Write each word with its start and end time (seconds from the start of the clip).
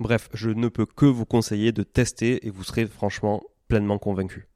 Bref, 0.00 0.28
je 0.34 0.50
ne 0.50 0.66
peux 0.66 0.86
que 0.86 1.06
vous 1.06 1.24
conseiller 1.24 1.70
de 1.70 1.84
tester 1.84 2.44
et 2.46 2.50
vous 2.50 2.64
serez 2.64 2.86
franchement 2.86 3.44
pleinement 3.68 3.98
convaincu. 3.98 4.48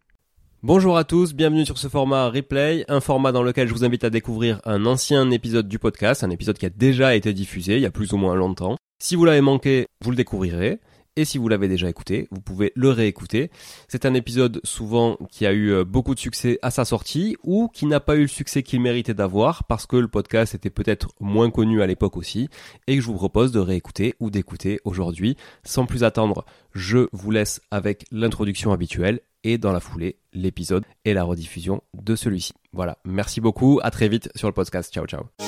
Bonjour 0.64 0.97
à 0.97 1.05
tous, 1.05 1.33
bienvenue 1.33 1.64
sur 1.64 1.78
ce 1.78 1.86
format 1.86 2.28
replay, 2.28 2.84
un 2.89 2.98
format 2.98 3.31
dans 3.31 3.44
lequel 3.44 3.69
je 3.69 3.72
vous 3.72 3.84
invite 3.84 4.03
à 4.03 4.11
découvrir 4.11 4.61
un 4.64 4.84
ancien 4.84 5.31
épisode 5.31 5.69
du 5.69 5.78
podcast, 5.78 6.25
un 6.25 6.31
épisode 6.31 6.59
qui 6.59 6.66
a 6.66 6.70
déjà 6.70 7.14
été 7.14 7.33
diffusé 7.33 7.77
il 7.77 7.83
y 7.83 7.86
a 7.86 7.92
plus 7.92 8.12
ou 8.12 8.16
moins 8.16 8.34
longtemps. 8.34 8.77
Si 9.00 9.14
vous 9.14 9.25
l'avez 9.25 9.41
manqué, 9.41 9.86
vous 10.03 10.11
le 10.11 10.16
découvrirez. 10.16 10.81
Et 11.19 11.24
si 11.24 11.36
vous 11.36 11.48
l'avez 11.48 11.66
déjà 11.66 11.91
écouté, 11.91 12.28
vous 12.30 12.41
pouvez 12.41 12.70
le 12.77 12.91
réécouter. 12.91 13.50
C'est 13.88 14.06
un 14.06 14.14
épisode 14.14 14.61
souvent 14.62 15.19
qui 15.33 15.47
a 15.47 15.52
eu 15.52 15.72
euh, 15.72 15.84
beaucoup 15.84 16.14
de 16.14 16.20
succès 16.20 16.60
à 16.62 16.70
sa 16.70 16.84
sortie 16.84 17.36
ou 17.42 17.66
qui 17.66 17.86
n'a 17.86 17.98
pas 17.98 18.14
eu 18.14 18.20
le 18.20 18.28
succès 18.28 18.62
qu'il 18.62 18.80
méritait 18.80 19.14
d'avoir 19.14 19.64
parce 19.64 19.84
que 19.84 19.97
le 19.97 20.06
podcast 20.06 20.55
était 20.55 20.70
peut-être 20.70 21.08
moins 21.19 21.50
connu 21.50 21.83
à 21.83 21.88
l'époque 21.88 22.16
aussi 22.16 22.48
et 22.86 22.94
que 22.94 23.02
je 23.02 23.06
vous 23.08 23.16
propose 23.16 23.50
de 23.50 23.58
réécouter 23.58 24.14
ou 24.20 24.30
d'écouter 24.30 24.78
aujourd'hui. 24.84 25.36
Sans 25.64 25.86
plus 25.86 26.05
attendre, 26.05 26.44
je 26.72 27.08
vous 27.10 27.32
laisse 27.32 27.60
avec 27.72 28.05
l'introduction 28.12 28.70
habituelle 28.70 29.19
et 29.42 29.58
dans 29.58 29.72
la 29.72 29.80
foulée 29.80 30.20
l'épisode 30.32 30.84
et 31.05 31.14
la 31.14 31.25
rediffusion 31.25 31.82
de 31.94 32.14
celui-ci. 32.14 32.53
Voilà, 32.72 32.98
merci 33.05 33.41
beaucoup, 33.41 33.80
à 33.82 33.91
très 33.91 34.08
vite 34.08 34.30
sur 34.36 34.47
le 34.47 34.55
podcast. 34.55 34.94
Ciao 34.94 35.05
ciao. 35.05 35.47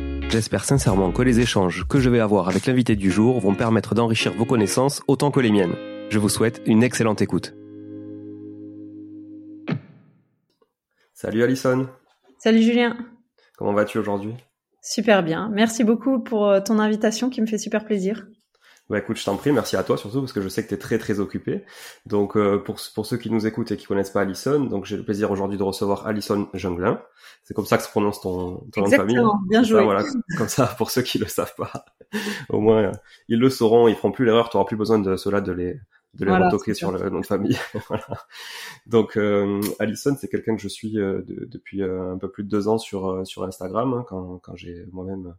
J'espère 0.31 0.63
sincèrement 0.63 1.11
que 1.11 1.21
les 1.23 1.41
échanges 1.41 1.85
que 1.89 1.99
je 1.99 2.09
vais 2.09 2.21
avoir 2.21 2.47
avec 2.47 2.65
l'invité 2.65 2.95
du 2.95 3.11
jour 3.11 3.41
vont 3.41 3.53
permettre 3.53 3.95
d'enrichir 3.95 4.31
vos 4.31 4.45
connaissances 4.45 5.01
autant 5.09 5.29
que 5.29 5.41
les 5.41 5.51
miennes. 5.51 5.75
Je 6.09 6.19
vous 6.19 6.29
souhaite 6.29 6.61
une 6.65 6.83
excellente 6.83 7.21
écoute. 7.21 7.53
Salut 11.13 11.43
Alison. 11.43 11.89
Salut 12.39 12.61
Julien. 12.61 12.95
Comment 13.57 13.73
vas-tu 13.73 13.97
aujourd'hui? 13.97 14.33
Super 14.81 15.21
bien. 15.21 15.49
Merci 15.51 15.83
beaucoup 15.83 16.23
pour 16.23 16.47
euh, 16.47 16.61
ton 16.61 16.79
invitation 16.79 17.29
qui 17.29 17.41
me 17.41 17.45
fait 17.45 17.57
super 17.57 17.83
plaisir. 17.83 18.25
Bah 18.91 18.99
écoute, 18.99 19.15
je 19.15 19.23
t'en 19.23 19.37
prie, 19.37 19.53
merci 19.53 19.77
à 19.77 19.83
toi 19.83 19.95
surtout 19.95 20.19
parce 20.19 20.33
que 20.33 20.41
je 20.41 20.49
sais 20.49 20.63
que 20.63 20.67
tu 20.67 20.73
es 20.73 20.77
très 20.77 20.97
très 20.97 21.21
occupé. 21.21 21.63
Donc 22.05 22.35
euh, 22.35 22.57
pour, 22.57 22.75
pour 22.93 23.05
ceux 23.05 23.15
qui 23.15 23.31
nous 23.31 23.47
écoutent 23.47 23.71
et 23.71 23.77
qui 23.77 23.85
connaissent 23.85 24.09
pas 24.09 24.19
Alison, 24.19 24.59
donc 24.65 24.83
j'ai 24.83 24.97
le 24.97 25.05
plaisir 25.05 25.31
aujourd'hui 25.31 25.57
de 25.57 25.63
recevoir 25.63 26.05
Alison 26.07 26.49
Junglin. 26.53 27.01
C'est 27.45 27.53
comme 27.53 27.65
ça 27.65 27.77
que 27.77 27.83
se 27.83 27.89
prononce 27.89 28.19
ton, 28.19 28.57
ton 28.73 28.81
nom 28.81 28.89
de 28.89 28.95
famille. 28.97 29.21
bien 29.47 29.63
joué. 29.63 29.81
voilà, 29.81 30.03
comme 30.37 30.49
ça 30.49 30.65
pour 30.77 30.91
ceux 30.91 31.03
qui 31.03 31.19
le 31.19 31.27
savent 31.27 31.55
pas. 31.55 31.71
Au 32.49 32.59
moins 32.59 32.83
euh, 32.83 32.91
ils 33.29 33.39
le 33.39 33.49
sauront, 33.49 33.87
ils 33.87 33.95
feront 33.95 34.11
plus 34.11 34.25
l'erreur, 34.25 34.49
tu 34.49 34.57
auras 34.57 34.65
plus 34.65 34.75
besoin 34.75 34.99
de 34.99 35.15
cela 35.15 35.39
de 35.39 35.53
les 35.53 35.79
de 36.15 36.25
les 36.25 36.35
retoquer 36.35 36.73
sur 36.73 36.91
le 36.91 37.09
nom 37.09 37.21
de 37.21 37.25
famille. 37.25 37.57
voilà. 37.87 38.05
Donc 38.87 39.15
euh, 39.15 39.61
Alison, 39.79 40.17
c'est 40.19 40.27
quelqu'un 40.27 40.57
que 40.57 40.61
je 40.61 40.67
suis 40.67 40.99
euh, 40.99 41.21
depuis 41.25 41.81
un 41.81 42.17
peu 42.17 42.29
plus 42.29 42.43
de 42.43 42.49
deux 42.49 42.67
ans 42.67 42.77
sur 42.77 43.25
sur 43.25 43.45
Instagram 43.45 43.93
hein, 43.93 44.05
quand 44.09 44.39
quand 44.39 44.57
j'ai 44.57 44.85
moi-même 44.91 45.33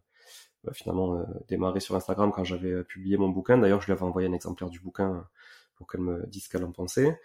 finalement 0.71 1.15
euh, 1.15 1.23
démarré 1.47 1.79
sur 1.79 1.95
Instagram 1.95 2.31
quand 2.33 2.43
j'avais 2.43 2.71
euh, 2.71 2.83
publié 2.83 3.17
mon 3.17 3.29
bouquin. 3.29 3.57
D'ailleurs, 3.57 3.81
je 3.81 3.87
lui 3.87 3.93
avais 3.93 4.03
envoyé 4.03 4.27
un 4.27 4.33
exemplaire 4.33 4.69
du 4.69 4.79
bouquin 4.79 5.27
pour 5.75 5.87
qu'elle 5.87 6.01
me 6.01 6.25
dise 6.27 6.45
ce 6.45 6.49
qu'elle 6.49 6.63
en 6.63 6.71
pensait. 6.71 7.19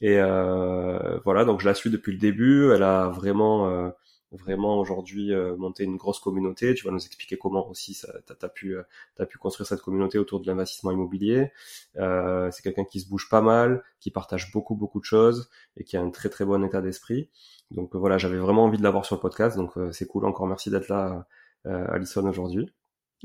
Et 0.00 0.18
euh, 0.18 1.18
voilà, 1.24 1.44
donc 1.44 1.60
je 1.60 1.66
la 1.66 1.74
suis 1.74 1.90
depuis 1.90 2.12
le 2.12 2.18
début. 2.18 2.70
Elle 2.72 2.82
a 2.82 3.08
vraiment, 3.08 3.68
euh, 3.68 3.90
vraiment 4.32 4.78
aujourd'hui 4.78 5.30
monté 5.56 5.84
une 5.84 5.96
grosse 5.96 6.18
communauté. 6.18 6.74
Tu 6.74 6.84
vas 6.84 6.90
nous 6.90 7.04
expliquer 7.04 7.38
comment 7.38 7.68
aussi 7.68 7.94
tu 8.26 8.32
as, 8.44 8.48
pu, 8.48 8.76
as 9.18 9.26
pu 9.26 9.38
construire 9.38 9.66
cette 9.66 9.80
communauté 9.82 10.18
autour 10.18 10.40
de 10.40 10.46
l'investissement 10.46 10.90
immobilier. 10.90 11.52
c'est 11.94 12.62
quelqu'un 12.62 12.84
qui 12.84 13.00
se 13.00 13.08
bouge 13.08 13.28
pas 13.30 13.40
mal, 13.40 13.84
qui 14.00 14.10
partage 14.10 14.50
beaucoup, 14.52 14.74
beaucoup 14.74 15.00
de 15.00 15.04
choses 15.04 15.48
et 15.76 15.84
qui 15.84 15.96
a 15.96 16.02
un 16.02 16.10
très, 16.10 16.28
très 16.28 16.44
bon 16.44 16.64
état 16.64 16.82
d'esprit. 16.82 17.30
Donc 17.70 17.94
voilà, 17.94 18.18
j'avais 18.18 18.38
vraiment 18.38 18.64
envie 18.64 18.78
de 18.78 18.82
l'avoir 18.82 19.04
sur 19.06 19.14
le 19.16 19.20
podcast. 19.20 19.56
Donc 19.56 19.74
c'est 19.92 20.06
cool. 20.06 20.24
Encore 20.26 20.48
merci 20.48 20.70
d'être 20.70 20.88
là, 20.88 21.26
Alison, 21.64 22.26
aujourd'hui. 22.28 22.72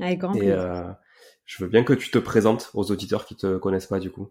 Avec 0.00 0.18
grand 0.18 0.34
Et 0.34 0.50
euh, 0.50 0.84
je 1.44 1.62
veux 1.62 1.70
bien 1.70 1.82
que 1.82 1.92
tu 1.92 2.10
te 2.10 2.18
présentes 2.18 2.70
aux 2.74 2.90
auditeurs 2.90 3.24
qui 3.24 3.36
te 3.36 3.56
connaissent 3.56 3.86
pas 3.86 4.00
du 4.00 4.10
coup. 4.10 4.30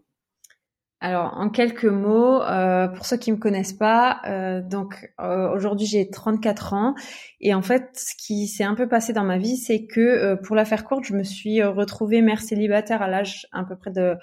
Alors, 1.00 1.34
en 1.36 1.48
quelques 1.48 1.84
mots, 1.84 2.42
euh, 2.42 2.88
pour 2.88 3.06
ceux 3.06 3.16
qui 3.16 3.30
me 3.30 3.36
connaissent 3.36 3.72
pas, 3.72 4.20
euh, 4.26 4.60
donc 4.60 5.12
euh, 5.20 5.48
aujourd'hui 5.54 5.86
j'ai 5.86 6.10
34 6.10 6.74
ans 6.74 6.94
et 7.40 7.54
en 7.54 7.62
fait, 7.62 7.90
ce 7.94 8.14
qui 8.16 8.48
s'est 8.48 8.64
un 8.64 8.74
peu 8.74 8.88
passé 8.88 9.12
dans 9.12 9.22
ma 9.22 9.38
vie, 9.38 9.56
c'est 9.56 9.86
que 9.86 10.34
pour 10.42 10.56
la 10.56 10.64
faire 10.64 10.84
courte, 10.84 11.04
je 11.04 11.14
me 11.14 11.22
suis 11.22 11.62
retrouvée 11.62 12.20
mère 12.20 12.40
célibataire 12.40 13.00
à 13.00 13.06
l'âge 13.06 13.46
à 13.52 13.62
peu 13.62 13.76
près 13.76 13.92
de 13.92 14.16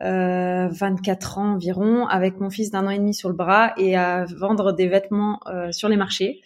24 0.00 1.38
ans 1.38 1.54
environ, 1.54 2.06
avec 2.06 2.38
mon 2.38 2.50
fils 2.50 2.70
d'un 2.70 2.86
an 2.86 2.90
et 2.90 2.98
demi 2.98 3.14
sur 3.14 3.28
le 3.28 3.34
bras 3.34 3.72
et 3.76 3.96
à 3.96 4.26
vendre 4.38 4.72
des 4.72 4.86
vêtements 4.86 5.40
sur 5.72 5.88
les 5.88 5.96
marchés. 5.96 6.40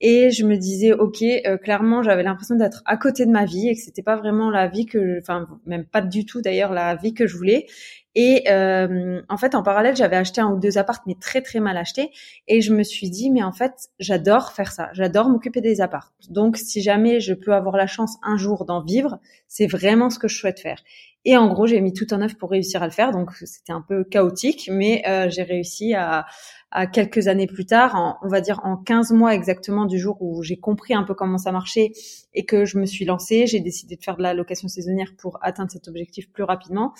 Et 0.00 0.30
je 0.30 0.46
me 0.46 0.56
disais, 0.56 0.92
ok, 0.92 1.22
euh, 1.22 1.58
clairement, 1.58 2.02
j'avais 2.02 2.22
l'impression 2.22 2.54
d'être 2.54 2.82
à 2.86 2.96
côté 2.96 3.26
de 3.26 3.30
ma 3.30 3.44
vie 3.44 3.68
et 3.68 3.74
que 3.74 3.80
c'était 3.80 4.02
pas 4.02 4.16
vraiment 4.16 4.50
la 4.50 4.66
vie 4.66 4.86
que, 4.86 5.18
enfin, 5.20 5.46
même 5.66 5.84
pas 5.84 6.00
du 6.00 6.24
tout 6.24 6.40
d'ailleurs 6.40 6.72
la 6.72 6.94
vie 6.96 7.12
que 7.12 7.26
je 7.26 7.36
voulais. 7.36 7.66
Et 8.14 8.50
euh, 8.50 9.20
en 9.28 9.36
fait, 9.36 9.54
en 9.54 9.62
parallèle, 9.62 9.94
j'avais 9.94 10.16
acheté 10.16 10.40
un 10.40 10.50
ou 10.50 10.58
deux 10.58 10.78
appartes, 10.78 11.02
mais 11.06 11.14
très 11.20 11.42
très 11.42 11.60
mal 11.60 11.76
achetés. 11.76 12.10
Et 12.48 12.60
je 12.60 12.72
me 12.72 12.82
suis 12.82 13.10
dit, 13.10 13.30
mais 13.30 13.42
en 13.42 13.52
fait, 13.52 13.90
j'adore 13.98 14.52
faire 14.52 14.72
ça. 14.72 14.88
J'adore 14.94 15.28
m'occuper 15.28 15.60
des 15.60 15.80
appartes. 15.80 16.12
Donc, 16.30 16.56
si 16.56 16.82
jamais 16.82 17.20
je 17.20 17.34
peux 17.34 17.52
avoir 17.52 17.76
la 17.76 17.86
chance 17.86 18.16
un 18.22 18.36
jour 18.36 18.64
d'en 18.64 18.82
vivre, 18.82 19.20
c'est 19.46 19.66
vraiment 19.66 20.10
ce 20.10 20.18
que 20.18 20.28
je 20.28 20.36
souhaite 20.36 20.60
faire. 20.60 20.82
Et 21.24 21.36
en 21.36 21.48
gros, 21.48 21.66
j'ai 21.66 21.80
mis 21.80 21.92
tout 21.92 22.12
en 22.14 22.22
œuvre 22.22 22.36
pour 22.36 22.50
réussir 22.50 22.82
à 22.82 22.86
le 22.86 22.92
faire. 22.92 23.12
Donc, 23.12 23.32
c'était 23.34 23.72
un 23.72 23.84
peu 23.86 24.04
chaotique, 24.04 24.70
mais 24.72 25.02
euh, 25.06 25.28
j'ai 25.28 25.42
réussi 25.42 25.94
à, 25.94 26.26
à 26.72 26.86
quelques 26.86 27.26
années 27.26 27.46
plus 27.48 27.66
tard, 27.66 28.18
on 28.22 28.28
va 28.28 28.40
dire 28.40 28.60
en 28.62 28.76
15 28.76 29.12
mois 29.12 29.34
exactement 29.34 29.86
du 29.86 29.98
jour 29.98 30.16
où 30.20 30.42
j'ai 30.42 30.56
compris 30.56 30.94
un 30.94 31.02
peu 31.02 31.14
comment 31.14 31.38
ça 31.38 31.50
marchait 31.50 31.92
et 32.32 32.44
que 32.44 32.64
je 32.64 32.78
me 32.78 32.86
suis 32.86 33.04
lancée, 33.04 33.46
j'ai 33.46 33.60
décidé 33.60 33.96
de 33.96 34.02
faire 34.02 34.16
de 34.16 34.22
la 34.22 34.34
location 34.34 34.68
saisonnière 34.68 35.12
pour 35.18 35.38
atteindre 35.42 35.70
cet 35.70 35.88
objectif 35.88 36.30
plus 36.30 36.44
rapidement. 36.44 36.94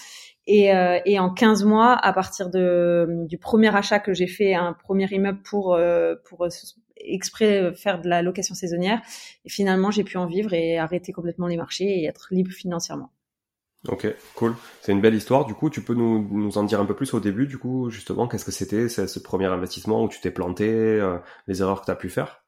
Et, 0.46 0.74
euh, 0.74 0.98
et 1.04 1.20
en 1.20 1.32
15 1.32 1.64
mois, 1.64 1.94
à 1.94 2.12
partir 2.12 2.50
de, 2.50 3.24
du 3.28 3.38
premier 3.38 3.74
achat 3.74 4.00
que 4.00 4.12
j'ai 4.12 4.26
fait, 4.26 4.54
un 4.54 4.72
premier 4.72 5.06
immeuble 5.12 5.42
pour, 5.42 5.74
euh, 5.74 6.16
pour 6.24 6.48
exprès 6.96 7.72
faire 7.74 8.00
de 8.00 8.08
la 8.08 8.22
location 8.22 8.56
saisonnière. 8.56 9.00
Et 9.44 9.50
finalement, 9.50 9.92
j'ai 9.92 10.02
pu 10.02 10.16
en 10.16 10.26
vivre 10.26 10.52
et 10.52 10.78
arrêter 10.78 11.12
complètement 11.12 11.46
les 11.46 11.56
marchés 11.56 12.00
et 12.00 12.06
être 12.06 12.28
libre 12.32 12.50
financièrement. 12.50 13.10
Ok, 13.88 14.06
cool. 14.34 14.54
C'est 14.82 14.92
une 14.92 15.00
belle 15.00 15.14
histoire. 15.14 15.46
Du 15.46 15.54
coup, 15.54 15.70
tu 15.70 15.82
peux 15.82 15.94
nous, 15.94 16.28
nous 16.30 16.58
en 16.58 16.64
dire 16.64 16.80
un 16.80 16.84
peu 16.84 16.94
plus 16.94 17.14
au 17.14 17.20
début, 17.20 17.46
du 17.46 17.56
coup, 17.56 17.88
justement, 17.90 18.28
qu'est-ce 18.28 18.44
que 18.44 18.50
c'était 18.50 18.88
ce 18.88 19.18
premier 19.18 19.46
investissement 19.46 20.04
où 20.04 20.08
tu 20.08 20.20
t'es 20.20 20.30
planté, 20.30 20.68
euh, 20.68 21.18
les 21.46 21.62
erreurs 21.62 21.80
que 21.80 21.86
tu 21.86 21.90
as 21.90 21.96
pu 21.96 22.10
faire 22.10 22.42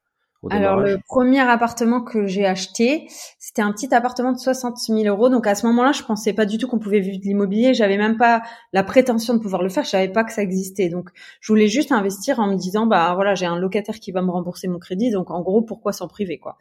alors 0.49 0.77
le 0.77 0.97
premier 1.07 1.39
appartement 1.39 2.01
que 2.01 2.27
j'ai 2.27 2.45
acheté, 2.45 3.07
c'était 3.39 3.61
un 3.61 3.71
petit 3.71 3.93
appartement 3.93 4.33
de 4.33 4.37
60 4.37 4.77
000 4.77 5.03
euros. 5.05 5.29
Donc 5.29 5.47
à 5.47 5.55
ce 5.55 5.65
moment-là, 5.67 5.93
je 5.93 6.03
pensais 6.03 6.33
pas 6.33 6.45
du 6.45 6.57
tout 6.57 6.67
qu'on 6.67 6.79
pouvait 6.79 6.99
vivre 6.99 7.19
de 7.19 7.23
l'immobilier. 7.23 7.73
J'avais 7.73 7.97
même 7.97 8.17
pas 8.17 8.41
la 8.73 8.83
prétention 8.83 9.33
de 9.35 9.39
pouvoir 9.39 9.63
le 9.63 9.69
faire. 9.69 9.85
Je 9.85 9.91
savais 9.91 10.09
pas 10.09 10.23
que 10.23 10.33
ça 10.33 10.41
existait. 10.41 10.89
Donc 10.89 11.09
je 11.39 11.51
voulais 11.51 11.67
juste 11.67 11.91
investir 11.91 12.39
en 12.39 12.47
me 12.47 12.55
disant 12.55 12.85
bah 12.85 13.13
voilà 13.15 13.35
j'ai 13.35 13.45
un 13.45 13.57
locataire 13.57 13.99
qui 13.99 14.11
va 14.11 14.21
me 14.21 14.31
rembourser 14.31 14.67
mon 14.67 14.79
crédit. 14.79 15.11
Donc 15.11 15.31
en 15.31 15.41
gros 15.41 15.61
pourquoi 15.61 15.93
s'en 15.93 16.07
priver 16.07 16.39
quoi? 16.39 16.57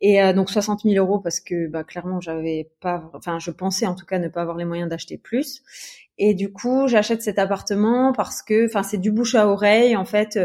Et 0.00 0.22
euh, 0.22 0.32
donc 0.32 0.50
60 0.50 0.82
000 0.84 0.94
euros 1.04 1.18
parce 1.18 1.40
que 1.40 1.66
bah 1.68 1.82
clairement 1.82 2.20
j'avais 2.20 2.70
pas, 2.80 3.10
enfin 3.14 3.40
je 3.40 3.50
pensais 3.50 3.86
en 3.86 3.96
tout 3.96 4.06
cas 4.06 4.20
ne 4.20 4.28
pas 4.28 4.42
avoir 4.42 4.56
les 4.56 4.64
moyens 4.64 4.88
d'acheter 4.88 5.18
plus. 5.18 5.62
Et 6.20 6.34
du 6.34 6.52
coup, 6.52 6.88
j'achète 6.88 7.22
cet 7.22 7.38
appartement 7.38 8.12
parce 8.12 8.42
que, 8.42 8.66
enfin, 8.66 8.82
c'est 8.82 8.98
du 8.98 9.12
bouche 9.12 9.36
à 9.36 9.46
oreille. 9.46 9.94
En 9.94 10.04
fait, 10.04 10.36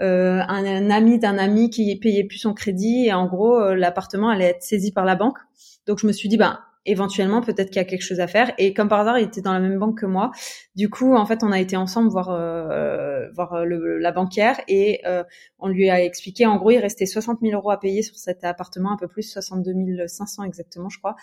euh, 0.00 0.40
un, 0.48 0.90
ami 0.90 1.20
d'un 1.20 1.38
ami 1.38 1.70
qui 1.70 1.94
payait 1.96 2.24
plus 2.24 2.38
son 2.38 2.52
crédit 2.52 3.06
et 3.06 3.12
en 3.12 3.26
gros, 3.26 3.60
euh, 3.60 3.76
l'appartement 3.76 4.28
allait 4.28 4.46
être 4.46 4.62
saisi 4.62 4.90
par 4.90 5.04
la 5.04 5.14
banque. 5.14 5.38
Donc, 5.86 6.00
je 6.00 6.06
me 6.08 6.12
suis 6.12 6.28
dit, 6.28 6.36
ben, 6.36 6.58
éventuellement, 6.86 7.40
peut-être 7.42 7.68
qu'il 7.68 7.76
y 7.76 7.80
a 7.80 7.84
quelque 7.84 8.02
chose 8.02 8.20
à 8.20 8.26
faire. 8.26 8.52
Et 8.58 8.74
comme 8.74 8.88
par 8.88 9.00
hasard, 9.00 9.18
il 9.18 9.24
était 9.26 9.40
dans 9.42 9.52
la 9.52 9.60
même 9.60 9.78
banque 9.78 10.00
que 10.00 10.06
moi. 10.06 10.30
Du 10.74 10.88
coup, 10.88 11.14
en 11.14 11.26
fait, 11.26 11.42
on 11.42 11.52
a 11.52 11.60
été 11.60 11.76
ensemble 11.76 12.08
voir 12.08 12.30
euh, 12.30 13.28
voir 13.34 13.64
le, 13.64 13.98
la 13.98 14.12
banquière 14.12 14.60
et 14.68 15.02
on 15.58 15.68
lui 15.68 15.90
a 15.90 16.02
expliqué. 16.02 16.46
En 16.46 16.56
gros, 16.56 16.70
il 16.70 16.78
restait 16.78 17.06
60 17.06 17.40
000 17.42 17.54
euros 17.54 17.70
à 17.70 17.78
payer 17.78 18.02
sur 18.02 18.16
cet 18.16 18.44
appartement, 18.44 18.92
un 18.92 18.96
peu 18.96 19.08
plus, 19.08 19.22
62 19.22 20.06
500 20.06 20.44
exactement, 20.44 20.88
je 20.88 20.98
crois. 20.98 21.16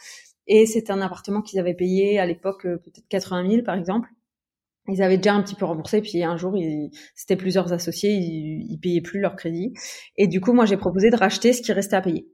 Et 0.48 0.66
c'était 0.66 0.92
un 0.92 1.02
appartement 1.02 1.42
qu'ils 1.42 1.60
avaient 1.60 1.74
payé 1.74 2.20
à 2.20 2.26
l'époque 2.26 2.66
euh, 2.66 2.78
peut-être 2.78 3.08
80 3.10 3.50
000 3.50 3.64
par 3.64 3.76
exemple. 3.76 4.10
Ils 4.90 5.02
avaient 5.02 5.18
déjà 5.18 5.34
un 5.34 5.44
petit 5.44 5.56
peu 5.56 5.66
remboursé, 5.66 6.02
puis 6.02 6.24
un 6.24 6.38
jour, 6.38 6.56
c'était 7.14 7.36
plusieurs 7.36 7.74
associés, 7.74 8.12
ils, 8.12 8.66
ils 8.72 8.80
payaient 8.80 9.02
plus 9.02 9.20
leur 9.20 9.36
crédit. 9.36 9.74
Et 10.16 10.28
du 10.28 10.40
coup, 10.40 10.54
moi, 10.54 10.66
j'ai 10.66 10.78
proposé 10.78 11.10
de 11.10 11.18
racheter 11.18 11.52
ce 11.52 11.62
qui 11.62 11.74
restait 11.74 11.98
à 11.98 12.02
payer. 12.02 12.30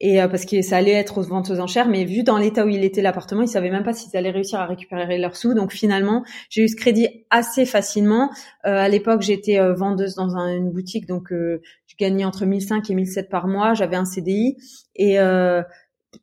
Et 0.00 0.20
euh, 0.20 0.26
parce 0.26 0.44
que 0.44 0.62
ça 0.62 0.78
allait 0.78 0.92
être 0.92 1.18
aux 1.18 1.22
ventes 1.22 1.50
aux 1.50 1.60
enchères, 1.60 1.88
mais 1.88 2.04
vu 2.04 2.24
dans 2.24 2.36
l'état 2.36 2.66
où 2.66 2.68
il 2.68 2.84
était 2.84 3.02
l'appartement, 3.02 3.42
ils 3.42 3.48
savaient 3.48 3.70
même 3.70 3.84
pas 3.84 3.92
s'ils 3.92 4.16
allaient 4.16 4.30
réussir 4.30 4.58
à 4.58 4.66
récupérer 4.66 5.16
leurs 5.18 5.36
sous. 5.36 5.54
Donc 5.54 5.72
finalement, 5.72 6.24
j'ai 6.50 6.64
eu 6.64 6.68
ce 6.68 6.76
crédit 6.76 7.24
assez 7.30 7.64
facilement. 7.64 8.30
Euh, 8.66 8.76
à 8.76 8.88
l'époque, 8.88 9.22
j'étais 9.22 9.60
euh, 9.60 9.74
vendeuse 9.74 10.16
dans 10.16 10.36
une 10.36 10.70
boutique, 10.70 11.06
donc 11.06 11.28
je 11.30 11.96
gagnais 11.98 12.24
entre 12.24 12.44
1005 12.44 12.90
et 12.90 12.94
1007 12.94 13.28
par 13.28 13.46
mois. 13.46 13.74
J'avais 13.74 13.96
un 13.96 14.04
CDI 14.04 14.56
et 14.96 15.18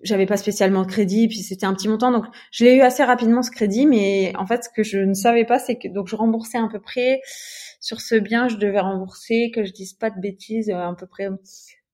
j'avais 0.01 0.25
pas 0.25 0.38
spécialement 0.38 0.84
de 0.84 0.88
crédit, 0.88 1.28
puis 1.28 1.40
c'était 1.40 1.66
un 1.66 1.74
petit 1.74 1.88
montant, 1.88 2.12
donc 2.12 2.25
je 2.51 2.63
l'ai 2.63 2.75
eu 2.75 2.81
assez 2.81 3.04
rapidement 3.04 3.42
ce 3.42 3.50
crédit, 3.50 3.88
mais 3.88 4.34
en 4.38 4.46
fait 4.46 4.63
ce 4.63 4.69
que 4.69 4.84
je 4.84 5.00
ne 5.00 5.16
savais 5.16 5.46
pas, 5.46 5.57
c'est 5.57 5.78
que 5.78 5.88
donc 5.88 6.07
je 6.07 6.16
remboursais 6.16 6.60
à 6.60 6.68
peu 6.72 6.80
près 6.80 7.22
sur 7.80 8.00
ce 8.01 8.16
bien, 8.16 8.48
je 8.50 8.57
devais 8.57 8.80
rembourser, 8.80 9.51
que 9.54 9.63
je 9.63 9.72
dise 9.72 9.94
pas 9.94 10.12
de 10.12 10.19
bêtises, 10.19 10.69
à 10.69 10.94
peu 10.98 11.07
près 11.07 11.30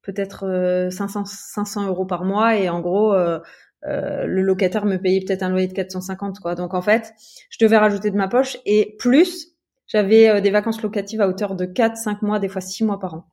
peut-être 0.05 0.89
500 0.91 1.21
euh, 1.21 1.25
500 1.25 1.87
euros 1.87 2.05
par 2.05 2.23
mois, 2.23 2.55
et 2.55 2.69
en 2.69 2.79
gros 2.79 3.13
euh, 3.13 3.39
euh, 3.85 4.25
le 4.25 4.41
locataire 4.41 4.85
me 4.85 4.97
payait 4.97 5.21
peut-être 5.25 5.43
un 5.43 5.49
loyer 5.49 5.67
de 5.67 5.73
450 5.73 6.39
quoi. 6.39 6.55
Donc 6.55 6.73
en 6.73 6.81
fait, 6.81 7.13
je 7.49 7.57
devais 7.63 7.77
rajouter 7.77 8.11
de 8.11 8.17
ma 8.17 8.27
poche 8.27 8.57
et 8.65 8.95
plus 8.99 9.55
j'avais 9.87 10.41
des 10.41 10.49
vacances 10.49 10.81
locatives 10.81 11.21
à 11.21 11.27
hauteur 11.27 11.55
de 11.55 11.65
4, 11.65 11.95
5 11.95 12.21
mois, 12.21 12.39
des 12.39 12.47
fois 12.47 12.61
6 12.61 12.83
mois 12.83 12.99
par 12.99 13.13
an. 13.13 13.25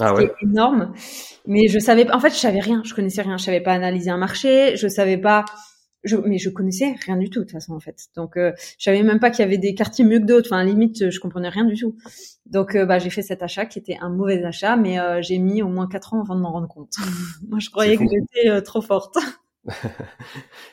Ah 0.00 0.14
ouais. 0.14 0.32
Énorme. 0.42 0.92
Mais 1.46 1.68
je 1.68 1.78
savais, 1.78 2.10
en 2.10 2.18
fait, 2.20 2.30
je 2.30 2.36
savais 2.36 2.60
rien. 2.60 2.82
Je 2.84 2.94
connaissais 2.94 3.22
rien. 3.22 3.36
Je 3.36 3.44
savais 3.44 3.60
pas 3.60 3.72
analyser 3.72 4.10
un 4.10 4.16
marché. 4.16 4.76
Je 4.76 4.88
savais 4.88 5.18
pas. 5.18 5.44
Je, 6.02 6.16
mais 6.16 6.38
je 6.38 6.48
connaissais 6.48 6.94
rien 7.04 7.16
du 7.16 7.28
tout 7.28 7.40
de 7.40 7.44
toute 7.44 7.52
façon 7.52 7.74
en 7.74 7.80
fait. 7.80 8.06
Donc 8.16 8.36
euh, 8.36 8.52
je 8.78 8.84
savais 8.84 9.02
même 9.02 9.20
pas 9.20 9.30
qu'il 9.30 9.40
y 9.44 9.46
avait 9.46 9.58
des 9.58 9.74
quartiers 9.74 10.04
mieux 10.04 10.18
que 10.18 10.24
d'autres. 10.24 10.48
Enfin 10.50 10.64
limite 10.64 11.10
je 11.10 11.20
comprenais 11.20 11.48
rien 11.48 11.64
du 11.64 11.76
tout. 11.76 11.96
Donc 12.46 12.74
euh, 12.74 12.86
bah 12.86 12.98
j'ai 12.98 13.10
fait 13.10 13.22
cet 13.22 13.42
achat 13.42 13.66
qui 13.66 13.78
était 13.78 13.98
un 14.00 14.08
mauvais 14.08 14.42
achat, 14.44 14.76
mais 14.76 14.98
euh, 14.98 15.20
j'ai 15.22 15.38
mis 15.38 15.62
au 15.62 15.68
moins 15.68 15.88
quatre 15.88 16.14
ans 16.14 16.22
avant 16.22 16.34
de 16.34 16.40
m'en 16.40 16.52
rendre 16.52 16.68
compte. 16.68 16.94
Moi 17.48 17.58
je 17.58 17.70
croyais 17.70 17.96
que 17.96 18.04
j'étais 18.04 18.48
euh, 18.48 18.60
trop 18.60 18.80
forte. 18.80 19.18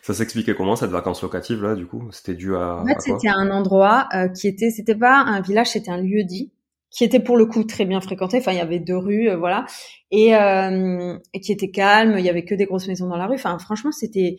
ça 0.02 0.14
s'expliquait 0.14 0.56
comment 0.56 0.78
cette 0.78 0.92
vacance 0.92 1.22
locative 1.22 1.62
là 1.62 1.76
du 1.76 1.86
coup? 1.86 2.10
C'était 2.12 2.36
dû 2.36 2.56
à. 2.56 2.78
En 2.78 2.86
fait 2.86 3.02
c'était 3.02 3.30
un 3.30 3.52
endroit 3.52 4.08
qui 4.34 4.48
était, 4.48 4.70
c'était 4.70 4.96
pas 4.96 5.18
un 5.18 5.42
village, 5.42 5.72
c'était 5.72 5.92
un 5.92 6.02
lieu 6.02 6.24
dit 6.24 6.52
qui 6.90 7.04
était 7.04 7.20
pour 7.20 7.38
le 7.38 7.46
coup 7.46 7.64
très 7.64 7.86
bien 7.86 8.02
fréquenté. 8.02 8.38
Enfin, 8.38 8.52
il 8.52 8.58
y 8.58 8.62
avait 8.62 8.80
deux 8.80 8.98
rues, 8.98 9.30
euh, 9.30 9.38
voilà, 9.38 9.66
et, 10.12 10.36
euh, 10.36 11.18
et, 11.34 11.40
qui 11.40 11.52
était 11.52 11.70
calme. 11.70 12.16
Il 12.18 12.26
y 12.26 12.30
avait 12.30 12.46
que 12.46 12.56
des 12.56 12.66
grosses 12.66 12.88
maisons 12.88 13.08
dans 13.08 13.18
la 13.18 13.28
rue. 13.28 13.36
Enfin, 13.36 13.58
franchement, 13.60 13.92
c'était, 13.92 14.38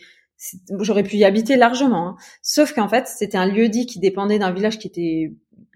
j'aurais 0.80 1.02
pu 1.02 1.16
y 1.16 1.24
habiter 1.24 1.56
largement. 1.56 2.08
Hein. 2.08 2.16
Sauf 2.42 2.72
qu'en 2.72 2.88
fait, 2.88 3.06
c'était 3.06 3.38
un 3.38 3.46
lieu 3.46 3.68
dit 3.68 3.86
qui 3.86 3.98
dépendait 3.98 4.38
d'un 4.38 4.52
village 4.52 4.78
qui 4.78 4.88
était 4.88 5.32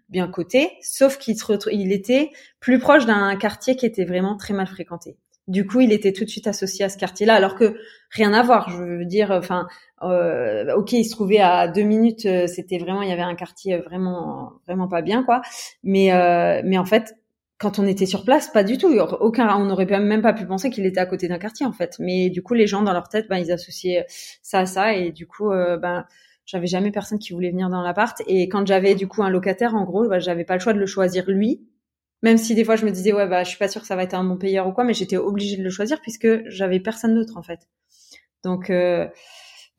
bien 0.08 0.28
coté, 0.28 0.70
sauf 0.82 1.18
qu'il 1.18 1.36
il 1.72 1.92
était 1.92 2.30
plus 2.60 2.78
proche 2.78 3.06
d'un 3.06 3.34
quartier 3.36 3.76
qui 3.76 3.86
était 3.86 4.04
vraiment 4.04 4.36
très 4.36 4.54
mal 4.54 4.66
fréquenté. 4.66 5.16
Du 5.48 5.66
coup, 5.66 5.80
il 5.80 5.90
était 5.92 6.12
tout 6.12 6.24
de 6.24 6.30
suite 6.30 6.46
associé 6.46 6.84
à 6.84 6.88
ce 6.88 6.96
quartier-là, 6.96 7.34
alors 7.34 7.56
que 7.56 7.76
rien 8.10 8.32
à 8.32 8.42
voir. 8.42 8.70
Je 8.70 8.76
veux 8.76 9.04
dire, 9.04 9.32
enfin, 9.32 9.66
euh, 10.02 10.72
ok, 10.76 10.92
il 10.92 11.04
se 11.04 11.10
trouvait 11.10 11.40
à 11.40 11.66
deux 11.66 11.82
minutes. 11.82 12.26
Euh, 12.26 12.46
c'était 12.46 12.78
vraiment, 12.78 13.02
il 13.02 13.08
y 13.08 13.12
avait 13.12 13.22
un 13.22 13.34
quartier 13.34 13.78
vraiment, 13.78 14.52
vraiment 14.66 14.86
pas 14.86 15.02
bien, 15.02 15.24
quoi. 15.24 15.42
Mais, 15.82 16.12
euh, 16.12 16.62
mais 16.64 16.78
en 16.78 16.84
fait, 16.84 17.16
quand 17.62 17.78
on 17.78 17.86
était 17.86 18.04
sur 18.06 18.24
place, 18.24 18.48
pas 18.48 18.64
du 18.64 18.76
tout. 18.76 18.92
Aucun, 19.20 19.56
on 19.56 19.64
n'aurait 19.64 19.86
même 19.86 20.20
pas 20.20 20.34
pu 20.34 20.44
penser 20.44 20.68
qu'il 20.68 20.84
était 20.84 21.00
à 21.00 21.06
côté 21.06 21.28
d'un 21.28 21.38
quartier, 21.38 21.64
en 21.64 21.72
fait. 21.72 21.96
Mais 21.98 22.28
du 22.28 22.42
coup, 22.42 22.54
les 22.54 22.66
gens 22.66 22.82
dans 22.82 22.92
leur 22.92 23.08
tête, 23.08 23.28
ben, 23.28 23.38
ils 23.38 23.52
associaient 23.52 24.04
ça 24.42 24.60
à 24.60 24.66
ça, 24.66 24.94
et 24.94 25.12
du 25.12 25.26
coup, 25.26 25.48
ben, 25.48 26.04
j'avais 26.44 26.66
jamais 26.66 26.90
personne 26.90 27.18
qui 27.18 27.32
voulait 27.32 27.50
venir 27.50 27.70
dans 27.70 27.82
l'appart. 27.82 28.20
Et 28.26 28.48
quand 28.48 28.66
j'avais 28.66 28.94
du 28.94 29.06
coup 29.08 29.22
un 29.22 29.30
locataire, 29.30 29.74
en 29.74 29.84
gros, 29.84 30.08
ben, 30.08 30.18
j'avais 30.18 30.44
pas 30.44 30.54
le 30.54 30.60
choix 30.60 30.72
de 30.74 30.78
le 30.78 30.86
choisir 30.86 31.24
lui 31.30 31.62
même 32.22 32.38
si 32.38 32.54
des 32.54 32.64
fois 32.64 32.76
je 32.76 32.84
me 32.86 32.90
disais 32.90 33.12
ouais 33.12 33.26
bah 33.28 33.42
je 33.44 33.50
suis 33.50 33.58
pas 33.58 33.68
sûre 33.68 33.80
que 33.82 33.86
ça 33.86 33.96
va 33.96 34.04
être 34.04 34.14
un 34.14 34.24
bon 34.24 34.36
payeur 34.36 34.66
ou 34.66 34.72
quoi, 34.72 34.84
mais 34.84 34.94
j'étais 34.94 35.16
obligée 35.16 35.56
de 35.56 35.62
le 35.62 35.70
choisir 35.70 36.00
puisque 36.00 36.48
j'avais 36.48 36.80
personne 36.80 37.14
d'autre 37.14 37.36
en 37.36 37.42
fait. 37.42 37.68
Donc 38.44 38.70
euh, 38.70 39.08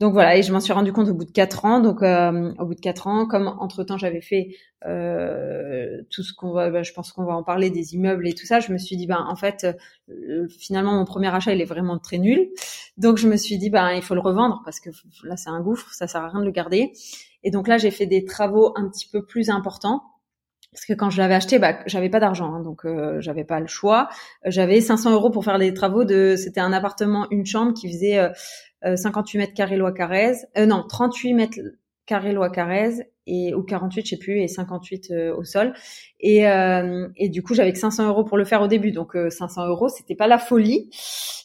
donc 0.00 0.12
voilà 0.12 0.36
et 0.36 0.42
je 0.42 0.52
m'en 0.52 0.58
suis 0.58 0.72
rendu 0.72 0.92
compte 0.92 1.08
au 1.08 1.14
bout 1.14 1.24
de 1.24 1.30
quatre 1.30 1.64
ans. 1.64 1.80
Donc 1.80 2.02
euh, 2.02 2.52
au 2.58 2.66
bout 2.66 2.74
de 2.74 2.80
quatre 2.80 3.06
ans, 3.06 3.26
comme 3.26 3.48
entre 3.60 3.84
temps 3.84 3.96
j'avais 3.96 4.20
fait 4.20 4.56
euh, 4.86 6.02
tout 6.10 6.22
ce 6.22 6.34
qu'on 6.34 6.52
va, 6.52 6.70
bah, 6.70 6.82
je 6.82 6.92
pense 6.92 7.12
qu'on 7.12 7.24
va 7.24 7.34
en 7.34 7.44
parler 7.44 7.70
des 7.70 7.94
immeubles 7.94 8.26
et 8.26 8.34
tout 8.34 8.44
ça, 8.44 8.60
je 8.60 8.72
me 8.72 8.78
suis 8.78 8.96
dit 8.96 9.06
ben 9.06 9.24
en 9.28 9.36
fait 9.36 9.66
euh, 10.08 10.48
finalement 10.58 10.94
mon 10.94 11.04
premier 11.04 11.28
achat 11.28 11.54
il 11.54 11.60
est 11.60 11.66
vraiment 11.66 11.98
très 11.98 12.18
nul. 12.18 12.50
Donc 12.96 13.18
je 13.18 13.28
me 13.28 13.36
suis 13.36 13.56
dit 13.56 13.70
ben 13.70 13.92
il 13.92 14.02
faut 14.02 14.14
le 14.14 14.20
revendre 14.20 14.62
parce 14.64 14.80
que 14.80 14.90
là 15.22 15.36
c'est 15.36 15.50
un 15.50 15.60
gouffre, 15.60 15.92
ça 15.92 16.08
sert 16.08 16.22
à 16.22 16.28
rien 16.28 16.40
de 16.40 16.46
le 16.46 16.50
garder. 16.50 16.92
Et 17.44 17.50
donc 17.50 17.68
là 17.68 17.78
j'ai 17.78 17.90
fait 17.92 18.06
des 18.06 18.24
travaux 18.24 18.72
un 18.76 18.88
petit 18.88 19.08
peu 19.08 19.24
plus 19.24 19.48
importants 19.48 20.02
parce 20.74 20.86
que 20.86 20.92
quand 20.92 21.08
je 21.08 21.18
l'avais 21.18 21.34
acheté, 21.34 21.60
bah, 21.60 21.78
j'avais 21.86 22.10
pas 22.10 22.18
d'argent, 22.18 22.52
hein, 22.52 22.60
donc 22.60 22.84
euh, 22.84 23.20
j'avais 23.20 23.44
pas 23.44 23.60
le 23.60 23.68
choix. 23.68 24.08
J'avais 24.44 24.80
500 24.80 25.12
euros 25.12 25.30
pour 25.30 25.44
faire 25.44 25.56
les 25.56 25.72
travaux 25.72 26.02
de. 26.04 26.34
C'était 26.36 26.60
un 26.60 26.72
appartement, 26.72 27.28
une 27.30 27.46
chambre 27.46 27.72
qui 27.74 27.88
faisait 27.88 28.18
euh, 28.18 28.96
58 28.96 29.38
euh, 29.38 29.40
mètres 29.40 29.54
carrés 29.54 29.76
loi 29.76 29.92
Carrez. 29.92 30.34
Euh, 30.58 30.66
non, 30.66 30.84
38 30.86 31.34
mètres 31.34 31.58
carrés 32.06 32.32
loi 32.32 32.50
Carrez 32.50 33.08
et 33.26 33.54
ou 33.54 33.62
48, 33.62 34.04
je 34.04 34.10
sais 34.10 34.16
plus, 34.18 34.40
et 34.40 34.48
58 34.48 35.10
euh, 35.10 35.36
au 35.36 35.44
sol. 35.44 35.72
Et, 36.20 36.46
euh, 36.48 37.08
et 37.16 37.28
du 37.28 37.42
coup, 37.42 37.54
j'avais 37.54 37.72
que 37.72 37.78
500 37.78 38.08
euros 38.08 38.24
pour 38.24 38.36
le 38.36 38.44
faire 38.44 38.62
au 38.62 38.68
début, 38.68 38.92
donc 38.92 39.16
500 39.28 39.66
euros, 39.66 39.88
c'était 39.88 40.14
pas 40.14 40.26
la 40.26 40.38
folie. 40.38 40.90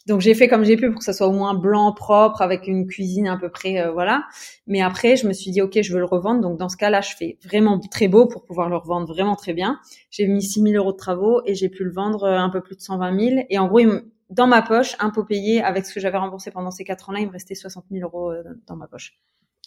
Donc 0.09 0.21
j'ai 0.21 0.33
fait 0.33 0.47
comme 0.47 0.63
j'ai 0.63 0.75
pu 0.75 0.89
pour 0.89 0.99
que 0.99 1.05
ça 1.05 1.13
soit 1.13 1.27
au 1.27 1.31
moins 1.31 1.53
blanc, 1.53 1.93
propre, 1.93 2.41
avec 2.41 2.67
une 2.67 2.87
cuisine 2.87 3.27
à 3.27 3.37
peu 3.37 3.49
près, 3.49 3.79
euh, 3.79 3.91
voilà. 3.91 4.23
Mais 4.65 4.81
après, 4.81 5.15
je 5.15 5.27
me 5.27 5.33
suis 5.33 5.51
dit, 5.51 5.61
ok, 5.61 5.79
je 5.81 5.93
veux 5.93 5.99
le 5.99 6.05
revendre. 6.05 6.41
Donc 6.41 6.57
dans 6.57 6.67
ce 6.67 6.77
cas-là, 6.77 7.01
je 7.01 7.15
fais 7.15 7.37
vraiment 7.43 7.79
très 7.79 8.07
beau 8.07 8.25
pour 8.25 8.43
pouvoir 8.43 8.69
le 8.69 8.77
revendre 8.77 9.07
vraiment 9.07 9.35
très 9.35 9.53
bien. 9.53 9.79
J'ai 10.09 10.25
mis 10.27 10.41
6 10.41 10.61
000 10.63 10.73
euros 10.75 10.93
de 10.93 10.97
travaux 10.97 11.41
et 11.45 11.53
j'ai 11.53 11.69
pu 11.69 11.83
le 11.83 11.91
vendre 11.91 12.23
euh, 12.23 12.37
un 12.37 12.49
peu 12.49 12.61
plus 12.61 12.75
de 12.75 12.81
120 12.81 13.19
000. 13.19 13.41
Et 13.51 13.59
en 13.59 13.67
gros, 13.67 13.81
dans 14.31 14.47
ma 14.47 14.63
poche, 14.63 14.95
impôt 14.99 15.23
payé, 15.23 15.61
avec 15.61 15.85
ce 15.85 15.93
que 15.93 15.99
j'avais 15.99 16.17
remboursé 16.17 16.49
pendant 16.49 16.71
ces 16.71 16.83
4 16.83 17.11
ans-là, 17.11 17.19
il 17.19 17.27
me 17.27 17.31
restait 17.31 17.53
60 17.53 17.85
000 17.91 18.03
euros 18.03 18.31
euh, 18.31 18.41
dans 18.65 18.75
ma 18.75 18.87
poche. 18.87 19.19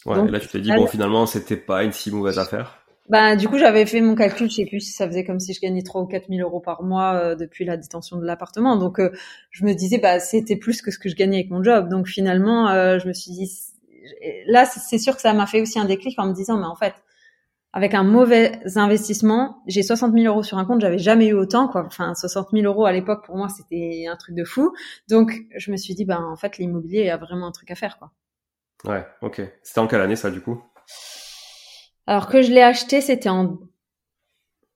Ouais, 0.05 0.29
là 0.29 0.39
tu 0.39 0.47
t'es 0.47 0.59
dit, 0.59 0.71
bon, 0.71 0.87
finalement, 0.87 1.25
c'était 1.25 1.57
pas 1.57 1.83
une 1.83 1.91
si 1.91 2.11
mauvaise 2.11 2.39
affaire. 2.39 2.83
Bah, 3.09 3.35
du 3.35 3.49
coup, 3.49 3.57
j'avais 3.57 3.85
fait 3.85 3.99
mon 3.99 4.15
calcul, 4.15 4.49
je 4.49 4.55
sais 4.55 4.65
plus 4.65 4.79
si 4.79 4.91
ça 4.93 5.07
faisait 5.07 5.25
comme 5.25 5.39
si 5.39 5.53
je 5.53 5.59
gagnais 5.59 5.81
3 5.83 6.01
ou 6.01 6.05
4 6.05 6.29
000 6.29 6.39
euros 6.41 6.61
par 6.61 6.83
mois 6.83 7.15
euh, 7.15 7.35
depuis 7.35 7.65
la 7.65 7.75
détention 7.75 8.17
de 8.17 8.25
l'appartement. 8.25 8.77
Donc, 8.77 8.99
euh, 8.99 9.11
je 9.51 9.65
me 9.65 9.73
disais, 9.73 9.97
bah, 9.97 10.19
c'était 10.19 10.55
plus 10.55 10.81
que 10.81 10.89
ce 10.89 10.97
que 10.97 11.09
je 11.09 11.15
gagnais 11.15 11.37
avec 11.37 11.49
mon 11.49 11.61
job. 11.61 11.89
Donc, 11.89 12.07
finalement, 12.07 12.69
euh, 12.69 12.99
je 12.99 13.07
me 13.07 13.13
suis 13.13 13.31
dit, 13.31 13.51
là, 14.47 14.65
c'est 14.65 14.97
sûr 14.99 15.15
que 15.15 15.21
ça 15.21 15.33
m'a 15.33 15.45
fait 15.47 15.61
aussi 15.61 15.79
un 15.79 15.85
déclic 15.85 16.17
en 16.17 16.27
me 16.27 16.33
disant, 16.33 16.57
mais 16.57 16.65
en 16.65 16.75
fait, 16.75 16.93
avec 17.73 17.93
un 17.93 18.03
mauvais 18.03 18.59
investissement, 18.75 19.57
j'ai 19.67 19.83
60 19.83 20.13
000 20.13 20.25
euros 20.25 20.43
sur 20.43 20.57
un 20.57 20.65
compte, 20.65 20.79
j'avais 20.81 20.99
jamais 20.99 21.27
eu 21.27 21.33
autant, 21.33 21.67
quoi. 21.67 21.83
Enfin, 21.85 22.13
60 22.15 22.49
000 22.53 22.65
euros 22.65 22.85
à 22.85 22.93
l'époque, 22.93 23.25
pour 23.25 23.35
moi, 23.35 23.49
c'était 23.49 24.05
un 24.09 24.15
truc 24.15 24.35
de 24.35 24.45
fou. 24.45 24.73
Donc, 25.09 25.33
je 25.57 25.71
me 25.71 25.77
suis 25.77 25.93
dit, 25.93 26.05
bah, 26.05 26.21
en 26.21 26.37
fait, 26.37 26.57
l'immobilier, 26.57 26.99
il 27.01 27.07
y 27.07 27.09
a 27.09 27.17
vraiment 27.17 27.47
un 27.47 27.51
truc 27.51 27.69
à 27.71 27.75
faire, 27.75 27.97
quoi. 27.99 28.11
Ouais, 28.85 29.05
ok. 29.21 29.41
C'était 29.63 29.79
en 29.79 29.87
quelle 29.87 30.01
année, 30.01 30.15
ça, 30.15 30.31
du 30.31 30.41
coup? 30.41 30.63
Alors 32.05 32.27
que 32.27 32.41
je 32.41 32.51
l'ai 32.51 32.61
acheté, 32.61 32.99
c'était 32.99 33.29
en 33.29 33.57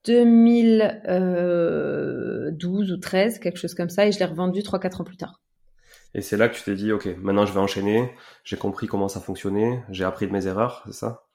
2012 0.05 2.91
ou 2.91 2.97
13, 2.97 3.39
quelque 3.39 3.57
chose 3.57 3.73
comme 3.73 3.89
ça, 3.89 4.07
et 4.07 4.13
je 4.13 4.19
l'ai 4.19 4.25
revendu 4.25 4.61
3-4 4.61 5.01
ans 5.01 5.03
plus 5.03 5.17
tard. 5.17 5.41
Et 6.13 6.21
c'est 6.21 6.37
là 6.37 6.47
que 6.47 6.55
tu 6.55 6.63
t'es 6.63 6.75
dit, 6.75 6.93
ok, 6.93 7.05
maintenant 7.17 7.45
je 7.45 7.51
vais 7.51 7.59
enchaîner, 7.59 8.09
j'ai 8.45 8.55
compris 8.55 8.87
comment 8.87 9.09
ça 9.09 9.19
fonctionnait, 9.19 9.83
j'ai 9.89 10.05
appris 10.05 10.25
de 10.25 10.31
mes 10.31 10.47
erreurs, 10.47 10.83
c'est 10.85 10.93
ça? 10.93 11.26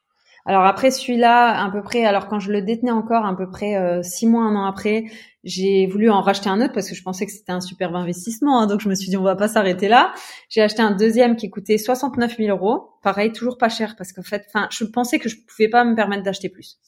Alors 0.45 0.65
après 0.65 0.91
celui-là, 0.91 1.65
à 1.65 1.71
peu 1.71 1.83
près, 1.83 2.05
alors 2.05 2.27
quand 2.27 2.41
je 2.41 2.51
le 2.51 2.63
détenais 2.63 2.91
encore, 2.91 3.25
à 3.25 3.37
peu 3.37 3.49
près 3.49 3.77
euh, 3.77 4.03
six 4.03 4.27
mois, 4.27 4.43
un 4.43 4.57
an 4.57 4.65
après, 4.67 5.05
j'ai 5.45 5.87
voulu 5.87 6.11
en 6.11 6.21
racheter 6.21 6.49
un 6.49 6.61
autre 6.61 6.73
parce 6.73 6.89
que 6.89 6.95
je 6.95 7.03
pensais 7.03 7.27
que 7.27 7.33
c'était 7.33 7.53
un 7.53 7.61
superbe 7.61 7.95
investissement. 7.95 8.61
Hein, 8.61 8.67
donc 8.67 8.81
je 8.81 8.89
me 8.89 8.95
suis 8.95 9.09
dit 9.09 9.17
on 9.17 9.23
va 9.23 9.37
pas 9.37 9.49
s'arrêter 9.49 9.89
là. 9.89 10.13
J'ai 10.49 10.63
acheté 10.63 10.83
un 10.83 10.91
deuxième 10.91 11.37
qui 11.37 11.49
coûtait 11.49 11.79
69 11.79 12.37
000 12.39 12.57
euros. 12.57 12.91
Pareil, 13.03 13.33
toujours 13.33 13.57
pas 13.57 13.69
cher 13.69 13.95
parce 13.97 14.13
qu'en 14.13 14.23
fait, 14.23 14.45
enfin, 14.49 14.67
je 14.71 14.85
pensais 14.85 15.19
que 15.19 15.29
je 15.29 15.37
pouvais 15.47 15.69
pas 15.69 15.85
me 15.85 15.95
permettre 15.95 16.25
d'acheter 16.25 16.49
plus. 16.49 16.79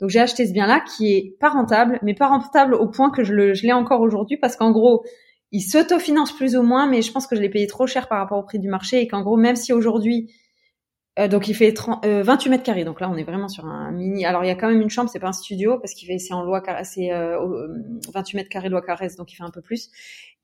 Donc 0.00 0.10
j'ai 0.10 0.20
acheté 0.20 0.46
ce 0.46 0.52
bien-là 0.52 0.80
qui 0.80 1.12
est 1.12 1.36
pas 1.40 1.50
rentable, 1.50 1.98
mais 2.02 2.14
pas 2.14 2.28
rentable 2.28 2.74
au 2.74 2.88
point 2.88 3.10
que 3.10 3.24
je 3.24 3.54
je 3.54 3.62
l'ai 3.62 3.72
encore 3.72 4.00
aujourd'hui 4.00 4.36
parce 4.36 4.56
qu'en 4.56 4.70
gros, 4.70 5.04
il 5.52 5.62
s'autofinance 5.62 6.32
plus 6.32 6.56
ou 6.56 6.62
moins, 6.62 6.86
mais 6.86 7.02
je 7.02 7.10
pense 7.10 7.26
que 7.26 7.34
je 7.34 7.40
l'ai 7.40 7.50
payé 7.50 7.66
trop 7.66 7.86
cher 7.86 8.08
par 8.08 8.18
rapport 8.18 8.38
au 8.38 8.44
prix 8.44 8.60
du 8.60 8.68
marché 8.68 9.00
et 9.00 9.08
qu'en 9.08 9.22
gros, 9.22 9.36
même 9.36 9.56
si 9.56 9.72
aujourd'hui 9.72 10.32
euh, 11.18 11.28
donc 11.28 11.48
il 11.48 11.54
fait 11.54 11.72
30, 11.72 12.04
28 12.06 12.48
euh, 12.48 12.50
mètres 12.50 12.62
carrés. 12.62 12.84
Donc 12.84 13.00
là, 13.00 13.10
on 13.10 13.16
est 13.16 13.24
vraiment 13.24 13.48
sur 13.48 13.66
un 13.66 13.90
mini. 13.90 14.24
Alors 14.24 14.44
il 14.44 14.46
y 14.46 14.50
a 14.50 14.54
quand 14.54 14.68
même 14.68 14.80
une 14.80 14.90
chambre, 14.90 15.10
c'est 15.10 15.18
pas 15.18 15.28
un 15.28 15.32
studio 15.32 15.78
parce 15.78 15.94
qu'il 15.94 16.06
fait 16.06 16.18
c'est 16.18 16.34
en 16.34 16.42
loi 16.42 16.62
c'est 16.84 17.12
euh, 17.12 17.36
28 18.14 18.36
mètres 18.36 18.48
carrés 18.48 18.68
loi 18.68 18.82
donc 19.18 19.32
il 19.32 19.36
fait 19.36 19.42
un 19.42 19.50
peu 19.50 19.60
plus. 19.60 19.90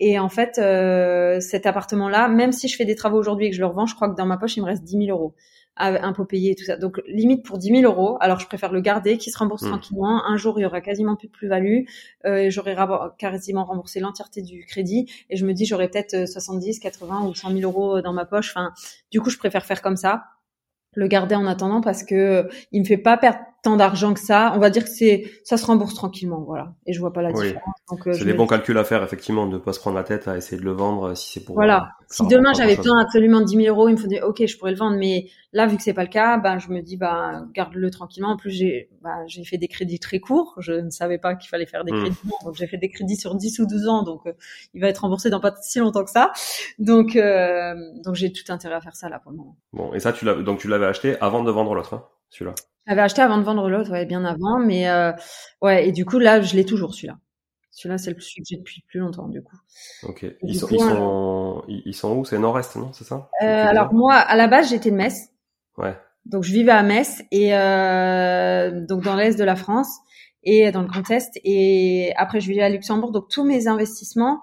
Et 0.00 0.18
en 0.18 0.28
fait, 0.28 0.58
euh, 0.58 1.40
cet 1.40 1.66
appartement-là, 1.66 2.28
même 2.28 2.52
si 2.52 2.68
je 2.68 2.76
fais 2.76 2.85
des 2.85 2.96
travaux 2.96 3.18
aujourd'hui 3.18 3.46
et 3.46 3.50
que 3.50 3.56
je 3.56 3.61
le 3.61 3.66
revends, 3.66 3.87
je 3.87 3.94
crois 3.94 4.11
que 4.11 4.16
dans 4.16 4.26
ma 4.26 4.37
poche 4.37 4.56
il 4.56 4.61
me 4.61 4.66
reste 4.66 4.82
10 4.82 5.06
000 5.06 5.18
euros 5.18 5.35
impôts 5.78 6.25
payés 6.25 6.52
et 6.52 6.54
tout 6.54 6.64
ça. 6.64 6.78
Donc 6.78 7.02
limite 7.06 7.44
pour 7.44 7.58
10 7.58 7.80
000 7.80 7.82
euros. 7.82 8.16
Alors 8.20 8.40
je 8.40 8.46
préfère 8.46 8.73
le 8.73 8.80
garder, 8.80 9.18
qui 9.18 9.30
se 9.30 9.38
rembourse 9.38 9.62
mmh. 9.62 9.68
tranquillement. 9.68 10.25
Un 10.26 10.37
jour 10.38 10.58
il 10.58 10.62
y 10.62 10.66
aura 10.66 10.80
quasiment 10.80 11.16
plus 11.16 11.28
de 11.28 11.32
plus-value. 11.32 11.85
Euh, 12.25 12.49
j'aurai 12.49 12.75
quasiment 13.18 13.64
remboursé 13.64 14.00
l'entièreté 14.00 14.40
du 14.40 14.64
crédit 14.64 15.06
et 15.28 15.37
je 15.37 15.44
me 15.44 15.52
dis 15.52 15.66
j'aurai 15.66 15.88
peut-être 15.88 16.26
70, 16.26 16.80
80 16.80 17.26
ou 17.26 17.35
100 17.35 17.50
000 17.50 17.61
euros 17.61 18.00
dans 18.00 18.14
ma 18.14 18.25
poche. 18.25 18.52
Enfin, 18.56 18.73
du 19.11 19.20
coup 19.20 19.28
je 19.28 19.37
préfère 19.37 19.66
faire 19.66 19.82
comme 19.82 19.96
ça 19.96 20.25
le 20.96 21.06
garder 21.06 21.36
en 21.36 21.46
attendant 21.46 21.80
parce 21.80 22.02
que 22.02 22.48
il 22.72 22.80
me 22.80 22.86
fait 22.86 22.96
pas 22.96 23.16
perdre 23.16 23.38
tant 23.62 23.76
d'argent 23.76 24.14
que 24.14 24.20
ça. 24.20 24.52
On 24.56 24.58
va 24.58 24.70
dire 24.70 24.82
que 24.82 24.90
c'est 24.90 25.30
ça 25.44 25.56
se 25.56 25.66
rembourse 25.66 25.94
tranquillement, 25.94 26.42
voilà. 26.44 26.74
Et 26.86 26.92
je 26.92 27.00
vois 27.00 27.12
pas 27.12 27.22
la 27.22 27.32
différence. 27.32 27.75
Euh, 27.92 28.12
c'est 28.12 28.24
des 28.24 28.34
bons 28.34 28.48
calculs 28.48 28.76
à 28.78 28.84
faire 28.84 29.04
effectivement, 29.04 29.46
de 29.46 29.58
pas 29.58 29.72
se 29.72 29.78
prendre 29.78 29.96
la 29.96 30.02
tête 30.02 30.26
à 30.26 30.36
essayer 30.36 30.60
de 30.60 30.64
le 30.64 30.72
vendre 30.72 31.10
euh, 31.10 31.14
si 31.14 31.32
c'est 31.32 31.44
pour. 31.44 31.54
Voilà. 31.54 31.90
Euh, 32.00 32.04
si 32.08 32.26
demain 32.26 32.52
j'avais 32.52 32.74
besoin 32.74 33.00
absolument 33.00 33.40
10 33.40 33.56
000 33.64 33.68
euros, 33.68 33.88
il 33.88 33.94
me 33.94 34.08
dire 34.08 34.24
ok, 34.24 34.44
je 34.44 34.58
pourrais 34.58 34.72
le 34.72 34.76
vendre, 34.76 34.96
mais 34.98 35.28
là 35.52 35.66
vu 35.66 35.76
que 35.76 35.84
c'est 35.84 35.94
pas 35.94 36.02
le 36.02 36.08
cas, 36.08 36.36
ben 36.36 36.58
je 36.58 36.68
me 36.70 36.80
dis 36.80 36.96
bah 36.96 37.44
garde-le 37.54 37.88
tranquillement. 37.92 38.30
En 38.30 38.36
plus 38.36 38.50
j'ai 38.50 38.90
bah, 39.02 39.24
j'ai 39.28 39.44
fait 39.44 39.56
des 39.56 39.68
crédits 39.68 40.00
très 40.00 40.18
courts. 40.18 40.54
Je 40.58 40.72
ne 40.72 40.90
savais 40.90 41.18
pas 41.18 41.36
qu'il 41.36 41.48
fallait 41.48 41.66
faire 41.66 41.84
des 41.84 41.92
hmm. 41.92 42.00
crédits, 42.00 42.32
donc 42.44 42.56
j'ai 42.56 42.66
fait 42.66 42.76
des 42.76 42.88
crédits 42.88 43.16
sur 43.16 43.36
10 43.36 43.60
ou 43.60 43.66
12 43.66 43.86
ans, 43.86 44.02
donc 44.02 44.22
il 44.74 44.80
va 44.80 44.88
être 44.88 44.98
remboursé 44.98 45.30
dans 45.30 45.40
pas 45.40 45.54
si 45.62 45.78
longtemps 45.78 46.04
que 46.04 46.10
ça. 46.10 46.32
Donc 46.80 47.16
donc 48.04 48.14
j'ai 48.16 48.32
tout 48.32 48.52
intérêt 48.52 48.74
à 48.74 48.80
faire 48.80 48.96
ça 48.96 49.08
là 49.08 49.20
pour 49.20 49.30
le 49.30 49.38
moment. 49.38 49.56
Bon 49.72 49.94
et 49.94 50.00
ça 50.00 50.12
tu 50.12 50.24
l'as 50.24 50.34
donc 50.34 50.58
tu 50.58 50.66
l'avais 50.66 50.86
acheté 50.86 51.16
avant 51.20 51.44
de 51.44 51.50
vendre 51.52 51.72
l'autre, 51.74 51.94
hein, 51.94 52.04
celui-là. 52.30 52.54
J'avais 52.86 53.02
acheté 53.02 53.20
avant 53.20 53.38
de 53.38 53.42
vendre 53.42 53.68
l'autre, 53.68 53.90
ouais, 53.90 54.06
bien 54.06 54.24
avant, 54.24 54.60
mais 54.60 54.88
euh, 54.88 55.10
ouais, 55.60 55.88
et 55.88 55.92
du 55.92 56.04
coup 56.04 56.20
là, 56.20 56.40
je 56.40 56.54
l'ai 56.54 56.64
toujours 56.64 56.94
celui-là. 56.94 57.16
Celui-là, 57.76 57.99
c'est 57.99 58.14
le 58.14 58.21
celui 58.21 58.42
que 58.42 58.49
j'ai 58.49 58.56
depuis 58.56 58.83
plus 58.88 59.00
longtemps, 59.00 59.28
du 59.28 59.42
coup. 59.42 59.56
Ok. 60.04 60.25
Ils 60.42 60.59
sont, 60.59 60.66
ils, 60.71 60.80
sont, 60.80 61.64
ils 61.68 61.95
sont, 61.95 62.16
où? 62.16 62.25
C'est 62.25 62.38
nord-est, 62.38 62.75
non? 62.76 62.90
C'est 62.95 63.04
ça? 63.04 63.28
Euh, 63.42 63.47
Alors 63.47 63.92
moi, 63.92 64.14
à 64.14 64.35
la 64.35 64.49
base, 64.49 64.71
j'étais 64.71 64.90
de 64.90 64.97
Metz. 64.97 65.28
Ouais. 65.76 65.95
Donc 66.25 66.42
je 66.42 66.52
vivais 66.54 66.73
à 66.73 66.83
Metz 66.83 67.23
et 67.30 67.54
euh, 67.54 68.80
donc 68.87 69.04
dans 69.04 69.14
l'est 69.14 69.38
de 69.38 69.45
la 69.45 69.56
France 69.56 69.90
et 70.42 70.73
dans 70.73 70.80
le 70.80 70.88
Grand 70.88 71.09
Est. 71.11 71.38
Et 71.45 72.14
après, 72.16 72.40
je 72.40 72.49
vivais 72.49 72.62
à 72.62 72.71
Luxembourg. 72.71 73.12
Donc 73.12 73.28
tous 73.28 73.45
mes 73.45 73.68
investissements 73.68 74.40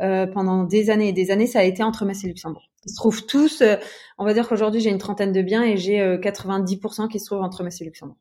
euh, 0.00 0.28
pendant 0.28 0.62
des 0.62 0.90
années 0.90 1.08
et 1.08 1.12
des 1.12 1.32
années, 1.32 1.48
ça 1.48 1.58
a 1.58 1.64
été 1.64 1.82
entre 1.82 2.04
Metz 2.04 2.22
et 2.22 2.28
Luxembourg. 2.28 2.70
Ils 2.84 2.90
se 2.90 2.94
trouvent 2.94 3.26
tous. 3.26 3.60
Euh, 3.60 3.74
on 4.18 4.24
va 4.24 4.34
dire 4.34 4.48
qu'aujourd'hui 4.48 4.80
j'ai 4.80 4.90
une 4.90 4.98
trentaine 4.98 5.32
de 5.32 5.42
biens 5.42 5.64
et 5.64 5.76
j'ai 5.76 5.98
90% 5.98 7.02
euh, 7.02 7.08
qui 7.08 7.18
se 7.18 7.26
trouvent 7.26 7.42
entre 7.42 7.64
Metz 7.64 7.80
et 7.80 7.84
Luxembourg. 7.84 8.16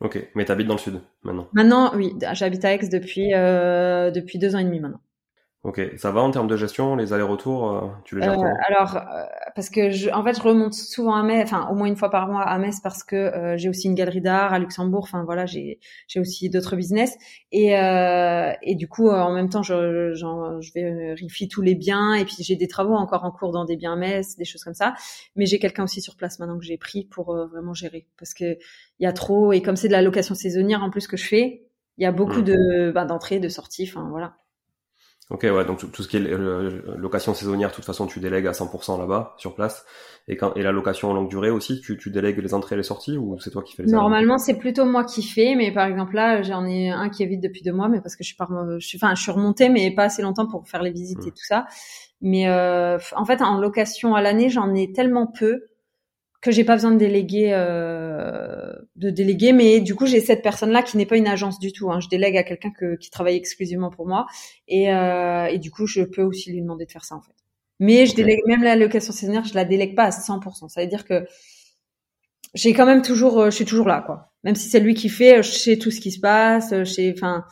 Ok, 0.00 0.30
mais 0.34 0.44
tu 0.44 0.52
habites 0.52 0.68
dans 0.68 0.74
le 0.74 0.80
sud 0.80 1.00
maintenant 1.24 1.48
Maintenant, 1.52 1.92
oui, 1.96 2.14
j'habite 2.32 2.64
à 2.64 2.72
Aix 2.74 2.88
depuis 2.88 3.30
depuis 3.30 4.38
deux 4.38 4.54
ans 4.54 4.58
et 4.58 4.64
demi 4.64 4.80
maintenant. 4.80 5.00
Ok, 5.64 5.80
ça 5.96 6.12
va 6.12 6.20
en 6.20 6.30
termes 6.30 6.46
de 6.46 6.56
gestion, 6.56 6.94
les 6.94 7.12
allers-retours, 7.12 7.72
euh, 7.72 7.88
tu 8.04 8.14
les 8.14 8.22
gères 8.22 8.38
euh, 8.38 8.52
Alors, 8.68 8.96
euh, 8.96 9.24
parce 9.56 9.70
que 9.70 9.90
je, 9.90 10.08
en 10.08 10.22
fait, 10.22 10.36
je 10.36 10.40
remonte 10.40 10.72
souvent 10.72 11.16
à 11.16 11.24
Metz, 11.24 11.42
enfin 11.52 11.68
au 11.68 11.74
moins 11.74 11.88
une 11.88 11.96
fois 11.96 12.10
par 12.10 12.28
mois 12.28 12.42
à 12.42 12.58
Metz 12.58 12.78
parce 12.80 13.02
que 13.02 13.16
euh, 13.16 13.56
j'ai 13.56 13.68
aussi 13.68 13.88
une 13.88 13.96
galerie 13.96 14.20
d'art 14.20 14.52
à 14.52 14.60
Luxembourg. 14.60 15.02
Enfin 15.02 15.24
voilà, 15.24 15.46
j'ai 15.46 15.80
j'ai 16.06 16.20
aussi 16.20 16.48
d'autres 16.48 16.76
business 16.76 17.16
et 17.50 17.70
et 17.70 18.74
du 18.76 18.86
coup 18.86 19.10
en 19.10 19.32
même 19.32 19.48
temps, 19.48 19.64
je 19.64 20.12
je 20.14 20.72
vérifie 20.74 21.48
tous 21.48 21.60
les 21.60 21.74
biens 21.74 22.14
et 22.14 22.24
puis 22.24 22.36
j'ai 22.38 22.54
des 22.54 22.68
travaux 22.68 22.94
encore 22.94 23.24
en 23.24 23.32
cours 23.32 23.50
dans 23.50 23.64
des 23.64 23.76
biens 23.76 23.94
à 23.94 23.96
Metz, 23.96 24.36
des 24.36 24.44
choses 24.44 24.62
comme 24.62 24.74
ça. 24.74 24.94
Mais 25.34 25.46
j'ai 25.46 25.58
quelqu'un 25.58 25.82
aussi 25.82 26.00
sur 26.00 26.14
place 26.14 26.38
maintenant 26.38 26.58
que 26.58 26.64
j'ai 26.64 26.78
pris 26.78 27.04
pour 27.04 27.34
vraiment 27.34 27.74
gérer 27.74 28.06
parce 28.16 28.32
que 28.32 28.44
il 29.00 29.04
y 29.04 29.06
a 29.06 29.12
trop 29.12 29.52
et 29.52 29.60
comme 29.60 29.74
c'est 29.74 29.88
de 29.88 29.92
la 29.92 30.02
location 30.02 30.36
saisonnière 30.36 30.84
en 30.84 30.90
plus 30.90 31.08
que 31.08 31.16
je 31.16 31.26
fais, 31.26 31.66
il 31.96 32.04
y 32.04 32.06
a 32.06 32.12
beaucoup 32.12 32.42
mmh. 32.42 32.44
de 32.44 32.92
ben, 32.94 33.06
d'entrées, 33.06 33.40
de 33.40 33.48
sorties. 33.48 33.90
Enfin 33.92 34.06
voilà. 34.08 34.36
Ok, 35.30 35.42
ouais, 35.42 35.64
donc 35.66 35.78
tout, 35.78 36.02
ce 36.02 36.08
qui 36.08 36.16
est 36.16 36.20
location 36.20 37.34
saisonnière, 37.34 37.68
de 37.68 37.74
toute 37.74 37.84
façon, 37.84 38.06
tu 38.06 38.18
délègues 38.18 38.46
à 38.46 38.52
100% 38.52 38.98
là-bas, 38.98 39.34
sur 39.36 39.54
place. 39.54 39.84
Et, 40.26 40.36
quand, 40.36 40.54
et 40.54 40.62
la 40.62 40.72
location 40.72 41.10
en 41.10 41.14
longue 41.14 41.28
durée 41.28 41.50
aussi, 41.50 41.80
tu, 41.82 41.98
tu 41.98 42.10
délègues 42.10 42.38
les 42.38 42.54
entrées 42.54 42.76
et 42.76 42.78
les 42.78 42.82
sorties 42.82 43.18
ou 43.18 43.38
c'est 43.38 43.50
toi 43.50 43.62
qui 43.62 43.74
fais 43.74 43.82
les 43.82 43.92
Normalement, 43.92 44.38
c'est 44.38 44.58
plutôt 44.58 44.86
moi 44.86 45.04
qui 45.04 45.22
fais, 45.22 45.54
mais 45.54 45.70
par 45.72 45.86
exemple 45.86 46.14
là, 46.14 46.42
j'en 46.42 46.66
ai 46.66 46.90
un 46.90 47.10
qui 47.10 47.22
est 47.22 47.26
vide 47.26 47.42
depuis 47.42 47.62
deux 47.62 47.72
mois, 47.72 47.88
mais 47.88 48.00
parce 48.00 48.16
que 48.16 48.24
je 48.24 48.28
suis, 48.28 48.36
par, 48.36 48.50
je 48.78 48.86
suis, 48.86 48.98
enfin, 49.02 49.14
je 49.14 49.22
suis 49.22 49.32
remontée, 49.32 49.68
mais 49.68 49.90
pas 49.94 50.04
assez 50.04 50.22
longtemps 50.22 50.46
pour 50.46 50.66
faire 50.66 50.82
les 50.82 50.92
visites 50.92 51.24
et 51.24 51.28
mmh. 51.28 51.32
tout 51.32 51.44
ça. 51.44 51.66
Mais 52.20 52.48
euh, 52.48 52.98
en 53.14 53.24
fait, 53.24 53.42
en 53.42 53.58
location 53.58 54.14
à 54.14 54.22
l'année, 54.22 54.48
j'en 54.48 54.74
ai 54.74 54.92
tellement 54.92 55.26
peu 55.26 55.62
que 56.40 56.52
j'ai 56.52 56.64
pas 56.64 56.74
besoin 56.74 56.92
de 56.92 56.98
déléguer 56.98 57.50
euh, 57.52 58.72
de 58.96 59.10
déléguer 59.10 59.52
mais 59.52 59.80
du 59.80 59.94
coup 59.94 60.06
j'ai 60.06 60.20
cette 60.20 60.42
personne 60.42 60.70
là 60.70 60.82
qui 60.82 60.96
n'est 60.96 61.06
pas 61.06 61.16
une 61.16 61.26
agence 61.26 61.58
du 61.58 61.72
tout 61.72 61.90
hein. 61.90 62.00
je 62.00 62.08
délègue 62.08 62.36
à 62.36 62.44
quelqu'un 62.44 62.70
qui 63.00 63.10
travaille 63.10 63.36
exclusivement 63.36 63.90
pour 63.90 64.06
moi. 64.06 64.26
Et, 64.68 64.92
euh, 64.92 65.46
et 65.46 65.58
du 65.58 65.70
coup 65.70 65.86
je 65.86 66.02
peux 66.02 66.22
aussi 66.22 66.52
lui 66.52 66.60
demander 66.62 66.86
de 66.86 66.92
faire 66.92 67.04
ça 67.04 67.16
en 67.16 67.22
fait. 67.22 67.34
Mais 67.80 68.06
je 68.06 68.14
délègue 68.14 68.40
même 68.46 68.62
la 68.62 68.76
location 68.76 69.12
saisonnière 69.12 69.44
je 69.44 69.54
la 69.54 69.64
délègue 69.64 69.96
pas 69.96 70.04
à 70.04 70.10
100% 70.10 70.68
ça 70.68 70.80
veut 70.80 70.86
dire 70.86 71.04
que 71.04 71.26
j'ai 72.54 72.72
quand 72.72 72.86
même 72.86 73.02
toujours 73.02 73.40
euh, 73.40 73.50
je 73.50 73.56
suis 73.56 73.64
toujours 73.64 73.88
là 73.88 74.02
quoi. 74.02 74.32
Même 74.44 74.54
si 74.54 74.68
c'est 74.68 74.80
lui 74.80 74.94
qui 74.94 75.08
fait 75.08 75.42
je 75.42 75.50
sais 75.50 75.76
tout 75.76 75.90
ce 75.90 76.00
qui 76.00 76.12
se 76.12 76.20
passe 76.20 76.70
je 76.70 76.84
sais 76.84 77.12
enfin 77.16 77.44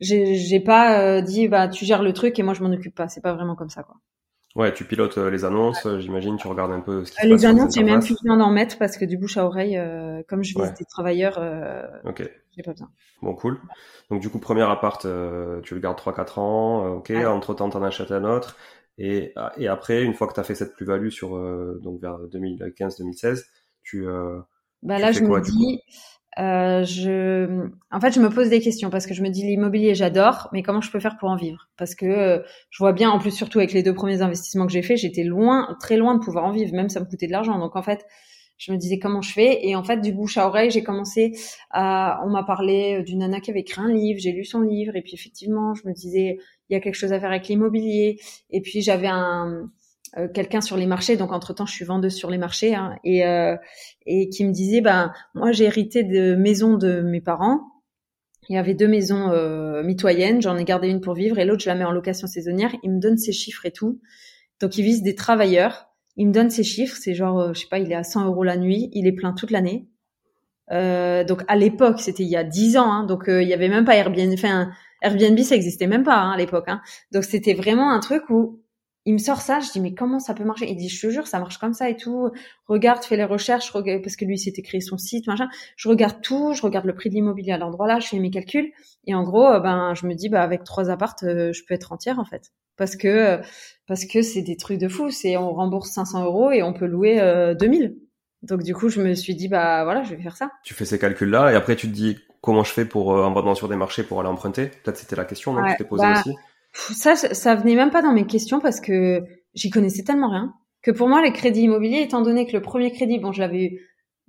j'ai 0.00 0.36
j'ai 0.36 0.60
pas 0.60 1.00
euh, 1.00 1.20
dit 1.20 1.48
bah 1.48 1.68
tu 1.68 1.84
gères 1.84 2.02
le 2.02 2.12
truc 2.14 2.38
et 2.38 2.42
moi 2.42 2.54
je 2.54 2.62
m'en 2.62 2.70
occupe 2.72 2.94
pas. 2.94 3.08
C'est 3.08 3.22
pas 3.22 3.34
vraiment 3.34 3.56
comme 3.56 3.70
ça 3.70 3.82
quoi 3.82 3.96
Ouais, 4.56 4.72
tu 4.72 4.86
pilotes 4.86 5.18
euh, 5.18 5.30
les 5.30 5.44
annonces, 5.44 5.84
euh, 5.84 6.00
j'imagine, 6.00 6.38
tu 6.38 6.48
regardes 6.48 6.72
un 6.72 6.80
peu 6.80 7.04
ce 7.04 7.12
qui 7.12 7.18
se 7.20 7.26
Les 7.26 7.44
annonces, 7.44 7.74
j'ai 7.74 7.84
même 7.84 8.00
plus 8.00 8.16
besoin 8.22 8.38
d'en 8.38 8.50
mettre 8.50 8.78
parce 8.78 8.96
que 8.96 9.04
du 9.04 9.18
bouche 9.18 9.36
à 9.36 9.44
oreille, 9.44 9.76
euh, 9.76 10.22
comme 10.28 10.42
je 10.42 10.58
vise 10.58 10.72
des 10.72 10.86
travailleurs, 10.86 11.36
euh, 11.38 11.82
ok, 12.04 12.26
j'ai 12.56 12.62
pas 12.62 12.72
besoin. 12.72 12.88
Bon, 13.20 13.34
cool. 13.34 13.60
Donc 14.10 14.22
du 14.22 14.30
coup, 14.30 14.38
premier 14.38 14.62
appart, 14.62 15.02
tu 15.02 15.74
le 15.74 15.80
gardes 15.80 15.98
3-4 15.98 16.40
ans, 16.40 16.86
ok. 16.94 17.10
Entre 17.10 17.52
temps, 17.52 17.68
t'en 17.68 17.82
achètes 17.82 18.12
un 18.12 18.24
autre, 18.24 18.56
et 18.96 19.34
et 19.58 19.68
après, 19.68 20.02
une 20.02 20.14
fois 20.14 20.26
que 20.26 20.32
t'as 20.32 20.42
fait 20.42 20.54
cette 20.54 20.74
plus-value 20.74 21.10
sur 21.10 21.38
donc 21.82 22.00
vers 22.00 22.18
2015-2016, 22.20 23.44
tu 23.82 24.06
bah 24.82 24.98
là, 24.98 25.12
je 25.12 25.20
me 25.20 25.40
dis, 25.40 25.82
euh, 26.38 26.84
je, 26.84 27.68
en 27.90 28.00
fait, 28.00 28.12
je 28.12 28.20
me 28.20 28.28
pose 28.28 28.50
des 28.50 28.60
questions 28.60 28.90
parce 28.90 29.06
que 29.06 29.14
je 29.14 29.22
me 29.22 29.30
dis 29.30 29.42
l'immobilier, 29.42 29.94
j'adore, 29.94 30.48
mais 30.52 30.62
comment 30.62 30.80
je 30.80 30.90
peux 30.90 31.00
faire 31.00 31.16
pour 31.16 31.30
en 31.30 31.36
vivre? 31.36 31.68
Parce 31.78 31.94
que 31.94 32.06
euh, 32.06 32.38
je 32.70 32.78
vois 32.78 32.92
bien, 32.92 33.10
en 33.10 33.18
plus, 33.18 33.30
surtout 33.30 33.58
avec 33.58 33.72
les 33.72 33.82
deux 33.82 33.94
premiers 33.94 34.20
investissements 34.20 34.66
que 34.66 34.72
j'ai 34.72 34.82
faits, 34.82 34.98
j'étais 34.98 35.24
loin, 35.24 35.76
très 35.80 35.96
loin 35.96 36.14
de 36.14 36.20
pouvoir 36.20 36.44
en 36.44 36.52
vivre, 36.52 36.74
même 36.74 36.90
ça 36.90 37.00
me 37.00 37.06
coûtait 37.06 37.26
de 37.26 37.32
l'argent. 37.32 37.58
Donc 37.58 37.74
en 37.74 37.82
fait, 37.82 38.04
je 38.58 38.72
me 38.72 38.76
disais 38.76 38.98
comment 38.98 39.22
je 39.22 39.32
fais, 39.32 39.66
et 39.66 39.76
en 39.76 39.84
fait, 39.84 40.00
du 40.00 40.12
bouche 40.12 40.38
à 40.38 40.46
oreille, 40.46 40.70
j'ai 40.70 40.82
commencé 40.82 41.32
à, 41.70 42.20
on 42.24 42.30
m'a 42.30 42.42
parlé 42.42 43.02
d'une 43.02 43.18
nana 43.20 43.40
qui 43.40 43.50
avait 43.50 43.60
écrit 43.60 43.80
un 43.80 43.92
livre, 43.92 44.18
j'ai 44.20 44.32
lu 44.32 44.44
son 44.44 44.60
livre, 44.60 44.96
et 44.96 45.02
puis 45.02 45.14
effectivement, 45.14 45.74
je 45.74 45.86
me 45.86 45.92
disais 45.92 46.38
il 46.68 46.74
y 46.74 46.76
a 46.76 46.80
quelque 46.80 46.94
chose 46.94 47.12
à 47.12 47.20
faire 47.20 47.30
avec 47.30 47.48
l'immobilier, 47.48 48.18
et 48.50 48.60
puis 48.60 48.82
j'avais 48.82 49.08
un 49.08 49.70
euh, 50.16 50.28
quelqu'un 50.28 50.60
sur 50.60 50.76
les 50.76 50.86
marchés, 50.86 51.16
donc 51.16 51.32
entre 51.32 51.52
temps 51.52 51.66
je 51.66 51.72
suis 51.72 51.84
vendeuse 51.84 52.14
sur 52.14 52.30
les 52.30 52.38
marchés, 52.38 52.74
hein, 52.74 52.96
et, 53.04 53.26
euh, 53.26 53.56
et 54.06 54.28
qui 54.28 54.44
me 54.44 54.52
disait, 54.52 54.80
ben 54.80 55.12
moi 55.34 55.52
j'ai 55.52 55.64
hérité 55.64 56.04
de 56.04 56.34
maisons 56.34 56.76
de 56.76 57.00
mes 57.00 57.20
parents. 57.20 57.60
Il 58.48 58.54
y 58.54 58.58
avait 58.58 58.74
deux 58.74 58.86
maisons 58.86 59.32
euh, 59.32 59.82
mitoyennes, 59.82 60.40
j'en 60.40 60.56
ai 60.56 60.64
gardé 60.64 60.88
une 60.88 61.00
pour 61.00 61.14
vivre 61.14 61.38
et 61.38 61.44
l'autre 61.44 61.62
je 61.62 61.68
la 61.68 61.74
mets 61.74 61.84
en 61.84 61.90
location 61.90 62.26
saisonnière. 62.26 62.74
Il 62.82 62.92
me 62.92 63.00
donne 63.00 63.18
ses 63.18 63.32
chiffres 63.32 63.66
et 63.66 63.72
tout, 63.72 64.00
donc 64.60 64.78
il 64.78 64.84
vise 64.84 65.02
des 65.02 65.14
travailleurs. 65.14 65.88
Il 66.16 66.28
me 66.28 66.32
donne 66.32 66.48
ses 66.48 66.64
chiffres, 66.64 66.96
c'est 66.98 67.14
genre, 67.14 67.52
je 67.52 67.60
sais 67.60 67.68
pas, 67.68 67.78
il 67.78 67.92
est 67.92 67.96
à 67.96 68.04
100 68.04 68.26
euros 68.26 68.44
la 68.44 68.56
nuit, 68.56 68.88
il 68.92 69.06
est 69.06 69.12
plein 69.12 69.32
toute 69.34 69.50
l'année. 69.50 69.88
donc 70.70 71.42
à 71.48 71.56
l'époque, 71.56 72.00
c'était 72.00 72.22
il 72.22 72.30
y 72.30 72.36
a 72.36 72.44
10 72.44 72.78
ans, 72.78 72.90
hein, 72.90 73.04
donc 73.04 73.24
il 73.28 73.46
y 73.46 73.52
avait 73.52 73.68
même 73.68 73.84
pas 73.84 73.96
Airbnb. 73.96 74.32
Enfin, 74.32 74.70
Airbnb, 75.02 75.38
ça 75.40 75.56
existait 75.56 75.86
même 75.86 76.04
pas 76.04 76.16
hein, 76.16 76.30
à 76.30 76.36
l'époque. 76.36 76.68
Hein. 76.68 76.80
Donc 77.12 77.24
c'était 77.24 77.54
vraiment 77.54 77.90
un 77.90 78.00
truc 78.00 78.30
où 78.30 78.62
il 79.06 79.12
me 79.12 79.18
sort 79.18 79.40
ça, 79.40 79.60
je 79.60 79.70
dis 79.70 79.80
mais 79.80 79.94
comment 79.94 80.18
ça 80.18 80.34
peut 80.34 80.44
marcher? 80.44 80.68
Il 80.68 80.76
dit 80.76 80.88
je 80.88 81.00
te 81.00 81.10
jure 81.10 81.28
ça 81.28 81.38
marche 81.38 81.58
comme 81.58 81.72
ça 81.72 81.88
et 81.88 81.96
tout. 81.96 82.30
Regarde, 82.66 83.04
fais 83.04 83.16
les 83.16 83.24
recherches, 83.24 83.72
parce 83.72 84.16
que 84.16 84.24
lui 84.24 84.36
s'était 84.36 84.62
créé 84.62 84.80
son 84.80 84.98
site, 84.98 85.28
machin. 85.28 85.48
Je 85.76 85.88
regarde 85.88 86.20
tout, 86.22 86.52
je 86.52 86.62
regarde 86.62 86.86
le 86.86 86.94
prix 86.94 87.08
de 87.08 87.14
l'immobilier 87.14 87.52
à 87.52 87.58
l'endroit 87.58 87.86
là, 87.86 88.00
je 88.00 88.08
fais 88.08 88.18
mes 88.18 88.30
calculs 88.30 88.72
et 89.06 89.14
en 89.14 89.22
gros 89.22 89.46
euh, 89.46 89.60
ben 89.60 89.94
je 89.94 90.06
me 90.06 90.14
dis 90.14 90.28
bah 90.28 90.42
avec 90.42 90.64
trois 90.64 90.90
appartes 90.90 91.22
euh, 91.22 91.52
je 91.52 91.62
peux 91.64 91.74
être 91.74 91.92
entière 91.92 92.18
en 92.18 92.24
fait 92.24 92.52
parce 92.76 92.96
que 92.96 93.06
euh, 93.06 93.38
parce 93.86 94.04
que 94.04 94.22
c'est 94.22 94.42
des 94.42 94.56
trucs 94.56 94.78
de 94.78 94.88
fou. 94.88 95.10
C'est 95.10 95.36
on 95.36 95.52
rembourse 95.52 95.90
500 95.90 96.24
euros 96.24 96.50
et 96.50 96.64
on 96.64 96.72
peut 96.72 96.86
louer 96.86 97.54
2000. 97.58 97.96
Donc 98.42 98.64
du 98.64 98.74
coup 98.74 98.88
je 98.88 99.00
me 99.00 99.14
suis 99.14 99.36
dit 99.36 99.46
bah 99.46 99.84
voilà 99.84 100.02
je 100.02 100.14
vais 100.16 100.22
faire 100.22 100.36
ça. 100.36 100.50
Tu 100.64 100.74
fais 100.74 100.84
ces 100.84 100.98
calculs 100.98 101.30
là 101.30 101.52
et 101.52 101.54
après 101.54 101.76
tu 101.76 101.86
te 101.86 101.92
dis 101.92 102.18
comment 102.40 102.64
je 102.64 102.72
fais 102.72 102.84
pour 102.84 103.10
en 103.10 103.32
vendant 103.32 103.54
sur 103.54 103.68
des 103.68 103.76
marchés 103.76 104.02
pour 104.02 104.18
aller 104.18 104.28
emprunter? 104.28 104.66
Peut-être 104.66 104.96
c'était 104.96 105.16
la 105.16 105.24
question 105.24 105.52
non? 105.52 105.62
Tu 105.70 105.76
t'es 105.76 105.84
posée 105.84 106.02
bah, 106.02 106.18
aussi? 106.18 106.34
Ça, 106.92 107.16
ça 107.16 107.54
venait 107.54 107.74
même 107.74 107.90
pas 107.90 108.02
dans 108.02 108.12
mes 108.12 108.26
questions 108.26 108.60
parce 108.60 108.80
que 108.80 109.24
j'y 109.54 109.70
connaissais 109.70 110.04
tellement 110.04 110.30
rien 110.30 110.54
que 110.82 110.92
pour 110.92 111.08
moi, 111.08 111.20
les 111.20 111.32
crédits 111.32 111.62
immobiliers, 111.62 112.02
étant 112.02 112.22
donné 112.22 112.46
que 112.46 112.52
le 112.52 112.62
premier 112.62 112.92
crédit, 112.92 113.18
bon, 113.18 113.32
je 113.32 113.40
l'avais 113.40 113.64
eu 113.64 113.80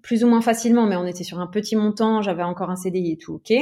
plus 0.02 0.24
ou 0.24 0.28
moins 0.28 0.42
facilement, 0.42 0.88
mais 0.88 0.96
on 0.96 1.06
était 1.06 1.24
sur 1.24 1.40
un 1.40 1.46
petit 1.46 1.76
montant, 1.76 2.24
j'avais 2.24 2.42
encore 2.42 2.72
un 2.72 2.76
CDI 2.76 3.12
et 3.12 3.18
tout, 3.18 3.36
ok. 3.36 3.54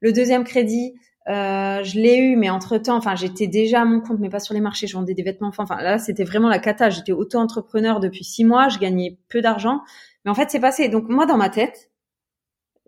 Le 0.00 0.12
deuxième 0.12 0.44
crédit, 0.44 0.94
euh, 1.28 1.82
je 1.82 1.98
l'ai 1.98 2.16
eu, 2.18 2.36
mais 2.36 2.50
entre 2.50 2.78
temps, 2.78 2.96
enfin, 2.96 3.16
j'étais 3.16 3.48
déjà 3.48 3.82
à 3.82 3.84
mon 3.84 4.00
compte, 4.00 4.20
mais 4.20 4.28
pas 4.28 4.38
sur 4.38 4.54
les 4.54 4.60
marchés. 4.60 4.86
Je 4.86 4.94
vendais 4.94 5.14
des 5.14 5.22
vêtements. 5.22 5.48
Enfin, 5.48 5.64
là, 5.80 5.98
c'était 5.98 6.24
vraiment 6.24 6.48
la 6.48 6.58
cata. 6.58 6.90
J'étais 6.90 7.12
auto-entrepreneur 7.12 7.98
depuis 7.98 8.24
six 8.24 8.44
mois. 8.44 8.68
Je 8.68 8.78
gagnais 8.78 9.18
peu 9.28 9.40
d'argent, 9.40 9.80
mais 10.24 10.30
en 10.30 10.34
fait, 10.34 10.50
c'est 10.50 10.60
passé. 10.60 10.88
Donc 10.88 11.08
moi, 11.08 11.26
dans 11.26 11.36
ma 11.38 11.48
tête, 11.48 11.90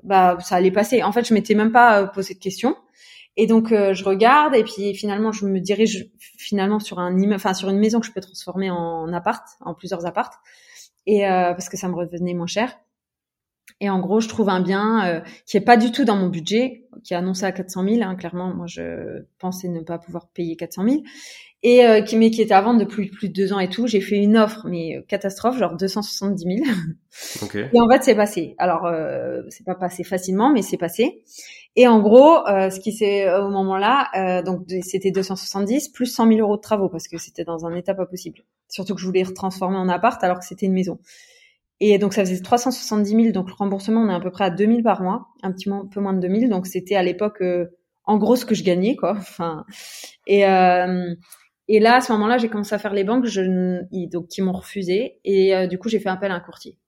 bah, 0.03 0.37
ça 0.41 0.57
allait 0.57 0.71
passer. 0.71 1.03
En 1.03 1.13
fait, 1.13 1.27
je 1.27 1.35
m'étais 1.35 1.55
même 1.55 1.73
pas 1.73 2.03
euh, 2.03 2.07
posé 2.07 2.35
de 2.35 2.39
questions. 2.39 2.77
Et 3.37 3.47
donc 3.47 3.71
euh, 3.71 3.93
je 3.93 4.03
regarde 4.05 4.55
et 4.55 4.65
puis 4.65 4.95
finalement 4.95 5.31
je 5.31 5.47
me 5.47 5.61
dirige 5.61 6.09
finalement 6.39 6.81
sur 6.81 6.99
un 6.99 7.33
enfin 7.33 7.53
sur 7.53 7.69
une 7.69 7.79
maison 7.79 8.01
que 8.01 8.07
je 8.07 8.13
peux 8.13 8.21
transformer 8.21 8.71
en 8.71 9.13
appart, 9.13 9.47
en 9.61 9.75
plusieurs 9.75 10.07
appartes, 10.07 10.35
et 11.07 11.27
euh, 11.27 11.53
parce 11.53 11.69
que 11.69 11.77
ça 11.77 11.89
me 11.89 11.95
revenait 11.95 12.35
moins 12.35 12.47
cher. 12.47 12.79
Et 13.81 13.91
en 13.91 14.01
gros, 14.01 14.21
je 14.21 14.29
trouve 14.29 14.49
un 14.49 14.63
bien 14.63 15.07
euh, 15.07 15.21
qui 15.45 15.57
est 15.59 15.61
pas 15.61 15.77
du 15.77 15.93
tout 15.93 16.05
dans 16.05 16.17
mon 16.17 16.29
budget, 16.29 16.87
qui 17.05 17.13
est 17.13 17.17
annoncé 17.17 17.45
à 17.45 17.53
400 17.53 17.85
000. 17.85 18.03
Hein, 18.03 18.17
clairement, 18.17 18.55
moi, 18.55 18.67
je 18.67 19.25
pensais 19.39 19.69
ne 19.69 19.81
pas 19.81 19.99
pouvoir 19.99 20.29
payer 20.29 20.57
400 20.57 20.85
000 20.89 21.03
et 21.63 21.85
euh, 21.85 22.01
qui 22.03 22.17
mais 22.17 22.31
qui 22.31 22.43
était 22.43 22.55
à 22.55 22.61
vendre 22.61 22.81
depuis 22.81 23.11
plus 23.11 23.29
de 23.29 23.35
deux 23.35 23.53
ans 23.53 23.59
et 23.59 23.69
tout. 23.69 23.87
J'ai 23.87 24.01
fait 24.01 24.17
une 24.17 24.37
offre, 24.37 24.67
mais 24.69 25.05
catastrophe, 25.09 25.59
genre 25.59 25.77
270 25.77 26.45
000. 26.45 26.67
Okay. 27.43 27.71
Et 27.73 27.81
en 27.81 27.89
fait, 27.89 28.03
c'est 28.03 28.15
passé. 28.15 28.55
Alors, 28.59 28.85
euh, 28.85 29.41
c'est 29.49 29.65
pas 29.65 29.75
passé 29.75 30.05
facilement, 30.05 30.53
mais 30.53 30.61
c'est 30.61 30.77
passé. 30.77 31.23
Et 31.75 31.89
en 31.89 32.01
gros, 32.01 32.47
euh, 32.47 32.69
ce 32.69 32.79
qui 32.79 32.93
s'est 32.93 33.33
au 33.39 33.49
moment-là, 33.49 34.09
euh, 34.17 34.43
donc 34.43 34.67
c'était 34.83 35.11
270 35.11 35.89
plus 35.89 36.07
100 36.07 36.29
000 36.29 36.41
euros 36.41 36.57
de 36.57 36.61
travaux 36.61 36.91
parce 36.91 37.09
que 37.09 37.17
c'était 37.17 37.45
dans 37.45 37.65
un 37.65 37.75
état 37.75 37.95
pas 37.95 38.05
possible. 38.05 38.41
Surtout 38.69 38.95
que 38.95 39.01
je 39.01 39.07
voulais 39.07 39.23
retransformer 39.23 39.79
en 39.79 39.89
appart 39.89 40.23
alors 40.25 40.39
que 40.41 40.45
c'était 40.45 40.67
une 40.67 40.75
maison. 40.75 40.99
Et 41.81 41.99
donc 41.99 42.15
ça 42.15 42.25
faisait 42.25 42.41
370 42.41 43.11
000, 43.11 43.33
donc 43.33 43.49
le 43.49 43.55
remboursement 43.55 44.01
on 44.01 44.09
est 44.09 44.15
à 44.15 44.21
peu 44.21 44.31
près 44.31 44.45
à 44.45 44.51
2000 44.51 44.83
par 44.83 45.03
mois, 45.03 45.29
un 45.43 45.53
petit 45.53 45.69
peu 45.93 46.01
moins 46.01 46.15
de 46.15 46.21
2000, 46.21 46.49
donc 46.49 46.67
c'était 46.67 46.97
à 46.97 47.03
l'époque 47.03 47.43
euh, 47.43 47.67
en 48.05 48.17
gros 48.17 48.37
ce 48.37 48.47
que 48.47 48.55
je 48.55 48.65
gagnais 48.65 48.97
quoi. 48.97 49.13
Enfin 49.19 49.67
et 50.27 50.47
euh, 50.47 51.15
et 51.69 51.81
là 51.81 51.97
à 51.97 52.01
ce 52.01 52.13
moment-là 52.13 52.39
j'ai 52.39 52.49
commencé 52.49 52.75
à 52.75 52.79
faire 52.79 52.93
les 52.95 53.05
banques, 53.05 53.27
je, 53.27 53.83
donc 54.09 54.29
qui 54.29 54.43
m'ont 54.43 54.53
refusé 54.53 55.21
et 55.25 55.55
euh, 55.55 55.67
du 55.67 55.79
coup 55.79 55.89
j'ai 55.89 56.01
fait 56.01 56.09
appel 56.09 56.31
à 56.31 56.35
un 56.35 56.41
courtier. 56.41 56.79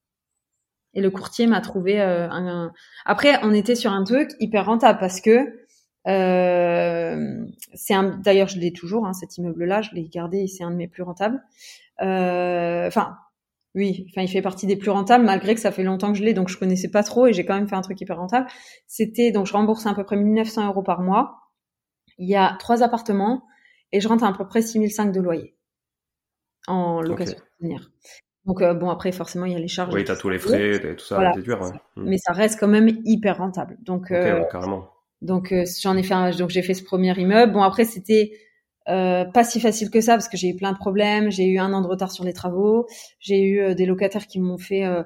Et 0.94 1.00
le 1.00 1.10
courtier 1.10 1.46
m'a 1.46 1.60
trouvé 1.60 2.00
un, 2.00 2.72
Après 3.04 3.38
on 3.42 3.52
était 3.52 3.74
sur 3.74 3.92
un 3.92 4.04
truc 4.04 4.30
hyper 4.40 4.66
rentable 4.66 4.98
parce 4.98 5.20
que 5.20 5.64
c'est 6.04 7.94
un 7.94 8.16
d'ailleurs 8.24 8.48
je 8.48 8.58
l'ai 8.58 8.72
toujours 8.72 9.06
hein, 9.06 9.12
cet 9.12 9.36
immeuble 9.36 9.64
là, 9.64 9.82
je 9.82 9.90
l'ai 9.92 10.08
gardé 10.08 10.46
c'est 10.46 10.64
un 10.64 10.70
de 10.70 10.76
mes 10.76 10.88
plus 10.88 11.02
rentables. 11.02 11.40
Enfin 12.00 13.16
oui, 13.74 14.06
enfin 14.10 14.22
il 14.22 14.28
fait 14.28 14.42
partie 14.42 14.66
des 14.66 14.76
plus 14.76 14.90
rentables 14.90 15.24
malgré 15.24 15.54
que 15.54 15.60
ça 15.60 15.70
fait 15.70 15.82
longtemps 15.84 16.12
que 16.12 16.18
je 16.18 16.24
l'ai 16.24 16.34
donc 16.34 16.48
je 16.48 16.58
connaissais 16.58 16.90
pas 16.90 17.02
trop 17.02 17.26
et 17.26 17.32
j'ai 17.32 17.44
quand 17.44 17.54
même 17.54 17.68
fait 17.68 17.76
un 17.76 17.82
truc 17.82 18.00
hyper 18.00 18.16
rentable. 18.16 18.46
C'était 18.86 19.30
donc 19.30 19.46
je 19.46 19.52
rembourse 19.52 19.86
à 19.86 19.94
peu 19.94 20.04
près 20.04 20.16
1900 20.16 20.66
euros 20.68 20.82
par 20.82 21.02
mois. 21.02 21.36
Il 22.18 22.28
y 22.28 22.34
a 22.34 22.56
trois 22.58 22.82
appartements 22.82 23.44
et 23.92 24.00
je 24.00 24.08
rentre 24.08 24.24
à, 24.24 24.32
peu 24.32 24.46
près 24.46 24.62
6005 24.62 25.12
de 25.12 25.20
loyer 25.20 25.56
en 26.66 27.00
location 27.00 27.38
Donc 28.44 28.62
euh, 28.62 28.74
bon 28.74 28.90
après 28.90 29.12
forcément 29.12 29.46
il 29.46 29.52
y 29.52 29.56
a 29.56 29.58
les 29.58 29.68
charges. 29.68 29.94
Oui, 29.94 30.04
tu 30.04 30.10
as 30.10 30.16
tous 30.16 30.28
les 30.28 30.38
frais, 30.38 30.78
tout 30.96 31.04
ça, 31.04 31.32
c'est 31.34 31.42
dur. 31.42 31.60
Hmm. 31.96 32.04
Mais 32.04 32.18
ça 32.18 32.32
reste 32.32 32.58
quand 32.60 32.68
même 32.68 32.88
hyper 33.04 33.38
rentable. 33.38 33.78
Donc 33.82 34.10
euh, 34.10 34.44
carrément. 34.50 34.90
Donc 35.22 35.52
euh, 35.52 35.64
j'en 35.80 35.96
ai 35.96 36.02
fait 36.02 36.14
un, 36.14 36.30
donc 36.30 36.50
j'ai 36.50 36.62
fait 36.62 36.74
ce 36.74 36.84
premier 36.84 37.18
immeuble. 37.18 37.52
Bon 37.52 37.62
après 37.62 37.84
c'était 37.84 38.32
euh, 38.88 39.24
pas 39.24 39.44
si 39.44 39.60
facile 39.60 39.90
que 39.90 40.00
ça 40.00 40.12
parce 40.12 40.28
que 40.28 40.36
j'ai 40.36 40.48
eu 40.48 40.56
plein 40.56 40.72
de 40.72 40.78
problèmes. 40.78 41.30
J'ai 41.30 41.46
eu 41.46 41.58
un 41.58 41.72
an 41.72 41.82
de 41.82 41.86
retard 41.86 42.10
sur 42.10 42.24
les 42.24 42.32
travaux. 42.32 42.86
J'ai 43.18 43.42
eu 43.42 43.74
des 43.74 43.86
locataires 43.86 44.26
qui 44.26 44.40
m'ont 44.40 44.58
fait, 44.58 44.84
euh, 44.84 45.02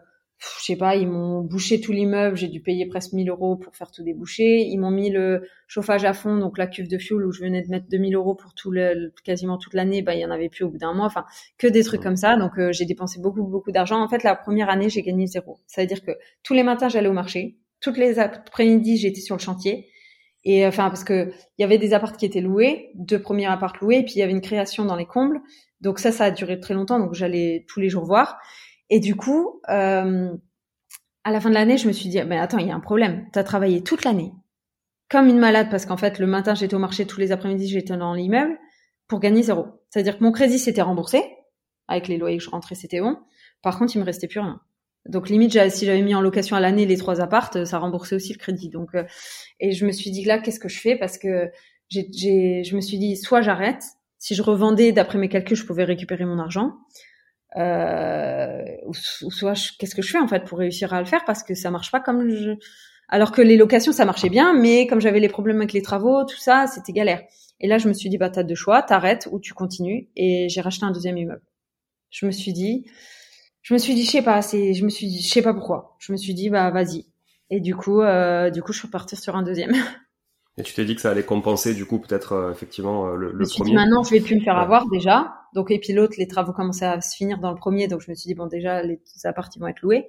je 0.59 0.65
sais 0.65 0.77
pas, 0.77 0.97
ils 0.97 1.09
m'ont 1.09 1.41
bouché 1.41 1.81
tout 1.81 1.93
l'immeuble. 1.93 2.37
J'ai 2.37 2.49
dû 2.49 2.61
payer 2.61 2.87
presque 2.87 3.13
1000 3.13 3.29
euros 3.31 3.57
pour 3.57 3.77
faire 3.77 3.91
tout 3.91 4.03
déboucher. 4.03 4.63
Ils 4.63 4.79
m'ont 4.79 4.91
mis 4.91 5.11
le 5.11 5.47
chauffage 5.67 6.05
à 6.05 6.13
fond, 6.13 6.39
donc 6.39 6.59
la 6.59 6.67
cuve 6.67 6.89
de 6.89 6.99
fuel 6.99 7.25
où 7.25 7.33
je 7.33 7.41
venais 7.41 7.63
de 7.63 7.69
mettre 7.69 7.87
2000 7.89 8.15
euros 8.15 8.35
pour 8.35 8.55
tout 8.55 8.71
le, 8.71 9.13
quasiment 9.25 9.59
toute 9.59 9.75
l'année. 9.75 10.03
Bah, 10.03 10.15
il 10.15 10.21
y 10.21 10.27
en 10.27 10.31
avait 10.31 10.49
plus 10.49 10.65
au 10.65 10.71
bout 10.71 10.79
d'un 10.79 10.95
mois. 10.95 11.07
Enfin, 11.07 11.25
que 11.59 11.67
des 11.67 11.85
trucs 11.85 12.03
comme 12.03 12.17
ça. 12.17 12.37
Donc 12.37 12.53
j'ai 12.71 12.85
dépensé 12.85 13.21
beaucoup 13.21 13.45
beaucoup 13.45 13.73
d'argent. 13.73 14.03
En 14.03 14.09
fait, 14.09 14.23
la 14.23 14.35
première 14.35 14.69
année, 14.69 14.89
j'ai 14.89 15.03
gagné 15.03 15.27
zéro. 15.27 15.59
Ça 15.67 15.81
veut 15.83 15.87
dire 15.87 16.03
que 16.03 16.13
tous 16.43 16.55
les 16.55 16.63
matins, 16.63 16.89
j'allais 16.89 17.09
au 17.09 17.13
marché. 17.13 17.59
Toutes 17.81 17.97
les 17.97 18.19
après-midi, 18.19 18.97
j'étais 18.97 19.21
sur 19.21 19.37
le 19.37 19.41
chantier. 19.41 19.89
Et 20.45 20.67
enfin 20.67 20.89
parce 20.89 21.05
que 21.05 21.31
il 21.59 21.63
y 21.63 21.65
avait 21.65 21.79
des 21.79 21.95
apparts 21.95 22.17
qui 22.17 22.27
étaient 22.27 22.41
loués, 22.41 22.91
deux 22.95 23.21
premiers 23.21 23.47
apparts 23.47 23.77
loués, 23.81 23.99
et 23.99 24.03
puis 24.03 24.15
il 24.17 24.19
y 24.19 24.23
avait 24.23 24.33
une 24.33 24.41
création 24.41 24.85
dans 24.85 24.97
les 24.97 25.07
combles. 25.07 25.41
Donc 25.81 25.99
ça, 25.99 26.13
ça 26.13 26.25
a 26.25 26.31
duré 26.31 26.59
très 26.59 26.75
longtemps, 26.75 26.99
donc 26.99 27.15
j'allais 27.15 27.65
tous 27.69 27.81
les 27.81 27.89
jours 27.89 28.05
voir. 28.05 28.39
Et 28.95 29.01
du 29.01 29.17
coup, 29.17 29.63
euh, 29.71 30.31
à 31.25 31.31
la 31.31 31.41
fin 31.41 31.49
de 31.49 31.55
l'année, 31.55 31.79
je 31.79 31.89
me 31.89 31.93
suis 31.93 32.11
dit, 32.11 32.23
mais 32.25 32.39
attends, 32.39 32.59
il 32.59 32.67
y 32.67 32.71
a 32.71 32.75
un 32.75 32.81
problème. 32.81 33.27
Tu 33.33 33.39
as 33.39 33.43
travaillé 33.43 33.83
toute 33.83 34.05
l'année 34.05 34.33
comme 35.09 35.29
une 35.29 35.39
malade 35.39 35.69
parce 35.71 35.87
qu'en 35.87 35.97
fait, 35.97 36.19
le 36.19 36.27
matin, 36.27 36.55
j'étais 36.55 36.75
au 36.75 36.79
marché, 36.79 37.07
tous 37.07 37.19
les 37.19 37.33
après-midi, 37.33 37.69
j'étais 37.69 37.97
dans 37.97 38.13
l'immeuble 38.13 38.59
pour 39.09 39.19
gagner 39.19 39.43
zéro. 39.43 39.67
C'est-à-dire 39.89 40.19
que 40.19 40.25
mon 40.25 40.31
crédit 40.31 40.59
s'était 40.59 40.83
remboursé 40.83 41.23
avec 41.89 42.07
les 42.07 42.19
loyers 42.19 42.37
que 42.37 42.45
je 42.45 42.51
rentrais, 42.51 42.75
c'était 42.75 43.01
bon. 43.01 43.17
Par 43.63 43.79
contre, 43.79 43.97
il 43.97 43.99
me 43.99 44.05
restait 44.05 44.29
plus 44.29 44.41
rien. 44.41 44.61
Donc 45.07 45.31
limite, 45.31 45.71
si 45.71 45.87
j'avais 45.87 46.03
mis 46.03 46.15
en 46.15 46.21
location 46.21 46.57
à 46.57 46.61
l'année 46.61 46.85
les 46.85 46.99
trois 46.99 47.23
appartes, 47.23 47.65
ça 47.65 47.79
remboursait 47.79 48.15
aussi 48.15 48.35
le 48.35 48.39
crédit. 48.39 48.69
Donc 48.69 48.95
euh, 48.95 49.05
et 49.59 49.73
je 49.73 49.87
me 49.87 49.93
suis 49.93 50.11
dit 50.11 50.25
là, 50.25 50.39
qu'est-ce 50.39 50.61
que 50.61 50.69
je 50.69 50.79
fais? 50.79 50.97
Parce 50.97 51.17
que 51.17 51.51
je 51.91 52.75
me 52.75 52.81
suis 52.83 52.99
dit 52.99 53.17
soit 53.17 53.41
j'arrête. 53.41 53.83
Si 54.19 54.35
je 54.35 54.43
revendais, 54.43 54.93
d'après 54.93 55.19
mes 55.19 55.31
calculs, 55.31 55.57
je 55.57 55.65
pouvais 55.65 55.85
récupérer 55.85 56.27
mon 56.27 56.39
argent. 56.39 56.75
Euh, 57.57 58.65
ou, 58.87 58.95
soit 58.95 59.55
qu'est-ce 59.79 59.95
que 59.95 60.03
je 60.03 60.11
fais 60.11 60.19
en 60.19 60.29
fait 60.29 60.45
pour 60.45 60.59
réussir 60.59 60.95
à 60.95 61.01
le 61.01 61.07
faire 61.07 61.25
parce 61.27 61.43
que 61.43 61.55
ça 61.55 61.71
marche 61.71 61.91
pas 61.91 62.01
comme 62.01 62.29
je. 62.29 62.53
Alors 63.09 63.31
que 63.31 63.43
les 63.43 63.59
locations 63.59 63.93
ça 63.93 64.07
marchait 64.07 64.31
bien, 64.31 64.55
mais 64.55 64.87
comme 64.87 65.01
j'avais 65.01 65.21
les 65.21 65.29
problèmes 65.29 65.59
avec 65.59 65.75
les 65.75 65.83
travaux, 65.83 66.25
tout 66.25 66.38
ça, 66.38 66.67
c'était 66.67 66.93
galère. 66.93 67.23
Et 67.61 67.69
là, 67.69 67.79
je 67.79 67.88
me 67.88 67.93
suis 67.93 68.09
dit 68.09 68.19
bah 68.19 68.31
t'as 68.31 68.43
deux 68.43 68.55
choix, 68.55 68.83
t'arrêtes 68.83 69.29
ou 69.31 69.38
tu 69.38 69.53
continues. 69.55 70.09
Et 70.17 70.49
j'ai 70.49 70.61
racheté 70.61 70.87
un 70.87 70.91
deuxième 70.93 71.19
immeuble. 71.19 71.43
Je 72.11 72.27
me 72.27 72.31
suis 72.31 72.53
dit 72.53 72.87
je 73.62 73.75
me 73.75 73.79
suis 73.79 73.95
dit, 73.95 74.05
je 74.05 74.11
sais 74.11 74.23
pas, 74.23 74.43
c'est, 74.43 74.75
je 74.75 74.85
me 74.85 74.91
suis 74.91 75.07
dit, 75.07 75.23
je 75.23 75.29
sais 75.29 75.43
pas 75.43 75.55
pourquoi. 75.55 75.97
Je 76.01 76.12
me 76.12 76.17
suis 76.17 76.35
dit, 76.35 76.51
bah, 76.51 76.71
vas-y. 76.71 77.07
Et 77.49 77.61
du 77.61 77.77
coup, 77.77 78.01
euh, 78.01 78.51
du 78.51 78.61
coup, 78.62 78.73
je 78.73 78.79
suis 78.79 78.88
repartie 78.88 79.17
sur 79.17 79.37
un 79.37 79.43
deuxième. 79.43 79.73
Et 80.59 80.62
tu 80.62 80.75
t'es 80.75 80.85
dit 80.85 80.95
que 80.95 81.01
ça 81.01 81.11
allait 81.11 81.23
compenser, 81.23 81.73
du 81.73 81.87
coup, 81.87 81.99
peut-être, 81.99 82.33
euh, 82.33 82.51
effectivement, 82.53 83.07
euh, 83.07 83.17
le, 83.17 83.29
le 83.29 83.33
je 83.33 83.38
me 83.38 83.45
suis 83.45 83.62
Dit, 83.62 83.73
maintenant, 83.73 84.03
je 84.03 84.11
vais 84.11 84.21
plus 84.21 84.35
me 84.35 84.41
faire 84.41 84.59
avoir, 84.59 84.87
déjà. 84.91 85.33
Donc, 85.55 85.71
et 85.71 85.79
puis 85.79 85.93
l'autre, 85.93 86.15
les 86.19 86.27
travaux 86.27 86.53
commençaient 86.53 86.87
à 86.87 87.01
se 87.01 87.17
finir 87.17 87.38
dans 87.38 87.51
le 87.51 87.57
premier. 87.57 87.88
Donc, 87.88 88.01
je 88.01 88.11
me 88.11 88.15
suis 88.15 88.29
dit, 88.29 88.35
bon, 88.35 88.47
déjà, 88.47 88.83
les 88.83 89.01
appartements 89.25 89.67
vont 89.67 89.71
être 89.71 89.83
loués. 89.83 90.09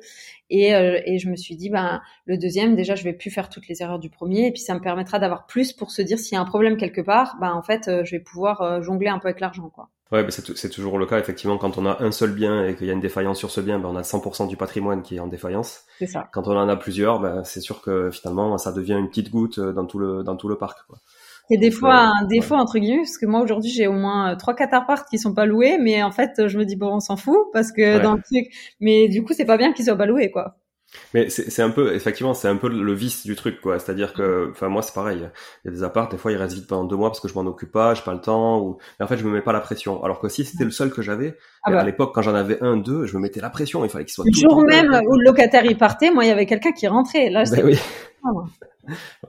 Et, 0.49 0.75
euh, 0.75 0.99
et 1.05 1.19
je 1.19 1.29
me 1.29 1.35
suis 1.35 1.55
dit, 1.55 1.69
ben, 1.69 2.01
le 2.25 2.37
deuxième, 2.37 2.75
déjà, 2.75 2.95
je 2.95 3.03
vais 3.03 3.13
plus 3.13 3.31
faire 3.31 3.49
toutes 3.49 3.67
les 3.67 3.81
erreurs 3.81 3.99
du 3.99 4.09
premier. 4.09 4.47
Et 4.47 4.51
puis, 4.51 4.61
ça 4.61 4.73
me 4.73 4.79
permettra 4.79 5.19
d'avoir 5.19 5.45
plus 5.45 5.73
pour 5.73 5.91
se 5.91 6.01
dire 6.01 6.19
s'il 6.19 6.35
y 6.35 6.37
a 6.37 6.41
un 6.41 6.45
problème 6.45 6.77
quelque 6.77 7.01
part, 7.01 7.37
ben, 7.41 7.51
en 7.51 7.63
fait, 7.63 7.89
je 8.03 8.11
vais 8.11 8.19
pouvoir 8.19 8.81
jongler 8.81 9.07
un 9.07 9.19
peu 9.19 9.27
avec 9.27 9.39
l'argent, 9.39 9.69
quoi. 9.69 9.89
Ouais, 10.13 10.23
c'est 10.29 10.69
toujours 10.69 10.99
le 10.99 11.07
cas, 11.07 11.17
effectivement, 11.17 11.57
quand 11.57 11.79
on 11.79 11.87
a 11.87 12.03
un 12.03 12.11
seul 12.11 12.33
bien 12.33 12.67
et 12.67 12.75
qu'il 12.75 12.85
y 12.85 12.91
a 12.91 12.93
une 12.93 12.99
défaillance 12.99 13.39
sur 13.39 13.49
ce 13.49 13.59
bien, 13.61 13.79
ben, 13.79 13.89
on 13.89 13.95
a 13.95 14.03
100% 14.03 14.47
du 14.47 14.55
patrimoine 14.55 15.01
qui 15.01 15.15
est 15.15 15.19
en 15.19 15.25
défaillance. 15.25 15.85
C'est 15.97 16.05
ça. 16.05 16.29
Quand 16.31 16.47
on 16.47 16.55
en 16.55 16.69
a 16.69 16.75
plusieurs, 16.75 17.19
ben, 17.19 17.43
c'est 17.43 17.61
sûr 17.61 17.81
que 17.81 18.11
finalement, 18.11 18.55
ça 18.59 18.71
devient 18.71 18.93
une 18.93 19.09
petite 19.09 19.31
goutte 19.31 19.57
euh, 19.57 19.73
dans 19.73 19.87
tout 19.87 19.97
le, 19.97 20.21
dans 20.21 20.35
tout 20.35 20.47
le 20.47 20.55
parc. 20.55 20.85
Quoi. 20.85 20.99
Et 21.49 21.57
des 21.57 21.71
fois, 21.71 21.95
euh, 21.95 22.23
un 22.23 22.27
défaut, 22.27 22.55
entre 22.55 22.79
guillemets, 22.79 23.03
parce 23.03 23.17
que 23.17 23.25
moi, 23.25 23.41
aujourd'hui, 23.41 23.69
j'ai 23.69 23.87
au 23.87 23.93
moins 23.93 24.31
euh, 24.31 24.35
trois, 24.35 24.55
quatre 24.55 24.73
apparts 24.73 25.05
qui 25.05 25.17
sont 25.17 25.33
pas 25.33 25.45
loués, 25.45 25.77
mais 25.77 26.01
en 26.01 26.11
fait, 26.11 26.47
je 26.47 26.57
me 26.57 26.65
dis, 26.65 26.75
bon, 26.75 26.95
on 26.95 26.99
s'en 26.99 27.17
fout, 27.17 27.37
parce 27.51 27.71
que 27.71 28.01
dans 28.01 28.13
le 28.13 28.21
truc, 28.21 28.47
mais 28.79 29.07
du 29.09 29.23
coup, 29.23 29.33
c'est 29.33 29.45
pas 29.45 29.57
bien 29.57 29.73
qu'ils 29.73 29.85
soient 29.85 29.97
pas 29.97 30.05
loués, 30.05 30.31
quoi. 30.31 30.57
Mais 31.13 31.29
c'est 31.29 31.61
un 31.61 31.69
peu, 31.69 31.95
effectivement, 31.95 32.33
c'est 32.33 32.47
un 32.47 32.55
peu 32.55 32.69
le 32.69 32.93
vice 32.93 33.25
du 33.25 33.35
truc, 33.35 33.61
quoi. 33.61 33.79
C'est-à-dire 33.79 34.13
que, 34.13 34.49
enfin, 34.51 34.69
moi, 34.69 34.81
c'est 34.81 34.93
pareil. 34.93 35.27
Il 35.63 35.71
y 35.71 35.73
a 35.73 35.75
des 35.75 35.83
apparts, 35.83 36.09
des 36.09 36.17
fois, 36.17 36.31
ils 36.31 36.37
restent 36.37 36.55
vite 36.55 36.67
pendant 36.67 36.83
deux 36.83 36.95
mois 36.95 37.09
parce 37.09 37.19
que 37.19 37.27
je 37.27 37.33
m'en 37.33 37.41
occupe 37.41 37.71
pas, 37.71 37.93
j'ai 37.93 38.03
pas 38.03 38.13
le 38.13 38.21
temps, 38.21 38.59
ou, 38.59 38.77
mais 38.99 39.05
en 39.05 39.07
fait, 39.07 39.17
je 39.17 39.23
me 39.23 39.31
mets 39.31 39.41
pas 39.41 39.53
la 39.53 39.59
pression. 39.59 40.03
Alors 40.03 40.19
que 40.19 40.29
si 40.29 40.45
c'était 40.45 40.65
le 40.65 40.71
seul 40.71 40.91
que 40.91 41.01
j'avais, 41.01 41.35
ah 41.63 41.71
bah. 41.71 41.79
à 41.81 41.83
l'époque, 41.83 42.13
quand 42.13 42.21
j'en 42.21 42.35
avais 42.35 42.61
un, 42.61 42.77
deux, 42.77 43.05
je 43.05 43.17
me 43.17 43.21
mettais 43.21 43.41
la 43.41 43.49
pression. 43.49 43.83
Il 43.83 43.89
fallait 43.89 44.05
qu'il 44.05 44.13
soit 44.13 44.25
le 44.25 44.33
jour 44.33 44.63
même 44.63 45.01
où 45.07 45.17
le 45.17 45.25
locataire 45.25 45.65
y 45.65 45.75
partait, 45.75 46.11
moi, 46.11 46.25
il 46.25 46.27
y 46.27 46.31
avait 46.31 46.45
quelqu'un 46.45 46.71
qui 46.71 46.87
rentrait. 46.87 47.29
Là, 47.29 47.43
ben 47.51 47.65
oui. 47.65 47.79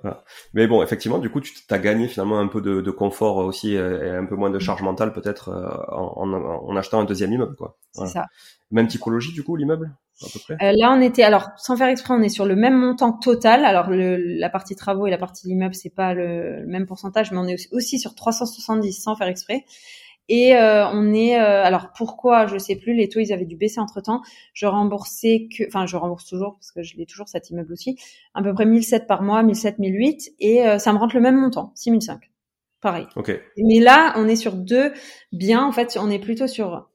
Mais 0.52 0.66
bon, 0.66 0.82
effectivement, 0.82 1.18
du 1.18 1.30
coup, 1.30 1.40
tu 1.40 1.52
as 1.70 1.78
gagné 1.78 2.08
finalement 2.08 2.38
un 2.38 2.48
peu 2.48 2.60
de, 2.60 2.80
de 2.80 2.90
confort 2.90 3.36
aussi 3.36 3.74
et 3.74 4.10
un 4.10 4.26
peu 4.26 4.36
moins 4.36 4.50
de 4.50 4.58
charge 4.58 4.82
mentale 4.82 5.12
peut-être 5.12 5.50
en, 5.90 6.12
en, 6.16 6.32
en, 6.32 6.76
achetant 6.76 7.00
un 7.00 7.04
deuxième 7.04 7.32
immeuble, 7.32 7.56
quoi. 7.56 7.76
C'est 7.92 8.06
ça. 8.06 8.26
Même 8.70 8.88
typologie 8.88 9.32
du 9.32 9.44
coup 9.44 9.56
l'immeuble 9.56 9.94
à 10.22 10.26
peu 10.32 10.38
près? 10.40 10.54
Euh, 10.54 10.72
Là 10.76 10.92
on 10.96 11.00
était 11.00 11.22
alors 11.22 11.50
sans 11.56 11.76
faire 11.76 11.88
exprès 11.88 12.14
on 12.14 12.22
est 12.22 12.28
sur 12.28 12.46
le 12.46 12.56
même 12.56 12.76
montant 12.76 13.12
total. 13.12 13.64
Alors 13.64 13.90
le, 13.90 14.16
la 14.16 14.48
partie 14.48 14.74
travaux 14.74 15.06
et 15.06 15.10
la 15.10 15.18
partie 15.18 15.48
immeuble 15.48 15.74
c'est 15.74 15.94
pas 15.94 16.14
le, 16.14 16.64
même 16.66 16.86
pourcentage 16.86 17.30
mais 17.30 17.38
on 17.38 17.46
est 17.46 17.72
aussi, 17.72 17.98
sur 17.98 18.14
370 18.14 18.92
sans 18.92 19.16
faire 19.16 19.28
exprès. 19.28 19.64
Et 20.28 20.56
euh, 20.56 20.88
on 20.88 21.12
est 21.12 21.38
euh, 21.38 21.62
alors 21.62 21.90
pourquoi 21.96 22.46
je 22.46 22.56
sais 22.56 22.76
plus 22.76 22.94
les 22.94 23.08
taux 23.08 23.20
ils 23.20 23.32
avaient 23.32 23.44
dû 23.44 23.56
baisser 23.56 23.80
entre 23.80 24.00
temps. 24.00 24.22
Je 24.52 24.66
remboursais 24.66 25.48
que 25.56 25.64
enfin 25.66 25.86
je 25.86 25.96
rembourse 25.96 26.26
toujours 26.26 26.54
parce 26.54 26.72
que 26.72 26.82
je 26.82 26.96
l'ai 26.96 27.06
toujours 27.06 27.28
cet 27.28 27.50
immeuble 27.50 27.72
aussi 27.72 27.98
à 28.32 28.42
peu 28.42 28.54
près 28.54 28.64
1007 28.64 29.06
par 29.06 29.22
mois 29.22 29.42
1007 29.42 29.78
1008 29.78 30.34
et 30.40 30.78
ça 30.78 30.92
me 30.92 30.98
rentre 30.98 31.14
le 31.14 31.20
même 31.20 31.36
montant 31.36 31.72
6005 31.74 32.30
pareil. 32.80 33.06
Ok. 33.16 33.38
Mais 33.58 33.80
là 33.80 34.14
on 34.16 34.26
est 34.26 34.36
sur 34.36 34.54
deux 34.54 34.92
biens 35.32 35.64
en 35.64 35.72
fait 35.72 35.98
on 36.00 36.10
est 36.10 36.18
plutôt 36.18 36.46
sur 36.46 36.88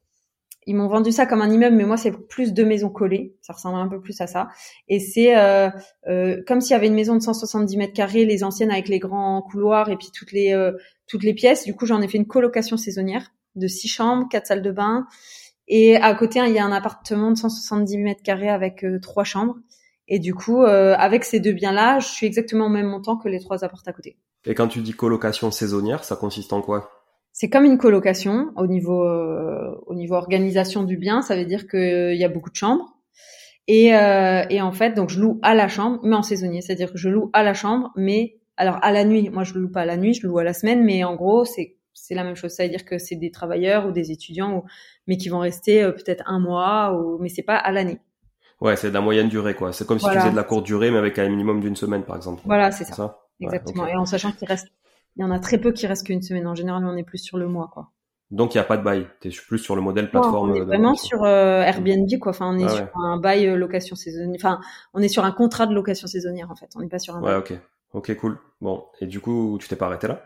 ils 0.70 0.76
m'ont 0.76 0.88
vendu 0.88 1.12
ça 1.12 1.26
comme 1.26 1.42
un 1.42 1.50
immeuble, 1.50 1.76
mais 1.76 1.84
moi 1.84 1.98
c'est 1.98 2.12
plus 2.12 2.54
deux 2.54 2.64
maisons 2.64 2.92
collées. 2.92 3.36
Ça 3.42 3.54
ressemble 3.54 3.80
un 3.80 3.88
peu 3.88 4.00
plus 4.00 4.22
à 4.22 4.28
ça. 4.28 4.50
Et 4.88 5.00
c'est 5.00 5.36
euh, 5.36 5.72
euh, 6.08 6.44
comme 6.46 6.62
s'il 6.62 6.74
y 6.74 6.76
avait 6.76 6.86
une 6.86 6.94
maison 6.94 7.16
de 7.16 7.24
170 7.24 7.76
mètres 7.76 7.94
carrés, 7.94 8.24
les 8.24 8.44
anciennes 8.44 8.70
avec 8.70 8.88
les 8.88 9.00
grands 9.00 9.42
couloirs 9.42 9.90
et 9.90 9.98
puis 9.98 10.10
toutes 10.14 10.32
les 10.32 10.54
euh, 10.54 10.74
toutes 11.08 11.24
les 11.24 11.34
pièces. 11.34 11.66
Du 11.66 11.74
coup, 11.74 11.88
j'en 11.88 12.04
ai 12.04 12.08
fait 12.08 12.20
une 12.20 12.28
colocation 12.28 12.78
saisonnière 12.78 13.32
de 13.56 13.66
six 13.66 13.88
chambres, 13.88 14.28
quatre 14.30 14.46
salles 14.46 14.62
de 14.62 14.72
bain. 14.72 15.08
Et 15.68 15.96
à 15.96 16.14
côté, 16.14 16.40
il 16.46 16.54
y 16.54 16.60
a 16.60 16.66
un 16.66 16.72
appartement 16.72 17.32
de 17.32 17.38
170 17.38 17.98
mètres 17.98 18.22
carrés 18.22 18.50
avec 18.50 18.86
trois 19.02 19.24
chambres. 19.24 19.56
Et 20.08 20.20
du 20.20 20.36
coup, 20.36 20.62
avec 20.62 21.24
ces 21.24 21.40
deux 21.40 21.52
biens-là, 21.52 22.00
je 22.00 22.08
suis 22.08 22.28
exactement 22.28 22.68
au 22.68 22.70
même 22.70 22.88
montant 22.88 23.18
que 23.18 23.28
les 23.28 23.40
trois 23.40 23.64
appartements 23.64 23.92
à 23.92 23.94
côté. 23.94 24.18
Et 24.46 24.54
quand 24.54 24.68
tu 24.68 24.82
dis 24.82 24.94
colocation 24.94 25.50
saisonnière, 25.50 26.04
ça 26.04 26.16
consiste 26.16 26.54
en 26.54 26.62
quoi? 26.62 26.99
C'est 27.40 27.50
comme 27.50 27.64
une 27.64 27.78
colocation 27.78 28.52
au 28.58 28.68
niveau 28.68 29.02
euh, 29.06 29.74
au 29.86 29.96
niveau 29.96 30.16
organisation 30.16 30.84
du 30.84 30.98
bien. 30.98 31.22
Ça 31.22 31.38
veut 31.38 31.46
dire 31.46 31.70
qu'il 31.70 31.80
euh, 31.80 32.14
y 32.14 32.26
a 32.26 32.28
beaucoup 32.28 32.50
de 32.50 32.56
chambres. 32.58 32.98
Et, 33.66 33.96
euh, 33.96 34.44
et 34.50 34.62
en 34.62 34.74
fait, 34.74 34.94
donc 34.94 35.10
je 35.10 35.22
loue 35.22 35.40
à 35.42 35.56
la 35.56 35.70
chambre, 35.70 36.02
mais 36.04 36.18
en 36.18 36.22
saisonnier, 36.22 36.60
c'est-à-dire 36.60 36.92
que 36.92 36.98
je 36.98 37.08
loue 37.08 37.30
à 37.32 37.44
la 37.44 37.54
chambre, 37.54 37.92
mais 37.96 38.40
alors 38.58 38.78
à 38.82 38.92
la 38.92 39.06
nuit. 39.06 39.30
Moi, 39.30 39.46
je 39.46 39.54
loue 39.54 39.72
pas 39.72 39.84
à 39.84 39.86
la 39.86 39.96
nuit, 39.96 40.14
je 40.14 40.28
loue 40.28 40.38
à 40.38 40.44
la 40.44 40.52
semaine, 40.52 40.84
mais 40.84 41.06
en 41.06 41.16
gros, 41.16 41.46
c'est 41.46 41.78
c'est 41.94 42.14
la 42.14 42.26
même 42.26 42.36
chose. 42.36 42.52
Ça 42.52 42.64
veut 42.64 42.70
dire 42.70 42.84
que 42.84 42.98
c'est 42.98 43.16
des 43.16 43.32
travailleurs 43.32 43.88
ou 43.88 43.92
des 43.94 44.12
étudiants, 44.12 44.58
ou, 44.58 44.64
mais 45.08 45.16
qui 45.16 45.30
vont 45.30 45.40
rester 45.40 45.82
peut-être 45.94 46.26
un 46.28 46.40
mois, 46.40 46.94
ou 46.94 47.20
mais 47.22 47.30
c'est 47.30 47.44
pas 47.44 47.56
à 47.56 47.72
l'année. 47.72 48.00
Ouais, 48.60 48.76
c'est 48.76 48.90
de 48.90 48.94
la 48.94 49.02
moyenne 49.02 49.30
durée, 49.30 49.54
quoi. 49.54 49.72
C'est 49.72 49.88
comme 49.88 50.00
si 50.00 50.10
tu 50.10 50.14
faisais 50.14 50.32
de 50.32 50.36
la 50.36 50.44
courte 50.44 50.66
durée, 50.66 50.92
mais 50.92 50.98
avec 50.98 51.18
un 51.20 51.30
minimum 51.30 51.62
d'une 51.62 51.78
semaine, 51.78 52.04
par 52.04 52.18
exemple. 52.18 52.42
Voilà, 52.44 52.72
c'est 52.72 52.84
ça. 52.84 53.22
Exactement. 53.40 53.88
Et 53.88 53.96
en 53.96 54.06
sachant 54.06 54.34
qu'il 54.34 54.46
reste 54.46 54.68
il 55.20 55.22
y 55.22 55.26
en 55.26 55.32
a 55.32 55.40
très 55.40 55.58
peu 55.58 55.74
qui 55.74 55.86
restent 55.86 56.06
qu'une 56.06 56.22
semaine. 56.22 56.48
En 56.48 56.56
général, 56.56 56.86
on 56.86 56.96
est 56.96 57.04
plus 57.04 57.18
sur 57.18 57.38
le 57.38 57.50
mois, 57.50 57.70
quoi. 57.74 57.92
Donc 58.32 58.54
il 58.54 58.58
n'y 58.58 58.62
a 58.62 58.64
pas 58.64 58.78
de 58.78 58.84
bail. 58.84 59.06
Tu 59.20 59.28
es 59.28 59.32
plus 59.32 59.58
sur 59.58 59.76
le 59.76 59.82
modèle 59.82 60.10
plateforme. 60.10 60.52
on 60.52 60.56
est 60.56 60.62
vraiment 60.62 60.96
sur 60.96 61.24
euh, 61.26 61.62
Airbnb, 61.62 62.08
quoi. 62.22 62.30
Enfin, 62.30 62.56
on 62.56 62.58
est 62.58 62.64
ah 62.64 62.70
sur 62.70 62.88
un 62.96 63.18
bail 63.18 63.48
euh, 63.48 63.58
location 63.58 63.98
saisonnière. 63.98 64.38
Enfin, 64.38 64.62
on 64.94 65.02
est 65.02 65.10
sur 65.10 65.26
un 65.26 65.32
contrat 65.34 65.66
de 65.68 65.74
location 65.74 66.08
saisonnière, 66.08 66.50
en 66.50 66.56
fait. 66.56 66.70
On 66.76 66.80
n'est 66.80 66.88
pas 66.88 67.00
sur 67.00 67.18
un. 67.18 67.22
Ouais, 67.22 67.36
ok. 67.36 67.54
Ok, 67.94 68.16
cool. 68.16 68.38
Bon, 68.62 68.86
et 69.02 69.08
du 69.08 69.20
coup, 69.20 69.58
tu 69.60 69.68
t'es 69.68 69.76
pas 69.76 69.88
arrêté 69.88 70.08
là? 70.08 70.26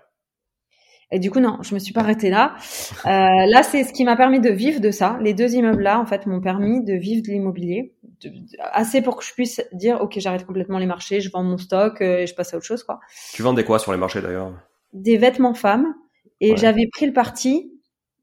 Et 1.12 1.17
du 1.17 1.32
coup, 1.32 1.39
non, 1.39 1.58
je 1.63 1.73
me 1.73 1.79
suis 1.79 1.93
pas 1.93 2.01
arrêté 2.01 2.29
là. 2.29 2.56
Euh, 3.06 3.10
là, 3.10 3.63
c'est 3.63 3.84
ce 3.84 3.91
qui 3.91 4.06
m'a 4.06 4.15
permis 4.15 4.39
de 4.39 4.49
vivre 4.49 4.79
de 4.79 4.89
ça. 4.89 5.17
Les 5.19 5.34
deux 5.34 5.56
immeubles-là, 5.56 5.99
en 5.99 6.06
fait, 6.06 6.25
m'ont 6.25 6.39
permis 6.39 6.84
de 6.86 6.93
vivre 6.93 7.21
de 7.21 7.27
l'immobilier, 7.32 7.95
assez 8.60 9.01
pour 9.01 9.17
que 9.17 9.25
je 9.25 9.34
puisse 9.34 9.62
dire, 9.73 9.99
ok, 9.99 10.13
j'arrête 10.17 10.45
complètement 10.45 10.77
les 10.77 10.86
marchés, 10.86 11.19
je 11.19 11.29
vends 11.29 11.43
mon 11.43 11.58
stock 11.58 11.99
et 11.99 12.27
je 12.27 12.34
passe 12.34 12.53
à 12.53 12.58
autre 12.58 12.65
chose, 12.65 12.84
quoi. 12.84 13.01
Tu 13.34 13.41
vendais 13.41 13.65
quoi 13.65 13.79
sur 13.79 13.91
les 13.91 13.97
marchés 13.97 14.21
d'ailleurs? 14.21 14.53
Des 14.93 15.17
vêtements 15.17 15.53
femmes 15.53 15.93
et 16.39 16.56
j'avais 16.58 16.88
pris 16.88 17.06
le 17.06 17.13
parti 17.13 17.71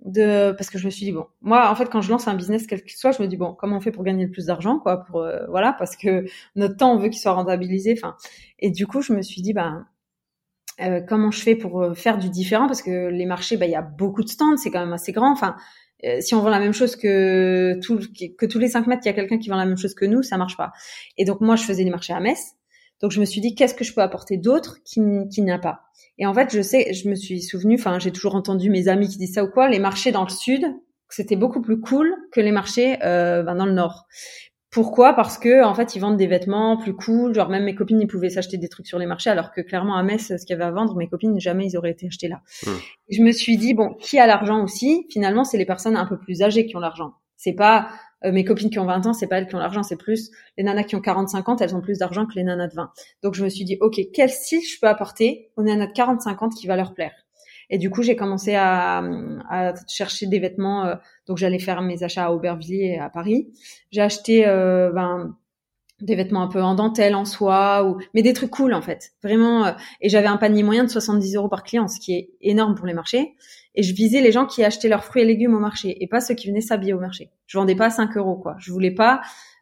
de 0.04 0.52
parce 0.52 0.70
que 0.70 0.78
je 0.78 0.86
me 0.86 0.90
suis 0.90 1.04
dit 1.04 1.12
bon 1.12 1.26
moi 1.42 1.70
en 1.70 1.74
fait 1.74 1.86
quand 1.90 2.00
je 2.00 2.10
lance 2.10 2.26
un 2.26 2.34
business 2.34 2.66
quel 2.66 2.82
qu'il 2.82 2.96
soit 2.96 3.12
je 3.12 3.22
me 3.22 3.28
dis 3.28 3.36
bon 3.36 3.54
comment 3.54 3.76
on 3.76 3.80
fait 3.80 3.92
pour 3.92 4.02
gagner 4.02 4.24
le 4.24 4.30
plus 4.30 4.46
d'argent 4.46 4.78
quoi 4.78 5.04
pour 5.04 5.20
euh, 5.20 5.46
voilà 5.48 5.74
parce 5.78 5.96
que 5.96 6.24
notre 6.56 6.76
temps 6.76 6.94
on 6.94 6.98
veut 6.98 7.08
qu'il 7.08 7.20
soit 7.20 7.32
rentabilisé 7.32 7.94
enfin. 7.96 8.16
Et 8.58 8.70
du 8.70 8.86
coup 8.86 9.02
je 9.02 9.12
me 9.12 9.22
suis 9.22 9.42
dit 9.42 9.52
ben 9.52 9.86
euh, 10.80 11.00
comment 11.06 11.30
je 11.30 11.40
fais 11.40 11.54
pour 11.54 11.82
euh, 11.82 11.94
faire 11.94 12.16
du 12.16 12.30
différent? 12.30 12.66
Parce 12.66 12.80
que 12.80 13.08
les 13.08 13.26
marchés 13.26 13.58
ben 13.58 13.66
il 13.66 13.72
y 13.72 13.76
a 13.76 13.82
beaucoup 13.82 14.22
de 14.22 14.28
stands 14.28 14.56
c'est 14.56 14.70
quand 14.70 14.80
même 14.80 14.92
assez 14.92 15.12
grand. 15.12 15.32
Enfin 15.32 15.56
si 16.20 16.34
on 16.34 16.40
vend 16.40 16.48
la 16.48 16.60
même 16.60 16.72
chose 16.72 16.96
que 16.96 17.78
tout, 17.82 18.00
que 18.38 18.46
tous 18.46 18.58
les 18.58 18.68
5 18.68 18.86
mètres 18.86 19.02
il 19.04 19.08
y 19.08 19.10
a 19.10 19.12
quelqu'un 19.12 19.36
qui 19.36 19.50
vend 19.50 19.56
la 19.56 19.66
même 19.66 19.76
chose 19.76 19.94
que 19.94 20.06
nous 20.06 20.22
ça 20.22 20.38
marche 20.38 20.56
pas. 20.56 20.72
Et 21.18 21.26
donc 21.26 21.42
moi 21.42 21.56
je 21.56 21.64
faisais 21.64 21.84
les 21.84 21.90
marchés 21.90 22.14
à 22.14 22.20
Metz 22.20 22.54
donc 23.00 23.10
je 23.10 23.20
me 23.20 23.24
suis 23.24 23.40
dit 23.40 23.54
qu'est-ce 23.54 23.74
que 23.74 23.84
je 23.84 23.94
peux 23.94 24.02
apporter 24.02 24.36
d'autre 24.36 24.78
qui, 24.84 25.00
qui 25.32 25.42
n'y 25.42 25.50
a 25.50 25.58
pas? 25.58 25.82
Et 26.18 26.26
en 26.26 26.34
fait, 26.34 26.54
je 26.54 26.60
sais, 26.60 26.92
je 26.92 27.08
me 27.08 27.14
suis 27.14 27.40
souvenu, 27.42 27.76
enfin 27.76 27.98
j'ai 27.98 28.12
toujours 28.12 28.34
entendu 28.34 28.70
mes 28.70 28.88
amis 28.88 29.08
qui 29.08 29.18
disent 29.18 29.34
ça 29.34 29.44
ou 29.44 29.48
quoi, 29.50 29.68
les 29.68 29.78
marchés 29.78 30.12
dans 30.12 30.24
le 30.24 30.30
sud, 30.30 30.66
c'était 31.08 31.36
beaucoup 31.36 31.60
plus 31.60 31.80
cool 31.80 32.14
que 32.32 32.40
les 32.40 32.52
marchés 32.52 32.98
euh, 33.02 33.42
ben, 33.42 33.54
dans 33.54 33.66
le 33.66 33.72
nord. 33.72 34.06
Pourquoi? 34.70 35.14
Parce 35.14 35.36
que 35.36 35.64
en 35.64 35.74
fait, 35.74 35.96
ils 35.96 35.98
vendent 35.98 36.16
des 36.16 36.28
vêtements 36.28 36.76
plus 36.76 36.94
cool. 36.94 37.34
Genre 37.34 37.48
même 37.48 37.64
mes 37.64 37.74
copines, 37.74 38.00
ils 38.00 38.06
pouvaient 38.06 38.30
s'acheter 38.30 38.56
des 38.56 38.68
trucs 38.68 38.86
sur 38.86 39.00
les 39.00 39.06
marchés, 39.06 39.30
alors 39.30 39.50
que 39.50 39.60
clairement 39.60 39.96
à 39.96 40.02
Metz, 40.04 40.28
ce 40.28 40.46
qu'il 40.46 40.50
y 40.50 40.52
avait 40.52 40.64
à 40.64 40.70
vendre, 40.70 40.94
mes 40.94 41.08
copines 41.08 41.40
jamais 41.40 41.66
ils 41.66 41.76
auraient 41.76 41.90
été 41.90 42.06
achetés 42.06 42.28
là. 42.28 42.40
Mmh. 42.64 42.70
Je 43.10 43.22
me 43.22 43.32
suis 43.32 43.56
dit 43.56 43.74
bon, 43.74 43.94
qui 43.94 44.20
a 44.20 44.26
l'argent 44.28 44.62
aussi? 44.62 45.06
Finalement, 45.10 45.42
c'est 45.42 45.58
les 45.58 45.66
personnes 45.66 45.96
un 45.96 46.06
peu 46.06 46.16
plus 46.16 46.42
âgées 46.42 46.66
qui 46.66 46.76
ont 46.76 46.80
l'argent. 46.80 47.14
C'est 47.36 47.54
pas 47.54 47.88
euh, 48.24 48.32
mes 48.32 48.44
copines 48.44 48.70
qui 48.70 48.78
ont 48.78 48.86
20 48.86 49.06
ans, 49.06 49.12
c'est 49.12 49.26
pas 49.26 49.38
elles 49.38 49.46
qui 49.46 49.54
ont 49.54 49.58
l'argent, 49.58 49.82
c'est 49.82 49.96
plus 49.96 50.30
les 50.56 50.64
nanas 50.64 50.84
qui 50.84 50.96
ont 50.96 51.00
40 51.00 51.34
ans, 51.34 51.56
elles 51.60 51.74
ont 51.74 51.80
plus 51.80 51.98
d'argent 51.98 52.26
que 52.26 52.34
les 52.34 52.44
nanas 52.44 52.68
de 52.68 52.74
20. 52.74 52.92
Donc 53.22 53.34
je 53.34 53.44
me 53.44 53.48
suis 53.48 53.64
dit, 53.64 53.78
ok, 53.80 54.00
quel 54.12 54.30
style 54.30 54.60
je 54.62 54.78
peux 54.80 54.88
apporter 54.88 55.50
aux 55.56 55.62
nanas 55.62 55.86
de 55.86 55.92
40 55.92 56.26
ans 56.26 56.48
qui 56.48 56.66
va 56.66 56.76
leur 56.76 56.94
plaire? 56.94 57.12
Et 57.70 57.78
du 57.78 57.88
coup, 57.88 58.02
j'ai 58.02 58.16
commencé 58.16 58.54
à, 58.56 58.98
à, 59.48 59.74
chercher 59.86 60.26
des 60.26 60.40
vêtements. 60.40 60.86
Euh, 60.86 60.96
donc 61.26 61.38
j'allais 61.38 61.60
faire 61.60 61.80
mes 61.82 62.02
achats 62.02 62.26
à 62.26 62.32
Aubervilliers 62.32 62.94
et 62.96 62.98
à 62.98 63.08
Paris. 63.08 63.48
J'ai 63.92 64.02
acheté 64.02 64.46
euh, 64.46 64.90
ben, 64.92 65.36
des 66.00 66.14
vêtements 66.14 66.42
un 66.42 66.48
peu 66.48 66.62
en 66.62 66.74
dentelle, 66.74 67.14
en 67.14 67.24
soie, 67.24 67.84
ou 67.84 67.98
mais 68.14 68.22
des 68.22 68.32
trucs 68.32 68.50
cool 68.50 68.74
en 68.74 68.82
fait, 68.82 69.12
vraiment. 69.22 69.66
Euh, 69.66 69.72
et 70.00 70.08
j'avais 70.08 70.26
un 70.26 70.36
panier 70.36 70.62
moyen 70.62 70.84
de 70.84 70.88
70 70.88 71.36
euros 71.36 71.48
par 71.48 71.62
client, 71.62 71.88
ce 71.88 72.00
qui 72.00 72.14
est 72.14 72.30
énorme 72.40 72.74
pour 72.74 72.86
les 72.86 72.94
marchés. 72.94 73.34
Et 73.74 73.82
je 73.82 73.94
visais 73.94 74.20
les 74.20 74.32
gens 74.32 74.46
qui 74.46 74.64
achetaient 74.64 74.88
leurs 74.88 75.04
fruits 75.04 75.22
et 75.22 75.24
légumes 75.24 75.54
au 75.54 75.60
marché, 75.60 76.02
et 76.02 76.06
pas 76.06 76.20
ceux 76.20 76.34
qui 76.34 76.48
venaient 76.48 76.60
s'habiller 76.60 76.92
au 76.92 77.00
marché. 77.00 77.30
Je 77.46 77.58
vendais 77.58 77.74
pas 77.74 77.86
à 77.86 77.90
5 77.90 78.16
euros 78.16 78.36
quoi. 78.36 78.56
Je 78.58 78.72
voulais 78.72 78.90
pas, 78.90 79.20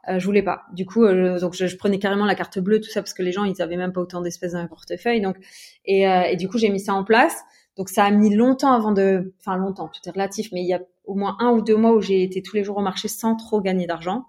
euh, 0.09 0.18
je 0.18 0.24
voulais 0.24 0.42
pas. 0.42 0.62
Du 0.72 0.87
coup, 0.87 1.05
euh, 1.05 1.38
donc 1.38 1.55
je, 1.55 1.77
prenais 1.77 1.98
carrément 1.98 2.24
la 2.24 2.35
carte 2.35 2.59
bleue, 2.59 2.81
tout 2.81 2.90
ça, 2.90 3.03
parce 3.03 3.14
que 3.14 3.22
les 3.22 3.33
gens 3.33 3.44
ils 3.44 3.61
avaient 3.61 3.77
même 3.77 3.92
pas 3.92 4.01
autant 4.01 4.20
d'espèces 4.20 4.53
dans 4.53 4.61
leur 4.61 4.68
portefeuille. 4.68 5.20
Donc 5.20 5.37
et, 5.85 6.03
et 6.03 6.37
du 6.37 6.48
coup 6.48 6.59
j'ai 6.59 6.70
mis 6.70 6.81
ça 6.81 6.94
en 6.94 7.05
place. 7.05 7.37
Donc 7.77 7.90
ça 7.90 8.05
a 8.05 8.11
mis 8.11 8.35
longtemps 8.35 8.72
avant 8.72 8.90
de, 8.90 9.33
enfin 9.38 9.57
longtemps, 9.57 9.88
tout 9.88 10.01
est 10.05 10.11
relatif, 10.11 10.48
mais 10.53 10.62
il 10.62 10.66
y 10.66 10.74
a 10.74 10.81
au 11.05 11.14
moins 11.14 11.37
un 11.38 11.51
ou 11.51 11.62
deux 11.62 11.77
mois 11.77 11.92
où 11.92 12.01
j'ai 12.01 12.24
été 12.24 12.42
tous 12.42 12.57
les 12.57 12.64
jours 12.64 12.77
au 12.77 12.83
marché 12.83 13.07
sans 13.07 13.37
trop 13.37 13.61
gagner 13.61 13.87
d'argent 13.87 14.24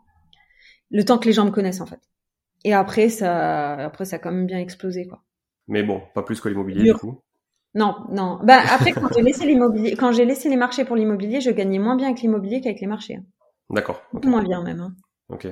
le 0.90 1.04
temps 1.04 1.18
que 1.18 1.26
les 1.26 1.34
gens 1.34 1.46
me 1.46 1.52
connaissent 1.52 1.82
en 1.82 1.86
fait. 1.86 2.00
Et 2.64 2.74
après 2.74 3.10
ça, 3.10 3.74
après 3.74 4.06
ça 4.06 4.18
a 4.18 4.20
quand 4.20 4.32
même 4.32 4.46
bien 4.46 4.60
explosé 4.60 5.08
quoi. 5.08 5.24
Mais 5.68 5.84
bon, 5.84 6.02
pas 6.14 6.24
plus 6.24 6.42
que 6.42 6.50
l'immobilier 6.50 6.84
du 6.84 6.94
coup. 6.94 7.22
Non, 7.76 7.96
non. 8.10 8.40
Bah 8.44 8.60
après 8.74 8.92
quand 8.92 9.08
j'ai 9.14 9.22
laissé 9.22 9.46
l'immobilier, 9.46 9.96
quand 9.96 10.12
j'ai 10.12 10.26
laissé 10.26 10.50
les 10.50 10.58
marchés 10.58 10.86
pour 10.86 10.96
l'immobilier, 10.96 11.42
je 11.42 11.52
gagnais 11.52 11.80
moins 11.80 11.96
bien 11.96 12.08
avec 12.08 12.22
l'immobilier 12.22 12.62
qu'avec 12.62 12.82
les 12.82 12.88
marchés. 12.88 13.16
Hein. 13.16 13.24
D'accord. 13.70 14.02
Moins 14.24 14.44
bien 14.44 14.64
même. 14.64 14.82
Hein. 14.82 14.96
Ok. 15.30 15.48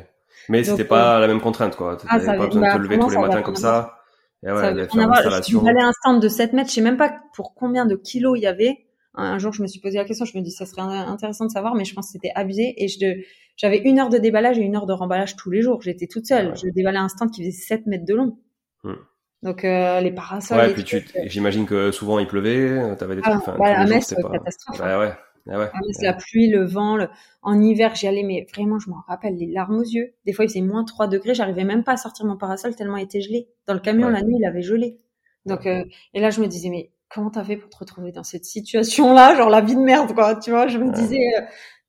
Mais 0.50 0.64
c'était 0.64 0.86
pas 0.86 1.18
euh, 1.18 1.20
la 1.20 1.28
même 1.28 1.42
contrainte 1.42 1.76
quoi. 1.76 1.98
Ah, 2.08 2.20
pas 2.20 2.48
besoin 2.48 2.48
de 2.48 2.52
te 2.52 2.60
bah, 2.60 2.78
lever 2.78 3.00
tous 3.00 3.10
les 3.10 3.18
matins 3.18 3.42
comme 3.42 3.56
ça. 3.56 4.00
Et 4.44 4.52
ouais, 4.52 4.56
ça 4.56 4.88
faire 4.88 5.08
l'installation. 5.08 5.64
J'allais 5.66 5.82
un 5.82 5.92
stand 5.94 6.22
de 6.22 6.28
7 6.28 6.54
mètres, 6.54 6.70
je 6.70 6.76
sais 6.76 6.82
même 6.82 6.98
pas 6.98 7.16
pour 7.34 7.56
combien 7.56 7.86
de 7.86 7.96
kilos 7.96 8.38
il 8.38 8.42
y 8.42 8.48
avait. 8.48 8.87
Un 9.20 9.40
jour, 9.40 9.52
je 9.52 9.64
me 9.64 9.68
suis 9.68 9.80
posé 9.80 9.98
la 9.98 10.06
question, 10.06 10.26
je 10.26 10.38
me 10.38 10.44
dis 10.44 10.52
ça 10.52 10.66
serait 10.66 10.82
intéressant 10.82 11.46
de 11.46 11.52
savoir, 11.52 11.74
mais 11.74 11.86
je 11.86 11.94
pense 11.94 12.08
que 12.08 12.12
c'était 12.14 12.32
abusé. 12.36 12.76
Et 12.78 12.88
je, 12.88 13.24
j'avais 13.56 13.80
une 13.80 14.00
heure 14.00 14.10
de 14.10 14.20
déballage 14.20 14.60
et 14.60 14.62
une 14.62 14.76
heure 14.76 14.86
de 14.86 14.94
remballage 14.94 15.36
tous 15.36 15.50
les 15.50 15.62
jours. 15.62 15.82
J'étais 15.82 16.06
toute 16.08 16.28
seule. 16.28 16.56
Je 16.56 16.70
déballais 16.70 17.00
un 17.00 17.10
stand 17.10 17.32
qui 17.32 17.42
faisait 17.44 17.52
7 17.52 17.88
mètres 17.88 18.06
de 18.06 18.14
long. 18.14 18.38
Hmm. 18.84 18.94
Donc 19.42 19.66
euh, 19.66 20.00
les 20.02 20.12
parasols. 20.12 20.58
Ouais, 20.58 20.74
puis 20.74 20.84
tu, 20.84 20.98
euh, 20.98 21.02
j'imagine 21.26 21.66
que 21.66 21.92
souvent 21.92 22.20
il 22.20 22.28
pleuvait. 22.28 22.96
T'avais 22.98 23.16
des 23.16 23.22
ah, 23.24 23.40
trucs. 23.42 23.56
à 23.60 23.86
Metz, 23.86 24.14
pas... 24.14 24.30
catastrophe. 24.30 24.80
Ouais, 24.80 24.96
ouais. 24.98 25.14
Ah 25.50 25.60
ouais, 25.60 25.70
La 26.02 26.14
pluie, 26.14 26.50
le 26.50 26.66
vent, 26.66 26.98
en 27.42 27.62
hiver, 27.62 27.96
j'y 27.96 28.08
allais, 28.08 28.24
mais 28.24 28.46
vraiment, 28.54 28.80
je 28.80 28.90
m'en 28.90 29.02
rappelle, 29.08 29.38
les 29.38 29.48
larmes 29.48 29.78
aux 29.78 29.84
yeux. 29.84 30.14
Des 30.26 30.34
fois, 30.34 30.46
il 30.46 30.50
faisait 30.50 30.62
moins 30.62 30.84
3 30.84 31.08
degrés, 31.08 31.34
j'arrivais 31.34 31.64
même 31.64 31.84
pas 31.84 31.94
à 31.94 31.98
sortir 31.98 32.26
mon 32.26 32.38
parasol 32.38 32.76
tellement 32.76 32.98
il 32.98 33.04
était 33.04 33.22
gelé. 33.22 33.48
Dans 33.66 33.74
le 33.74 33.80
camion, 33.80 34.10
la 34.10 34.22
nuit, 34.22 34.36
il 34.38 34.46
avait 34.46 34.62
gelé. 34.62 35.00
Donc, 35.46 35.66
euh, 35.66 35.86
et 36.14 36.20
là, 36.20 36.30
je 36.30 36.42
me 36.42 36.48
disais, 36.48 36.70
mais 36.70 36.92
comment 37.10 37.30
t'as 37.30 37.44
fait 37.44 37.58
pour 37.58 37.70
te 37.70 37.78
retrouver 37.78 38.12
dans 38.12 38.24
cette 38.24 38.46
situation-là, 38.46 39.36
genre 39.36 39.50
la 39.50 39.62
vie 39.62 39.76
de 39.76 39.82
merde, 39.82 40.14
quoi, 40.14 40.36
tu 40.36 40.52
vois 40.52 40.68
Je 40.68 40.78
me 40.78 40.92
disais, 40.92 41.20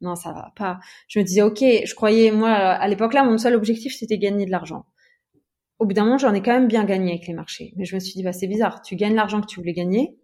non, 0.01 0.15
ça 0.15 0.33
va 0.33 0.53
pas. 0.57 0.79
Je 1.09 1.19
me 1.19 1.25
disais, 1.25 1.43
ok, 1.43 1.59
je 1.61 1.95
croyais, 1.95 2.31
moi, 2.31 2.51
à 2.51 2.87
l'époque 2.89 3.15
là, 3.15 3.25
mon 3.25 3.39
seul 3.39 3.55
objectif, 3.55 3.95
c'était 3.97 4.19
gagner 4.19 4.47
de 4.47 4.51
l'argent. 4.51 4.87
Au 5.79 5.87
bout 5.87 5.93
d'un 5.93 6.05
moment, 6.05 6.19
j'en 6.19 6.35
ai 6.35 6.43
quand 6.43 6.53
même 6.53 6.69
bien 6.69 6.85
gagné 6.85 7.13
avec 7.13 7.27
les 7.27 7.35
marchés. 7.35 7.73
Mais 7.77 7.85
je 7.85 7.95
me 7.95 8.01
suis 8.01 8.15
dit, 8.15 8.23
bah, 8.23 8.33
c'est 8.33 8.49
bizarre. 8.49 8.83
Tu 8.83 8.97
gagnes 8.97 9.15
l'argent 9.15 9.41
que 9.41 9.47
tu 9.47 9.61
voulais 9.61 9.73
gagner, 9.73 10.19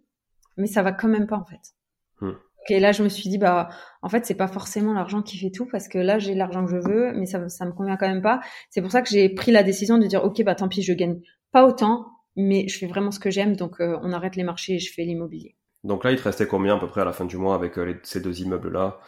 mais 0.57 0.67
ça 0.67 0.83
va 0.83 0.91
quand 0.91 1.07
même 1.07 1.27
pas, 1.27 1.37
en 1.37 1.45
fait. 1.45 1.73
Hmm. 2.19 2.33
Et 2.69 2.79
là, 2.79 2.91
je 2.91 3.03
me 3.03 3.09
suis 3.09 3.29
dit, 3.29 3.37
bah, 3.37 3.69
en 4.01 4.09
fait, 4.09 4.25
c'est 4.25 4.35
pas 4.35 4.47
forcément 4.47 4.93
l'argent 4.93 5.21
qui 5.21 5.37
fait 5.37 5.51
tout, 5.51 5.67
parce 5.71 5.87
que 5.87 5.97
là, 5.97 6.19
j'ai 6.19 6.35
l'argent 6.35 6.65
que 6.65 6.71
je 6.71 6.77
veux, 6.77 7.13
mais 7.13 7.25
ça, 7.25 7.47
ça 7.47 7.65
me 7.65 7.71
convient 7.71 7.95
quand 7.95 8.07
même 8.07 8.21
pas. 8.21 8.41
C'est 8.69 8.81
pour 8.81 8.91
ça 8.91 9.01
que 9.01 9.09
j'ai 9.09 9.29
pris 9.29 9.51
la 9.51 9.63
décision 9.63 9.97
de 9.97 10.07
dire, 10.07 10.23
ok, 10.23 10.43
bah, 10.43 10.55
tant 10.55 10.67
pis, 10.67 10.81
je 10.81 10.93
gagne 10.93 11.21
pas 11.51 11.65
autant, 11.65 12.07
mais 12.35 12.67
je 12.67 12.77
fais 12.77 12.87
vraiment 12.87 13.11
ce 13.11 13.19
que 13.19 13.29
j'aime, 13.29 13.55
donc 13.55 13.77
on 13.79 14.11
arrête 14.11 14.35
les 14.35 14.43
marchés 14.43 14.73
et 14.73 14.79
je 14.79 14.91
fais 14.91 15.03
l'immobilier. 15.03 15.55
Donc 15.83 16.03
là, 16.03 16.11
il 16.11 16.17
te 16.17 16.23
restait 16.23 16.47
combien 16.47 16.75
à 16.75 16.79
peu 16.79 16.87
près 16.87 17.01
à 17.01 17.05
la 17.05 17.13
fin 17.13 17.25
du 17.25 17.37
mois 17.37 17.55
avec 17.55 17.73
ces 18.03 18.19
deux 18.19 18.41
immeubles-là 18.41 18.99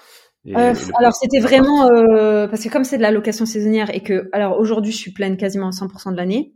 euh, 0.55 0.73
alors 0.97 1.13
c'était 1.13 1.39
vraiment 1.39 1.87
euh, 1.87 2.47
parce 2.47 2.63
que 2.63 2.69
comme 2.69 2.85
c'est 2.85 2.97
de 2.97 3.01
la 3.01 3.11
location 3.11 3.45
saisonnière 3.45 3.93
et 3.93 4.01
que 4.01 4.29
alors 4.31 4.57
aujourd'hui 4.59 4.93
je 4.93 4.97
suis 4.97 5.11
pleine 5.11 5.35
quasiment 5.35 5.67
à 5.67 5.71
100% 5.71 6.11
de 6.11 6.17
l'année, 6.17 6.53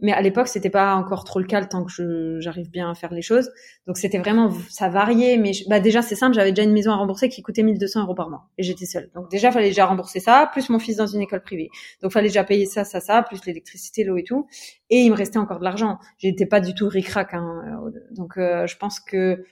mais 0.00 0.12
à 0.12 0.20
l'époque 0.20 0.48
c'était 0.48 0.70
pas 0.70 0.94
encore 0.94 1.24
trop 1.24 1.40
le 1.40 1.46
cas 1.46 1.60
le 1.60 1.68
temps 1.68 1.84
que 1.84 2.38
j'arrive 2.40 2.70
bien 2.70 2.90
à 2.90 2.94
faire 2.94 3.12
les 3.12 3.22
choses. 3.22 3.50
Donc 3.86 3.98
c'était 3.98 4.18
vraiment 4.18 4.52
ça 4.68 4.88
variait, 4.88 5.36
mais 5.36 5.52
bah 5.68 5.80
déjà 5.80 6.02
c'est 6.02 6.14
simple, 6.14 6.34
j'avais 6.34 6.52
déjà 6.52 6.62
une 6.62 6.72
maison 6.72 6.92
à 6.92 6.96
rembourser 6.96 7.28
qui 7.28 7.42
coûtait 7.42 7.62
1200 7.62 8.02
euros 8.02 8.14
par 8.14 8.30
mois 8.30 8.48
et 8.58 8.62
j'étais 8.62 8.86
seule. 8.86 9.10
Donc 9.14 9.30
déjà 9.30 9.50
fallait 9.50 9.68
déjà 9.68 9.86
rembourser 9.86 10.20
ça, 10.20 10.48
plus 10.52 10.68
mon 10.70 10.78
fils 10.78 10.96
dans 10.96 11.06
une 11.06 11.22
école 11.22 11.42
privée. 11.42 11.70
Donc 12.02 12.12
fallait 12.12 12.28
déjà 12.28 12.44
payer 12.44 12.66
ça, 12.66 12.84
ça, 12.84 13.00
ça, 13.00 13.22
plus 13.22 13.44
l'électricité, 13.46 14.04
l'eau 14.04 14.16
et 14.16 14.24
tout. 14.24 14.46
Et 14.90 15.00
il 15.00 15.10
me 15.10 15.16
restait 15.16 15.38
encore 15.38 15.58
de 15.58 15.64
l'argent. 15.64 15.98
J'étais 16.18 16.46
pas 16.46 16.60
du 16.60 16.74
tout 16.74 16.88
ric-rac. 16.88 17.34
Hein. 17.34 17.80
Donc 18.12 18.38
euh, 18.38 18.66
je 18.66 18.76
pense 18.76 19.00
que 19.00 19.44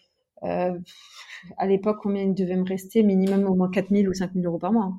euh, 0.42 0.78
à 1.58 1.66
l'époque, 1.66 1.98
combien 2.02 2.22
il 2.22 2.34
devait 2.34 2.56
me 2.56 2.64
rester? 2.64 3.02
Minimum 3.02 3.44
au 3.46 3.54
moins 3.54 3.70
4000 3.70 4.08
ou 4.08 4.14
5000 4.14 4.46
euros 4.46 4.58
par 4.58 4.72
mois. 4.72 4.92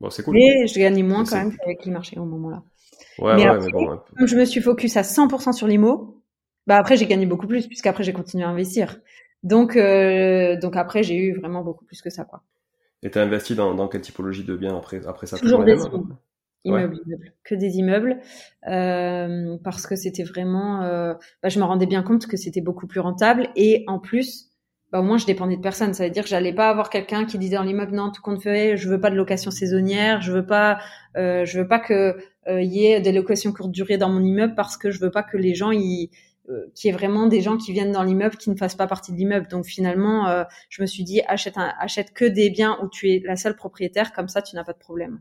Bon, 0.00 0.10
c'est 0.10 0.22
cool. 0.22 0.34
Mais 0.34 0.66
je 0.66 0.78
gagnais 0.78 1.02
moins 1.02 1.24
quand 1.24 1.36
même 1.36 1.56
qu'avec 1.56 1.84
les 1.84 1.90
marchés 1.90 2.18
au 2.18 2.24
moment-là. 2.24 2.62
Ouais, 3.18 3.36
mais, 3.36 3.48
ouais, 3.48 3.58
mais 3.60 3.70
bon, 3.70 4.00
comme 4.16 4.26
je 4.26 4.36
me 4.36 4.44
suis 4.44 4.60
focus 4.60 4.96
à 4.96 5.02
100% 5.02 5.52
sur 5.52 5.66
l'IMO, 5.66 6.22
bah 6.66 6.76
après 6.76 6.96
j'ai 6.96 7.06
gagné 7.06 7.26
beaucoup 7.26 7.46
plus 7.46 7.66
puisqu'après 7.66 8.04
j'ai 8.04 8.12
continué 8.12 8.44
à 8.44 8.48
investir. 8.48 9.00
Donc 9.42 9.76
euh, 9.76 10.58
donc 10.58 10.76
après 10.76 11.02
j'ai 11.02 11.16
eu 11.16 11.38
vraiment 11.38 11.62
beaucoup 11.62 11.84
plus 11.84 12.02
que 12.02 12.10
ça 12.10 12.24
quoi. 12.24 12.42
Et 13.02 13.10
t'as 13.10 13.22
investi 13.22 13.54
dans, 13.54 13.74
dans 13.74 13.88
quelle 13.88 14.00
typologie 14.00 14.44
de 14.44 14.56
biens 14.56 14.76
après 14.76 15.06
après 15.06 15.26
ça 15.26 15.38
Toujours 15.38 15.64
des 15.64 15.74
immeubles. 15.74 16.16
Immeubles, 16.64 17.00
que 17.44 17.54
des 17.54 17.76
immeubles, 17.78 18.20
euh, 18.66 19.56
parce 19.62 19.86
que 19.86 19.94
c'était 19.94 20.24
vraiment, 20.24 20.82
euh, 20.82 21.14
bah, 21.42 21.48
je 21.48 21.60
me 21.60 21.64
rendais 21.64 21.86
bien 21.86 22.02
compte 22.02 22.26
que 22.26 22.36
c'était 22.36 22.60
beaucoup 22.60 22.88
plus 22.88 23.00
rentable 23.00 23.48
et 23.54 23.84
en 23.86 24.00
plus 24.00 24.47
bah, 24.92 25.00
au 25.00 25.02
moins 25.02 25.18
je 25.18 25.26
dépendais 25.26 25.56
de 25.56 25.62
personne. 25.62 25.94
Ça 25.94 26.04
veut 26.04 26.10
dire 26.10 26.22
que 26.22 26.28
j'allais 26.28 26.54
pas 26.54 26.70
avoir 26.70 26.90
quelqu'un 26.90 27.24
qui 27.24 27.38
disait 27.38 27.56
dans 27.56 27.62
l'immeuble 27.62 27.94
non 27.94 28.10
tout 28.10 28.22
compte 28.22 28.42
fait, 28.42 28.76
je 28.76 28.88
veux 28.88 29.00
pas 29.00 29.10
de 29.10 29.16
location 29.16 29.50
saisonnière, 29.50 30.20
je 30.22 30.32
veux 30.32 30.46
pas, 30.46 30.78
euh, 31.16 31.44
je 31.44 31.58
veux 31.60 31.68
pas 31.68 31.78
que 31.78 32.16
euh, 32.48 32.62
y 32.62 32.86
ait 32.86 33.00
des 33.00 33.12
locations 33.12 33.52
courte 33.52 33.70
durée 33.70 33.98
dans 33.98 34.08
mon 34.08 34.22
immeuble 34.22 34.54
parce 34.54 34.76
que 34.76 34.90
je 34.90 35.00
veux 35.00 35.10
pas 35.10 35.22
que 35.22 35.36
les 35.36 35.54
gens 35.54 35.72
y 35.72 36.10
euh, 36.50 36.70
qu'il 36.74 36.88
y 36.88 36.94
ait 36.94 36.96
vraiment 36.96 37.26
des 37.26 37.42
gens 37.42 37.58
qui 37.58 37.72
viennent 37.74 37.92
dans 37.92 38.02
l'immeuble 38.02 38.36
qui 38.36 38.48
ne 38.48 38.56
fassent 38.56 38.74
pas 38.74 38.86
partie 38.86 39.12
de 39.12 39.18
l'immeuble. 39.18 39.48
Donc 39.48 39.66
finalement, 39.66 40.28
euh, 40.28 40.44
je 40.70 40.80
me 40.80 40.86
suis 40.86 41.04
dit 41.04 41.20
achète 41.26 41.58
un, 41.58 41.74
achète 41.78 42.14
que 42.14 42.24
des 42.24 42.48
biens 42.48 42.78
où 42.82 42.88
tu 42.88 43.10
es 43.10 43.22
la 43.22 43.36
seule 43.36 43.54
propriétaire, 43.54 44.14
comme 44.14 44.28
ça 44.28 44.40
tu 44.40 44.56
n'as 44.56 44.64
pas 44.64 44.72
de 44.72 44.78
problème. 44.78 45.20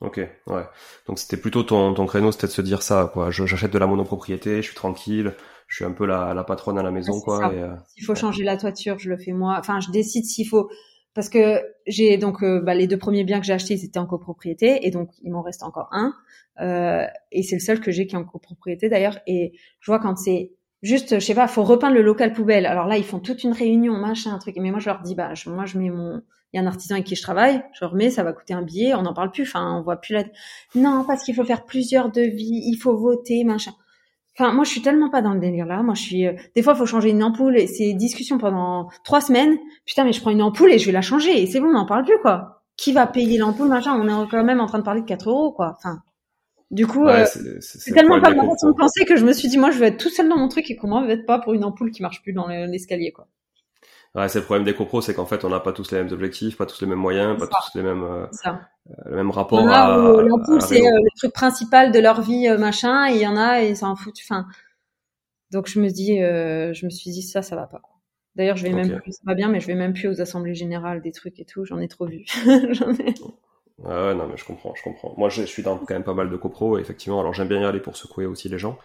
Ok, 0.00 0.16
ouais. 0.16 0.62
Donc 1.06 1.18
c'était 1.18 1.36
plutôt 1.36 1.62
ton, 1.62 1.92
ton 1.92 2.06
créneau, 2.06 2.32
c'était 2.32 2.46
de 2.46 2.52
se 2.52 2.62
dire 2.62 2.82
ça, 2.82 3.10
quoi. 3.12 3.30
J'achète 3.30 3.70
de 3.70 3.78
la 3.78 3.86
monopropriété, 3.86 4.56
je 4.56 4.68
suis 4.68 4.74
tranquille, 4.74 5.34
je 5.66 5.76
suis 5.76 5.84
un 5.84 5.92
peu 5.92 6.06
la, 6.06 6.34
la 6.34 6.44
patronne 6.44 6.78
à 6.78 6.82
la 6.82 6.90
maison, 6.90 7.20
quoi. 7.20 7.52
Et, 7.52 7.60
euh, 7.60 7.74
s'il 7.88 8.04
faut 8.04 8.14
changer 8.14 8.44
la 8.44 8.56
toiture, 8.56 8.98
je 8.98 9.08
le 9.08 9.16
fais 9.16 9.32
moi. 9.32 9.56
Enfin, 9.58 9.80
je 9.80 9.90
décide 9.90 10.24
s'il 10.24 10.46
faut, 10.46 10.70
parce 11.14 11.28
que 11.28 11.60
j'ai 11.86 12.18
donc 12.18 12.42
euh, 12.42 12.60
bah, 12.60 12.74
les 12.74 12.86
deux 12.86 12.98
premiers 12.98 13.24
biens 13.24 13.40
que 13.40 13.46
j'ai 13.46 13.52
achetés, 13.52 13.74
ils 13.74 13.84
étaient 13.84 13.98
en 13.98 14.06
copropriété, 14.06 14.86
et 14.86 14.90
donc 14.90 15.10
il 15.22 15.32
m'en 15.32 15.42
reste 15.42 15.62
encore 15.62 15.88
un, 15.92 16.14
euh, 16.60 17.06
et 17.32 17.42
c'est 17.42 17.56
le 17.56 17.60
seul 17.60 17.80
que 17.80 17.90
j'ai 17.90 18.06
qui 18.06 18.14
est 18.14 18.18
en 18.18 18.24
copropriété 18.24 18.88
d'ailleurs. 18.88 19.18
Et 19.26 19.52
je 19.80 19.90
vois 19.90 19.98
quand 19.98 20.16
c'est 20.16 20.52
juste, 20.82 21.14
je 21.14 21.24
sais 21.24 21.34
pas, 21.34 21.48
faut 21.48 21.64
repeindre 21.64 21.94
le 21.94 22.02
local 22.02 22.32
poubelle. 22.32 22.66
Alors 22.66 22.86
là, 22.86 22.96
ils 22.96 23.04
font 23.04 23.18
toute 23.18 23.42
une 23.44 23.52
réunion, 23.52 23.94
machin, 23.94 24.32
un 24.32 24.38
truc. 24.38 24.56
Mais 24.58 24.70
moi, 24.70 24.78
je 24.78 24.86
leur 24.86 25.00
dis, 25.00 25.14
bah, 25.14 25.32
moi, 25.46 25.66
je 25.66 25.78
mets 25.78 25.90
mon, 25.90 26.22
il 26.52 26.56
y 26.56 26.60
a 26.60 26.62
un 26.62 26.66
artisan 26.66 26.94
avec 26.94 27.06
qui 27.06 27.16
je 27.16 27.22
travaille, 27.22 27.62
je 27.72 27.84
remets, 27.84 28.10
ça 28.10 28.22
va 28.22 28.32
coûter 28.32 28.54
un 28.54 28.62
billet, 28.62 28.94
on 28.94 29.02
n'en 29.02 29.14
parle 29.14 29.30
plus, 29.30 29.42
enfin, 29.42 29.78
on 29.78 29.82
voit 29.82 29.96
plus 29.96 30.14
la, 30.14 30.24
non, 30.74 31.04
parce 31.06 31.24
qu'il 31.24 31.34
faut 31.34 31.44
faire 31.44 31.64
plusieurs 31.64 32.10
devis, 32.10 32.62
il 32.64 32.76
faut 32.76 32.96
voter, 32.96 33.44
machin. 33.44 33.72
Enfin, 34.38 34.52
moi, 34.52 34.64
je 34.64 34.70
suis 34.70 34.82
tellement 34.82 35.08
pas 35.08 35.22
dans 35.22 35.32
le 35.32 35.40
délire 35.40 35.66
là. 35.66 35.82
Moi, 35.82 35.94
je 35.94 36.02
suis. 36.02 36.26
Euh, 36.26 36.34
des 36.54 36.62
fois, 36.62 36.74
il 36.74 36.78
faut 36.78 36.86
changer 36.86 37.10
une 37.10 37.22
ampoule 37.22 37.56
et 37.56 37.66
c'est 37.66 37.94
discussion 37.94 38.36
pendant 38.36 38.88
trois 39.02 39.20
semaines. 39.20 39.56
Putain, 39.86 40.04
mais 40.04 40.12
je 40.12 40.20
prends 40.20 40.30
une 40.30 40.42
ampoule 40.42 40.72
et 40.72 40.78
je 40.78 40.86
vais 40.86 40.92
la 40.92 41.00
changer 41.00 41.42
et 41.42 41.46
c'est 41.46 41.60
bon, 41.60 41.68
on 41.68 41.72
n'en 41.72 41.86
parle 41.86 42.04
plus 42.04 42.18
quoi. 42.20 42.62
Qui 42.76 42.92
va 42.92 43.06
payer 43.06 43.38
l'ampoule, 43.38 43.68
machin? 43.68 43.98
On 43.98 44.06
est 44.06 44.28
quand 44.28 44.44
même 44.44 44.60
en 44.60 44.66
train 44.66 44.78
de 44.78 44.84
parler 44.84 45.00
de 45.00 45.06
4 45.06 45.30
euros 45.30 45.52
quoi. 45.52 45.74
Enfin, 45.78 46.02
du 46.70 46.86
coup, 46.86 47.06
euh, 47.06 47.24
c'est 47.60 47.92
tellement 47.92 48.20
pas 48.20 48.34
ma 48.34 48.44
façon 48.44 48.70
de 48.70 48.76
penser 48.76 49.04
que 49.04 49.16
je 49.16 49.24
me 49.24 49.32
suis 49.32 49.48
dit, 49.48 49.56
moi, 49.56 49.70
je 49.70 49.78
vais 49.78 49.86
être 49.86 49.98
tout 49.98 50.10
seul 50.10 50.28
dans 50.28 50.36
mon 50.36 50.48
truc 50.48 50.70
et 50.70 50.76
comment 50.76 51.00
va 51.00 51.12
être 51.12 51.24
pas 51.24 51.38
pour 51.38 51.54
une 51.54 51.64
ampoule 51.64 51.90
qui 51.90 52.02
marche 52.02 52.22
plus 52.22 52.32
dans 52.32 52.48
l'escalier 52.48 53.12
quoi. 53.12 53.28
Ouais, 54.16 54.30
c'est 54.30 54.38
le 54.38 54.46
problème 54.46 54.64
des 54.64 54.74
copros, 54.74 55.02
c'est 55.02 55.12
qu'en 55.12 55.26
fait, 55.26 55.44
on 55.44 55.50
n'a 55.50 55.60
pas 55.60 55.74
tous 55.74 55.90
les 55.92 55.98
mêmes 55.98 56.10
objectifs, 56.10 56.56
pas 56.56 56.64
tous 56.64 56.80
les 56.80 56.86
mêmes 56.86 56.98
moyens, 56.98 57.38
pas 57.38 57.46
tous 57.48 57.76
les 57.76 57.82
mêmes, 57.82 58.02
euh, 58.02 58.26
euh, 58.46 58.52
le 59.04 59.16
même 59.16 59.30
rapport 59.30 59.58
à. 59.68 60.22
L'ampoule, 60.22 60.62
c'est 60.62 60.80
euh, 60.80 60.90
le 60.90 61.18
truc 61.18 61.34
principal 61.34 61.92
de 61.92 61.98
leur 61.98 62.22
vie, 62.22 62.48
machin, 62.58 63.10
et 63.10 63.16
il 63.16 63.20
y 63.20 63.26
en 63.26 63.36
a, 63.36 63.60
et 63.60 63.74
ça 63.74 63.86
en 63.86 63.94
fout. 63.94 64.14
Enfin, 64.24 64.46
donc 65.52 65.68
je 65.68 65.78
me 65.80 65.88
dis, 65.90 66.16
je 66.16 66.84
me 66.86 66.90
suis 66.90 67.10
dit 67.10 67.20
ça, 67.20 67.42
ça 67.42 67.56
va 67.56 67.66
pas. 67.66 67.82
D'ailleurs, 68.36 68.56
je 68.56 68.62
vais 68.62 68.72
même 68.72 69.00
plus, 69.00 69.12
ça 69.12 69.22
va 69.26 69.34
bien, 69.34 69.48
mais 69.48 69.60
je 69.60 69.66
vais 69.66 69.74
même 69.74 69.92
plus 69.92 70.08
aux 70.08 70.20
assemblées 70.22 70.54
générales 70.54 71.02
des 71.02 71.12
trucs 71.12 71.38
et 71.38 71.44
tout. 71.44 71.66
J'en 71.66 71.78
ai 71.78 71.88
trop 71.88 72.06
vu. 72.06 72.24
J'en 72.70 72.92
ai... 72.92 73.14
Ouais, 73.78 74.14
non, 74.14 74.26
mais 74.28 74.38
je 74.38 74.44
comprends, 74.46 74.74
je 74.74 74.82
comprends. 74.82 75.14
Moi, 75.18 75.28
je 75.28 75.42
suis 75.42 75.62
dans 75.62 75.76
quand 75.76 75.92
même 75.92 76.04
pas 76.04 76.14
mal 76.14 76.30
de 76.30 76.36
copros, 76.36 76.78
effectivement. 76.78 77.20
Alors, 77.20 77.34
j'aime 77.34 77.48
bien 77.48 77.60
y 77.60 77.64
aller 77.64 77.80
pour 77.80 77.96
secouer 77.96 78.24
aussi 78.24 78.48
les 78.48 78.58
gens. 78.58 78.78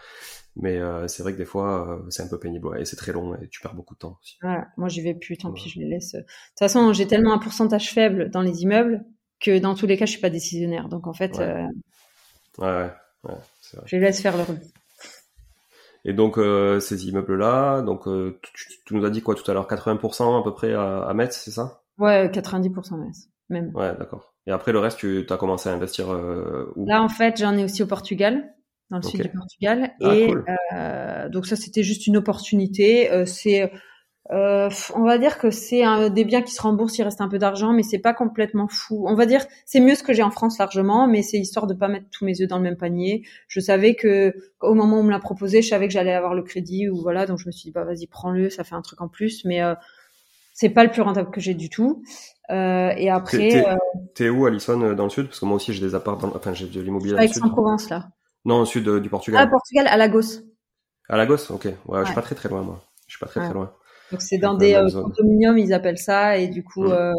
Mais 0.56 0.78
euh, 0.78 1.08
c'est 1.08 1.24
vrai 1.24 1.34
que 1.34 1.38
des 1.38 1.46
fois, 1.46 1.90
euh, 1.90 2.10
c'est 2.10 2.24
un 2.24 2.28
peu 2.28 2.40
pénible 2.40 2.78
et 2.78 2.86
c'est 2.86 2.98
très 2.98 3.14
long 3.14 3.36
et 3.36 3.48
tu 3.48 3.62
perds 3.62 3.74
beaucoup 3.74 3.94
de 3.94 4.00
temps 4.00 4.18
aussi. 4.22 4.38
Voilà, 4.42 4.68
moi 4.78 4.90
j'y 4.90 5.02
vais 5.02 5.14
plus, 5.14 5.38
tant 5.38 5.52
pis, 5.54 5.70
je 5.70 5.80
les 5.80 5.88
laisse. 5.88 6.14
De 6.14 6.20
toute 6.20 6.60
façon, 6.60 6.92
j'ai 6.92 7.08
tellement 7.08 7.34
un 7.34 7.38
pourcentage 7.38 7.92
faible 7.92 8.30
dans 8.30 8.42
les 8.42 8.64
immeubles 8.64 9.06
que 9.40 9.60
dans 9.60 9.76
tous 9.76 9.88
les 9.88 9.98
cas, 9.98 10.06
je 10.06 10.12
suis 10.12 10.22
pas 10.22 10.30
décisionnaire. 10.30 10.90
Donc 10.90 11.08
en 11.08 11.14
fait, 11.14 11.38
ouais, 11.38 11.44
euh, 11.44 11.68
ouais, 12.58 12.90
ouais, 13.24 13.34
vrai. 13.74 13.84
je 13.86 13.96
les 13.96 14.02
laisse 14.02 14.22
faire 14.22 14.36
leur 14.36 14.52
vie. 14.52 14.74
Et 16.04 16.14
donc 16.14 16.38
euh, 16.38 16.80
ces 16.80 17.08
immeubles-là, 17.08 17.82
donc 17.82 18.04
tu, 18.42 18.68
tu, 18.86 18.96
nous 18.96 19.06
as 19.06 19.10
dit 19.10 19.22
quoi 19.22 19.36
tout 19.36 19.50
à 19.50 19.54
l'heure, 19.54 19.70
80% 19.70 20.40
à 20.40 20.44
peu 20.44 20.54
près 20.54 20.74
à, 20.74 21.04
à 21.04 21.14
Metz, 21.14 21.38
c'est 21.38 21.52
ça? 21.52 21.84
Ouais, 21.98 22.28
90% 22.28 22.98
Metz, 22.98 23.30
même. 23.50 23.72
Ouais, 23.74 23.96
d'accord. 23.98 24.34
Et 24.48 24.52
après 24.52 24.74
le 24.74 24.80
reste, 24.80 24.98
tu 24.98 25.26
as 25.30 25.38
commencé 25.38 25.70
à 25.70 25.74
investir 25.74 26.10
où? 26.76 26.86
Là, 26.88 27.02
en 27.04 27.10
fait, 27.10 27.38
j'en 27.38 27.56
ai 27.56 27.64
aussi 27.64 27.84
au 27.84 27.88
Portugal 27.88 28.52
dans 28.92 28.98
le 28.98 29.04
sud 29.04 29.22
du 29.22 29.30
Portugal. 29.30 29.94
Ah, 30.02 30.14
et 30.14 30.34
euh, 30.74 31.30
donc 31.30 31.48
ça, 31.48 31.56
c'était 31.56 31.82
juste 31.82 32.06
une 32.06 32.18
opportunité. 32.18 33.12
Euh, 33.12 33.26
c'est, 33.26 33.72
euh, 34.32 34.70
on 34.96 35.04
va 35.04 35.18
dire 35.18 35.40
que 35.40 35.50
c'est 35.50 35.84
des 36.12 36.26
biens 36.26 36.42
qui 36.42 36.54
se 36.54 36.62
remboursent, 36.62 36.98
il 36.98 37.04
reste 37.04 37.22
un 37.22 37.30
peu 37.30 37.40
d'argent, 37.40 37.74
mais 37.74 37.84
c'est 37.84 38.00
pas 38.00 38.14
complètement 38.14 38.68
fou. 38.68 39.06
On 39.08 39.16
va 39.16 39.26
dire, 39.26 39.46
c'est 39.66 39.80
mieux 39.80 39.96
ce 39.96 40.04
que 40.04 40.14
j'ai 40.14 40.24
en 40.24 40.32
France 40.32 40.60
largement, 40.60 41.08
mais 41.08 41.24
c'est 41.24 41.38
histoire 41.38 41.68
de 41.68 41.74
pas 41.74 41.88
mettre 41.88 42.08
tous 42.12 42.26
mes 42.26 42.42
œufs 42.42 42.48
dans 42.48 42.58
le 42.58 42.64
même 42.64 42.78
panier. 42.78 43.24
Je 43.48 43.60
savais 43.60 43.96
que 43.96 44.34
au 44.60 44.74
moment 44.74 44.98
où 44.98 45.00
on 45.00 45.04
me 45.04 45.12
l'a 45.12 45.20
proposé, 45.20 45.62
je 45.62 45.70
savais 45.70 45.88
que 45.88 45.94
j'allais 45.94 46.14
avoir 46.14 46.36
le 46.36 46.44
crédit 46.44 46.90
ou 46.90 47.02
voilà, 47.02 47.26
donc 47.26 47.40
je 47.40 47.48
me 47.48 47.52
suis 47.52 47.70
dit 47.70 47.72
bah 47.72 47.86
vas-y 47.86 48.08
prends-le, 48.08 48.50
ça 48.50 48.64
fait 48.64 48.76
un 48.76 48.82
truc 48.82 49.02
en 49.02 49.08
plus, 49.08 49.44
mais 49.46 49.62
c'est 50.54 50.70
pas 50.70 50.84
le 50.84 50.92
plus 50.92 51.02
rentable 51.02 51.32
que 51.32 51.42
j'ai 51.42 51.54
du 51.54 51.70
tout. 51.70 52.04
Euh, 52.50 52.92
et 52.98 53.10
après, 53.10 53.64
t'es, 54.14 54.30
où, 54.30 54.46
Alison, 54.46 54.94
dans 54.94 55.06
le 55.06 55.10
sud? 55.10 55.28
Parce 55.28 55.40
que 55.40 55.46
moi 55.46 55.56
aussi 55.56 55.74
j'ai 55.74 55.82
des 55.82 55.96
apparts, 55.96 56.18
dans... 56.18 56.36
enfin 56.36 56.54
j'ai 56.54 56.68
de 56.68 56.82
l'immobilier. 56.82 57.16
Avec 57.16 57.32
en 57.42 57.50
Provence 57.50 57.90
là. 57.90 58.10
Non, 58.46 58.62
au 58.62 58.66
sud 58.66 58.90
du 58.90 59.10
Portugal. 59.10 59.42
Ah, 59.44 59.50
Portugal, 59.50 59.88
à 59.88 59.98
Lagos. 59.98 60.42
À 61.10 61.18
Lagos, 61.18 61.52
ok. 61.52 61.66
Ouais, 61.88 62.00
je 62.02 62.06
suis 62.06 62.16
pas 62.16 62.22
très 62.22 62.36
très 62.36 62.50
loin, 62.50 62.62
moi. 62.62 62.82
Je 63.08 63.16
suis 63.16 63.20
pas 63.20 63.28
très 63.28 63.42
très 63.42 63.54
loin. 63.54 63.72
Donc 64.12 64.22
c'est 64.22 64.38
dans 64.38 64.56
des 64.56 64.76
euh, 64.76 64.90
condominiums, 64.90 65.58
ils 65.58 65.74
appellent 65.74 65.98
ça, 65.98 66.38
et 66.38 66.48
du 66.48 66.64
coup, 66.64 66.84
mm. 66.84 66.92
euh, 66.92 67.14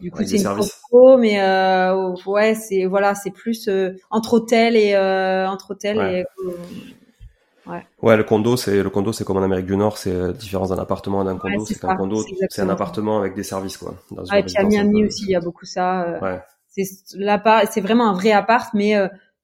du 0.00 0.10
coup 0.10 0.24
c'est 0.24 0.38
une 0.38 1.18
mais 1.20 1.40
euh, 1.40 2.14
ouais, 2.26 2.54
c'est 2.54 2.84
voilà, 2.86 3.14
c'est 3.14 3.30
plus 3.30 3.68
euh, 3.68 3.92
entre 4.10 4.34
hôtels 4.34 4.76
et 4.76 4.94
euh, 4.94 5.48
entre 5.48 5.70
hôtels 5.72 5.98
ouais. 5.98 6.20
et 6.20 7.70
ouais. 7.70 7.86
Ouais, 8.02 8.16
le 8.16 8.24
condo, 8.24 8.56
c'est 8.56 8.82
le 8.82 8.90
condo, 8.90 9.12
c'est 9.12 9.24
comme 9.24 9.36
en 9.36 9.42
Amérique 9.42 9.66
du 9.66 9.76
Nord, 9.76 9.98
c'est 9.98 10.12
la 10.12 10.32
différence 10.32 10.70
d'un 10.70 10.78
appartement 10.78 11.22
et 11.22 11.24
d'un 11.24 11.36
condo, 11.36 11.64
c'est 11.64 11.78
qu'un 11.78 11.96
condo, 11.96 12.24
c'est 12.50 12.62
un 12.62 12.68
appartement 12.68 13.18
avec 13.18 13.34
des 13.34 13.44
services 13.44 13.76
quoi. 13.76 13.94
Dans 14.10 14.24
ouais, 14.24 14.40
et 14.40 14.42
puis 14.42 14.56
à 14.56 14.64
Miami 14.64 15.06
aussi, 15.06 15.24
il 15.24 15.30
y 15.30 15.36
a 15.36 15.40
beaucoup 15.40 15.64
ça. 15.64 16.18
ouais. 16.20 16.40
C'est 16.68 16.84
là, 17.14 17.64
c'est 17.70 17.80
vraiment 17.80 18.10
un 18.10 18.12
vrai 18.12 18.32
appart, 18.32 18.74
mais 18.74 18.94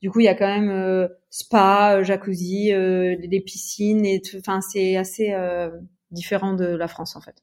du 0.03 0.11
coup, 0.11 0.19
il 0.19 0.25
y 0.25 0.29
a 0.29 0.35
quand 0.35 0.49
même 0.49 0.69
euh, 0.69 1.07
spa, 1.31 1.95
euh, 1.97 2.03
jacuzzi, 2.03 2.73
euh, 2.73 3.17
des 3.17 3.41
piscines 3.41 4.05
et 4.05 4.21
enfin 4.37 4.61
c'est 4.61 4.97
assez 4.97 5.35
différent 6.11 6.55
de 6.55 6.67
la 6.67 6.89
France 6.89 7.17
en 7.17 7.21
fait. 7.21 7.37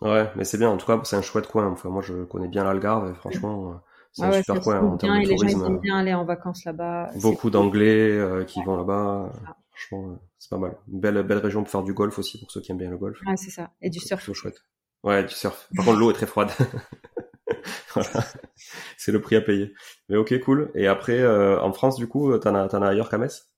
Ouais, 0.00 0.28
mais 0.34 0.44
c'est 0.44 0.58
bien. 0.58 0.68
En 0.68 0.76
tout 0.76 0.86
cas, 0.86 1.00
c'est 1.04 1.16
un 1.16 1.22
chouette 1.22 1.46
coin. 1.46 1.70
Enfin, 1.70 1.88
moi, 1.88 2.02
je 2.02 2.24
connais 2.24 2.48
bien 2.48 2.64
l'Algarve. 2.64 3.10
Et 3.10 3.14
franchement, 3.14 3.80
c'est 4.12 4.24
un 4.24 4.32
super 4.32 4.60
coin 4.60 4.80
en 4.80 4.96
termes 4.96 5.20
de 5.20 5.24
tourisme. 5.24 5.46
Les 5.46 5.52
gens 5.52 5.66
aiment 5.66 5.78
bien 5.78 5.96
aller 5.96 6.12
en 6.12 6.24
vacances 6.24 6.64
là-bas. 6.64 7.10
Beaucoup 7.22 7.48
d'Anglais 7.48 8.44
qui 8.48 8.62
vont 8.64 8.76
là-bas. 8.76 9.32
Franchement, 9.70 10.18
c'est 10.38 10.50
pas 10.50 10.58
mal. 10.58 10.76
Une 10.92 11.00
belle, 11.00 11.22
belle 11.22 11.38
région 11.38 11.62
pour 11.62 11.70
faire 11.70 11.84
du 11.84 11.94
golf 11.94 12.18
aussi 12.18 12.38
pour 12.38 12.50
ceux 12.50 12.60
qui 12.60 12.72
aiment 12.72 12.78
bien 12.78 12.90
le 12.90 12.98
golf. 12.98 13.18
Ouais, 13.24 13.36
c'est 13.36 13.50
ça. 13.50 13.70
Et 13.80 13.88
du 13.88 14.00
surf. 14.00 14.22
C'est 14.26 14.34
chouette. 14.34 14.62
Ouais, 15.04 15.22
du 15.22 15.32
surf. 15.32 15.68
Par 15.76 15.84
contre, 15.84 15.98
l'eau 15.98 16.10
est 16.10 16.14
très 16.14 16.26
froide. 16.26 16.50
c'est 18.96 19.12
le 19.12 19.20
prix 19.20 19.36
à 19.36 19.40
payer. 19.40 19.74
Mais 20.08 20.16
ok, 20.16 20.38
cool. 20.40 20.70
Et 20.74 20.86
après, 20.86 21.18
euh, 21.18 21.60
en 21.60 21.72
France, 21.72 21.96
du 21.96 22.06
coup, 22.06 22.36
t'en 22.38 22.54
as, 22.54 22.68
t'en 22.68 22.82
as 22.82 22.88
ailleurs 22.88 23.08
qu'à 23.08 23.18
Metz? 23.18 23.50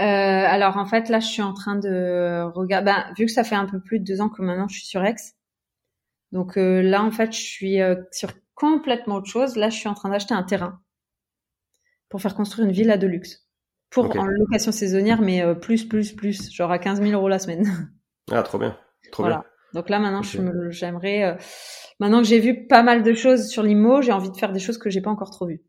Euh, 0.00 0.02
alors 0.02 0.76
en 0.76 0.86
fait 0.86 1.08
là 1.08 1.20
je 1.20 1.26
suis 1.26 1.42
en 1.42 1.54
train 1.54 1.76
de 1.76 2.42
regarder 2.54 2.86
ben, 2.86 3.14
vu 3.16 3.26
que 3.26 3.32
ça 3.32 3.44
fait 3.44 3.54
un 3.54 3.66
peu 3.66 3.80
plus 3.80 4.00
de 4.00 4.04
deux 4.04 4.20
ans 4.20 4.28
que 4.28 4.42
maintenant 4.42 4.66
je 4.66 4.74
suis 4.74 4.86
sur 4.86 5.04
Aix 5.04 5.14
donc 6.32 6.58
euh, 6.58 6.82
là 6.82 7.04
en 7.04 7.12
fait 7.12 7.32
je 7.32 7.40
suis 7.40 7.80
euh, 7.80 7.94
sur 8.10 8.30
complètement 8.54 9.16
autre 9.16 9.30
chose 9.30 9.54
là 9.54 9.70
je 9.70 9.76
suis 9.76 9.88
en 9.88 9.94
train 9.94 10.08
d'acheter 10.08 10.34
un 10.34 10.42
terrain 10.42 10.80
pour 12.08 12.20
faire 12.20 12.34
construire 12.34 12.66
une 12.66 12.74
villa 12.74 12.96
de 12.96 13.06
luxe 13.06 13.48
pour 13.90 14.16
en 14.16 14.26
location 14.26 14.72
saisonnière, 14.72 15.22
mais 15.22 15.54
plus, 15.60 15.84
plus, 15.84 16.12
plus, 16.12 16.52
genre 16.52 16.72
à 16.72 16.80
15 16.80 17.00
000 17.00 17.12
euros 17.12 17.28
la 17.28 17.38
semaine. 17.38 17.92
Ah, 18.32 18.42
trop 18.42 18.58
bien. 18.58 18.76
Trop 19.12 19.24
bien. 19.24 19.44
Donc 19.74 19.90
là, 19.90 19.98
maintenant, 19.98 20.22
j'aimerais, 20.70 21.24
euh, 21.24 21.34
maintenant 21.98 22.22
que 22.22 22.28
j'ai 22.28 22.38
vu 22.38 22.66
pas 22.66 22.82
mal 22.82 23.02
de 23.02 23.12
choses 23.12 23.48
sur 23.48 23.62
l'IMO, 23.62 24.02
j'ai 24.02 24.12
envie 24.12 24.30
de 24.30 24.36
faire 24.36 24.52
des 24.52 24.60
choses 24.60 24.78
que 24.78 24.88
j'ai 24.88 25.00
pas 25.00 25.10
encore 25.10 25.30
trop 25.30 25.46
vues. 25.46 25.62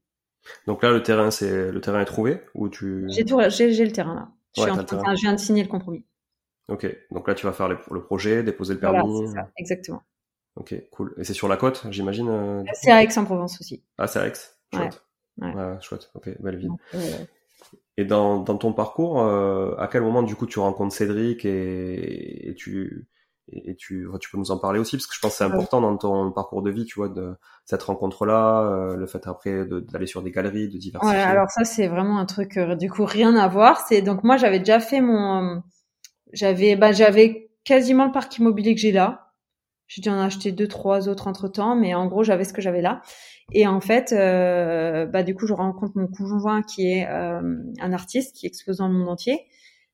Donc 0.68 0.84
là, 0.84 0.92
le 0.92 1.02
terrain, 1.02 1.32
c'est 1.32 1.72
le 1.72 1.82
terrain 1.82 2.02
est 2.02 2.06
trouvé 2.06 2.42
ou 2.54 2.70
tu 2.70 3.06
J'ai 3.10 3.26
tout, 3.26 3.42
j'ai 3.50 3.84
le 3.84 3.92
terrain 3.92 4.16
là. 4.16 4.30
Je, 4.56 4.62
suis 4.62 4.72
en 4.72 4.84
train, 4.84 5.16
je 5.16 5.22
viens 5.22 5.34
de 5.34 5.40
signer 5.40 5.64
le 5.64 5.68
compromis. 5.68 6.06
Ok, 6.70 6.88
donc 7.12 7.28
là 7.28 7.36
tu 7.36 7.46
vas 7.46 7.52
faire 7.52 7.68
le, 7.68 7.78
projet, 8.02 8.42
déposer 8.42 8.76
le 8.76 8.80
permis. 8.80 9.00
Voilà, 9.02 9.32
ça, 9.32 9.52
exactement. 9.58 10.02
Ok, 10.56 10.74
cool. 10.92 11.14
Et 11.18 11.24
c'est 11.24 11.34
sur 11.34 11.48
la 11.48 11.58
côte, 11.58 11.86
j'imagine 11.90 12.30
euh, 12.30 12.64
C'est 12.74 12.92
à 12.92 13.04
Aix-en-Provence 13.04 13.60
aussi. 13.60 13.84
Ah, 13.98 14.08
c'est 14.08 14.20
à 14.20 14.28
Aix? 14.28 14.34
Chouette. 14.74 15.04
Ouais. 15.38 15.52
chouette, 15.82 16.10
ok, 16.14 16.30
belle 16.42 16.58
ville. 16.58 16.72
et 17.98 18.06
dans, 18.06 18.40
dans 18.40 18.58
ton 18.58 18.72
parcours, 18.72 19.22
euh, 19.22 19.76
à 19.78 19.88
quel 19.88 20.02
moment 20.02 20.24
du 20.24 20.36
coup 20.36 20.46
tu 20.46 20.60
rencontres 20.60 20.96
Cédric 20.96 21.44
et, 21.44 22.50
et 22.50 22.56
tu 22.56 23.08
et, 23.52 23.76
tu, 23.76 24.08
tu 24.20 24.30
peux 24.30 24.38
nous 24.38 24.52
en 24.52 24.58
parler 24.58 24.80
aussi 24.80 24.98
parce 24.98 25.08
que 25.08 25.16
je 25.16 25.20
pense 25.20 25.34
que 25.34 25.38
c'est 25.38 25.44
important 25.44 25.82
dans 25.82 25.98
ton 25.98 26.32
parcours 26.32 26.62
de 26.62 26.72
vie, 26.72 26.86
tu 26.86 26.96
vois, 26.96 27.10
de 27.10 27.36
cette 27.66 27.84
rencontre-là, 27.84 28.62
euh, 28.62 28.96
le 28.96 29.06
fait 29.06 29.28
après 29.28 29.66
d'aller 29.66 30.08
sur 30.08 30.24
des 30.24 30.32
galeries, 30.32 30.70
de 30.70 30.78
diversifier. 30.78 31.18
Ouais, 31.18 31.24
alors 31.24 31.50
ça 31.50 31.64
c'est 31.64 31.88
vraiment 31.88 32.18
un 32.18 32.26
truc 32.26 32.58
du 32.58 32.90
coup 32.90 33.06
rien 33.06 33.36
à 33.36 33.48
voir. 33.48 33.86
C'est 33.88 34.02
donc 34.02 34.24
moi 34.24 34.38
j'avais 34.38 34.60
déjà 34.60 34.80
fait 34.80 35.02
mon 35.02 35.62
j'avais, 36.36 36.76
bah, 36.76 36.92
j'avais 36.92 37.50
quasiment 37.64 38.06
le 38.06 38.12
parc 38.12 38.38
immobilier 38.38 38.76
que 38.76 38.82
j'ai 38.82 38.92
là. 38.92 39.32
J'ai 39.88 40.02
dû 40.02 40.10
en 40.10 40.20
acheter 40.20 40.52
deux, 40.52 40.68
trois 40.68 41.10
autres 41.10 41.28
entre 41.28 41.48
temps, 41.48 41.76
mais 41.76 41.94
en 41.94 42.08
gros, 42.08 42.24
j'avais 42.24 42.44
ce 42.44 42.54
que 42.54 42.62
j'avais 42.62 42.82
là. 42.82 43.02
Et 43.52 43.68
en 43.68 43.82
fait, 43.82 44.12
euh, 44.12 45.06
bah, 45.06 45.22
du 45.22 45.36
coup, 45.36 45.46
je 45.46 45.54
rencontre 45.54 45.94
mon 45.96 46.08
conjoint 46.08 46.64
qui 46.64 46.92
est 46.92 47.08
euh, 47.08 47.42
un 47.80 47.94
artiste 47.94 48.36
qui 48.36 48.48
expose 48.48 48.78
dans 48.78 48.88
le 48.88 48.96
monde 48.96 49.10
entier, 49.10 49.46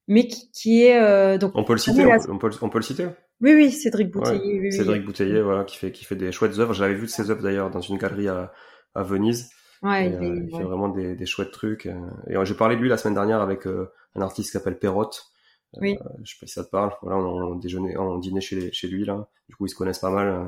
mais 0.08 0.28
qui, 0.28 0.50
qui 0.52 0.84
est 0.84 1.02
euh, 1.02 1.38
donc. 1.38 1.52
On 1.56 1.66
peut 1.66 1.74
le 1.74 1.80
citer. 1.80 2.06
On 2.06 2.38
peut, 2.38 2.50
on 2.62 2.70
peut, 2.70 2.80
le 2.80 2.84
citer? 2.84 3.08
Oui, 3.41 3.54
oui, 3.54 3.71
Cédric 3.71 4.12
Bouteiller. 4.12 4.60
oui, 4.60 4.71
Cédric 4.71 5.04
Bouteiller, 5.04 5.41
voilà, 5.41 5.63
qui 5.63 5.77
fait 5.77 5.91
qui 5.91 6.06
fait 6.06 6.15
des 6.15 6.32
chouettes 6.32 6.58
œuvres. 6.60 6.73
J'avais 6.73 6.93
vu 6.93 7.06
de 7.06 7.12
ses 7.12 7.30
œuvres 7.32 7.41
d'ailleurs 7.41 7.69
dans 7.71 7.82
une 7.82 7.97
galerie 7.97 8.27
à, 8.27 8.54
à 8.95 9.04
Venise. 9.04 9.49
Ouais, 9.82 10.08
il, 10.08 10.49
fait 10.56 10.63
vraiment 10.63 10.89
des, 10.89 11.15
des 11.15 11.25
chouettes 11.25 11.51
trucs. 11.51 11.88
Et 11.88 12.36
j'ai 12.43 12.54
parlé 12.54 12.75
de 12.75 12.82
lui 12.82 12.89
la 12.89 12.97
semaine 12.97 13.15
dernière 13.15 13.41
avec 13.41 13.65
un 13.65 14.21
artiste 14.21 14.49
qui 14.49 14.54
s'appelle 14.54 14.77
Perrotte 14.77 15.32
oui. 15.80 15.97
Euh, 16.01 16.10
je 16.23 16.34
sais 16.34 16.39
pas 16.39 16.47
si 16.47 16.54
ça 16.54 16.63
te 16.63 16.69
parle. 16.69 16.91
Voilà, 17.01 17.17
on, 17.17 17.56
déjeunait, 17.56 17.97
on 17.97 18.17
dînait 18.17 18.41
chez, 18.41 18.71
chez 18.71 18.88
lui 18.88 19.06
là. 19.06 19.27
Du 19.47 19.56
coup, 19.56 19.65
ils 19.65 19.69
se 19.69 19.75
connaissent 19.75 19.99
pas 19.99 20.10
mal 20.10 20.27
euh, 20.27 20.45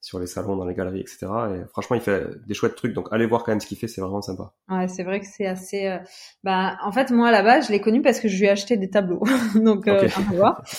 sur 0.00 0.18
les 0.18 0.26
salons, 0.26 0.56
dans 0.56 0.64
les 0.64 0.74
galeries, 0.74 1.00
etc. 1.00 1.26
Et 1.26 1.68
franchement, 1.68 1.96
il 1.96 2.02
fait 2.02 2.26
des 2.46 2.54
chouettes 2.54 2.74
trucs. 2.74 2.92
Donc, 2.92 3.08
allez 3.12 3.26
voir 3.26 3.44
quand 3.44 3.52
même 3.52 3.60
ce 3.60 3.66
qu'il 3.66 3.78
fait, 3.78 3.88
c'est 3.88 4.00
vraiment 4.00 4.22
sympa. 4.22 4.52
Ouais, 4.68 4.88
c'est 4.88 5.04
vrai 5.04 5.20
que 5.20 5.26
c'est 5.26 5.46
assez. 5.46 5.86
Euh, 5.86 5.98
bah, 6.42 6.76
en 6.82 6.92
fait, 6.92 7.10
moi 7.10 7.28
à 7.28 7.32
la 7.32 7.42
base, 7.42 7.68
je 7.68 7.72
l'ai 7.72 7.80
connu 7.80 8.02
parce 8.02 8.20
que 8.20 8.28
je 8.28 8.36
lui 8.38 8.46
ai 8.46 8.50
acheté 8.50 8.76
des 8.76 8.90
tableaux. 8.90 9.22
donc, 9.54 9.86
euh, 9.86 10.08
voir. 10.32 10.62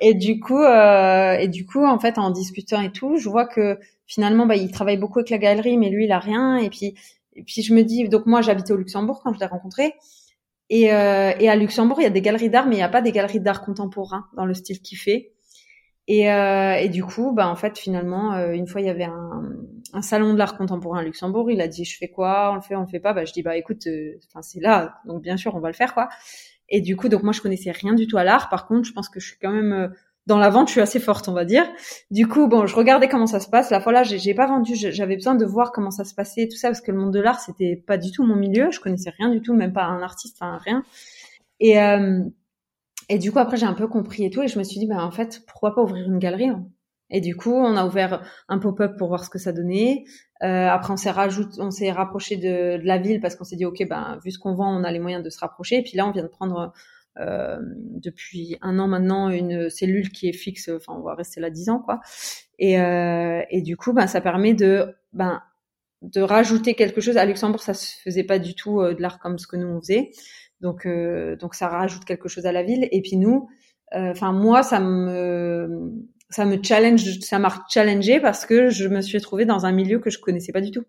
Et 0.00 0.14
du 0.14 0.40
coup, 0.40 0.62
et 0.62 1.48
du 1.48 1.66
coup, 1.66 1.84
en 1.84 1.98
fait, 1.98 2.18
en 2.18 2.30
discutant 2.30 2.80
et 2.82 2.92
tout, 2.92 3.16
je 3.16 3.28
vois 3.28 3.46
que 3.46 3.78
finalement, 4.06 4.46
bah, 4.46 4.56
il 4.56 4.70
travaille 4.70 4.98
beaucoup 4.98 5.18
avec 5.20 5.30
la 5.30 5.38
galerie, 5.38 5.78
mais 5.78 5.90
lui, 5.90 6.04
il 6.04 6.12
a 6.12 6.18
rien. 6.18 6.56
Et 6.56 6.70
puis, 6.70 6.94
et 7.34 7.42
puis 7.42 7.62
je 7.62 7.74
me 7.74 7.82
dis, 7.82 8.08
donc 8.08 8.26
moi, 8.26 8.42
j'habitais 8.42 8.72
au 8.72 8.76
Luxembourg 8.76 9.20
quand 9.22 9.32
je 9.32 9.40
l'ai 9.40 9.46
rencontré. 9.46 9.94
Et, 10.70 10.92
euh, 10.92 11.32
et, 11.38 11.48
à 11.48 11.56
Luxembourg, 11.56 12.00
il 12.00 12.04
y 12.04 12.06
a 12.06 12.10
des 12.10 12.22
galeries 12.22 12.50
d'art, 12.50 12.66
mais 12.66 12.74
il 12.74 12.78
n'y 12.78 12.84
a 12.84 12.88
pas 12.88 13.02
des 13.02 13.12
galeries 13.12 13.40
d'art 13.40 13.64
contemporain 13.64 14.26
dans 14.36 14.46
le 14.46 14.54
style 14.54 14.80
qu'il 14.80 14.98
fait. 14.98 15.32
Et, 16.08 16.30
euh, 16.32 16.74
et, 16.76 16.88
du 16.88 17.04
coup, 17.04 17.32
bah 17.32 17.48
en 17.48 17.56
fait, 17.56 17.78
finalement, 17.78 18.34
euh, 18.34 18.52
une 18.52 18.66
fois, 18.66 18.80
il 18.80 18.86
y 18.86 18.90
avait 18.90 19.04
un, 19.04 19.42
un 19.92 20.02
salon 20.02 20.32
de 20.34 20.38
l'art 20.38 20.56
contemporain 20.56 21.00
à 21.00 21.02
Luxembourg. 21.02 21.50
Il 21.50 21.60
a 21.60 21.68
dit, 21.68 21.84
je 21.84 21.96
fais 21.96 22.08
quoi? 22.08 22.50
On 22.52 22.56
le 22.56 22.60
fait, 22.60 22.76
on 22.76 22.82
le 22.82 22.86
fait 22.86 23.00
pas 23.00 23.12
Bah 23.12 23.24
je 23.24 23.32
dis, 23.32 23.42
bah 23.42 23.56
écoute, 23.56 23.86
euh, 23.86 24.18
enfin 24.28 24.42
c'est 24.42 24.60
là, 24.60 25.00
donc 25.04 25.22
bien 25.22 25.36
sûr, 25.36 25.54
on 25.54 25.60
va 25.60 25.68
le 25.68 25.74
faire, 25.74 25.94
quoi. 25.94 26.08
Et 26.68 26.80
du 26.80 26.96
coup, 26.96 27.08
donc 27.08 27.22
moi, 27.22 27.32
je 27.32 27.40
connaissais 27.40 27.70
rien 27.70 27.94
du 27.94 28.06
tout 28.06 28.18
à 28.18 28.24
l'art. 28.24 28.48
Par 28.48 28.66
contre, 28.66 28.86
je 28.86 28.92
pense 28.92 29.08
que 29.08 29.20
je 29.20 29.28
suis 29.28 29.38
quand 29.40 29.52
même 29.52 29.72
euh, 29.72 29.88
dans 30.26 30.38
la 30.38 30.50
vente, 30.50 30.68
je 30.68 30.72
suis 30.72 30.80
assez 30.80 30.98
forte, 30.98 31.28
on 31.28 31.32
va 31.32 31.44
dire. 31.44 31.64
Du 32.10 32.26
coup, 32.26 32.48
bon, 32.48 32.66
je 32.66 32.74
regardais 32.74 33.08
comment 33.08 33.26
ça 33.26 33.40
se 33.40 33.48
passe. 33.48 33.70
La 33.70 33.80
fois 33.80 33.92
là, 33.92 34.02
j'ai 34.02 34.34
pas 34.34 34.46
vendu, 34.46 34.74
j'avais 34.74 35.14
besoin 35.16 35.36
de 35.36 35.44
voir 35.44 35.72
comment 35.72 35.92
ça 35.92 36.04
se 36.04 36.14
passait, 36.14 36.48
tout 36.48 36.56
ça, 36.56 36.68
parce 36.68 36.80
que 36.80 36.90
le 36.90 36.98
monde 36.98 37.12
de 37.12 37.20
l'art, 37.20 37.40
c'était 37.40 37.76
pas 37.76 37.96
du 37.98 38.10
tout 38.10 38.24
mon 38.24 38.36
milieu. 38.36 38.70
Je 38.72 38.80
connaissais 38.80 39.10
rien 39.10 39.30
du 39.30 39.40
tout, 39.40 39.54
même 39.54 39.72
pas 39.72 39.84
un 39.84 40.02
artiste, 40.02 40.38
enfin 40.40 40.58
rien. 40.58 40.82
Et 41.60 41.80
euh, 41.80 42.22
et 43.08 43.18
du 43.18 43.32
coup, 43.32 43.38
après, 43.38 43.56
j'ai 43.56 43.66
un 43.66 43.74
peu 43.74 43.86
compris 43.88 44.24
et 44.24 44.30
tout, 44.30 44.42
et 44.42 44.48
je 44.48 44.58
me 44.58 44.64
suis 44.64 44.80
dit, 44.80 44.86
ben 44.86 44.98
en 45.00 45.10
fait, 45.12 45.42
pourquoi 45.46 45.74
pas 45.74 45.82
ouvrir 45.82 46.06
une 46.06 46.18
galerie 46.18 46.48
hein? 46.48 46.66
Et 47.10 47.20
du 47.20 47.36
coup, 47.36 47.52
on 47.52 47.76
a 47.76 47.86
ouvert 47.86 48.22
un 48.48 48.58
pop-up 48.58 48.96
pour 48.98 49.08
voir 49.08 49.24
ce 49.24 49.30
que 49.30 49.38
ça 49.38 49.52
donnait. 49.52 50.04
Euh, 50.42 50.68
après, 50.68 50.92
on 50.92 50.96
s'est 50.96 51.10
rajouté, 51.10 51.60
on 51.60 51.70
s'est 51.70 51.92
rapproché 51.92 52.36
de, 52.36 52.78
de, 52.78 52.86
la 52.86 52.98
ville 52.98 53.20
parce 53.20 53.36
qu'on 53.36 53.44
s'est 53.44 53.56
dit, 53.56 53.64
ok, 53.64 53.86
ben 53.88 54.18
vu 54.24 54.30
ce 54.30 54.38
qu'on 54.38 54.54
vend, 54.54 54.76
on 54.76 54.84
a 54.84 54.90
les 54.90 54.98
moyens 54.98 55.22
de 55.22 55.30
se 55.30 55.38
rapprocher. 55.38 55.76
Et 55.76 55.82
puis 55.82 55.96
là, 55.96 56.06
on 56.06 56.10
vient 56.10 56.24
de 56.24 56.28
prendre 56.28 56.72
euh, 57.18 57.58
depuis 57.62 58.58
un 58.60 58.78
an 58.78 58.88
maintenant 58.88 59.30
une 59.30 59.70
cellule 59.70 60.10
qui 60.10 60.28
est 60.28 60.32
fixe. 60.32 60.68
Enfin, 60.68 60.94
on 60.98 61.02
va 61.02 61.14
rester 61.14 61.40
là 61.40 61.50
dix 61.50 61.70
ans, 61.70 61.78
quoi. 61.78 62.00
Et, 62.58 62.80
euh, 62.80 63.42
et 63.50 63.62
du 63.62 63.76
coup, 63.76 63.92
ben, 63.92 64.06
ça 64.06 64.20
permet 64.20 64.54
de, 64.54 64.94
ben, 65.12 65.42
de 66.02 66.20
rajouter 66.20 66.74
quelque 66.74 67.00
chose. 67.00 67.16
À 67.16 67.24
Luxembourg, 67.24 67.62
ça 67.62 67.74
se 67.74 67.96
faisait 68.02 68.24
pas 68.24 68.38
du 68.38 68.54
tout 68.54 68.80
euh, 68.80 68.94
de 68.94 69.02
l'art 69.02 69.18
comme 69.18 69.38
ce 69.38 69.46
que 69.46 69.56
nous 69.56 69.68
on 69.68 69.80
faisait. 69.80 70.10
Donc, 70.60 70.86
euh, 70.86 71.36
donc 71.36 71.54
ça 71.54 71.68
rajoute 71.68 72.04
quelque 72.04 72.28
chose 72.28 72.46
à 72.46 72.52
la 72.52 72.62
ville. 72.62 72.88
Et 72.92 73.02
puis 73.02 73.16
nous, 73.16 73.48
euh, 73.94 74.10
enfin 74.10 74.32
moi, 74.32 74.62
ça 74.62 74.80
me, 74.80 75.92
ça 76.28 76.44
me 76.44 76.62
challenge, 76.62 77.20
ça 77.20 77.38
m'a 77.38 77.52
challengé 77.68 78.20
parce 78.20 78.46
que 78.46 78.70
je 78.70 78.88
me 78.88 79.00
suis 79.00 79.20
trouvée 79.20 79.44
dans 79.44 79.66
un 79.66 79.72
milieu 79.72 79.98
que 79.98 80.10
je 80.10 80.18
connaissais 80.18 80.52
pas 80.52 80.60
du 80.60 80.70
tout. 80.70 80.84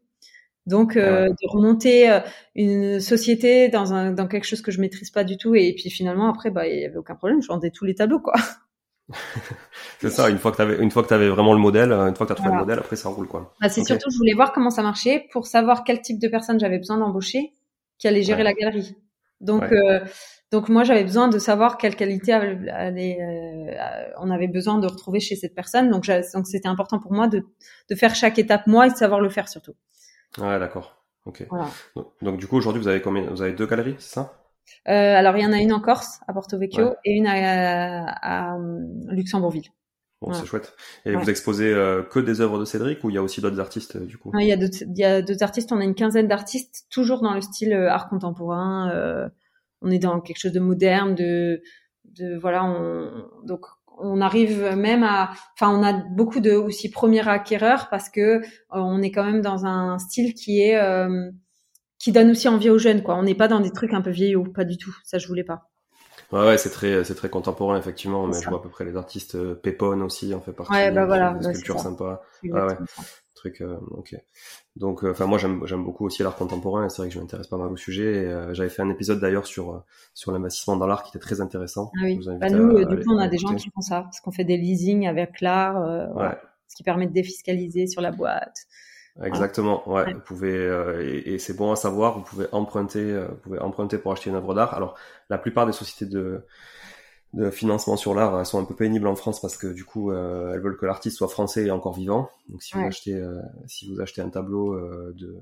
Donc 0.66 0.98
euh, 0.98 1.30
de 1.30 1.48
remonter 1.50 2.10
euh, 2.10 2.20
une 2.56 3.00
société 3.00 3.70
dans 3.70 3.94
un 3.94 4.12
dans 4.12 4.28
quelque 4.28 4.44
chose 4.44 4.62
que 4.62 4.72
je 4.72 4.82
maîtrise 4.82 5.12
pas 5.12 5.24
du 5.24 5.38
tout 5.38 5.56
et 5.56 5.74
puis 5.74 5.90
finalement 5.90 6.30
après 6.30 6.52
bah 6.52 6.68
il 6.68 6.82
y 6.82 6.86
avait 6.86 6.98
aucun 6.98 7.16
problème, 7.16 7.42
je 7.42 7.48
vendais 7.48 7.72
tous 7.72 7.86
les 7.86 7.96
tableaux 7.96 8.20
quoi. 8.20 8.34
c'est 10.00 10.10
ça, 10.10 10.30
une 10.30 10.38
fois 10.38 10.52
que 10.52 10.58
tu 10.58 10.62
avais 10.62 10.78
une 10.84 10.92
fois 10.92 11.02
que 11.04 11.14
avais 11.14 11.30
vraiment 11.30 11.54
le 11.54 11.60
modèle, 11.60 11.94
une 11.94 12.16
fois 12.16 12.26
que 12.26 12.34
tu 12.34 12.34
as 12.34 12.36
trouvé 12.36 12.52
le 12.52 12.60
modèle, 12.60 12.80
après 12.80 12.98
ça 12.98 13.08
roule 13.08 13.28
quoi. 13.28 13.54
Bah, 13.62 13.70
c'est 13.70 13.86
surtout 13.86 14.10
je 14.12 14.18
voulais 14.18 14.34
voir 14.34 14.52
comment 14.52 14.70
ça 14.70 14.82
marchait 14.82 15.26
pour 15.32 15.48
savoir 15.48 15.86
quel 15.86 16.02
type 16.02 16.20
de 16.20 16.28
personnes 16.28 16.60
j'avais 16.60 16.78
besoin 16.78 16.98
d'embaucher 16.98 17.54
qui 17.98 18.10
allait 18.10 18.24
gérer 18.24 18.44
la 18.44 18.54
galerie. 18.54 18.96
Donc 19.40 19.64
euh, 19.72 20.02
donc 20.52 20.70
moi 20.70 20.84
j'avais 20.84 21.04
besoin 21.04 21.28
de 21.28 21.40
savoir 21.40 21.78
quelle 21.78 21.96
qualité 21.96 22.34
allait, 22.34 23.18
euh, 23.22 24.14
on 24.20 24.30
avait 24.32 24.48
besoin 24.48 24.80
de 24.80 24.88
retrouver 24.88 25.20
chez 25.20 25.36
cette 25.36 25.56
personne. 25.56 25.90
Donc 25.90 26.08
donc 26.34 26.48
c'était 26.48 26.68
important 26.68 27.00
pour 27.00 27.14
moi 27.14 27.28
de 27.28 27.44
de 27.90 27.96
faire 27.96 28.16
chaque 28.16 28.40
étape 28.40 28.68
moi 28.68 28.88
et 28.88 28.92
de 28.92 28.96
savoir 28.96 29.20
le 29.20 29.30
faire 29.30 29.50
surtout. 29.50 29.74
Ouais, 30.38 30.60
d'accord. 30.60 30.98
Ok. 31.28 31.46
Donc, 32.22 32.40
du 32.40 32.48
coup, 32.48 32.56
aujourd'hui, 32.56 32.82
vous 32.82 32.88
avez 32.88 33.02
combien 33.02 33.24
Vous 33.24 33.42
avez 33.42 33.54
deux 33.54 33.68
galeries, 33.68 33.96
c'est 34.00 34.14
ça? 34.16 34.34
Euh, 34.88 35.16
Alors, 35.16 35.36
il 35.36 35.44
y 35.44 35.46
en 35.46 35.52
a 35.52 35.58
une 35.58 35.74
en 35.74 35.82
Corse, 35.82 36.20
à 36.28 36.34
Porto 36.34 36.58
Vecchio, 36.58 36.96
et 37.04 37.14
une 37.14 37.28
à, 37.28 38.54
à, 38.54 38.58
Luxembourgville. 39.08 39.70
Bon, 40.22 40.34
c'est 40.34 40.46
chouette. 40.46 40.74
Et 41.06 41.16
vous 41.16 41.30
exposez 41.30 41.72
euh, 41.72 42.02
que 42.02 42.20
des 42.20 42.42
œuvres 42.42 42.58
de 42.58 42.66
Cédric 42.66 43.04
ou 43.04 43.12
il 43.12 43.14
y 43.14 43.18
a 43.20 43.22
aussi 43.22 43.40
d'autres 43.40 43.60
artistes 43.60 43.98
du 43.98 44.18
coup? 44.18 44.32
Il 44.40 44.48
y 44.48 44.52
a 44.52 44.58
d'autres, 44.58 44.82
il 44.82 44.98
y 44.98 45.04
a 45.04 45.22
d'autres 45.22 45.44
artistes. 45.44 45.72
On 45.72 45.80
a 45.80 45.84
une 45.84 45.94
quinzaine 45.94 46.28
d'artistes, 46.28 46.88
toujours 46.90 47.22
dans 47.22 47.36
le 47.36 47.42
style 47.42 47.72
euh, 47.72 47.92
art 47.92 48.10
contemporain. 48.10 49.30
On 49.82 49.92
est 49.92 50.00
dans 50.00 50.20
quelque 50.22 50.40
chose 50.40 50.54
de 50.54 50.60
moderne, 50.60 51.16
de, 51.16 51.62
de 52.06 52.38
voilà. 52.38 52.64
On, 52.66 53.12
donc 53.44 53.66
on 54.00 54.22
arrive 54.22 54.76
même 54.76 55.04
à, 55.04 55.32
enfin, 55.54 55.72
on 55.72 55.84
a 55.84 55.94
beaucoup 55.94 56.40
de 56.40 56.52
aussi 56.52 56.90
premiers 56.90 57.28
acquéreurs 57.28 57.90
parce 57.90 58.10
que 58.10 58.22
euh, 58.22 58.42
on 58.72 59.02
est 59.02 59.12
quand 59.12 59.24
même 59.24 59.42
dans 59.42 59.66
un 59.66 59.98
style 60.00 60.34
qui 60.34 60.62
est 60.62 60.78
euh, 60.78 61.32
qui 62.00 62.12
donne 62.12 62.30
aussi 62.32 62.48
envie 62.48 62.70
aux 62.70 62.78
jeunes, 62.78 63.02
quoi. 63.02 63.16
On 63.16 63.24
n'est 63.24 63.36
pas 63.36 63.48
dans 63.48 63.60
des 63.60 63.72
trucs 63.72 63.94
un 63.94 64.02
peu 64.02 64.12
vieillots, 64.12 64.44
pas 64.44 64.66
du 64.66 64.78
tout. 64.78 64.96
Ça, 65.04 65.18
je 65.18 65.28
voulais 65.28 65.44
pas. 65.44 65.70
Ouais, 66.32 66.46
ouais 66.46 66.58
c'est 66.58 66.70
très, 66.70 67.04
c'est 67.04 67.16
très 67.16 67.30
contemporain 67.30 67.78
effectivement. 67.78 68.28
Mais 68.28 68.40
je 68.42 68.50
vois 68.50 68.60
à 68.60 68.62
peu 68.62 68.70
près 68.70 68.86
les 68.86 68.98
artistes 68.98 69.36
euh, 69.36 69.56
Pépone 69.56 70.02
aussi 70.02 70.34
en 70.34 70.42
fait 70.42 70.52
partie. 70.52 70.74
Ouais, 70.74 70.92
bah 70.92 71.06
voilà, 71.06 71.34
des 71.34 71.54
sculptures 71.54 71.80
sympas. 71.80 72.22
Ah 72.54 72.68
ouais 72.68 72.76
truc 73.38 73.62
euh, 73.62 73.78
ok 73.92 74.16
donc 74.76 75.04
euh, 75.04 75.12
enfin 75.12 75.26
moi 75.26 75.38
j'aime 75.38 75.66
j'aime 75.66 75.84
beaucoup 75.84 76.06
aussi 76.06 76.24
l'art 76.24 76.36
contemporain 76.36 76.86
et 76.86 76.90
c'est 76.90 76.98
vrai 76.98 77.08
que 77.08 77.14
je 77.14 77.20
m'intéresse 77.20 77.48
pas 77.48 77.58
mal 77.58 77.72
au 77.72 77.78
sujet 77.78 78.26
euh, 78.26 78.54
j'avais 78.54 78.70
fait 78.70 78.82
un 78.82 78.90
épisode 78.90 79.20
d'ailleurs 79.20 79.48
sur 79.48 79.84
sur 80.14 80.32
l'investissement 80.32 80.76
dans 80.76 80.88
l'art 80.88 81.04
qui 81.04 81.10
était 81.10 81.20
très 81.20 81.40
intéressant 81.40 81.92
ah 81.96 82.02
oui. 82.04 82.20
bah 82.40 82.50
nous 82.50 82.84
du 82.84 82.98
coup 82.98 83.14
on 83.14 83.20
a 83.20 83.28
des 83.28 83.38
gens 83.38 83.56
qui 83.56 83.70
font 83.70 83.82
ça 83.82 84.02
parce 84.02 84.20
qu'on 84.20 84.32
fait 84.32 84.44
des 84.44 84.58
leasing 84.58 85.08
avec 85.08 85.40
l'art 85.42 86.16
ouais. 86.16 86.38
ce 86.68 86.76
qui 86.76 86.84
permet 86.84 87.08
de 87.08 87.14
défiscaliser 87.14 87.88
sur 87.88 88.02
la 88.02 88.12
boîte 88.12 88.68
Exactement, 89.24 89.82
ouais. 89.90 90.14
Vous 90.14 90.20
pouvez 90.20 90.54
et, 91.02 91.34
et 91.34 91.40
c'est 91.40 91.56
bon 91.56 91.72
à 91.72 91.76
savoir. 91.76 92.20
Vous 92.20 92.24
pouvez 92.24 92.46
emprunter, 92.52 93.20
vous 93.28 93.36
pouvez 93.38 93.58
emprunter 93.58 93.98
pour 93.98 94.12
acheter 94.12 94.30
une 94.30 94.36
œuvre 94.36 94.54
d'art. 94.54 94.76
Alors, 94.76 94.94
la 95.32 95.40
plupart 95.40 95.66
des 95.66 95.72
sociétés 95.72 96.06
de 96.06 96.46
de 97.34 97.50
financement 97.50 97.98
sur 97.98 98.14
l'art 98.14 98.46
sont 98.46 98.60
un 98.60 98.66
peu 98.66 98.76
pénibles 98.76 99.08
en 99.08 99.16
France 99.16 99.42
parce 99.42 99.58
que 99.58 99.68
du 99.68 99.84
coup 99.84 100.12
euh, 100.12 100.54
elles 100.54 100.62
veulent 100.62 100.78
que 100.78 100.86
l'artiste 100.86 101.18
soit 101.18 101.28
français 101.28 101.66
et 101.66 101.72
encore 101.72 101.94
vivant. 101.94 102.30
Donc 102.50 102.64
si 102.64 102.76
vous 102.76 102.86
achetez 102.86 103.14
euh, 103.14 103.42
si 103.66 103.88
vous 103.90 104.00
achetez 104.00 104.22
un 104.22 104.30
tableau 104.30 104.74
euh, 104.74 105.14
de 105.16 105.36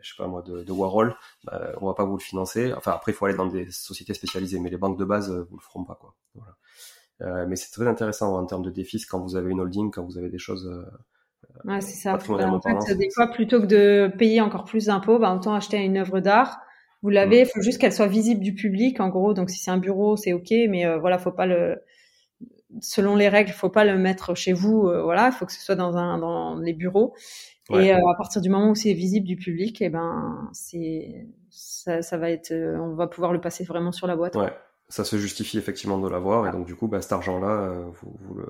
je 0.00 0.08
sais 0.08 0.16
pas 0.18 0.26
moi 0.26 0.42
de, 0.42 0.64
de 0.64 0.72
Warhol, 0.72 1.14
bah, 1.44 1.72
on 1.80 1.86
va 1.86 1.94
pas 1.94 2.04
vous 2.04 2.16
le 2.16 2.22
financer. 2.22 2.72
Enfin 2.72 2.92
après 2.92 3.12
il 3.12 3.14
faut 3.14 3.26
aller 3.26 3.36
dans 3.36 3.46
des 3.46 3.70
sociétés 3.70 4.14
spécialisées, 4.14 4.60
mais 4.60 4.70
les 4.70 4.76
banques 4.76 4.98
de 4.98 5.04
base 5.04 5.30
vous 5.30 5.56
le 5.56 5.62
feront 5.62 5.84
pas 5.84 5.98
quoi. 6.00 6.14
Voilà. 6.34 7.46
mais 7.46 7.56
c'est 7.56 7.70
très 7.70 7.86
intéressant 7.88 8.36
en 8.36 8.46
termes 8.46 8.62
de 8.62 8.70
défis 8.70 9.04
quand 9.08 9.20
vous 9.20 9.36
avez 9.36 9.50
une 9.50 9.60
holding, 9.60 9.90
quand 9.90 10.04
vous 10.04 10.16
avez 10.16 10.30
des 10.30 10.38
choses. 10.38 10.70
ouais 11.64 11.80
c'est 11.80 11.96
ça. 11.96 12.16
Bah, 12.16 12.50
en 12.50 12.60
fait, 12.60 12.94
des 12.94 13.10
fois 13.10 13.26
plutôt 13.28 13.60
que 13.60 13.66
de 13.66 14.12
payer 14.16 14.40
encore 14.40 14.64
plus 14.64 14.86
d'impôts, 14.86 15.18
bah, 15.18 15.34
autant 15.34 15.54
acheter 15.54 15.78
une 15.78 15.98
œuvre 15.98 16.20
d'art 16.20 16.60
Vous 17.02 17.10
l'avez, 17.10 17.40
il 17.40 17.46
faut 17.46 17.60
juste 17.60 17.80
qu'elle 17.80 17.92
soit 17.92 18.08
visible 18.08 18.40
du 18.40 18.54
public, 18.54 19.00
en 19.00 19.08
gros. 19.08 19.32
Donc 19.32 19.50
si 19.50 19.58
c'est 19.58 19.70
un 19.70 19.78
bureau, 19.78 20.16
c'est 20.16 20.32
ok, 20.32 20.50
mais 20.68 20.84
euh, 20.84 20.98
voilà, 20.98 21.18
faut 21.18 21.30
pas 21.30 21.46
le, 21.46 21.80
selon 22.80 23.14
les 23.14 23.28
règles, 23.28 23.52
faut 23.52 23.68
pas 23.68 23.84
le 23.84 23.96
mettre 23.96 24.34
chez 24.34 24.52
vous. 24.52 24.88
Euh, 24.88 25.02
voilà, 25.02 25.28
il 25.28 25.32
faut 25.32 25.46
que 25.46 25.52
ce 25.52 25.60
soit 25.60 25.76
dans 25.76 25.96
un, 25.96 26.18
dans 26.18 26.56
les 26.56 26.72
bureaux. 26.72 27.14
Et 27.70 27.92
euh, 27.92 27.98
à 27.98 28.14
partir 28.16 28.40
du 28.40 28.48
moment 28.48 28.70
où 28.70 28.74
c'est 28.74 28.94
visible 28.94 29.26
du 29.26 29.36
public, 29.36 29.82
et 29.82 29.86
eh 29.86 29.88
ben 29.90 30.48
c'est 30.54 31.26
ça, 31.50 32.00
ça, 32.00 32.16
va 32.16 32.30
être, 32.30 32.50
on 32.52 32.94
va 32.94 33.06
pouvoir 33.06 33.32
le 33.32 33.42
passer 33.42 33.62
vraiment 33.62 33.92
sur 33.92 34.06
la 34.06 34.16
boîte. 34.16 34.36
Ouais, 34.36 34.52
ça 34.88 35.04
se 35.04 35.18
justifie 35.18 35.58
effectivement 35.58 35.98
de 35.98 36.08
l'avoir, 36.08 36.48
et 36.48 36.50
donc 36.50 36.66
du 36.66 36.74
coup, 36.74 36.88
bah, 36.88 37.02
cet 37.02 37.12
argent-là, 37.12 37.84
vous, 37.92 38.16
vous 38.20 38.34
le 38.36 38.46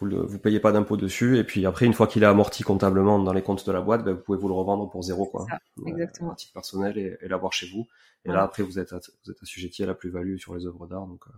vous 0.00 0.08
ne 0.08 0.16
vous 0.16 0.38
payez 0.38 0.60
pas 0.60 0.72
d'impôt 0.72 0.96
dessus 0.96 1.38
et 1.38 1.44
puis 1.44 1.66
après 1.66 1.86
une 1.86 1.92
fois 1.92 2.06
qu'il 2.06 2.22
est 2.22 2.26
amorti 2.26 2.62
comptablement 2.62 3.18
dans 3.18 3.32
les 3.32 3.42
comptes 3.42 3.66
de 3.66 3.72
la 3.72 3.80
boîte, 3.80 4.04
ben, 4.04 4.14
vous 4.14 4.20
pouvez 4.20 4.38
vous 4.38 4.48
le 4.48 4.54
revendre 4.54 4.88
pour 4.90 5.02
zéro 5.02 5.26
quoi, 5.26 5.46
ça, 5.48 5.58
exactement. 5.86 6.32
à 6.32 6.34
titre 6.34 6.52
personnel 6.52 6.98
et, 6.98 7.16
et 7.20 7.28
l'avoir 7.28 7.52
chez 7.52 7.68
vous. 7.72 7.86
Et 8.24 8.28
là 8.28 8.42
après 8.42 8.62
vous 8.62 8.78
êtes 8.78 8.92
vous 8.92 9.30
êtes 9.30 9.42
assujetti 9.42 9.82
à 9.82 9.86
la 9.86 9.94
plus-value 9.94 10.36
sur 10.36 10.54
les 10.54 10.66
œuvres 10.66 10.86
d'art 10.86 11.06
donc 11.06 11.22
euh, 11.28 11.32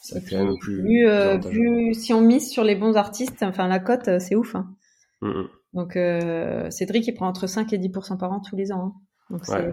c'est 0.00 0.28
quand 0.28 0.44
même 0.44 0.58
plus. 0.58 0.82
Plus, 0.82 1.06
euh, 1.06 1.38
plus, 1.38 1.94
si 1.94 2.12
on 2.12 2.20
mise 2.20 2.50
sur 2.50 2.64
les 2.64 2.74
bons 2.74 2.96
artistes, 2.96 3.42
enfin 3.42 3.68
la 3.68 3.78
cote 3.78 4.08
euh, 4.08 4.18
c'est 4.18 4.34
ouf. 4.34 4.54
Hein. 4.54 4.74
Mm, 5.20 5.28
mm. 5.28 5.48
Donc 5.74 5.96
euh, 5.96 6.70
Cédric 6.70 7.06
il 7.06 7.14
prend 7.14 7.28
entre 7.28 7.46
5 7.46 7.72
et 7.72 7.78
10 7.78 7.90
par 8.18 8.32
an 8.32 8.40
tous 8.40 8.56
les 8.56 8.72
ans. 8.72 8.94
Hein. 8.96 9.00
Donc 9.30 9.44
c'est 9.44 9.56
euh, 9.56 9.72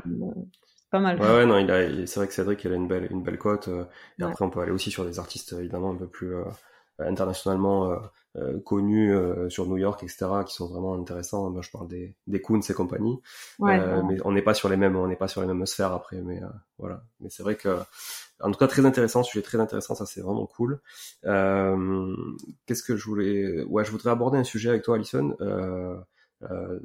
pas 0.91 0.99
mal. 0.99 1.19
Ouais, 1.19 1.27
ouais 1.27 1.45
non 1.45 1.57
il 1.57 1.71
a 1.71 2.05
c'est 2.05 2.19
vrai 2.19 2.27
que 2.27 2.33
Cédric 2.33 2.63
il 2.65 2.73
a 2.73 2.75
une 2.75 2.87
belle 2.87 3.07
une 3.09 3.23
belle 3.23 3.37
cote 3.37 3.69
et 4.19 4.23
après 4.23 4.45
on 4.45 4.49
peut 4.49 4.59
aller 4.59 4.71
aussi 4.71 4.91
sur 4.91 5.05
des 5.05 5.17
artistes 5.17 5.53
évidemment 5.53 5.91
un 5.91 5.95
peu 5.95 6.07
plus 6.07 6.33
internationalement 6.99 7.91
euh, 7.91 7.97
euh, 8.37 8.59
connus 8.59 9.13
euh, 9.13 9.49
sur 9.49 9.67
New 9.67 9.77
York, 9.77 10.03
etc., 10.03 10.27
qui 10.45 10.53
sont 10.53 10.67
vraiment 10.67 10.93
intéressants. 10.95 11.49
Moi, 11.49 11.61
je 11.61 11.69
parle 11.69 11.87
des, 11.87 12.15
des 12.27 12.41
Coons 12.41 12.61
et 12.61 12.73
compagnie, 12.73 13.19
mais 13.59 13.79
on 14.25 14.31
n'est 14.31 14.41
pas 14.41 14.53
sur 14.53 14.69
les 14.69 14.77
mêmes, 14.77 14.95
on 14.95 15.07
n'est 15.07 15.15
pas 15.15 15.27
sur 15.27 15.41
les 15.41 15.47
mêmes 15.47 15.65
sphères 15.65 15.93
après. 15.93 16.21
Mais 16.21 16.41
voilà. 16.77 17.03
Mais 17.19 17.29
c'est 17.29 17.43
vrai 17.43 17.55
que, 17.55 17.79
en 18.41 18.51
tout 18.51 18.59
cas, 18.59 18.67
très 18.67 18.85
intéressant, 18.85 19.23
sujet 19.23 19.41
très 19.41 19.59
intéressant. 19.59 19.95
Ça, 19.95 20.05
c'est 20.05 20.21
vraiment 20.21 20.45
cool. 20.45 20.79
Qu'est-ce 21.23 22.83
que 22.83 22.95
je 22.95 23.05
voulais 23.05 23.63
Ouais, 23.63 23.85
je 23.85 23.91
voudrais 23.91 24.11
aborder 24.11 24.37
un 24.37 24.43
sujet 24.43 24.69
avec 24.69 24.83
toi, 24.83 24.95
Alison. 24.95 25.35
Euh, 26.43 26.79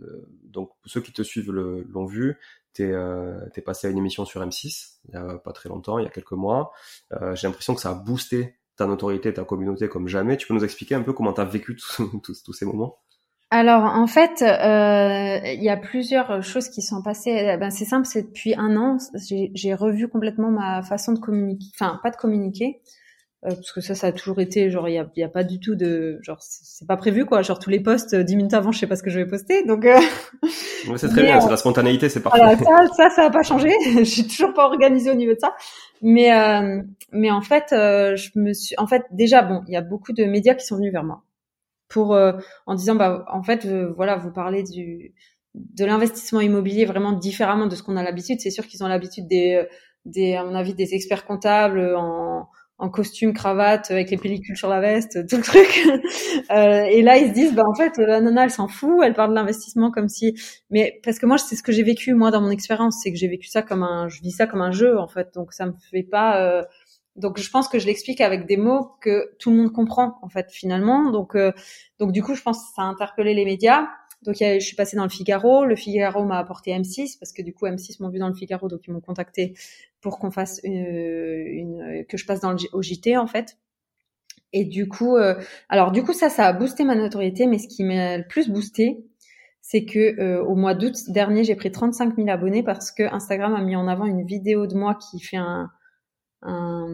donc 0.44 0.70
ceux 0.86 1.00
qui 1.00 1.12
te 1.12 1.22
suivent 1.22 1.52
l'ont 1.52 2.06
vu, 2.06 2.38
t'es 2.72 2.90
euh, 2.90 3.38
es 3.54 3.60
passé 3.60 3.86
à 3.86 3.90
une 3.90 3.98
émission 3.98 4.24
sur 4.24 4.42
M6 4.42 4.98
il 5.08 5.14
y 5.14 5.16
a 5.16 5.36
pas 5.38 5.52
très 5.52 5.68
longtemps, 5.68 5.98
il 5.98 6.04
y 6.04 6.06
a 6.06 6.10
quelques 6.10 6.32
mois. 6.32 6.72
Euh, 7.12 7.34
J'ai 7.34 7.46
l'impression 7.46 7.74
que 7.74 7.80
ça 7.80 7.90
a 7.90 7.94
boosté 7.94 8.56
ta 8.82 8.88
notoriété, 8.88 9.32
ta 9.32 9.44
communauté 9.44 9.88
comme 9.88 10.08
jamais. 10.08 10.36
Tu 10.36 10.46
peux 10.46 10.54
nous 10.54 10.64
expliquer 10.64 10.94
un 10.94 11.02
peu 11.02 11.12
comment 11.12 11.32
tu 11.32 11.40
as 11.40 11.44
vécu 11.44 11.76
tous, 12.22 12.52
ces 12.52 12.64
moments? 12.64 12.98
Alors 13.50 13.84
en 13.84 14.06
fait, 14.06 14.42
euh, 14.42 15.40
il 15.44 15.62
y 15.62 15.68
a 15.68 15.76
plusieurs 15.76 16.42
choses 16.42 16.68
qui 16.68 16.82
sont 16.82 17.02
passées. 17.02 17.56
Ben, 17.60 17.70
c'est 17.70 17.84
simple, 17.84 18.06
c'est 18.06 18.22
depuis 18.22 18.54
un 18.56 18.76
an, 18.76 18.96
j'ai 19.54 19.74
revu 19.74 20.08
complètement 20.08 20.50
ma 20.50 20.82
façon 20.82 21.12
de 21.12 21.18
communiquer, 21.18 21.66
enfin 21.74 22.00
pas 22.02 22.10
de 22.10 22.16
communiquer, 22.16 22.80
parce 23.42 23.72
que 23.72 23.80
ça, 23.80 23.96
ça 23.96 24.06
a 24.08 24.12
toujours 24.12 24.40
été 24.40 24.70
genre 24.70 24.88
il 24.88 24.94
y 24.94 24.98
a, 24.98 25.10
y 25.16 25.22
a, 25.22 25.28
pas 25.28 25.42
du 25.42 25.58
tout 25.58 25.74
de 25.74 26.18
genre 26.22 26.38
c'est 26.40 26.86
pas 26.86 26.96
prévu 26.96 27.26
quoi, 27.26 27.42
genre 27.42 27.58
tous 27.58 27.70
les 27.70 27.80
posts 27.80 28.14
dix 28.14 28.36
minutes 28.36 28.54
avant, 28.54 28.70
je 28.70 28.78
sais 28.78 28.86
pas 28.86 28.94
ce 28.94 29.02
que 29.02 29.10
je 29.10 29.18
vais 29.18 29.26
poster, 29.26 29.64
donc. 29.64 29.84
Euh... 29.84 29.98
c'est 30.96 31.08
très 31.08 31.22
bien, 31.22 31.40
c'est 31.40 31.50
la 31.50 31.56
spontanéité, 31.56 32.08
c'est 32.08 32.22
parfait. 32.22 32.56
ça, 32.56 32.86
ça, 32.96 33.10
ça 33.10 33.26
a 33.26 33.30
pas 33.30 33.42
changé. 33.42 33.70
je 33.98 34.04
suis 34.04 34.26
toujours 34.26 34.54
pas 34.54 34.64
organisée 34.64 35.10
au 35.10 35.14
niveau 35.14 35.32
de 35.32 35.40
ça, 35.40 35.54
mais 36.02 36.32
euh, 36.32 36.82
mais 37.10 37.32
en 37.32 37.42
fait, 37.42 37.72
euh, 37.72 38.14
je 38.14 38.30
me 38.36 38.52
suis, 38.52 38.76
en 38.78 38.86
fait, 38.86 39.02
déjà 39.10 39.42
bon, 39.42 39.62
il 39.66 39.74
y 39.74 39.76
a 39.76 39.82
beaucoup 39.82 40.12
de 40.12 40.24
médias 40.24 40.54
qui 40.54 40.64
sont 40.64 40.76
venus 40.76 40.92
vers 40.92 41.04
moi 41.04 41.22
pour 41.88 42.14
euh, 42.14 42.32
en 42.66 42.74
disant 42.74 42.94
bah 42.94 43.24
en 43.30 43.42
fait 43.42 43.66
voilà 43.66 44.16
vous 44.16 44.32
parlez 44.32 44.62
du 44.62 45.14
de 45.54 45.84
l'investissement 45.84 46.40
immobilier 46.40 46.86
vraiment 46.86 47.12
différemment 47.12 47.66
de 47.66 47.74
ce 47.74 47.82
qu'on 47.82 47.96
a 47.96 48.04
l'habitude. 48.04 48.40
C'est 48.40 48.50
sûr 48.50 48.66
qu'ils 48.68 48.84
ont 48.84 48.88
l'habitude 48.88 49.26
des 49.26 49.66
des 50.04 50.36
à 50.36 50.44
mon 50.44 50.54
avis 50.54 50.74
des 50.74 50.94
experts 50.94 51.26
comptables 51.26 51.94
en 51.96 52.48
en 52.82 52.88
costume, 52.88 53.32
cravate, 53.32 53.92
avec 53.92 54.10
les 54.10 54.16
pellicules 54.16 54.56
sur 54.56 54.68
la 54.68 54.80
veste, 54.80 55.24
tout 55.28 55.36
le 55.36 55.42
truc. 55.42 55.86
euh, 56.50 56.82
et 56.82 57.00
là, 57.02 57.16
ils 57.16 57.28
se 57.28 57.32
disent, 57.32 57.54
bah 57.54 57.62
en 57.64 57.74
fait, 57.74 57.96
la 57.96 58.20
nana, 58.20 58.42
elle 58.42 58.50
s'en 58.50 58.66
fout, 58.66 59.04
elle 59.04 59.14
parle 59.14 59.30
de 59.30 59.36
l'investissement 59.36 59.92
comme 59.92 60.08
si. 60.08 60.34
Mais 60.68 61.00
parce 61.04 61.20
que 61.20 61.26
moi, 61.26 61.38
c'est 61.38 61.54
ce 61.54 61.62
que 61.62 61.70
j'ai 61.70 61.84
vécu 61.84 62.12
moi 62.14 62.32
dans 62.32 62.40
mon 62.40 62.50
expérience, 62.50 62.98
c'est 63.00 63.12
que 63.12 63.16
j'ai 63.16 63.28
vécu 63.28 63.46
ça 63.46 63.62
comme 63.62 63.84
un, 63.84 64.08
je 64.08 64.20
vis 64.20 64.32
ça 64.32 64.48
comme 64.48 64.62
un 64.62 64.72
jeu 64.72 64.98
en 64.98 65.06
fait. 65.06 65.32
Donc 65.32 65.52
ça 65.52 65.66
me 65.66 65.74
fait 65.92 66.02
pas. 66.02 66.40
Euh... 66.42 66.64
Donc 67.14 67.38
je 67.38 67.48
pense 67.50 67.68
que 67.68 67.78
je 67.78 67.86
l'explique 67.86 68.20
avec 68.20 68.46
des 68.46 68.56
mots 68.56 68.96
que 69.00 69.36
tout 69.38 69.50
le 69.50 69.56
monde 69.58 69.72
comprend 69.72 70.18
en 70.22 70.28
fait 70.28 70.50
finalement. 70.50 71.12
Donc 71.12 71.36
euh... 71.36 71.52
donc 72.00 72.10
du 72.10 72.20
coup, 72.20 72.34
je 72.34 72.42
pense 72.42 72.58
que 72.58 72.74
ça 72.74 72.82
a 72.82 72.86
interpellé 72.86 73.32
les 73.32 73.44
médias. 73.44 73.86
Donc 74.22 74.36
je 74.38 74.58
suis 74.60 74.76
passée 74.76 74.96
dans 74.96 75.02
le 75.02 75.10
Figaro. 75.10 75.64
Le 75.64 75.76
Figaro 75.76 76.24
m'a 76.24 76.38
apporté 76.38 76.70
M6 76.72 77.18
parce 77.18 77.32
que 77.32 77.42
du 77.42 77.52
coup 77.52 77.66
M6 77.66 78.02
m'ont 78.02 78.08
vu 78.08 78.18
dans 78.18 78.28
le 78.28 78.34
Figaro, 78.34 78.68
donc 78.68 78.80
ils 78.86 78.92
m'ont 78.92 79.00
contacté 79.00 79.54
pour 80.00 80.18
qu'on 80.18 80.30
fasse 80.30 80.60
une, 80.64 80.86
une, 80.86 82.04
que 82.08 82.16
je 82.16 82.26
passe 82.26 82.40
dans 82.40 82.52
le, 82.52 82.58
au 82.72 82.82
JT 82.82 83.16
en 83.16 83.26
fait. 83.26 83.58
Et 84.52 84.64
du 84.64 84.88
coup, 84.88 85.16
euh, 85.16 85.34
alors 85.68 85.92
du 85.92 86.02
coup 86.02 86.12
ça, 86.12 86.28
ça 86.28 86.46
a 86.46 86.52
boosté 86.52 86.84
ma 86.84 86.94
notoriété, 86.94 87.46
mais 87.46 87.58
ce 87.58 87.68
qui 87.68 87.84
m'a 87.84 88.18
le 88.18 88.26
plus 88.26 88.48
boosté, 88.48 89.04
c'est 89.60 89.84
que 89.84 90.20
euh, 90.20 90.42
au 90.44 90.54
mois 90.54 90.74
d'août 90.74 90.94
dernier, 91.08 91.44
j'ai 91.44 91.54
pris 91.54 91.70
35 91.70 92.16
000 92.16 92.28
abonnés 92.28 92.62
parce 92.62 92.90
que 92.90 93.02
Instagram 93.14 93.54
a 93.54 93.62
mis 93.62 93.76
en 93.76 93.88
avant 93.88 94.04
une 94.04 94.26
vidéo 94.26 94.66
de 94.66 94.74
moi 94.74 94.96
qui 94.96 95.20
fait 95.20 95.36
un, 95.36 95.70
un 96.42 96.88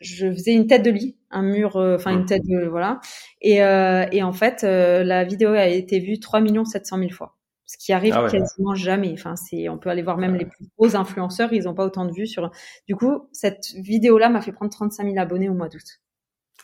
je 0.00 0.32
faisais 0.32 0.52
une 0.52 0.66
tête 0.66 0.82
de 0.82 0.90
lit, 0.90 1.16
un 1.32 1.42
mur, 1.42 1.76
euh, 1.76 1.96
enfin 1.96 2.12
une 2.12 2.26
tête 2.26 2.44
de 2.44 2.66
voilà, 2.66 3.00
et, 3.40 3.56
et 3.56 4.22
en 4.22 4.32
fait 4.32 4.62
la 4.62 5.24
vidéo 5.24 5.50
a 5.50 5.66
été 5.66 5.98
vue 5.98 6.20
3 6.20 6.40
700 6.64 6.98
000 6.98 7.10
fois 7.10 7.36
ce 7.72 7.78
qui 7.78 7.92
arrive 7.92 8.14
ah 8.16 8.28
quasiment 8.28 8.74
jamais. 8.74 9.12
Enfin, 9.14 9.34
c'est, 9.36 9.68
on 9.68 9.78
peut 9.78 9.88
aller 9.88 10.02
voir 10.02 10.18
même 10.18 10.34
les 10.34 10.44
plus 10.44 10.66
gros 10.76 10.94
influenceurs, 10.94 11.52
ils 11.52 11.64
n'ont 11.64 11.74
pas 11.74 11.84
autant 11.84 12.04
de 12.04 12.12
vues 12.12 12.26
sur. 12.26 12.50
Du 12.86 12.96
coup, 12.96 13.28
cette 13.32 13.68
vidéo-là 13.74 14.28
m'a 14.28 14.42
fait 14.42 14.52
prendre 14.52 14.70
35 14.70 15.04
000 15.04 15.18
abonnés 15.18 15.48
au 15.48 15.54
mois 15.54 15.68
d'août. 15.68 16.00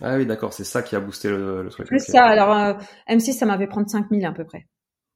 Ah 0.00 0.16
oui, 0.16 0.26
d'accord, 0.26 0.52
c'est 0.52 0.64
ça 0.64 0.82
qui 0.82 0.94
a 0.96 1.00
boosté 1.00 1.30
le, 1.30 1.66
truc. 1.70 1.86
Plus 1.86 2.04
ça, 2.04 2.24
alors 2.24 2.52
euh, 2.52 2.74
M6, 3.08 3.32
ça 3.32 3.46
m'avait 3.46 3.66
prendre 3.66 3.88
5 3.88 4.06
000 4.10 4.24
à 4.26 4.32
peu 4.32 4.44
près. 4.44 4.66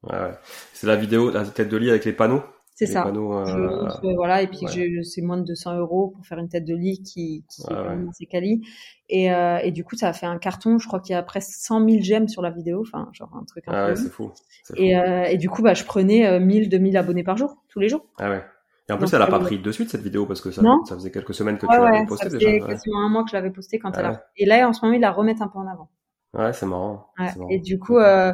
Ouais, 0.03 0.31
C'est 0.73 0.87
la 0.87 0.95
vidéo, 0.95 1.31
la 1.31 1.45
tête 1.45 1.69
de 1.69 1.77
lit 1.77 1.89
avec 1.89 2.05
les 2.05 2.13
panneaux? 2.13 2.43
C'est 2.85 2.93
ça. 2.93 3.07
Euh, 3.07 4.13
voilà, 4.15 4.41
et 4.41 4.47
puis 4.47 4.59
c'est 5.03 5.21
moins 5.21 5.37
de 5.37 5.43
200 5.43 5.77
euros 5.77 6.13
pour 6.15 6.25
faire 6.25 6.37
une 6.37 6.49
tête 6.49 6.65
de 6.65 6.75
lit 6.75 7.01
qui, 7.01 7.45
qui 7.49 7.61
est 7.61 8.09
assez 8.09 8.25
quali. 8.25 8.61
Et, 9.09 9.31
euh, 9.31 9.57
et 9.57 9.71
du 9.71 9.83
coup, 9.83 9.95
ça 9.95 10.09
a 10.09 10.13
fait 10.13 10.25
un 10.25 10.37
carton. 10.37 10.79
Je 10.79 10.87
crois 10.87 10.99
qu'il 10.99 11.13
y 11.13 11.15
a 11.15 11.23
presque 11.23 11.51
100 11.51 11.87
000 11.87 12.01
j'aime 12.01 12.27
sur 12.27 12.41
la 12.41 12.49
vidéo. 12.49 12.81
Enfin, 12.81 13.09
genre 13.13 13.29
un 13.35 13.43
truc 13.45 13.63
Ah 13.67 13.87
ouais, 13.87 13.95
c'est 13.95 14.09
fou. 14.09 14.31
Et, 14.75 14.97
euh, 14.97 15.25
et 15.25 15.37
du 15.37 15.49
coup, 15.49 15.61
bah, 15.61 15.73
je 15.73 15.83
prenais 15.83 16.39
1000, 16.39 16.69
2000 16.69 16.97
abonnés 16.97 17.23
par 17.23 17.37
jour, 17.37 17.63
tous 17.69 17.79
les 17.79 17.89
jours. 17.89 18.05
Ah 18.19 18.29
ouais. 18.29 18.43
Et 18.89 18.91
en 18.91 18.97
plus, 18.97 19.13
elle 19.13 19.21
a 19.21 19.27
pas 19.27 19.39
pris 19.39 19.59
de 19.59 19.71
suite 19.71 19.89
cette 19.89 20.01
vidéo 20.01 20.25
parce 20.25 20.41
que 20.41 20.51
ça, 20.51 20.61
ça 20.85 20.95
faisait 20.95 21.11
quelques 21.11 21.33
semaines 21.33 21.57
que 21.57 21.65
tu 21.65 21.71
l'avais 21.71 22.05
postée 22.05 22.29
déjà. 22.29 22.39
Ça 22.39 22.57
faisait 22.57 22.67
quasiment 22.67 23.05
un 23.05 23.09
mois 23.09 23.23
que 23.23 23.29
je 23.29 23.35
l'avais 23.35 23.51
postée 23.51 23.79
quand 23.79 23.91
elle 23.97 24.05
a. 24.05 24.25
Et 24.37 24.45
là, 24.45 24.67
en 24.67 24.73
ce 24.73 24.83
moment, 24.83 24.95
ils 24.95 25.01
la 25.01 25.11
remettent 25.11 25.41
un 25.41 25.47
peu 25.47 25.59
en 25.59 25.67
avant. 25.67 25.89
Ouais, 26.33 26.51
c'est 26.51 26.65
marrant. 26.65 27.07
marrant. 27.17 27.47
Et 27.49 27.59
du 27.59 27.77
coup, 27.79 27.97
euh, 27.97 28.33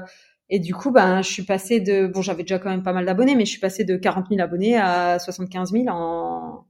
et 0.50 0.60
du 0.60 0.74
coup, 0.74 0.92
ben, 0.92 1.22
je 1.22 1.30
suis 1.30 1.44
passée 1.44 1.80
de, 1.80 2.08
bon, 2.08 2.22
j'avais 2.22 2.44
déjà 2.44 2.60
quand 2.60 2.70
même 2.70 2.84
pas 2.84 2.94
mal 2.94 3.06
d'abonnés, 3.06 3.36
mais 3.36 3.46
je 3.46 3.52
suis 3.52 3.60
passée 3.60 3.84
de 3.84 3.96
40 3.98 4.30
000 4.30 4.42
abonnés 4.42 4.78
à 4.78 5.20
75 5.20 5.72
000 5.72 5.86
en, 5.90 6.66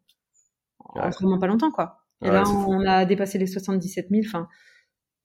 en 0.80 1.09
vraiment 1.09 1.39
pas 1.39 1.47
longtemps, 1.47 1.71
quoi. 1.71 2.01
Et 2.21 2.30
là, 2.30 2.43
on 2.47 2.86
a 2.86 3.05
dépassé 3.05 3.38
les 3.38 3.47
77 3.47 4.09
000. 4.09 4.23
Enfin, 4.25 4.47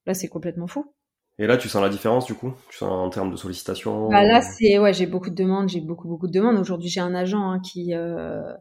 là, 0.07 0.15
c'est 0.15 0.29
complètement 0.29 0.69
fou. 0.69 0.95
Et 1.39 1.49
là, 1.49 1.57
tu 1.57 1.69
sens 1.69 1.83
la 1.83 1.89
différence, 1.89 2.27
du 2.27 2.35
coup? 2.35 2.53
Tu 2.69 2.79
sens 2.79 2.91
en 2.93 3.11
termes 3.11 3.33
de 3.33 3.37
sollicitation? 3.37 4.09
Bah, 4.09 4.23
là, 4.23 4.41
c'est, 4.41 4.79
ouais, 4.79 4.93
j'ai 4.93 5.07
beaucoup 5.07 5.31
de 5.31 5.35
demandes, 5.35 5.69
j'ai 5.69 5.81
beaucoup, 5.81 6.07
beaucoup 6.07 6.29
de 6.29 6.33
demandes. 6.33 6.57
Aujourd'hui, 6.59 6.89
j'ai 6.89 7.01
un 7.01 7.15
agent, 7.15 7.51
hein, 7.51 7.59
qui, 7.61 7.93
euh, 7.95 8.53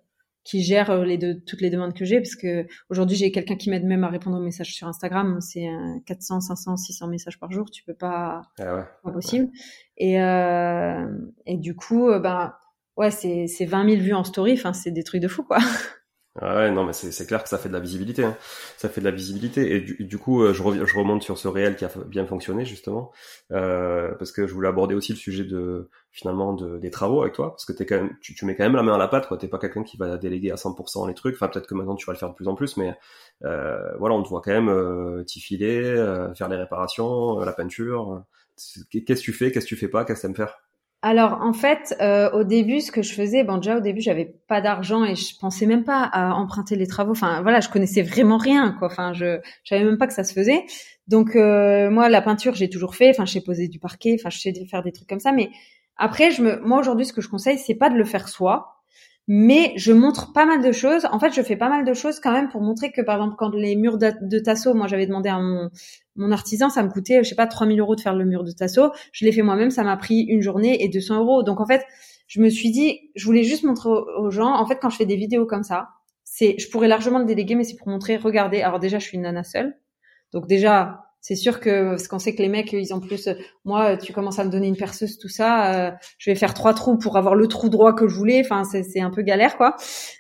qui 0.44 0.62
gère 0.62 0.90
euh, 0.90 1.06
les 1.06 1.18
deux, 1.18 1.40
toutes 1.42 1.62
les 1.62 1.70
demandes 1.70 1.94
que 1.94 2.06
j'ai 2.06 2.18
parce 2.20 2.36
que 2.36 2.66
aujourd'hui 2.90 3.16
j'ai 3.16 3.32
quelqu'un 3.32 3.56
qui 3.56 3.70
m'aide 3.70 3.86
même 3.86 4.04
à 4.04 4.10
répondre 4.10 4.38
aux 4.38 4.44
messages 4.44 4.74
sur 4.74 4.88
Instagram 4.88 5.40
c'est 5.42 5.68
400 6.06 6.42
500 6.42 6.78
600 6.78 7.08
messages 7.08 7.40
par 7.40 7.52
jour 7.52 7.70
tu 7.72 7.84
peux 7.84 7.94
pas 7.94 8.42
ah 8.60 8.76
ouais. 8.76 8.84
pas 9.04 9.12
possible 9.12 9.50
et 9.98 10.22
euh, 10.22 11.08
et 11.46 11.58
du 11.58 11.76
coup 11.76 12.10
euh, 12.10 12.20
ben 12.20 12.54
ouais 12.98 13.12
c'est 13.12 13.48
c'est 13.48 13.66
20 13.66 13.90
000 13.90 14.02
vues 14.02 14.14
en 14.14 14.24
story 14.24 14.54
enfin 14.54 14.74
c'est 14.74 14.92
des 14.92 15.04
trucs 15.04 15.22
de 15.22 15.28
fou 15.28 15.44
quoi 15.44 15.60
Ah 16.42 16.56
ouais, 16.56 16.72
non, 16.72 16.84
mais 16.84 16.94
c'est 16.94 17.28
clair 17.28 17.44
que 17.44 17.50
ça 17.50 17.60
fait 17.60 17.70
de 17.70 17.74
la 17.74 17.80
visibilité. 17.80 18.24
Hein. 18.24 18.36
Ça 18.78 18.90
fait 18.90 19.02
de 19.02 19.06
la 19.06 19.12
visibilité. 19.12 19.76
Et 19.76 19.82
du, 19.82 20.18
coup, 20.18 20.52
je, 20.52 20.64
reviens, 20.64 20.84
je 20.84 20.98
remonte 20.98 21.22
sur 21.22 21.38
ce 21.38 21.48
réel 21.48 21.76
qui 21.76 21.86
a 21.86 21.92
bien 22.08 22.26
fonctionné 22.26 22.66
justement, 22.66 23.12
euh, 23.52 24.16
parce 24.16 24.32
que 24.32 24.48
je 24.48 24.54
voulais 24.54 24.68
aborder 24.68 24.96
aussi 24.96 25.12
le 25.12 25.18
sujet 25.20 25.44
de 25.44 25.92
finalement 26.14 26.54
de, 26.54 26.78
des 26.78 26.92
travaux 26.92 27.24
avec 27.24 27.34
toi, 27.34 27.50
parce 27.50 27.66
que 27.66 27.74
es 27.82 27.86
quand 27.86 27.96
même, 27.96 28.16
tu, 28.22 28.36
tu 28.36 28.46
mets 28.46 28.56
quand 28.56 28.64
même 28.64 28.76
la 28.76 28.84
main 28.84 28.94
à 28.94 28.98
la 28.98 29.08
pâte. 29.08 29.28
T'es 29.40 29.48
pas 29.48 29.58
quelqu'un 29.58 29.84
qui 29.84 29.98
va 29.98 30.16
déléguer 30.18 30.52
à 30.52 30.56
100% 30.56 31.08
les 31.08 31.16
trucs. 31.16 31.36
Enfin, 31.36 31.48
peut-être 31.48 31.68
que 31.68 31.74
maintenant 31.74 31.96
tu 31.96 32.06
vas 32.06 32.14
le 32.14 32.20
faire 32.20 32.30
de 32.30 32.36
plus 32.36 32.48
en 32.48 32.56
plus, 32.56 32.78
mais 32.78 32.94
euh, 33.44 33.98
voilà, 33.98 34.16
on 34.16 34.24
te 34.24 34.30
voit 34.30 34.42
quand 34.42 34.52
même 34.52 34.70
euh, 34.70 35.24
t'y 35.24 35.42
filer, 35.42 35.84
euh, 35.84 36.34
faire 36.36 36.50
les 36.50 36.56
réparations, 36.56 37.40
la 37.40 37.52
peinture. 37.52 38.24
Qu'est-ce 38.92 39.22
que 39.22 39.26
tu 39.26 39.34
fais, 39.34 39.52
qu'est-ce 39.52 39.66
que 39.66 39.70
tu 39.70 39.76
fais 39.76 39.88
pas, 39.88 40.06
qu'est-ce 40.06 40.22
que 40.22 40.28
t'aimes 40.28 40.36
faire? 40.36 40.60
Alors 41.06 41.42
en 41.42 41.52
fait, 41.52 41.94
euh, 42.00 42.32
au 42.32 42.46
début, 42.46 42.80
ce 42.80 42.90
que 42.90 43.02
je 43.02 43.14
faisais, 43.14 43.44
bon 43.44 43.58
déjà 43.58 43.76
au 43.76 43.82
début, 43.82 44.00
j'avais 44.00 44.38
pas 44.48 44.62
d'argent 44.62 45.04
et 45.04 45.16
je 45.16 45.38
pensais 45.38 45.66
même 45.66 45.84
pas 45.84 46.02
à 46.04 46.34
emprunter 46.34 46.78
les 46.78 46.88
travaux. 46.88 47.12
Enfin 47.12 47.42
voilà, 47.42 47.60
je 47.60 47.68
connaissais 47.68 48.02
vraiment 48.02 48.38
rien 48.38 48.74
quoi. 48.80 48.88
Enfin 48.88 49.12
je, 49.12 49.42
je 49.66 49.70
savais 49.70 49.84
même 49.84 49.98
pas 49.98 50.08
que 50.08 50.14
ça 50.14 50.24
se 50.24 50.32
faisait. 50.32 50.64
Donc 51.10 51.36
euh, 51.36 51.90
moi 51.90 52.08
la 52.08 52.22
peinture 52.22 52.56
j'ai 52.56 52.70
toujours 52.70 52.96
fait. 52.96 53.10
Enfin 53.10 53.26
je 53.26 53.34
sais 53.34 53.42
poser 53.42 53.68
du 53.68 53.80
parquet. 53.80 54.16
Enfin 54.18 54.30
je 54.30 54.40
sais 54.40 54.54
faire 54.72 54.82
des 54.82 54.94
trucs 54.94 55.10
comme 55.10 55.20
ça. 55.20 55.34
Mais 55.34 55.50
après 55.98 56.32
je 56.32 56.42
me, 56.42 56.60
moi 56.62 56.80
aujourd'hui 56.80 57.06
ce 57.06 57.14
que 57.14 57.22
je 57.22 57.30
conseille 57.30 57.58
c'est 57.58 57.76
pas 57.76 57.90
de 57.90 57.96
le 57.96 58.06
faire 58.06 58.28
soi, 58.30 58.74
mais 59.28 59.72
je 59.78 59.94
montre 59.94 60.34
pas 60.34 60.46
mal 60.46 60.62
de 60.62 60.72
choses. 60.72 61.08
En 61.12 61.20
fait, 61.20 61.34
je 61.34 61.42
fais 61.42 61.56
pas 61.56 61.70
mal 61.70 61.86
de 61.86 61.94
choses 61.94 62.20
quand 62.20 62.32
même 62.32 62.50
pour 62.50 62.62
montrer 62.62 62.92
que, 62.92 63.02
par 63.02 63.16
exemple, 63.16 63.36
quand 63.38 63.50
les 63.56 63.76
murs 63.76 63.98
de, 63.98 64.12
de 64.22 64.74
moi, 64.74 64.88
j'avais 64.88 65.08
demandé 65.08 65.30
à 65.30 65.40
mon, 65.40 65.70
mon 66.16 66.32
artisan, 66.32 66.70
ça 66.70 66.84
me 66.84 66.90
coûtait, 66.90 67.24
je 67.24 67.30
sais 67.30 67.36
pas, 67.36 67.48
3000 67.48 67.80
euros 67.80 67.96
de 67.96 68.02
faire 68.02 68.16
le 68.16 68.26
mur 68.26 68.44
de 68.44 68.52
Tasso. 68.52 68.92
Je 69.14 69.24
l'ai 69.26 69.32
fait 69.32 69.42
moi-même, 69.42 69.72
ça 69.72 69.84
m'a 69.84 69.96
pris 69.96 70.22
une 70.22 70.42
journée 70.42 70.84
et 70.84 70.90
200 70.90 71.20
euros. 71.20 71.44
Donc, 71.44 71.62
en 71.62 71.66
fait, 71.66 71.86
je 72.28 72.42
me 72.42 72.50
suis 72.50 72.72
dit, 72.72 73.12
je 73.16 73.26
voulais 73.26 73.44
juste 73.44 73.64
montrer 73.64 73.90
aux 73.90 74.30
gens, 74.30 74.54
en 74.54 74.66
fait, 74.66 74.78
quand 74.82 74.90
je 74.90 74.98
fais 74.98 75.06
des 75.06 75.16
vidéos 75.16 75.46
comme 75.46 75.64
ça, 75.64 75.90
c'est, 76.26 76.58
je 76.60 76.70
pourrais 76.70 76.88
largement 76.88 77.20
le 77.20 77.26
déléguer, 77.26 77.56
mais 77.56 77.64
c'est 77.64 77.76
pour 77.78 77.88
montrer, 77.88 78.18
regardez, 78.18 78.62
alors 78.62 78.80
déjà, 78.80 79.00
je 79.00 79.06
suis 79.06 79.18
une 79.18 79.24
nana 79.24 79.44
seule. 79.44 79.78
Donc 80.34 80.48
déjà, 80.48 81.03
c'est 81.24 81.38
sûr 81.38 81.62
que 81.62 81.92
parce 81.92 82.10
qu'on 82.10 82.20
sait 82.20 82.36
que 82.36 82.42
les 82.42 82.50
mecs 82.50 82.74
ils 82.74 82.94
ont 82.94 83.00
plus 83.00 83.30
moi 83.64 83.96
tu 83.96 84.12
commences 84.12 84.40
à 84.40 84.44
me 84.44 84.50
donner 84.50 84.68
une 84.68 84.76
perceuse 84.76 85.18
tout 85.18 85.30
ça 85.30 85.74
euh, 85.74 85.92
je 86.18 86.30
vais 86.30 86.36
faire 86.36 86.54
trois 86.54 86.74
trous 86.74 86.98
pour 86.98 87.16
avoir 87.16 87.34
le 87.34 87.48
trou 87.48 87.70
droit 87.70 87.94
que 87.94 88.10
je 88.10 88.16
voulais. 88.16 88.42
Enfin 88.44 88.66
c'est 88.66 89.00
un 89.00 89.10
peu 89.10 89.22
galère 89.22 89.56
quoi. 89.56 89.78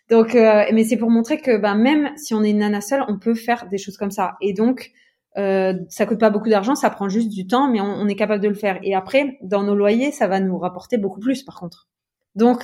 Donc 0.09 0.33
euh, 0.33 0.63
mais 0.71 0.85
c'est 0.85 0.95
pour 0.95 1.11
montrer 1.11 1.41
que 1.41 1.57
ben 1.57 1.75
même 1.75 2.11
si 2.15 2.33
on 2.33 2.41
est 2.41 2.51
une 2.51 2.59
nana 2.59 2.79
seule 2.79 3.03
on 3.09 3.19
peut 3.19 3.35
faire 3.35 3.67
des 3.69 3.77
choses 3.77 3.97
comme 3.97 4.11
ça. 4.11 4.37
Et 4.39 4.53
donc 4.53 4.91
euh, 5.37 5.73
ça 5.89 6.05
coûte 6.05 6.19
pas 6.19 6.29
beaucoup 6.29 6.49
d'argent 6.49 6.73
ça 6.73 6.89
prend 6.89 7.09
juste 7.09 7.29
du 7.29 7.47
temps 7.47 7.69
mais 7.69 7.81
on, 7.81 8.07
est 8.07 8.15
capable 8.15 8.41
de 8.41 8.47
le 8.47 8.55
faire. 8.55 8.79
Et 8.83 8.95
après 8.95 9.37
dans 9.41 9.63
nos 9.63 9.75
loyers 9.75 10.13
ça 10.13 10.27
va 10.27 10.39
nous 10.39 10.57
rapporter 10.57 10.97
beaucoup 10.97 11.19
plus 11.19 11.43
par 11.43 11.59
contre. 11.59 11.89
Donc 12.35 12.63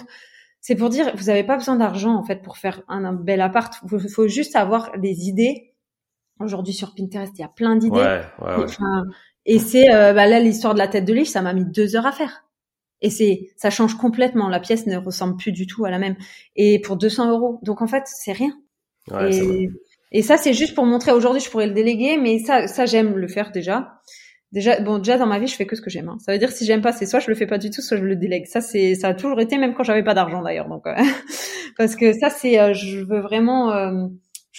c'est 0.62 0.76
pour 0.76 0.88
dire 0.88 1.12
vous 1.14 1.30
avez 1.30 1.44
pas 1.44 1.58
besoin 1.58 1.76
d'argent 1.76 2.16
en 2.16 2.24
fait 2.24 2.42
pour 2.42 2.56
faire 2.56 2.84
un, 2.88 3.04
un 3.04 3.14
bel 3.14 3.42
appart. 3.42 3.74
Il 3.92 4.10
faut 4.10 4.30
juste 4.30 4.56
avoir 4.56 4.92
les 4.96 5.28
idées 5.28 5.69
Aujourd'hui 6.40 6.74
sur 6.74 6.96
Pinterest, 6.96 7.34
il 7.36 7.42
y 7.42 7.44
a 7.44 7.50
plein 7.50 7.76
d'idées. 7.76 7.98
Ouais, 7.98 8.22
ouais, 8.42 8.66
et 9.46 9.60
c'est 9.60 9.94
euh, 9.94 10.14
bah 10.14 10.28
là 10.28 10.40
l'histoire 10.40 10.74
de 10.74 10.80
la 10.80 10.88
tête 10.88 11.06
de 11.06 11.14
livre, 11.14 11.28
ça 11.28 11.42
m'a 11.42 11.54
mis 11.54 11.66
deux 11.66 11.96
heures 11.96 12.06
à 12.06 12.12
faire. 12.12 12.46
Et 13.02 13.10
c'est 13.10 13.50
ça 13.58 13.70
change 13.70 13.96
complètement. 13.96 14.48
La 14.48 14.60
pièce 14.60 14.86
ne 14.86 14.98
ressemble 14.98 15.38
plus 15.38 15.52
du 15.52 15.66
tout 15.68 15.86
à 15.86 15.90
la 15.90 16.00
même. 16.00 16.16
Et 16.56 16.80
pour 16.80 16.98
200 16.98 17.32
euros, 17.32 17.60
donc 17.64 17.82
en 17.82 17.88
fait 17.88 18.04
c'est 18.06 18.32
rien. 18.32 18.54
et, 19.30 19.70
et, 20.12 20.22
ça 20.22 20.38
c'est 20.38 20.54
juste 20.54 20.76
pour 20.76 20.86
montrer. 20.86 21.12
Aujourd'hui 21.12 21.42
je 21.42 21.50
pourrais 21.50 21.68
le 21.68 21.74
déléguer, 21.74 22.18
mais 22.18 22.40
ça 22.40 22.68
ça 22.68 22.86
j'aime 22.86 23.18
le 23.18 23.28
faire 23.28 23.52
déjà. 23.52 24.00
Déjà 24.52 24.80
bon 24.82 24.98
déjà 24.98 25.18
dans 25.18 25.28
ma 25.28 25.40
vie 25.40 25.48
je 25.48 25.56
fais 25.56 25.66
que 25.66 25.76
ce 25.76 25.82
que 25.82 25.90
j'aime. 25.90 26.10
Hein. 26.10 26.18
Ça 26.20 26.32
veut 26.32 26.38
dire 26.38 26.52
si 26.52 26.66
j'aime 26.66 26.82
pas 26.82 26.92
c'est 26.92 27.06
soit 27.06 27.20
je 27.20 27.30
le 27.30 27.36
fais 27.36 27.48
pas 27.48 27.58
du 27.58 27.70
tout, 27.70 27.82
soit 27.82 27.98
je 27.98 28.04
le 28.04 28.16
délègue. 28.16 28.46
Ça 28.46 28.62
c'est 28.62 28.96
ça 28.96 29.10
a 29.10 29.14
toujours 29.14 29.40
été 29.42 29.58
même 29.58 29.74
quand 29.74 29.84
j'avais 29.84 30.04
pas 30.04 30.14
d'argent 30.14 30.42
d'ailleurs. 30.42 30.70
Donc 30.70 30.86
euh, 30.86 30.96
parce 31.78 31.96
que 31.96 32.14
ça 32.14 32.30
c'est 32.30 32.60
euh, 32.60 32.74
je 32.74 33.00
veux 33.00 33.20
vraiment 33.20 33.72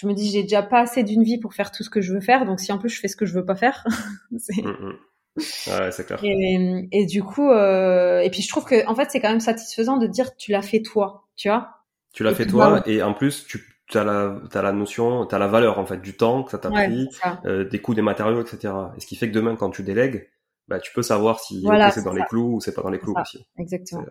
je 0.01 0.07
me 0.07 0.13
dis 0.13 0.31
j'ai 0.31 0.41
déjà 0.41 0.63
pas 0.63 0.79
assez 0.79 1.03
d'une 1.03 1.23
vie 1.23 1.37
pour 1.37 1.53
faire 1.53 1.71
tout 1.71 1.83
ce 1.83 1.89
que 1.89 2.01
je 2.01 2.11
veux 2.11 2.21
faire, 2.21 2.45
donc 2.45 2.59
si 2.59 2.71
en 2.71 2.79
plus 2.79 2.89
je 2.89 2.99
fais 2.99 3.07
ce 3.07 3.15
que 3.15 3.27
je 3.27 3.33
veux 3.35 3.45
pas 3.45 3.55
faire, 3.55 3.85
c'est... 4.37 4.63
Mm, 4.63 4.69
mm. 4.69 4.97
Ouais, 5.37 5.91
c'est 5.91 6.05
clair. 6.05 6.19
Et, 6.23 6.89
et, 6.91 7.05
du 7.05 7.23
coup, 7.23 7.49
euh, 7.49 8.19
et 8.19 8.29
puis 8.29 8.41
je 8.41 8.49
trouve 8.49 8.65
que 8.65 8.85
en 8.85 8.95
fait 8.95 9.11
c'est 9.11 9.21
quand 9.21 9.29
même 9.29 9.39
satisfaisant 9.39 9.95
de 9.95 10.05
dire 10.05 10.35
tu 10.35 10.51
l'as 10.51 10.61
fait 10.61 10.81
toi, 10.81 11.27
tu 11.37 11.47
vois? 11.47 11.69
Tu 12.13 12.23
l'as 12.23 12.35
fait 12.35 12.45
toi, 12.45 12.83
et 12.85 13.01
en 13.01 13.13
plus 13.13 13.45
tu 13.45 13.97
as 13.97 14.03
la, 14.03 14.41
as 14.53 14.61
la 14.61 14.71
notion, 14.73 15.25
tu 15.25 15.33
as 15.33 15.39
la 15.39 15.47
valeur 15.47 15.79
en 15.79 15.85
fait 15.85 16.01
du 16.01 16.17
temps 16.17 16.43
que 16.43 16.51
ça 16.51 16.57
t'a 16.57 16.69
pris, 16.69 17.07
euh, 17.45 17.63
des 17.63 17.79
coûts 17.79 17.93
des 17.93 18.01
matériaux, 18.01 18.41
etc. 18.41 18.73
Et 18.97 18.99
ce 18.99 19.05
qui 19.05 19.15
fait 19.15 19.29
que 19.29 19.33
demain 19.33 19.55
quand 19.55 19.69
tu 19.69 19.83
délègues, 19.83 20.27
bah 20.67 20.79
tu 20.79 20.91
peux 20.93 21.01
savoir 21.01 21.39
si 21.39 21.65
c'est 21.93 22.03
dans 22.03 22.13
les 22.13 22.23
clous 22.23 22.55
ou 22.55 22.59
c'est 22.59 22.73
pas 22.73 22.81
dans 22.81 22.89
les 22.89 22.99
clous 22.99 23.15
aussi. 23.21 23.45
Exactement. 23.57 24.03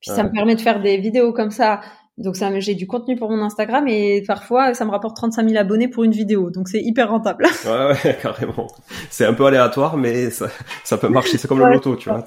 Puis 0.00 0.12
ça 0.12 0.22
me 0.22 0.30
permet 0.30 0.54
de 0.54 0.60
faire 0.60 0.80
des 0.80 0.98
vidéos 0.98 1.32
comme 1.32 1.50
ça 1.50 1.80
donc 2.20 2.36
ça, 2.36 2.56
j'ai 2.60 2.74
du 2.74 2.86
contenu 2.86 3.16
pour 3.16 3.30
mon 3.30 3.42
Instagram 3.42 3.88
et 3.88 4.22
parfois 4.26 4.74
ça 4.74 4.84
me 4.84 4.90
rapporte 4.90 5.16
35 5.16 5.48
000 5.48 5.58
abonnés 5.58 5.88
pour 5.88 6.04
une 6.04 6.12
vidéo. 6.12 6.50
Donc 6.50 6.68
c'est 6.68 6.80
hyper 6.80 7.10
rentable. 7.10 7.46
Ouais, 7.64 7.92
ouais, 8.04 8.18
carrément. 8.22 8.66
C'est 9.10 9.24
un 9.24 9.34
peu 9.34 9.46
aléatoire, 9.46 9.96
mais 9.96 10.30
ça, 10.30 10.48
ça 10.84 10.98
peut 10.98 11.08
marcher. 11.08 11.38
C'est 11.38 11.48
comme 11.48 11.60
le 11.60 11.72
loto, 11.72 11.96
tu 11.96 12.08
vois. 12.08 12.24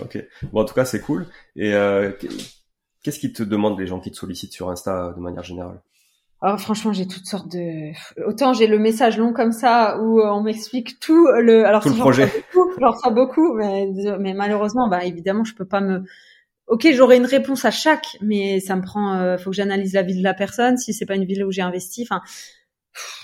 Ok. 0.00 0.18
Bon, 0.52 0.62
en 0.62 0.64
tout 0.64 0.74
cas, 0.74 0.84
c'est 0.84 1.00
cool. 1.00 1.26
Et 1.56 1.74
euh, 1.74 2.10
qu'est-ce 3.02 3.18
qui 3.18 3.32
te 3.32 3.42
demandent 3.42 3.78
les 3.78 3.86
gens 3.86 4.00
qui 4.00 4.10
te 4.10 4.16
sollicitent 4.16 4.52
sur 4.52 4.70
Insta 4.70 5.12
de 5.14 5.20
manière 5.20 5.42
générale? 5.42 5.80
Oh, 6.42 6.56
franchement, 6.56 6.92
j'ai 6.92 7.06
toutes 7.06 7.26
sortes 7.26 7.48
de. 7.48 7.92
Autant 8.26 8.54
j'ai 8.54 8.66
le 8.66 8.78
message 8.78 9.18
long 9.18 9.32
comme 9.32 9.52
ça 9.52 9.98
où 10.00 10.20
euh, 10.20 10.30
on 10.30 10.42
m'explique 10.42 10.98
tout 10.98 11.26
le. 11.26 11.66
Alors 11.66 11.82
tout 11.82 11.90
le 11.90 11.96
projet. 11.96 12.30
J'en 12.80 12.90
reçois 12.90 13.12
beaucoup, 13.12 13.54
mais, 13.54 13.88
mais 14.18 14.34
malheureusement, 14.34 14.88
bah 14.88 15.04
évidemment, 15.04 15.44
je 15.44 15.54
peux 15.54 15.66
pas 15.66 15.80
me 15.80 16.04
ok, 16.70 16.86
j'aurai 16.92 17.16
une 17.16 17.26
réponse 17.26 17.64
à 17.64 17.72
chaque, 17.72 18.16
mais 18.22 18.60
ça 18.60 18.76
me 18.76 18.82
prend, 18.82 19.14
euh, 19.16 19.36
faut 19.36 19.50
que 19.50 19.56
j'analyse 19.56 19.92
la 19.92 20.02
vie 20.02 20.16
de 20.16 20.22
la 20.22 20.34
personne. 20.34 20.78
Si 20.78 20.94
c'est 20.94 21.04
pas 21.04 21.16
une 21.16 21.24
ville 21.24 21.44
où 21.44 21.50
j'ai 21.50 21.62
investi, 21.62 22.02
enfin, 22.02 22.22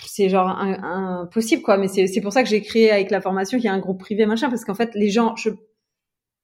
c'est 0.05 0.29
genre 0.29 0.49
impossible 0.49 1.63
quoi. 1.63 1.79
Mais 1.79 1.89
c'est 1.89 2.21
pour 2.21 2.33
ça 2.33 2.43
que 2.43 2.49
j'ai 2.49 2.61
créé 2.61 2.91
avec 2.91 3.11
la 3.11 3.21
formation 3.21 3.57
qu'il 3.57 3.67
y 3.67 3.69
a 3.69 3.73
un 3.73 3.79
groupe 3.79 4.01
privé 4.01 4.27
machin, 4.27 4.51
parce 4.51 4.65
qu'en 4.65 4.75
fait, 4.75 4.91
les 4.95 5.11
gens, 5.11 5.37
je, 5.37 5.51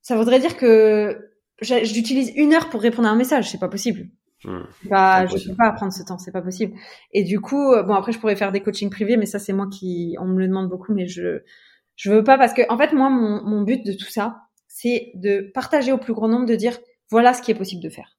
ça 0.00 0.16
voudrait 0.16 0.38
dire 0.38 0.56
que 0.56 1.28
j'utilise 1.60 2.32
une 2.36 2.54
heure 2.54 2.70
pour 2.70 2.80
répondre 2.80 3.08
à 3.08 3.10
un 3.10 3.16
message, 3.16 3.50
c'est 3.50 3.60
pas 3.60 3.68
possible. 3.68 4.06
Mmh, 4.44 4.60
bah, 4.88 5.26
je 5.26 5.48
peux 5.48 5.56
pas 5.56 5.70
prendre 5.72 5.92
ce 5.92 6.02
temps, 6.04 6.18
c'est 6.18 6.32
pas 6.32 6.42
possible. 6.42 6.74
Et 7.12 7.24
du 7.24 7.40
coup, 7.40 7.74
bon 7.84 7.94
après 7.94 8.12
je 8.12 8.18
pourrais 8.18 8.36
faire 8.36 8.52
des 8.52 8.60
coachings 8.60 8.90
privés, 8.90 9.16
mais 9.16 9.26
ça 9.26 9.38
c'est 9.38 9.52
moi 9.52 9.68
qui, 9.68 10.16
on 10.20 10.26
me 10.26 10.38
le 10.38 10.48
demande 10.48 10.68
beaucoup, 10.68 10.92
mais 10.94 11.06
je, 11.06 11.42
je 11.96 12.12
veux 12.12 12.24
pas 12.24 12.38
parce 12.38 12.52
que 12.52 12.62
en 12.68 12.78
fait 12.78 12.92
moi 12.92 13.10
mon, 13.10 13.42
mon 13.44 13.62
but 13.62 13.84
de 13.86 13.92
tout 13.92 14.10
ça, 14.10 14.42
c'est 14.66 15.12
de 15.14 15.50
partager 15.54 15.92
au 15.92 15.98
plus 15.98 16.14
grand 16.14 16.28
nombre, 16.28 16.46
de 16.46 16.56
dire 16.56 16.76
voilà 17.12 17.34
ce 17.34 17.42
qui 17.42 17.50
est 17.50 17.54
possible 17.54 17.82
de 17.82 17.90
faire. 17.90 18.16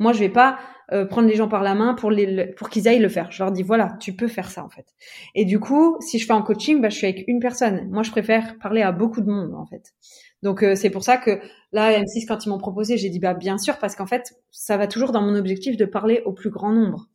Moi, 0.00 0.12
je 0.12 0.20
vais 0.20 0.28
pas 0.28 0.58
euh, 0.92 1.06
prendre 1.06 1.26
les 1.26 1.34
gens 1.34 1.48
par 1.48 1.62
la 1.62 1.74
main 1.74 1.94
pour 1.94 2.70
qu'ils 2.70 2.86
aillent 2.86 3.00
le 3.00 3.08
faire. 3.08 3.32
Je 3.32 3.42
leur 3.42 3.50
dis 3.50 3.62
voilà, 3.62 3.96
tu 4.00 4.12
peux 4.14 4.28
faire 4.28 4.50
ça 4.50 4.62
en 4.62 4.68
fait. 4.68 4.86
Et 5.34 5.44
du 5.44 5.58
coup, 5.58 5.96
si 6.00 6.18
je 6.18 6.26
fais 6.26 6.34
un 6.34 6.42
coaching, 6.42 6.80
bah, 6.80 6.88
je 6.88 6.96
suis 6.96 7.06
avec 7.06 7.24
une 7.26 7.40
personne. 7.40 7.88
Moi, 7.90 8.04
je 8.04 8.10
préfère 8.10 8.58
parler 8.58 8.82
à 8.82 8.92
beaucoup 8.92 9.22
de 9.22 9.30
monde 9.30 9.54
en 9.54 9.66
fait. 9.66 9.94
Donc 10.42 10.62
euh, 10.62 10.76
c'est 10.76 10.90
pour 10.90 11.02
ça 11.02 11.16
que 11.16 11.40
là, 11.72 11.98
M6 11.98 12.26
quand 12.28 12.44
ils 12.46 12.50
m'ont 12.50 12.58
proposé, 12.58 12.96
j'ai 12.96 13.08
dit 13.08 13.18
bah 13.18 13.34
bien 13.34 13.58
sûr 13.58 13.78
parce 13.78 13.96
qu'en 13.96 14.06
fait, 14.06 14.34
ça 14.52 14.76
va 14.76 14.86
toujours 14.86 15.10
dans 15.10 15.22
mon 15.22 15.34
objectif 15.34 15.76
de 15.76 15.84
parler 15.84 16.22
au 16.26 16.32
plus 16.32 16.50
grand 16.50 16.72
nombre. 16.72 17.08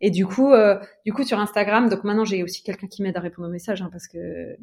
Et 0.00 0.10
du 0.10 0.26
coup, 0.26 0.52
euh, 0.52 0.78
du 1.04 1.12
coup 1.12 1.24
sur 1.24 1.40
Instagram, 1.40 1.88
donc 1.88 2.04
maintenant 2.04 2.24
j'ai 2.24 2.44
aussi 2.44 2.62
quelqu'un 2.62 2.86
qui 2.86 3.02
m'aide 3.02 3.16
à 3.16 3.20
répondre 3.20 3.48
aux 3.48 3.50
messages 3.50 3.82
hein, 3.82 3.88
parce 3.90 4.06
que 4.06 4.56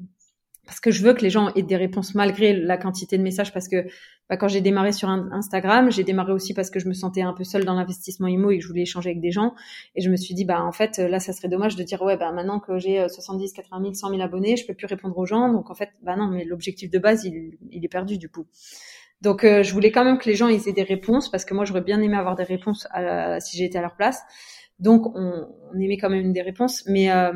parce 0.65 0.79
que 0.79 0.91
je 0.91 1.03
veux 1.03 1.13
que 1.13 1.21
les 1.21 1.29
gens 1.29 1.51
aient 1.55 1.63
des 1.63 1.75
réponses 1.75 2.15
malgré 2.15 2.53
la 2.53 2.77
quantité 2.77 3.17
de 3.17 3.23
messages 3.23 3.53
parce 3.53 3.67
que 3.67 3.85
bah, 4.29 4.37
quand 4.37 4.47
j'ai 4.47 4.61
démarré 4.61 4.91
sur 4.91 5.07
Instagram, 5.07 5.91
j'ai 5.91 6.03
démarré 6.03 6.31
aussi 6.31 6.53
parce 6.55 6.71
que 6.71 6.79
je 6.79 6.87
me 6.87 6.93
sentais 6.93 7.21
un 7.21 7.33
peu 7.33 7.43
seule 7.43 7.63
dans 7.63 7.75
l'investissement 7.75 8.27
IMO 8.27 8.49
et 8.49 8.57
que 8.57 8.63
je 8.63 8.67
voulais 8.67 8.81
échanger 8.81 9.11
avec 9.11 9.21
des 9.21 9.31
gens 9.31 9.53
et 9.95 10.01
je 10.01 10.09
me 10.09 10.15
suis 10.15 10.33
dit 10.33 10.45
bah 10.45 10.63
en 10.63 10.71
fait 10.71 10.97
là 10.97 11.19
ça 11.19 11.33
serait 11.33 11.47
dommage 11.47 11.75
de 11.75 11.83
dire 11.83 12.01
ouais 12.01 12.17
bah 12.17 12.31
maintenant 12.31 12.59
que 12.59 12.79
j'ai 12.79 13.07
70, 13.07 13.53
80 13.53 13.81
000, 13.81 13.93
100 13.93 14.09
000 14.09 14.21
abonnés, 14.21 14.57
je 14.57 14.65
peux 14.65 14.73
plus 14.73 14.87
répondre 14.87 15.17
aux 15.17 15.25
gens 15.25 15.51
donc 15.51 15.69
en 15.69 15.75
fait 15.75 15.89
bah 16.01 16.15
non 16.15 16.27
mais 16.27 16.43
l'objectif 16.43 16.89
de 16.89 16.97
base 16.97 17.23
il, 17.25 17.57
est 17.71 17.87
perdu 17.87 18.17
du 18.17 18.29
coup. 18.29 18.47
Donc 19.21 19.43
euh, 19.43 19.63
je 19.63 19.71
voulais 19.73 19.91
quand 19.91 20.03
même 20.03 20.17
que 20.17 20.27
les 20.27 20.35
gens 20.35 20.47
aient 20.47 20.71
des 20.71 20.83
réponses 20.83 21.29
parce 21.29 21.45
que 21.45 21.53
moi 21.53 21.65
j'aurais 21.65 21.81
bien 21.81 22.01
aimé 22.01 22.17
avoir 22.17 22.35
des 22.35 22.43
réponses 22.43 22.87
à, 22.91 23.39
si 23.39 23.57
j'étais 23.57 23.77
à 23.77 23.81
leur 23.81 23.95
place. 23.95 24.21
Donc 24.79 25.15
on, 25.15 25.47
on 25.73 25.79
émet 25.79 25.97
quand 25.97 26.09
même 26.09 26.33
des 26.33 26.41
réponses, 26.41 26.83
mais 26.85 27.09
euh, 27.09 27.31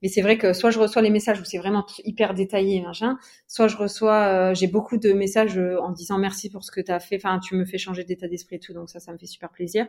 mais 0.00 0.08
c'est 0.08 0.22
vrai 0.22 0.38
que 0.38 0.52
soit 0.52 0.70
je 0.70 0.78
reçois 0.78 1.02
les 1.02 1.10
messages 1.10 1.40
où 1.40 1.44
c'est 1.44 1.58
vraiment 1.58 1.84
hyper 2.04 2.34
détaillé 2.34 2.82
machin, 2.82 3.18
soit 3.48 3.66
je 3.66 3.76
reçois 3.76 4.22
euh, 4.22 4.54
j'ai 4.54 4.68
beaucoup 4.68 4.96
de 4.96 5.12
messages 5.12 5.58
euh, 5.58 5.80
en 5.80 5.90
disant 5.90 6.18
merci 6.18 6.50
pour 6.50 6.62
ce 6.62 6.70
que 6.70 6.80
tu 6.80 6.92
as 6.92 7.00
fait, 7.00 7.16
enfin 7.16 7.40
tu 7.40 7.56
me 7.56 7.64
fais 7.64 7.78
changer 7.78 8.04
d'état 8.04 8.28
d'esprit 8.28 8.56
et 8.56 8.58
tout, 8.60 8.74
donc 8.74 8.90
ça 8.90 9.00
ça 9.00 9.12
me 9.12 9.18
fait 9.18 9.26
super 9.26 9.50
plaisir. 9.50 9.86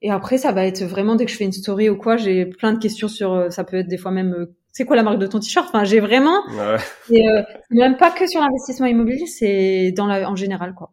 Et 0.00 0.10
après 0.10 0.38
ça 0.38 0.50
va 0.52 0.64
être 0.64 0.82
vraiment 0.82 1.14
dès 1.14 1.26
que 1.26 1.30
je 1.30 1.36
fais 1.36 1.44
une 1.44 1.52
story 1.52 1.90
ou 1.90 1.96
quoi, 1.96 2.16
j'ai 2.16 2.46
plein 2.46 2.72
de 2.72 2.78
questions 2.78 3.08
sur 3.08 3.52
ça 3.52 3.64
peut 3.64 3.76
être 3.76 3.88
des 3.88 3.98
fois 3.98 4.10
même 4.10 4.46
c'est 4.72 4.86
quoi 4.86 4.96
la 4.96 5.02
marque 5.02 5.18
de 5.18 5.26
ton 5.26 5.40
t-shirt? 5.40 5.66
Enfin, 5.68 5.84
j'ai 5.84 6.00
vraiment 6.00 6.42
ouais. 6.48 6.76
et 7.10 7.26
même 7.70 7.98
pas 7.98 8.10
que 8.12 8.26
sur 8.26 8.40
l'investissement 8.40 8.86
immobilier, 8.86 9.26
c'est 9.26 9.92
dans 9.92 10.06
la 10.06 10.30
en 10.30 10.36
général 10.36 10.74
quoi. 10.74 10.92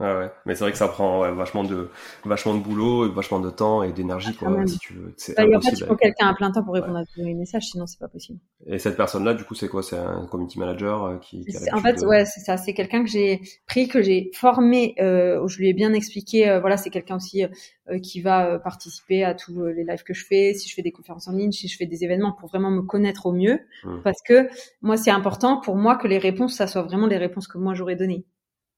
Ouais, 0.00 0.16
ouais. 0.16 0.30
Mais 0.46 0.54
c'est 0.54 0.64
vrai 0.64 0.72
que 0.72 0.78
ça 0.78 0.88
prend 0.88 1.20
ouais, 1.20 1.30
vachement 1.30 1.62
de 1.62 1.90
vachement 2.24 2.54
de 2.54 2.60
boulot, 2.60 3.12
vachement 3.12 3.38
de 3.38 3.50
temps 3.50 3.82
et 3.82 3.92
d'énergie 3.92 4.34
quoi. 4.34 4.50
Si 4.66 4.78
tu 4.78 4.94
veux, 4.94 5.12
c'est 5.18 5.36
bah, 5.36 5.42
impossible. 5.42 5.58
En 5.58 5.70
fait, 5.70 5.84
il 5.84 5.88
faut 5.88 5.96
quelqu'un 5.96 6.28
à 6.28 6.34
plein 6.34 6.50
temps 6.50 6.64
pour 6.64 6.72
répondre 6.72 6.96
à 6.96 7.04
tous 7.04 7.20
les 7.20 7.34
messages, 7.34 7.64
sinon 7.64 7.86
c'est 7.86 7.98
pas 7.98 8.08
possible. 8.08 8.38
Et 8.66 8.78
cette 8.78 8.96
personne-là, 8.96 9.34
du 9.34 9.44
coup, 9.44 9.54
c'est 9.54 9.68
quoi? 9.68 9.82
C'est 9.82 9.98
un 9.98 10.26
community 10.26 10.58
manager 10.58 11.04
euh, 11.04 11.16
qui, 11.18 11.44
qui 11.44 11.56
En 11.74 11.80
fait, 11.80 12.00
ouais, 12.02 12.24
c'est 12.24 12.40
ça. 12.40 12.56
C'est 12.56 12.72
quelqu'un 12.72 13.04
que 13.04 13.10
j'ai 13.10 13.42
pris, 13.66 13.88
que 13.88 14.00
j'ai 14.00 14.30
formé, 14.34 14.94
euh, 15.00 15.42
où 15.42 15.48
je 15.48 15.58
lui 15.58 15.68
ai 15.68 15.74
bien 15.74 15.92
expliqué. 15.92 16.48
Euh, 16.48 16.60
voilà, 16.60 16.78
c'est 16.78 16.90
quelqu'un 16.90 17.16
aussi 17.16 17.44
euh, 17.44 17.98
qui 17.98 18.22
va 18.22 18.58
participer 18.58 19.22
à 19.22 19.34
tous 19.34 19.66
les 19.66 19.84
lives 19.84 20.02
que 20.02 20.14
je 20.14 20.24
fais, 20.24 20.54
si 20.54 20.66
je 20.66 20.74
fais 20.74 20.82
des 20.82 20.92
conférences 20.92 21.28
en 21.28 21.32
ligne, 21.32 21.52
si 21.52 21.68
je 21.68 21.76
fais 21.76 21.86
des 21.86 22.04
événements, 22.04 22.32
pour 22.32 22.48
vraiment 22.48 22.70
me 22.70 22.82
connaître 22.82 23.26
au 23.26 23.32
mieux. 23.32 23.60
Hum. 23.84 24.00
Parce 24.02 24.22
que 24.26 24.48
moi, 24.80 24.96
c'est 24.96 25.10
important 25.10 25.60
pour 25.60 25.76
moi 25.76 25.96
que 25.96 26.08
les 26.08 26.18
réponses, 26.18 26.54
ça 26.54 26.66
soit 26.66 26.82
vraiment 26.82 27.06
les 27.06 27.18
réponses 27.18 27.48
que 27.48 27.58
moi 27.58 27.74
j'aurais 27.74 27.96
données 27.96 28.24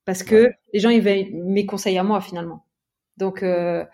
parce 0.05 0.23
que 0.23 0.53
les 0.73 0.81
gens 0.81 0.91
ils 0.91 1.03
veulent 1.03 1.33
mes 1.33 1.67
conseils 1.67 1.99
à 1.99 2.03
moi 2.03 2.21
finalement. 2.21 2.67
Donc 3.17 3.43
euh, 3.43 3.85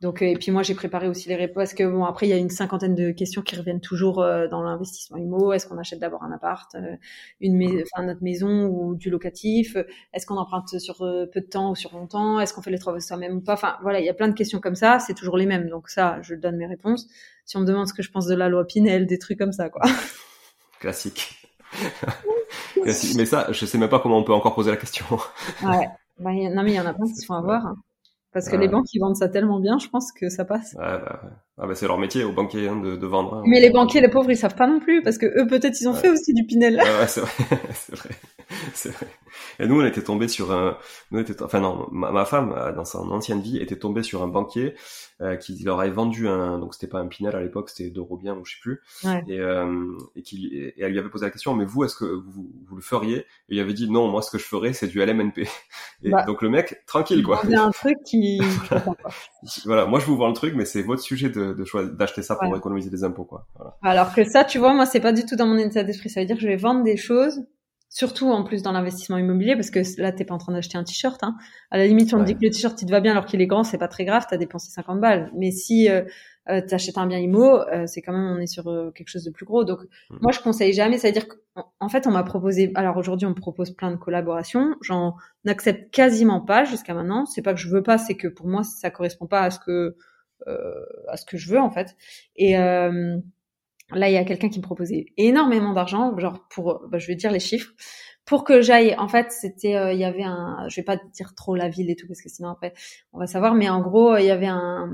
donc 0.00 0.22
et 0.22 0.34
puis 0.34 0.52
moi 0.52 0.62
j'ai 0.62 0.74
préparé 0.74 1.08
aussi 1.08 1.28
les 1.28 1.34
réponses 1.34 1.56
parce 1.56 1.74
que 1.74 1.84
bon 1.84 2.04
après 2.04 2.26
il 2.26 2.30
y 2.30 2.32
a 2.32 2.36
une 2.36 2.50
cinquantaine 2.50 2.94
de 2.94 3.10
questions 3.10 3.42
qui 3.42 3.56
reviennent 3.56 3.80
toujours 3.80 4.22
euh, 4.22 4.46
dans 4.46 4.62
l'investissement 4.62 5.16
immo. 5.18 5.52
Est-ce 5.52 5.66
qu'on 5.66 5.78
achète 5.78 5.98
d'abord 5.98 6.22
un 6.22 6.32
appart, 6.32 6.72
euh, 6.76 6.96
une 7.40 7.82
enfin 7.82 8.04
notre 8.04 8.22
maison 8.22 8.66
ou 8.66 8.94
du 8.94 9.10
locatif? 9.10 9.76
Est-ce 10.12 10.26
qu'on 10.26 10.36
emprunte 10.36 10.78
sur 10.78 10.98
peu 10.98 11.40
de 11.40 11.46
temps 11.46 11.72
ou 11.72 11.74
sur 11.74 11.94
longtemps? 11.94 12.40
Est-ce 12.40 12.54
qu'on 12.54 12.62
fait 12.62 12.70
les 12.70 12.78
travaux 12.78 13.00
soi-même 13.00 13.36
ou 13.38 13.40
pas? 13.40 13.54
Enfin 13.54 13.76
voilà 13.82 14.00
il 14.00 14.06
y 14.06 14.10
a 14.10 14.14
plein 14.14 14.28
de 14.28 14.34
questions 14.34 14.60
comme 14.60 14.76
ça. 14.76 14.98
C'est 15.00 15.14
toujours 15.14 15.36
les 15.36 15.46
mêmes 15.46 15.68
donc 15.68 15.88
ça 15.88 16.18
je 16.22 16.34
donne 16.34 16.56
mes 16.56 16.66
réponses. 16.66 17.08
Si 17.44 17.56
on 17.56 17.60
me 17.60 17.66
demande 17.66 17.88
ce 17.88 17.94
que 17.94 18.02
je 18.02 18.10
pense 18.10 18.26
de 18.26 18.34
la 18.34 18.48
loi 18.48 18.66
Pinel, 18.66 19.06
des 19.06 19.18
trucs 19.18 19.38
comme 19.38 19.52
ça 19.52 19.68
quoi. 19.68 19.82
Classique. 20.80 21.37
mais 22.84 23.24
ça, 23.24 23.46
je 23.50 23.66
sais 23.66 23.78
même 23.78 23.88
pas 23.88 24.00
comment 24.00 24.18
on 24.18 24.24
peut 24.24 24.32
encore 24.32 24.54
poser 24.54 24.70
la 24.70 24.76
question. 24.76 25.06
ouais. 25.62 25.88
Bah, 26.18 26.30
non, 26.32 26.62
mais 26.62 26.72
il 26.72 26.76
y 26.76 26.80
en 26.80 26.86
a 26.86 26.94
plein 26.94 27.06
qui 27.06 27.14
se 27.14 27.26
font 27.26 27.34
avoir. 27.34 27.66
Hein. 27.66 27.76
Parce 28.32 28.48
que 28.48 28.56
les 28.56 28.68
banques, 28.68 28.92
ils 28.92 29.00
vendent 29.00 29.16
ça 29.16 29.28
tellement 29.28 29.60
bien, 29.60 29.78
je 29.78 29.88
pense 29.88 30.12
que 30.12 30.28
ça 30.28 30.44
passe. 30.44 30.74
Ouais, 30.74 30.98
bah, 30.98 31.20
ouais. 31.24 31.30
Ah 31.60 31.66
bah 31.66 31.74
c'est 31.74 31.88
leur 31.88 31.98
métier 31.98 32.22
aux 32.22 32.32
banquiers 32.32 32.68
hein, 32.68 32.76
de, 32.76 32.94
de, 32.94 33.06
vendre. 33.06 33.34
Hein. 33.34 33.42
Mais 33.46 33.60
les 33.60 33.70
banquiers, 33.70 34.00
les 34.00 34.08
pauvres, 34.08 34.30
ils 34.30 34.36
savent 34.36 34.54
pas 34.54 34.68
non 34.68 34.78
plus 34.78 35.02
parce 35.02 35.18
que 35.18 35.26
eux 35.26 35.46
peut-être 35.46 35.80
ils 35.80 35.88
ont 35.88 35.94
fait 35.94 36.08
aussi 36.08 36.32
du 36.32 36.44
Pinel. 36.44 36.76
Ouais, 36.76 36.82
ouais 36.82 37.06
c'est 37.08 37.20
vrai, 37.20 37.30
c'est 37.74 37.96
vrai, 37.96 38.10
c'est 38.74 38.90
vrai. 38.90 39.06
Et 39.58 39.66
nous 39.66 39.80
on 39.80 39.84
était 39.84 40.02
tombé 40.02 40.28
sur 40.28 40.52
un, 40.52 40.76
nous 41.10 41.18
on 41.18 41.22
était, 41.22 41.42
enfin 41.42 41.60
non, 41.60 41.88
ma, 41.90 42.12
ma, 42.12 42.24
femme 42.24 42.54
euh, 42.56 42.72
dans 42.72 42.84
son 42.84 43.10
ancienne 43.10 43.40
vie 43.40 43.58
était 43.58 43.78
tombée 43.78 44.02
sur 44.02 44.22
un 44.22 44.28
banquier 44.28 44.74
euh, 45.20 45.36
qui 45.36 45.60
leur 45.64 45.80
avait 45.80 45.90
vendu 45.90 46.28
un, 46.28 46.58
donc 46.58 46.74
c'était 46.74 46.86
pas 46.86 47.00
un 47.00 47.08
Pinel 47.08 47.34
à 47.34 47.40
l'époque, 47.40 47.70
c'était 47.70 47.90
d'Eurobien 47.90 48.36
ou 48.36 48.44
je 48.44 48.52
sais 48.52 48.60
plus, 48.60 48.80
ouais. 49.04 49.24
et 49.26 49.40
euh, 49.40 49.96
et 50.14 50.22
qui 50.22 50.54
et 50.54 50.80
elle 50.80 50.92
lui 50.92 50.98
avait 50.98 51.08
posé 51.08 51.24
la 51.24 51.30
question, 51.30 51.54
mais 51.54 51.64
vous 51.64 51.84
est-ce 51.84 51.96
que 51.96 52.04
vous, 52.04 52.50
vous 52.66 52.76
le 52.76 52.82
feriez? 52.82 53.18
Et 53.48 53.56
il 53.56 53.60
avait 53.60 53.74
dit 53.74 53.90
non, 53.90 54.08
moi 54.08 54.22
ce 54.22 54.30
que 54.30 54.38
je 54.38 54.44
ferais 54.44 54.72
c'est 54.72 54.86
du 54.86 55.04
LMNP. 55.04 55.38
Et 56.04 56.10
bah, 56.10 56.22
donc 56.22 56.42
le 56.42 56.48
mec 56.48 56.86
tranquille 56.86 57.24
quoi. 57.24 57.40
Il 57.42 57.50
y 57.50 57.56
a 57.56 57.64
un 57.64 57.72
truc 57.72 57.96
qui. 58.04 58.40
voilà, 59.64 59.86
moi 59.86 59.98
je 59.98 60.06
vous 60.06 60.16
vends 60.16 60.28
le 60.28 60.34
truc, 60.34 60.54
mais 60.54 60.64
c'est 60.64 60.82
votre 60.82 61.02
sujet 61.02 61.28
de 61.28 61.47
d'acheter 61.98 62.22
ça 62.22 62.36
pour 62.36 62.56
économiser 62.56 62.90
des 62.90 63.04
impôts 63.04 63.24
quoi. 63.24 63.46
Voilà. 63.56 63.76
Alors 63.82 64.14
que 64.14 64.24
ça, 64.24 64.44
tu 64.44 64.58
vois, 64.58 64.74
moi 64.74 64.86
c'est 64.86 65.00
pas 65.00 65.12
du 65.12 65.24
tout 65.24 65.36
dans 65.36 65.46
mon 65.46 65.58
état 65.58 65.82
d'esprit. 65.82 66.10
Ça 66.10 66.20
veut 66.20 66.26
dire 66.26 66.36
que 66.36 66.42
je 66.42 66.48
vais 66.48 66.56
vendre 66.56 66.82
des 66.82 66.96
choses, 66.96 67.42
surtout 67.88 68.30
en 68.30 68.44
plus 68.44 68.62
dans 68.62 68.72
l'investissement 68.72 69.18
immobilier, 69.18 69.54
parce 69.54 69.70
que 69.70 69.80
là 70.00 70.12
t'es 70.12 70.24
pas 70.24 70.34
en 70.34 70.38
train 70.38 70.52
d'acheter 70.52 70.78
un 70.78 70.84
t-shirt. 70.84 71.22
Hein. 71.22 71.36
À 71.70 71.78
la 71.78 71.86
limite, 71.86 72.12
on 72.14 72.18
ouais. 72.18 72.24
te 72.24 72.28
dit 72.28 72.34
que 72.34 72.44
le 72.44 72.50
t-shirt 72.50 72.80
il 72.82 72.86
te 72.86 72.90
va 72.90 73.00
bien 73.00 73.12
alors 73.12 73.26
qu'il 73.26 73.40
est 73.40 73.46
grand, 73.46 73.64
c'est 73.64 73.78
pas 73.78 73.88
très 73.88 74.04
grave, 74.04 74.26
t'as 74.28 74.36
dépensé 74.36 74.70
50 74.70 75.00
balles. 75.00 75.30
Mais 75.34 75.50
si 75.50 75.88
euh, 75.88 76.02
euh, 76.50 76.62
t'achètes 76.62 76.96
un 76.96 77.06
bien 77.06 77.18
immo, 77.18 77.60
euh, 77.60 77.86
c'est 77.86 78.00
quand 78.00 78.12
même 78.12 78.36
on 78.36 78.38
est 78.38 78.46
sur 78.46 78.68
euh, 78.68 78.90
quelque 78.92 79.08
chose 79.08 79.24
de 79.24 79.30
plus 79.30 79.44
gros. 79.44 79.64
Donc 79.64 79.80
mmh. 79.82 80.16
moi 80.22 80.32
je 80.32 80.40
conseille 80.40 80.72
jamais. 80.72 80.96
C'est 80.96 81.08
à 81.08 81.12
dire 81.12 81.26
qu'en 81.28 81.88
fait 81.88 82.06
on 82.06 82.10
m'a 82.10 82.22
proposé. 82.22 82.72
Alors 82.74 82.96
aujourd'hui 82.96 83.26
on 83.26 83.30
me 83.30 83.34
propose 83.34 83.70
plein 83.72 83.90
de 83.90 83.96
collaborations. 83.96 84.74
J'en 84.80 85.16
accepte 85.46 85.92
quasiment 85.92 86.40
pas 86.40 86.64
jusqu'à 86.64 86.94
maintenant. 86.94 87.26
C'est 87.26 87.42
pas 87.42 87.52
que 87.52 87.60
je 87.60 87.68
veux 87.68 87.82
pas, 87.82 87.98
c'est 87.98 88.14
que 88.14 88.28
pour 88.28 88.46
moi 88.46 88.62
ça 88.62 88.90
correspond 88.90 89.26
pas 89.26 89.42
à 89.42 89.50
ce 89.50 89.58
que 89.58 89.96
à 90.46 91.16
ce 91.16 91.26
que 91.26 91.36
je 91.36 91.50
veux 91.50 91.60
en 91.60 91.70
fait. 91.70 91.96
Et 92.36 92.58
euh, 92.58 93.18
là, 93.92 94.08
il 94.08 94.14
y 94.14 94.16
a 94.16 94.24
quelqu'un 94.24 94.48
qui 94.48 94.58
me 94.58 94.64
proposait 94.64 95.06
énormément 95.16 95.72
d'argent, 95.72 96.16
genre 96.18 96.46
pour, 96.50 96.86
bah, 96.88 96.98
je 96.98 97.06
vais 97.06 97.14
dire 97.14 97.32
les 97.32 97.40
chiffres, 97.40 97.72
pour 98.24 98.44
que 98.44 98.60
j'aille. 98.62 98.94
En 98.98 99.08
fait, 99.08 99.32
c'était, 99.32 99.76
euh, 99.76 99.92
il 99.92 99.98
y 99.98 100.04
avait 100.04 100.24
un, 100.24 100.66
je 100.68 100.76
vais 100.76 100.84
pas 100.84 100.98
dire 101.14 101.34
trop 101.34 101.56
la 101.56 101.68
ville 101.68 101.90
et 101.90 101.96
tout 101.96 102.06
parce 102.06 102.22
que 102.22 102.28
sinon 102.28 102.50
après 102.50 102.74
on 103.12 103.18
va 103.18 103.26
savoir, 103.26 103.54
mais 103.54 103.68
en 103.68 103.80
gros, 103.80 104.16
il 104.16 104.26
y 104.26 104.30
avait 104.30 104.46
un 104.46 104.90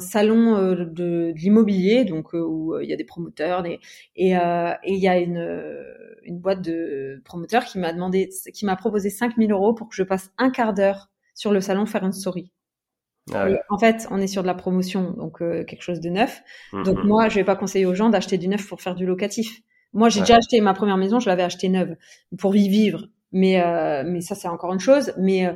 salon 0.00 0.56
euh, 0.56 0.84
de, 0.84 1.32
l'immobilier, 1.36 2.04
donc 2.04 2.34
euh, 2.34 2.40
où 2.40 2.78
il 2.80 2.88
y 2.88 2.92
a 2.92 2.96
des 2.96 3.04
promoteurs, 3.04 3.64
euh, 3.64 3.76
et 4.14 4.32
il 4.92 4.98
y 4.98 5.08
a 5.08 5.18
une 5.18 5.84
une 6.24 6.40
boîte 6.40 6.60
de 6.62 7.22
promoteurs 7.24 7.64
qui 7.64 7.78
m'a 7.78 7.92
demandé, 7.92 8.28
qui 8.52 8.66
m'a 8.66 8.76
proposé 8.76 9.08
5000 9.08 9.50
euros 9.50 9.72
pour 9.74 9.88
que 9.88 9.94
je 9.94 10.02
passe 10.02 10.30
un 10.36 10.50
quart 10.50 10.74
d'heure 10.74 11.10
sur 11.34 11.52
le 11.52 11.60
salon 11.60 11.86
faire 11.86 12.04
une 12.04 12.12
story. 12.12 12.52
Ah 13.34 13.44
ouais. 13.44 13.60
En 13.68 13.78
fait, 13.78 14.06
on 14.10 14.18
est 14.18 14.26
sur 14.26 14.42
de 14.42 14.46
la 14.46 14.54
promotion, 14.54 15.12
donc 15.12 15.42
euh, 15.42 15.64
quelque 15.64 15.82
chose 15.82 16.00
de 16.00 16.08
neuf. 16.08 16.42
Mmh, 16.72 16.82
donc 16.84 17.04
moi, 17.04 17.28
je 17.28 17.34
vais 17.36 17.44
pas 17.44 17.56
conseiller 17.56 17.86
aux 17.86 17.94
gens 17.94 18.08
d'acheter 18.08 18.38
du 18.38 18.48
neuf 18.48 18.66
pour 18.68 18.80
faire 18.80 18.94
du 18.94 19.06
locatif. 19.06 19.60
Moi, 19.92 20.08
j'ai 20.08 20.20
ouais. 20.20 20.26
déjà 20.26 20.36
acheté 20.36 20.60
ma 20.60 20.74
première 20.74 20.96
maison, 20.96 21.20
je 21.20 21.28
l'avais 21.28 21.42
achetée 21.42 21.68
neuve 21.68 21.96
pour 22.38 22.54
y 22.56 22.68
vivre, 22.68 23.08
mais 23.32 23.60
euh, 23.62 24.04
mais 24.06 24.20
ça 24.20 24.34
c'est 24.34 24.48
encore 24.48 24.72
une 24.72 24.80
chose. 24.80 25.12
Mais 25.18 25.46
euh, 25.46 25.54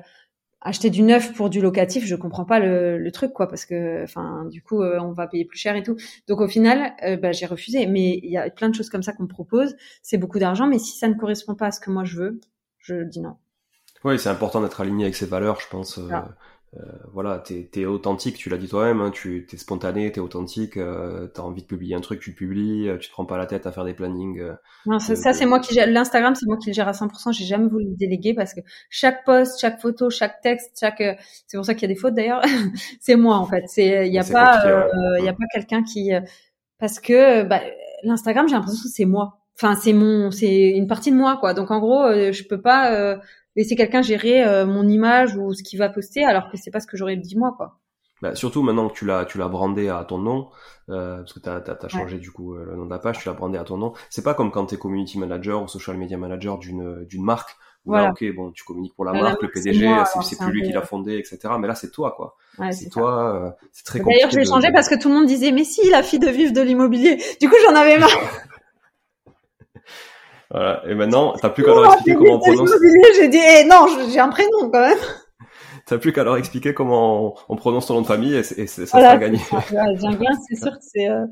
acheter 0.62 0.90
du 0.90 1.02
neuf 1.02 1.34
pour 1.34 1.50
du 1.50 1.60
locatif, 1.60 2.04
je 2.04 2.14
comprends 2.14 2.44
pas 2.44 2.58
le, 2.58 2.96
le 2.98 3.12
truc 3.12 3.32
quoi, 3.32 3.48
parce 3.48 3.66
que 3.66 4.02
enfin 4.04 4.46
du 4.50 4.62
coup 4.62 4.80
euh, 4.82 4.98
on 5.00 5.12
va 5.12 5.26
payer 5.26 5.44
plus 5.44 5.58
cher 5.58 5.76
et 5.76 5.82
tout. 5.82 5.96
Donc 6.28 6.40
au 6.40 6.48
final, 6.48 6.94
euh, 7.04 7.16
bah, 7.16 7.32
j'ai 7.32 7.46
refusé. 7.46 7.86
Mais 7.86 8.20
il 8.22 8.30
y 8.30 8.38
a 8.38 8.48
plein 8.48 8.68
de 8.68 8.74
choses 8.74 8.88
comme 8.88 9.02
ça 9.02 9.12
qu'on 9.12 9.24
me 9.24 9.28
propose. 9.28 9.74
C'est 10.02 10.18
beaucoup 10.18 10.38
d'argent, 10.38 10.66
mais 10.66 10.78
si 10.78 10.96
ça 10.96 11.08
ne 11.08 11.14
correspond 11.14 11.54
pas 11.54 11.66
à 11.66 11.70
ce 11.72 11.80
que 11.80 11.90
moi 11.90 12.04
je 12.04 12.16
veux, 12.16 12.40
je 12.78 13.02
dis 13.04 13.20
non. 13.20 13.36
Oui, 14.04 14.18
c'est 14.18 14.30
important 14.30 14.60
d'être 14.60 14.80
aligné 14.80 15.04
avec 15.04 15.14
ses 15.14 15.26
valeurs, 15.26 15.60
je 15.60 15.68
pense. 15.68 16.00
Ah. 16.10 16.28
Euh, 16.78 16.80
voilà, 17.12 17.38
t'es 17.38 17.68
es 17.76 17.84
authentique, 17.84 18.36
tu 18.36 18.48
l'as 18.48 18.56
dit 18.56 18.66
toi-même, 18.66 19.02
hein, 19.02 19.10
tu 19.10 19.46
t'es 19.46 19.58
spontané, 19.58 20.10
t'es 20.10 20.20
authentique, 20.20 20.78
euh, 20.78 21.26
t'as 21.26 21.42
envie 21.42 21.60
de 21.60 21.66
publier 21.66 21.94
un 21.94 22.00
truc, 22.00 22.20
tu 22.20 22.30
le 22.30 22.36
publies, 22.36 22.88
euh, 22.88 22.96
tu 22.96 23.08
te 23.08 23.12
prends 23.12 23.26
pas 23.26 23.36
la 23.36 23.44
tête 23.44 23.66
à 23.66 23.72
faire 23.72 23.84
des 23.84 23.92
plannings. 23.92 24.40
Euh, 24.40 24.54
non, 24.86 24.98
ça, 24.98 25.14
ça 25.14 25.34
c'est 25.34 25.44
moi 25.44 25.60
qui 25.60 25.74
gère 25.74 25.86
l'Instagram, 25.86 26.34
c'est 26.34 26.46
moi 26.46 26.56
qui 26.56 26.70
le 26.70 26.74
gère 26.74 26.88
à 26.88 26.92
100%. 26.92 27.30
J'ai 27.32 27.44
jamais 27.44 27.68
voulu 27.68 27.90
le 27.90 27.96
déléguer 27.96 28.32
parce 28.32 28.54
que 28.54 28.60
chaque 28.88 29.22
post, 29.26 29.60
chaque 29.60 29.82
photo, 29.82 30.08
chaque 30.08 30.40
texte, 30.40 30.78
chaque, 30.80 31.02
euh, 31.02 31.14
c'est 31.46 31.58
pour 31.58 31.66
ça 31.66 31.74
qu'il 31.74 31.82
y 31.82 31.92
a 31.92 31.94
des 31.94 32.00
fautes 32.00 32.14
d'ailleurs. 32.14 32.40
c'est 33.00 33.16
moi 33.16 33.36
en 33.36 33.44
fait. 33.44 33.64
C'est, 33.66 34.06
il 34.06 34.12
y 34.14 34.18
a 34.18 34.24
pas, 34.24 34.62
il 34.64 35.20
ouais. 35.20 35.26
y 35.26 35.28
a 35.28 35.34
pas 35.34 35.44
quelqu'un 35.52 35.82
qui, 35.82 36.10
parce 36.78 37.00
que 37.00 37.42
bah, 37.42 37.60
l'Instagram, 38.02 38.48
j'ai 38.48 38.54
l'impression 38.54 38.82
que 38.82 38.88
c'est 38.88 39.04
moi. 39.04 39.40
Enfin, 39.56 39.74
c'est 39.74 39.92
mon, 39.92 40.30
c'est 40.30 40.70
une 40.70 40.86
partie 40.86 41.10
de 41.10 41.16
moi 41.16 41.36
quoi. 41.36 41.52
Donc 41.52 41.70
en 41.70 41.80
gros, 41.80 42.10
je 42.10 42.48
peux 42.48 42.62
pas 42.62 43.20
laisser 43.56 43.76
quelqu'un 43.76 44.02
gérer 44.02 44.44
euh, 44.44 44.66
mon 44.66 44.88
image 44.88 45.36
ou 45.36 45.52
ce 45.54 45.62
qu'il 45.62 45.78
va 45.78 45.88
poster 45.88 46.24
alors 46.24 46.50
que 46.50 46.56
c'est 46.56 46.70
pas 46.70 46.80
ce 46.80 46.86
que 46.86 46.96
j'aurais 46.96 47.16
dit 47.16 47.36
moi 47.36 47.54
quoi. 47.56 47.78
Bah, 48.22 48.36
surtout 48.36 48.62
maintenant 48.62 48.88
que 48.88 48.94
tu 48.94 49.04
l'as 49.04 49.24
tu 49.24 49.36
l'as 49.36 49.48
brandé 49.48 49.88
à 49.88 50.04
ton 50.04 50.18
nom 50.18 50.48
euh, 50.88 51.18
parce 51.18 51.32
que 51.32 51.40
tu 51.40 51.48
as, 51.48 51.88
changé 51.88 52.14
ouais. 52.14 52.20
du 52.20 52.30
coup 52.30 52.54
euh, 52.54 52.64
le 52.64 52.76
nom 52.76 52.84
de 52.84 52.90
la 52.90 53.00
page, 53.00 53.18
tu 53.18 53.28
l'as 53.28 53.34
brandé 53.34 53.58
à 53.58 53.64
ton 53.64 53.76
nom. 53.76 53.94
C'est 54.10 54.22
pas 54.22 54.34
comme 54.34 54.52
quand 54.52 54.66
tu 54.66 54.76
es 54.76 54.78
community 54.78 55.18
manager 55.18 55.60
ou 55.60 55.66
social 55.66 55.96
media 55.96 56.16
manager 56.16 56.58
d'une 56.58 57.04
d'une 57.04 57.24
marque 57.24 57.56
où 57.84 57.90
voilà. 57.90 58.06
là, 58.06 58.10
ok 58.12 58.36
bon 58.36 58.52
tu 58.52 58.62
communiques 58.62 58.94
pour 58.94 59.04
la 59.04 59.10
voilà, 59.10 59.30
marque, 59.30 59.42
le 59.42 59.50
PDG, 59.50 59.88
c'est 60.22 60.38
plus 60.38 60.52
lui 60.52 60.62
qui 60.62 60.72
l'a 60.72 60.82
fondé, 60.82 61.18
etc. 61.18 61.38
Mais 61.58 61.66
là 61.66 61.74
c'est 61.74 61.90
toi 61.90 62.14
quoi. 62.16 62.36
Ouais, 62.58 62.70
c'est 62.70 62.90
toi, 62.90 63.34
euh, 63.34 63.50
c'est 63.72 63.84
très 63.84 63.98
compliqué. 63.98 64.20
D'ailleurs 64.20 64.30
je 64.30 64.38
l'ai 64.38 64.44
changé 64.44 64.70
parce 64.72 64.88
que 64.88 64.94
tout 64.94 65.08
le 65.08 65.14
monde 65.14 65.26
disait 65.26 65.50
mais 65.50 65.64
si 65.64 65.90
la 65.90 66.04
fille 66.04 66.20
de 66.20 66.28
vivre 66.28 66.52
de 66.52 66.60
l'immobilier. 66.60 67.20
Du 67.40 67.48
coup 67.48 67.56
j'en 67.66 67.74
avais 67.74 67.98
marre. 67.98 68.10
Voilà. 70.52 70.82
Et 70.86 70.94
maintenant, 70.94 71.32
t'as 71.40 71.50
plus 71.50 71.64
qu'à 71.64 71.70
leur 71.70 71.86
expliquer 71.86 72.14
comment 72.14 72.34
on 72.34 72.38
prononce. 72.38 72.70
J'ai 73.16 73.28
dit, 73.28 73.40
eh, 73.40 73.64
non, 73.64 73.86
j'ai 74.10 74.20
un 74.20 74.28
prénom 74.28 74.70
quand 74.70 74.80
même. 74.80 74.98
T'as 75.86 75.98
plus 75.98 76.12
qu'à 76.12 76.22
leur 76.22 76.36
expliquer 76.36 76.74
comment 76.74 77.34
on, 77.48 77.56
prononce 77.56 77.86
ton 77.86 77.94
nom 77.94 78.02
de 78.02 78.06
famille 78.06 78.34
et, 78.34 78.60
et 78.60 78.66
ça 78.66 78.84
voilà, 78.92 79.08
sera 79.08 79.18
gagné. 79.18 79.38
C'est 80.48 80.56
sûr 80.56 80.70
que 80.70 80.78
c'est. 80.80 81.08
Euh... 81.08 81.26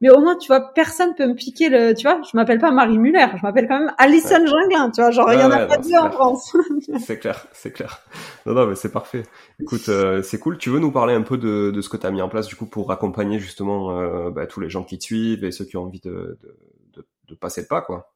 Mais 0.00 0.10
au 0.10 0.20
moins, 0.20 0.36
tu 0.36 0.48
vois, 0.48 0.74
personne 0.74 1.14
peut 1.14 1.26
me 1.26 1.34
piquer 1.34 1.70
le. 1.70 1.94
Tu 1.94 2.02
vois, 2.02 2.20
je 2.30 2.36
m'appelle 2.36 2.58
pas 2.58 2.70
Marie 2.70 2.98
Muller, 2.98 3.24
je 3.38 3.42
m'appelle 3.42 3.66
quand 3.66 3.78
même 3.78 3.94
Alison 3.96 4.40
ouais. 4.40 4.46
Ginglin. 4.46 4.90
Tu 4.90 5.00
vois, 5.00 5.10
genre 5.10 5.32
il 5.32 5.36
ouais, 5.36 5.42
y 5.42 5.46
en 5.46 5.50
a 5.50 5.60
ouais, 5.60 5.66
pas 5.66 5.78
deux 5.78 5.96
en 5.96 6.10
France. 6.10 6.54
c'est 6.98 7.18
clair, 7.18 7.46
c'est 7.52 7.70
clair. 7.70 8.00
Non, 8.44 8.52
non, 8.52 8.66
mais 8.66 8.74
c'est 8.74 8.92
parfait. 8.92 9.22
Écoute, 9.60 9.88
euh, 9.88 10.20
c'est 10.20 10.38
cool. 10.38 10.58
Tu 10.58 10.68
veux 10.68 10.80
nous 10.80 10.92
parler 10.92 11.14
un 11.14 11.22
peu 11.22 11.38
de, 11.38 11.70
de 11.70 11.80
ce 11.80 11.88
que 11.88 11.96
tu 11.96 12.06
as 12.06 12.10
mis 12.10 12.20
en 12.20 12.28
place 12.28 12.46
du 12.46 12.56
coup 12.56 12.66
pour 12.66 12.92
accompagner 12.92 13.38
justement 13.38 13.98
euh, 13.98 14.30
bah, 14.30 14.46
tous 14.46 14.60
les 14.60 14.68
gens 14.68 14.84
qui 14.84 14.98
te 14.98 15.04
suivent 15.04 15.44
et 15.44 15.52
ceux 15.52 15.64
qui 15.64 15.78
ont 15.78 15.84
envie 15.84 16.00
de, 16.00 16.38
de, 16.42 16.56
de, 16.96 17.06
de 17.28 17.34
passer 17.34 17.62
le 17.62 17.68
pas, 17.68 17.80
quoi? 17.80 18.12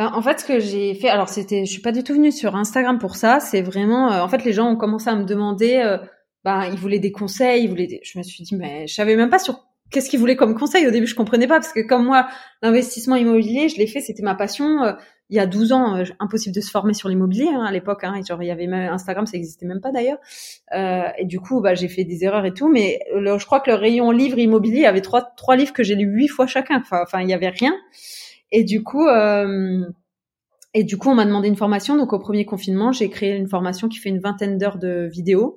Ben, 0.00 0.10
en 0.14 0.22
fait, 0.22 0.40
ce 0.40 0.46
que 0.46 0.60
j'ai 0.60 0.94
fait, 0.94 1.10
alors 1.10 1.28
c'était, 1.28 1.66
je 1.66 1.70
suis 1.70 1.82
pas 1.82 1.92
du 1.92 2.02
tout 2.02 2.14
venue 2.14 2.32
sur 2.32 2.56
Instagram 2.56 2.98
pour 2.98 3.16
ça. 3.16 3.38
C'est 3.38 3.60
vraiment, 3.60 4.10
euh, 4.10 4.22
en 4.22 4.28
fait, 4.28 4.44
les 4.46 4.54
gens 4.54 4.66
ont 4.70 4.76
commencé 4.76 5.10
à 5.10 5.14
me 5.14 5.24
demander, 5.24 5.98
ben, 6.42 6.64
ils 6.72 6.78
voulaient 6.78 6.98
des 6.98 7.12
conseils, 7.12 7.64
ils 7.64 7.68
voulaient. 7.68 7.86
Des... 7.86 8.00
Je 8.02 8.18
me 8.18 8.22
suis 8.22 8.42
dit, 8.42 8.56
mais 8.56 8.86
je 8.86 8.94
savais 8.94 9.14
même 9.14 9.28
pas 9.28 9.38
sur 9.38 9.60
qu'est-ce 9.90 10.08
qu'ils 10.08 10.20
voulaient 10.20 10.36
comme 10.36 10.54
conseil. 10.54 10.86
Au 10.86 10.90
début, 10.90 11.06
je 11.06 11.14
comprenais 11.14 11.46
pas 11.46 11.56
parce 11.56 11.72
que 11.72 11.80
comme 11.80 12.04
moi, 12.04 12.28
l'investissement 12.62 13.16
immobilier, 13.16 13.68
je 13.68 13.76
l'ai 13.76 13.86
fait, 13.86 14.00
c'était 14.00 14.22
ma 14.22 14.34
passion. 14.34 14.82
Euh, 14.82 14.92
il 15.28 15.36
y 15.36 15.40
a 15.40 15.46
12 15.46 15.72
ans, 15.72 15.96
euh, 15.96 16.04
impossible 16.18 16.54
de 16.54 16.60
se 16.60 16.70
former 16.70 16.94
sur 16.94 17.08
l'immobilier 17.08 17.48
hein, 17.48 17.64
à 17.64 17.70
l'époque. 17.70 18.02
Hein, 18.04 18.20
genre, 18.26 18.42
il 18.42 18.46
y 18.46 18.50
avait 18.50 18.66
même 18.66 18.92
Instagram, 18.92 19.26
ça 19.26 19.36
existait 19.36 19.66
même 19.66 19.80
pas 19.80 19.92
d'ailleurs. 19.92 20.18
Euh, 20.74 21.08
et 21.18 21.24
du 21.24 21.40
coup, 21.40 21.60
bah, 21.60 21.74
j'ai 21.74 21.88
fait 21.88 22.04
des 22.04 22.24
erreurs 22.24 22.46
et 22.46 22.54
tout. 22.54 22.68
Mais 22.68 23.00
le, 23.14 23.38
je 23.38 23.46
crois 23.46 23.60
que 23.60 23.70
le 23.70 23.76
rayon 23.76 24.10
livre 24.10 24.38
immobilier, 24.38 24.86
avait 24.86 25.02
trois 25.02 25.22
trois 25.36 25.56
livres 25.56 25.72
que 25.72 25.82
j'ai 25.82 25.94
lus 25.94 26.06
huit 26.06 26.28
fois 26.28 26.46
chacun. 26.46 26.80
Enfin, 26.80 27.00
enfin, 27.02 27.20
il 27.20 27.28
y 27.28 27.34
avait 27.34 27.48
rien. 27.48 27.74
Et 28.52 28.64
du 28.64 28.82
coup, 28.82 29.06
euh, 29.06 29.84
et 30.74 30.84
du 30.84 30.96
coup, 30.98 31.08
on 31.08 31.14
m'a 31.14 31.24
demandé 31.24 31.48
une 31.48 31.56
formation. 31.56 31.96
Donc, 31.96 32.12
au 32.12 32.18
premier 32.18 32.44
confinement, 32.44 32.92
j'ai 32.92 33.08
créé 33.10 33.36
une 33.36 33.48
formation 33.48 33.88
qui 33.88 33.98
fait 33.98 34.08
une 34.08 34.20
vingtaine 34.20 34.58
d'heures 34.58 34.78
de 34.78 35.08
vidéos. 35.10 35.56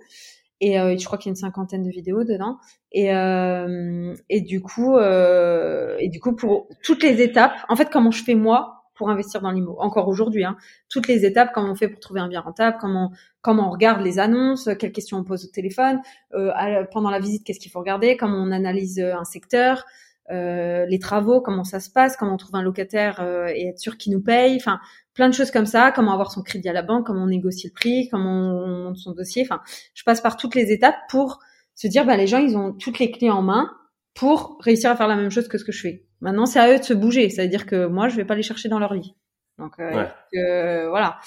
Et 0.59 0.79
euh, 0.79 0.97
je 0.97 1.05
crois 1.05 1.17
qu'il 1.17 1.29
y 1.29 1.31
a 1.31 1.33
une 1.33 1.35
cinquantaine 1.35 1.83
de 1.83 1.89
vidéos 1.89 2.23
dedans. 2.23 2.57
Et, 2.91 3.13
euh, 3.13 4.15
et 4.29 4.41
du 4.41 4.61
coup, 4.61 4.97
euh, 4.97 5.97
et 5.99 6.09
du 6.09 6.19
coup, 6.19 6.35
pour 6.35 6.67
toutes 6.83 7.03
les 7.03 7.21
étapes, 7.21 7.53
en 7.69 7.75
fait, 7.75 7.89
comment 7.91 8.11
je 8.11 8.23
fais 8.23 8.35
moi 8.35 8.85
pour 8.95 9.09
investir 9.09 9.41
dans 9.41 9.51
l'IMO, 9.51 9.75
encore 9.79 10.07
aujourd'hui, 10.07 10.45
hein, 10.45 10.55
toutes 10.87 11.07
les 11.07 11.25
étapes, 11.25 11.49
comment 11.53 11.71
on 11.71 11.75
fait 11.75 11.87
pour 11.87 11.99
trouver 11.99 12.19
un 12.19 12.27
bien 12.27 12.41
rentable, 12.41 12.77
comment 12.79 13.11
comment 13.41 13.67
on 13.67 13.71
regarde 13.71 14.01
les 14.01 14.19
annonces, 14.19 14.69
quelles 14.79 14.91
questions 14.91 15.17
on 15.17 15.23
pose 15.23 15.45
au 15.45 15.49
téléphone, 15.49 15.99
euh, 16.33 16.51
pendant 16.91 17.09
la 17.09 17.19
visite, 17.19 17.43
qu'est-ce 17.43 17.59
qu'il 17.59 17.71
faut 17.71 17.79
regarder, 17.79 18.15
comment 18.15 18.37
on 18.37 18.51
analyse 18.51 18.99
un 18.99 19.25
secteur, 19.25 19.83
euh, 20.31 20.85
les 20.85 20.99
travaux, 20.99 21.41
comment 21.41 21.63
ça 21.63 21.79
se 21.79 21.89
passe, 21.89 22.15
comment 22.15 22.35
on 22.35 22.37
trouve 22.37 22.55
un 22.55 22.61
locataire 22.61 23.19
euh, 23.19 23.47
et 23.47 23.67
être 23.67 23.79
sûr 23.79 23.97
qu'il 23.97 24.13
nous 24.13 24.21
paye, 24.21 24.55
enfin 24.55 24.79
plein 25.13 25.27
de 25.27 25.33
choses 25.33 25.51
comme 25.51 25.65
ça, 25.65 25.91
comment 25.91 26.13
avoir 26.13 26.31
son 26.31 26.41
crédit 26.41 26.69
à 26.69 26.73
la 26.73 26.81
banque, 26.81 27.05
comment 27.05 27.23
on 27.23 27.27
négocie 27.27 27.67
le 27.67 27.73
prix, 27.73 28.07
comment 28.09 28.63
on 28.63 28.85
monte 28.85 28.97
son 28.97 29.11
dossier, 29.11 29.45
enfin 29.45 29.61
je 29.93 30.03
passe 30.03 30.21
par 30.21 30.37
toutes 30.37 30.55
les 30.55 30.71
étapes 30.71 30.95
pour 31.09 31.39
se 31.75 31.87
dire 31.87 32.05
bah 32.05 32.15
les 32.15 32.27
gens 32.27 32.39
ils 32.39 32.57
ont 32.57 32.71
toutes 32.71 32.99
les 32.99 33.11
clés 33.11 33.29
en 33.29 33.41
main 33.41 33.69
pour 34.13 34.57
réussir 34.61 34.91
à 34.91 34.95
faire 34.95 35.07
la 35.07 35.15
même 35.15 35.29
chose 35.29 35.47
que 35.47 35.57
ce 35.57 35.65
que 35.65 35.71
je 35.71 35.81
fais. 35.81 36.05
Maintenant 36.21 36.45
c'est 36.45 36.59
à 36.59 36.71
eux 36.73 36.79
de 36.79 36.83
se 36.83 36.93
bouger, 36.93 37.29
c'est-à-dire 37.29 37.65
que 37.65 37.85
moi 37.85 38.07
je 38.07 38.15
vais 38.15 38.25
pas 38.25 38.35
les 38.35 38.43
chercher 38.43 38.69
dans 38.69 38.79
leur 38.79 38.93
lit. 38.93 39.15
Donc 39.57 39.79
euh, 39.79 39.91
ouais. 39.93 40.39
euh, 40.39 40.89
voilà. 40.89 41.19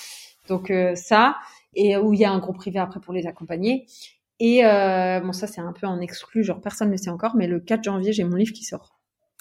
Donc 0.48 0.70
euh, 0.70 0.94
ça 0.94 1.36
et 1.74 1.96
où 1.96 2.12
il 2.14 2.20
y 2.20 2.24
a 2.24 2.32
un 2.32 2.38
groupe 2.38 2.56
privé 2.56 2.78
après 2.78 3.00
pour 3.00 3.12
les 3.12 3.26
accompagner. 3.26 3.86
Et 4.38 4.64
euh, 4.64 5.20
bon, 5.20 5.32
ça 5.32 5.46
c'est 5.46 5.60
un 5.60 5.72
peu 5.72 5.86
en 5.86 6.00
exclu, 6.00 6.44
genre 6.44 6.60
personne 6.60 6.90
ne 6.90 6.96
sait 6.96 7.10
encore, 7.10 7.36
mais 7.36 7.46
le 7.46 7.60
4 7.60 7.82
janvier, 7.82 8.12
j'ai 8.12 8.24
mon 8.24 8.36
livre 8.36 8.52
qui 8.52 8.64
sort. 8.64 8.98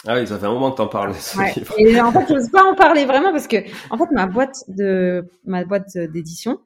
Ah 0.08 0.16
oui, 0.20 0.28
ça 0.28 0.38
fait 0.38 0.46
un 0.46 0.54
moment 0.54 0.72
que 0.72 0.78
t'en 0.78 0.88
parles. 0.88 1.14
Ouais. 1.38 1.54
Et 1.78 2.00
en 2.00 2.12
fait, 2.12 2.28
je 2.30 2.34
n'ose 2.34 2.50
pas 2.50 2.64
en 2.64 2.76
parler 2.76 3.06
vraiment 3.06 3.32
parce 3.32 3.48
que, 3.48 3.58
en 3.90 3.98
fait, 3.98 4.12
ma 4.12 4.28
boîte 4.28 4.64
de 4.68 5.28
ma 5.46 5.66
boîte 5.66 5.98
d'édition, 5.98 6.60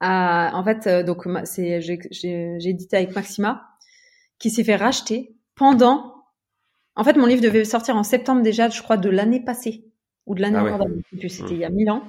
en 0.00 0.64
fait, 0.64 0.86
euh, 0.86 1.02
donc 1.02 1.26
c'est 1.44 1.80
j'ai 1.80 2.68
édité 2.68 2.96
avec 2.96 3.14
Maxima, 3.14 3.68
qui 4.38 4.50
s'est 4.50 4.64
fait 4.64 4.76
racheter 4.76 5.36
pendant. 5.54 6.14
En 6.94 7.04
fait, 7.04 7.16
mon 7.16 7.26
livre 7.26 7.42
devait 7.42 7.64
sortir 7.64 7.96
en 7.96 8.02
septembre 8.02 8.42
déjà, 8.42 8.68
je 8.68 8.82
crois, 8.82 8.96
de 8.96 9.08
l'année 9.08 9.42
passée 9.42 9.84
ou 10.26 10.34
de 10.34 10.40
l'année 10.40 10.58
ah 10.58 10.74
avant. 10.74 10.88
C'était 11.28 11.54
il 11.54 11.58
y 11.58 11.64
a 11.64 11.70
mille 11.70 11.90
ans. 11.90 12.02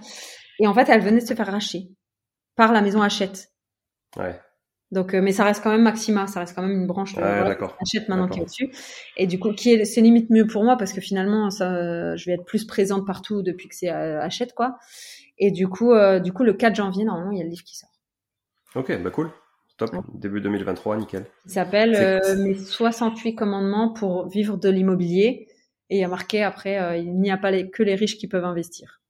Et 0.59 0.67
en 0.67 0.73
fait, 0.73 0.89
elle 0.89 1.01
venait 1.01 1.21
de 1.21 1.25
se 1.25 1.33
faire 1.33 1.47
racheter 1.47 1.89
par 2.55 2.71
la 2.73 2.81
maison 2.81 3.01
Hachette. 3.01 3.51
Ouais. 4.17 4.39
Donc, 4.93 5.13
euh, 5.13 5.21
mais 5.21 5.31
ça 5.31 5.43
reste 5.43 5.63
quand 5.63 5.71
même 5.71 5.81
Maxima, 5.81 6.27
ça 6.27 6.39
reste 6.39 6.55
quand 6.55 6.61
même 6.61 6.71
une 6.71 6.87
branche 6.87 7.15
de 7.15 7.21
ouais, 7.21 7.57
Hachette 7.81 8.07
maintenant 8.09 8.27
qui 8.27 8.39
est 8.39 8.41
au-dessus. 8.43 8.71
Et 9.17 9.27
du 9.27 9.39
coup, 9.39 9.51
qui 9.51 9.73
est, 9.73 9.85
c'est 9.85 10.01
limite 10.01 10.29
mieux 10.29 10.45
pour 10.45 10.63
moi 10.63 10.77
parce 10.77 10.93
que 10.93 11.01
finalement, 11.01 11.49
ça, 11.49 12.15
je 12.15 12.25
vais 12.25 12.33
être 12.33 12.45
plus 12.45 12.65
présente 12.65 13.05
partout 13.05 13.41
depuis 13.41 13.67
que 13.67 13.75
c'est 13.75 13.91
euh, 13.91 14.21
Hachette, 14.21 14.53
quoi. 14.53 14.77
Et 15.39 15.51
du 15.51 15.67
coup, 15.67 15.91
euh, 15.91 16.19
du 16.19 16.31
coup, 16.31 16.43
le 16.43 16.53
4 16.53 16.75
janvier, 16.75 17.05
normalement, 17.05 17.31
il 17.31 17.37
y 17.37 17.41
a 17.41 17.43
le 17.43 17.49
livre 17.49 17.63
qui 17.63 17.75
sort. 17.75 17.89
Ok, 18.75 19.01
bah 19.01 19.09
cool. 19.09 19.31
Top. 19.77 19.89
Début 20.13 20.39
2023, 20.41 20.97
nickel. 20.97 21.25
Il 21.45 21.51
s'appelle 21.51 21.95
euh, 21.95 22.35
Mes 22.37 22.55
68 22.55 23.35
commandements 23.35 23.91
pour 23.91 24.27
vivre 24.29 24.57
de 24.57 24.69
l'immobilier. 24.69 25.47
Et 25.89 25.97
il 25.97 25.99
y 25.99 26.03
a 26.03 26.07
marqué 26.07 26.43
après, 26.43 26.79
euh, 26.79 26.97
il 26.97 27.19
n'y 27.19 27.31
a 27.31 27.37
pas 27.37 27.51
les, 27.51 27.69
que 27.69 27.83
les 27.83 27.95
riches 27.95 28.17
qui 28.17 28.27
peuvent 28.27 28.45
investir. 28.45 29.01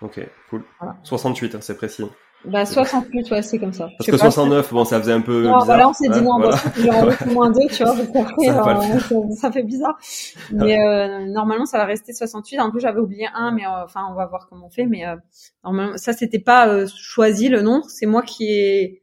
Ok, 0.00 0.20
cool. 0.48 0.64
68, 1.02 1.54
hein, 1.54 1.60
c'est 1.60 1.76
précis. 1.76 2.04
Bah 2.46 2.64
68, 2.64 3.30
ouais, 3.30 3.42
c'est 3.42 3.58
comme 3.58 3.74
ça. 3.74 3.90
Parce 3.98 4.10
que 4.10 4.16
69, 4.16 4.72
bon, 4.72 4.84
ça 4.86 4.98
faisait 4.98 5.12
un 5.12 5.20
peu 5.20 5.42
non, 5.42 5.58
bizarre. 5.58 5.64
Voilà, 5.66 5.88
on 5.90 5.92
s'est 5.92 6.08
dit 6.08 6.22
non, 6.22 6.38
voilà. 6.38 6.56
il 6.78 6.86
y 6.86 6.88
aura 6.88 7.26
moins 7.26 7.50
2, 7.50 7.60
tu 7.70 7.84
vois, 7.84 7.94
parce 7.94 8.08
qu'après, 8.08 8.46
ça, 8.46 9.12
euh, 9.12 9.34
ça, 9.34 9.52
fait 9.52 9.62
bizarre. 9.62 9.98
Mais 10.52 10.80
euh, 10.80 11.26
normalement, 11.26 11.66
ça 11.66 11.76
va 11.76 11.84
rester 11.84 12.14
68. 12.14 12.58
En 12.60 12.70
plus, 12.70 12.80
j'avais 12.80 12.98
oublié 12.98 13.26
un, 13.34 13.52
mais 13.52 13.66
euh, 13.66 13.84
enfin, 13.84 14.06
on 14.10 14.14
va 14.14 14.24
voir 14.26 14.46
comment 14.48 14.66
on 14.66 14.70
fait. 14.70 14.86
Mais 14.86 15.06
euh, 15.06 15.16
normalement, 15.64 15.98
ça, 15.98 16.14
c'était 16.14 16.38
pas 16.38 16.66
euh, 16.68 16.86
choisi 16.96 17.48
le 17.48 17.60
nom. 17.60 17.82
C'est 17.88 18.06
moi 18.06 18.22
qui 18.22 18.44
ai 18.44 19.02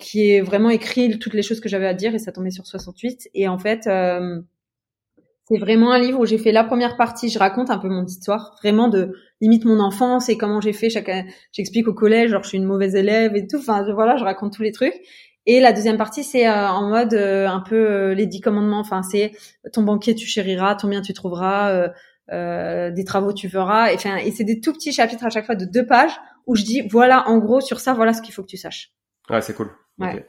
qui 0.00 0.32
ai 0.32 0.40
vraiment 0.40 0.70
écrit 0.70 1.20
toutes 1.20 1.34
les 1.34 1.42
choses 1.42 1.60
que 1.60 1.68
j'avais 1.68 1.86
à 1.86 1.94
dire 1.94 2.12
et 2.12 2.18
ça 2.18 2.32
tombait 2.32 2.50
sur 2.50 2.66
68. 2.66 3.28
Et 3.34 3.46
en 3.46 3.58
fait, 3.58 3.88
c'est 5.48 5.58
vraiment 5.58 5.92
un 5.92 5.98
livre 5.98 6.20
où 6.20 6.26
j'ai 6.26 6.36
fait 6.38 6.52
la 6.52 6.62
première 6.62 6.96
partie. 6.96 7.30
Je 7.30 7.38
raconte 7.38 7.70
un 7.70 7.78
peu 7.78 7.88
mon 7.88 8.04
histoire, 8.04 8.54
vraiment 8.62 8.88
de 8.88 9.14
limite 9.40 9.64
mon 9.64 9.80
enfance 9.80 10.28
et 10.28 10.36
comment 10.36 10.60
j'ai 10.60 10.74
fait. 10.74 10.90
Chaque, 10.90 11.10
j'explique 11.52 11.88
au 11.88 11.94
collège, 11.94 12.30
genre 12.30 12.42
je 12.42 12.48
suis 12.48 12.58
une 12.58 12.64
mauvaise 12.64 12.94
élève 12.94 13.34
et 13.34 13.46
tout. 13.46 13.56
Enfin 13.56 13.82
voilà, 13.94 14.16
je 14.16 14.24
raconte 14.24 14.52
tous 14.52 14.62
les 14.62 14.72
trucs. 14.72 14.94
Et 15.46 15.60
la 15.60 15.72
deuxième 15.72 15.96
partie, 15.96 16.24
c'est 16.24 16.46
euh, 16.46 16.68
en 16.68 16.90
mode 16.90 17.14
euh, 17.14 17.48
un 17.48 17.60
peu 17.60 17.76
euh, 17.76 18.14
les 18.14 18.26
dix 18.26 18.42
commandements. 18.42 18.80
Enfin, 18.80 19.02
c'est 19.02 19.32
ton 19.72 19.82
banquier 19.82 20.14
tu 20.14 20.26
chériras, 20.26 20.74
ton 20.74 20.88
bien 20.88 21.00
tu 21.00 21.14
trouveras, 21.14 21.88
des 22.30 23.04
travaux 23.06 23.32
tu 23.32 23.48
feras. 23.48 23.90
Et, 23.90 23.94
enfin, 23.94 24.16
et 24.16 24.30
c'est 24.30 24.44
des 24.44 24.60
tout 24.60 24.74
petits 24.74 24.92
chapitres 24.92 25.24
à 25.24 25.30
chaque 25.30 25.46
fois 25.46 25.54
de 25.54 25.64
deux 25.64 25.86
pages 25.86 26.12
où 26.46 26.54
je 26.54 26.64
dis 26.64 26.82
voilà, 26.90 27.26
en 27.28 27.38
gros 27.38 27.62
sur 27.62 27.80
ça, 27.80 27.94
voilà 27.94 28.12
ce 28.12 28.20
qu'il 28.20 28.34
faut 28.34 28.42
que 28.42 28.48
tu 28.48 28.58
saches. 28.58 28.92
Ouais, 29.30 29.40
c'est 29.40 29.54
cool. 29.54 29.70
Ouais. 29.98 30.26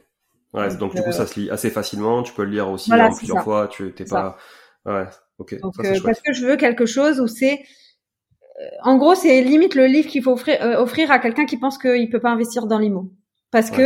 Ouais, 0.53 0.75
donc, 0.77 0.95
du 0.95 1.01
coup, 1.03 1.11
ça 1.11 1.27
se 1.27 1.39
lit 1.39 1.49
assez 1.49 1.69
facilement. 1.69 2.23
Tu 2.23 2.33
peux 2.33 2.43
le 2.43 2.51
lire 2.51 2.69
aussi 2.69 2.91
en 2.93 3.13
plusieurs 3.13 3.43
fois. 3.43 3.67
Tu 3.67 3.93
t'es 3.93 4.05
pas. 4.05 4.37
Ouais. 4.89 5.05
Ok. 5.37 5.55
ça, 5.61 5.93
parce 6.03 6.21
que 6.21 6.33
je 6.33 6.45
veux 6.45 6.57
quelque 6.57 6.85
chose 6.85 7.21
où 7.21 7.27
c'est 7.27 7.63
en 8.81 8.97
gros, 8.97 9.15
c'est 9.15 9.41
limite 9.41 9.75
le 9.75 9.85
livre 9.85 10.09
qu'il 10.09 10.21
faut 10.21 10.33
offrir, 10.33 10.61
euh, 10.61 10.81
offrir 10.81 11.11
à 11.11 11.19
quelqu'un 11.19 11.45
qui 11.45 11.57
pense 11.57 11.77
qu'il 11.77 12.09
peut 12.09 12.19
pas 12.19 12.31
investir 12.31 12.67
dans 12.67 12.77
l'IMO. 12.77 13.11
Parce 13.51 13.71
que 13.71 13.81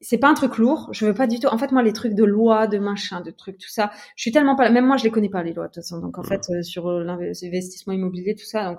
c'est 0.00 0.18
pas 0.18 0.28
un 0.28 0.34
truc 0.34 0.58
lourd. 0.58 0.88
Je 0.90 1.06
veux 1.06 1.14
pas 1.14 1.28
du 1.28 1.38
tout. 1.38 1.46
En 1.46 1.56
fait, 1.56 1.70
moi, 1.70 1.84
les 1.84 1.92
trucs 1.92 2.14
de 2.14 2.24
loi, 2.24 2.66
de 2.66 2.78
machin, 2.78 3.20
de 3.20 3.30
trucs, 3.30 3.58
tout 3.58 3.68
ça, 3.68 3.92
je 4.16 4.22
suis 4.22 4.32
tellement 4.32 4.56
pas. 4.56 4.70
Même 4.70 4.86
moi, 4.86 4.96
je 4.96 5.04
les 5.04 5.10
connais 5.12 5.28
pas 5.28 5.44
les 5.44 5.52
lois 5.52 5.68
de 5.68 5.72
toute 5.72 5.84
façon. 5.84 6.00
Donc, 6.00 6.18
en 6.18 6.24
fait, 6.24 6.42
euh, 6.50 6.62
sur 6.62 6.88
euh, 6.88 7.04
l'investissement 7.04 7.92
immobilier, 7.92 8.34
tout 8.34 8.44
ça. 8.44 8.64
Donc, 8.64 8.78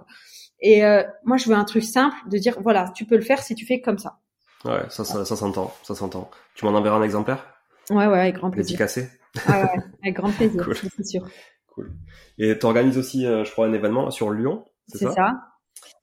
et 0.60 0.82
moi, 1.24 1.38
je 1.38 1.48
veux 1.48 1.56
un 1.56 1.64
truc 1.64 1.84
simple 1.84 2.16
de 2.30 2.38
dire, 2.38 2.58
voilà, 2.62 2.92
tu 2.96 3.06
peux 3.06 3.16
le 3.16 3.22
faire 3.22 3.42
si 3.42 3.56
tu 3.56 3.66
fais 3.66 3.82
comme 3.82 3.98
ça. 3.98 4.20
Ouais, 4.66 4.84
ça, 4.90 5.06
ça, 5.06 5.24
ça 5.24 5.36
s'entend, 5.36 5.74
ça 5.84 5.96
s'entend. 5.96 6.30
Tu 6.56 6.66
m'en 6.66 6.72
enverras 6.72 6.98
un 6.98 7.04
exemplaire? 7.04 7.46
Ouais, 7.92 8.08
ouais, 8.08 8.20
avec 8.20 8.36
grand 8.36 8.50
plaisir. 8.50 8.78
Dédicacé 8.78 9.10
ouais, 9.48 9.62
ouais, 9.64 9.84
avec 10.02 10.16
grand 10.16 10.32
plaisir, 10.32 10.68
c'est 10.98 11.06
sûr. 11.06 11.28
Cool. 11.76 11.92
Et 12.40 12.58
tu 12.58 12.66
organises 12.66 12.98
aussi, 12.98 13.26
je 13.26 13.52
crois, 13.52 13.68
un 13.68 13.74
événement 13.74 14.10
sur 14.10 14.32
Lyon 14.32 14.66
c'est 14.88 15.12
ça, 15.12 15.52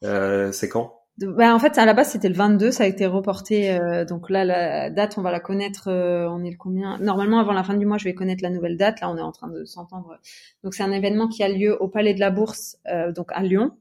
Euh, 0.05 0.53
c'est 0.53 0.69
quand? 0.69 0.99
Bah, 1.19 1.55
en 1.55 1.59
fait, 1.59 1.79
à 1.79 1.85
la 1.85 1.95
base, 1.95 2.11
c'était 2.11 2.29
le 2.29 2.35
22, 2.35 2.71
ça 2.73 2.85
a 2.85 2.87
été 2.87 3.07
reporté. 3.07 3.71
Euh, 3.71 4.05
donc 4.05 4.31
là, 4.31 4.45
la 4.45 4.91
date, 4.91 5.19
on 5.19 5.23
va 5.23 5.31
la 5.31 5.41
connaître. 5.41 5.89
Euh, 5.89 6.29
on 6.29 6.43
est 6.43 6.51
le 6.51 6.57
combien? 6.57 6.99
Normalement, 6.99 7.39
avant 7.39 7.53
la 7.53 7.63
fin 7.63 7.75
du 7.75 7.87
mois, 7.87 7.99
je 7.99 8.05
vais 8.05 8.15
connaître 8.15 8.43
la 8.43 8.51
nouvelle 8.51 8.77
date. 8.77 9.01
Là, 9.01 9.11
on 9.11 9.17
est 9.17 9.23
en 9.23 9.31
train 9.31 9.49
de 9.49 9.65
s'entendre. 9.65 10.19
Donc, 10.65 10.75
c'est 10.75 10.83
un 10.83 10.91
événement 10.91 11.29
qui 11.29 11.43
a 11.43 11.49
lieu 11.49 11.81
au 11.81 11.89
Palais 11.89 12.15
de 12.15 12.21
la 12.21 12.31
Bourse, 12.31 12.79
euh, 12.89 13.13
donc 13.13 13.31
à 13.33 13.43
Lyon, 13.43 13.73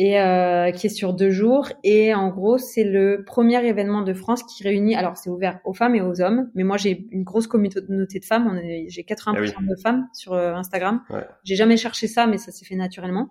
et 0.00 0.72
qui 0.76 0.86
est 0.86 0.90
sur 0.90 1.12
deux 1.12 1.30
jours. 1.30 1.68
Et 1.82 2.14
en 2.14 2.28
gros, 2.28 2.56
c'est 2.56 2.84
le 2.84 3.24
premier 3.26 3.66
événement 3.66 4.02
de 4.02 4.14
France 4.14 4.44
qui 4.44 4.62
réunit. 4.62 4.94
Alors, 4.94 5.16
c'est 5.16 5.28
ouvert 5.28 5.58
aux 5.64 5.74
femmes 5.74 5.96
et 5.96 6.00
aux 6.00 6.20
hommes, 6.20 6.50
mais 6.54 6.62
moi, 6.62 6.76
j'ai 6.76 7.06
une 7.10 7.24
grosse 7.24 7.48
communauté 7.48 7.80
de 8.20 8.24
femmes. 8.24 8.60
J'ai 8.86 9.02
80% 9.02 9.54
ah 9.58 9.60
de 9.68 9.76
femmes 9.76 10.06
sur 10.12 10.34
Instagram. 10.34 11.02
Ouais. 11.10 11.26
J'ai 11.42 11.56
jamais 11.56 11.76
cherché 11.76 12.06
ça, 12.06 12.26
mais 12.26 12.38
ça 12.38 12.52
s'est 12.52 12.64
fait 12.64 12.76
naturellement. 12.76 13.30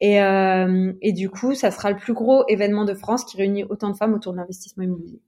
Et, 0.00 0.22
euh, 0.22 0.92
et 1.00 1.12
du 1.12 1.30
coup, 1.30 1.54
ça 1.54 1.70
sera 1.70 1.90
le 1.90 1.96
plus 1.96 2.12
gros 2.12 2.44
événement 2.48 2.84
de 2.84 2.94
France 2.94 3.24
qui 3.24 3.36
réunit 3.36 3.64
autant 3.64 3.90
de 3.90 3.96
femmes 3.96 4.14
autour 4.14 4.32
de 4.32 4.38
l'investissement 4.38 4.84
immobilier. 4.84 5.20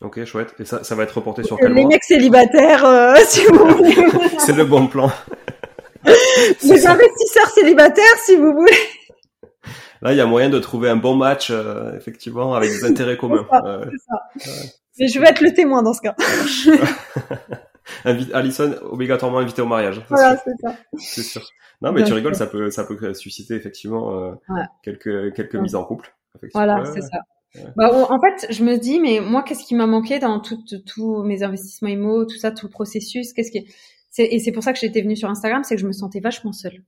Ok, 0.00 0.24
chouette. 0.24 0.54
Et 0.60 0.64
ça, 0.64 0.84
ça 0.84 0.94
va 0.94 1.02
être 1.02 1.16
reporté 1.16 1.42
sur 1.42 1.58
quel 1.58 1.72
Les 1.72 1.84
mecs 1.84 2.04
célibataires, 2.04 2.84
euh, 2.84 3.14
si 3.26 3.44
vous 3.44 3.58
voulez. 3.58 3.94
C'est 4.38 4.54
le 4.54 4.64
bon 4.64 4.86
plan. 4.86 5.10
Les 6.62 6.86
investisseurs 6.86 7.50
célibataires, 7.50 8.16
si 8.24 8.36
vous 8.36 8.52
voulez. 8.52 8.72
Là, 10.02 10.12
il 10.12 10.16
y 10.16 10.20
a 10.20 10.26
moyen 10.26 10.48
de 10.48 10.58
trouver 10.58 10.88
un 10.88 10.96
bon 10.96 11.14
match, 11.14 11.50
euh, 11.50 11.96
effectivement, 11.96 12.54
avec 12.54 12.70
des 12.70 12.84
intérêts 12.84 13.16
communs. 13.16 13.46
C'est 14.34 14.46
ça. 14.46 14.70
Mais 15.00 15.08
je 15.08 15.20
vais 15.20 15.28
être 15.28 15.40
le 15.40 15.52
témoin 15.52 15.82
dans 15.82 15.92
ce 15.92 16.00
cas. 16.00 16.16
Alison, 18.34 18.74
obligatoirement 18.82 19.38
invité 19.38 19.62
au 19.62 19.66
mariage. 19.66 20.02
Voilà, 20.08 20.36
c'est 20.36 20.56
ça. 20.60 20.76
C'est 20.98 21.22
sûr. 21.22 21.42
Non, 21.80 21.92
mais 21.92 22.02
tu 22.04 22.12
rigoles, 22.12 22.34
ça 22.34 22.46
peut, 22.46 22.70
ça 22.70 22.84
peut 22.84 23.14
susciter 23.14 23.54
effectivement 23.54 24.18
euh, 24.20 24.32
quelques, 24.82 25.34
quelques 25.34 25.54
mises 25.54 25.76
en 25.76 25.84
couple. 25.84 26.12
Voilà, 26.52 26.84
c'est 26.84 27.02
ça. 27.02 27.18
Bah, 27.76 27.90
en 27.92 28.20
fait, 28.20 28.52
je 28.52 28.62
me 28.62 28.76
dis, 28.76 29.00
mais 29.00 29.20
moi, 29.20 29.42
qu'est-ce 29.42 29.64
qui 29.64 29.74
m'a 29.74 29.86
manqué 29.86 30.18
dans 30.18 30.40
tous 30.40 31.22
mes 31.22 31.42
investissements 31.42 31.88
IMO, 31.88 32.24
tout 32.24 32.36
ça, 32.36 32.50
tout 32.50 32.66
le 32.66 32.70
processus 32.70 33.32
Qu'est-ce 33.32 33.50
qui, 33.50 33.66
et 34.18 34.38
c'est 34.38 34.52
pour 34.52 34.62
ça 34.62 34.72
que 34.72 34.78
j'étais 34.78 35.02
venue 35.02 35.16
sur 35.16 35.28
Instagram, 35.28 35.62
c'est 35.64 35.76
que 35.76 35.80
je 35.80 35.86
me 35.86 35.92
sentais 35.92 36.20
vachement 36.20 36.52
seule. 36.52 36.84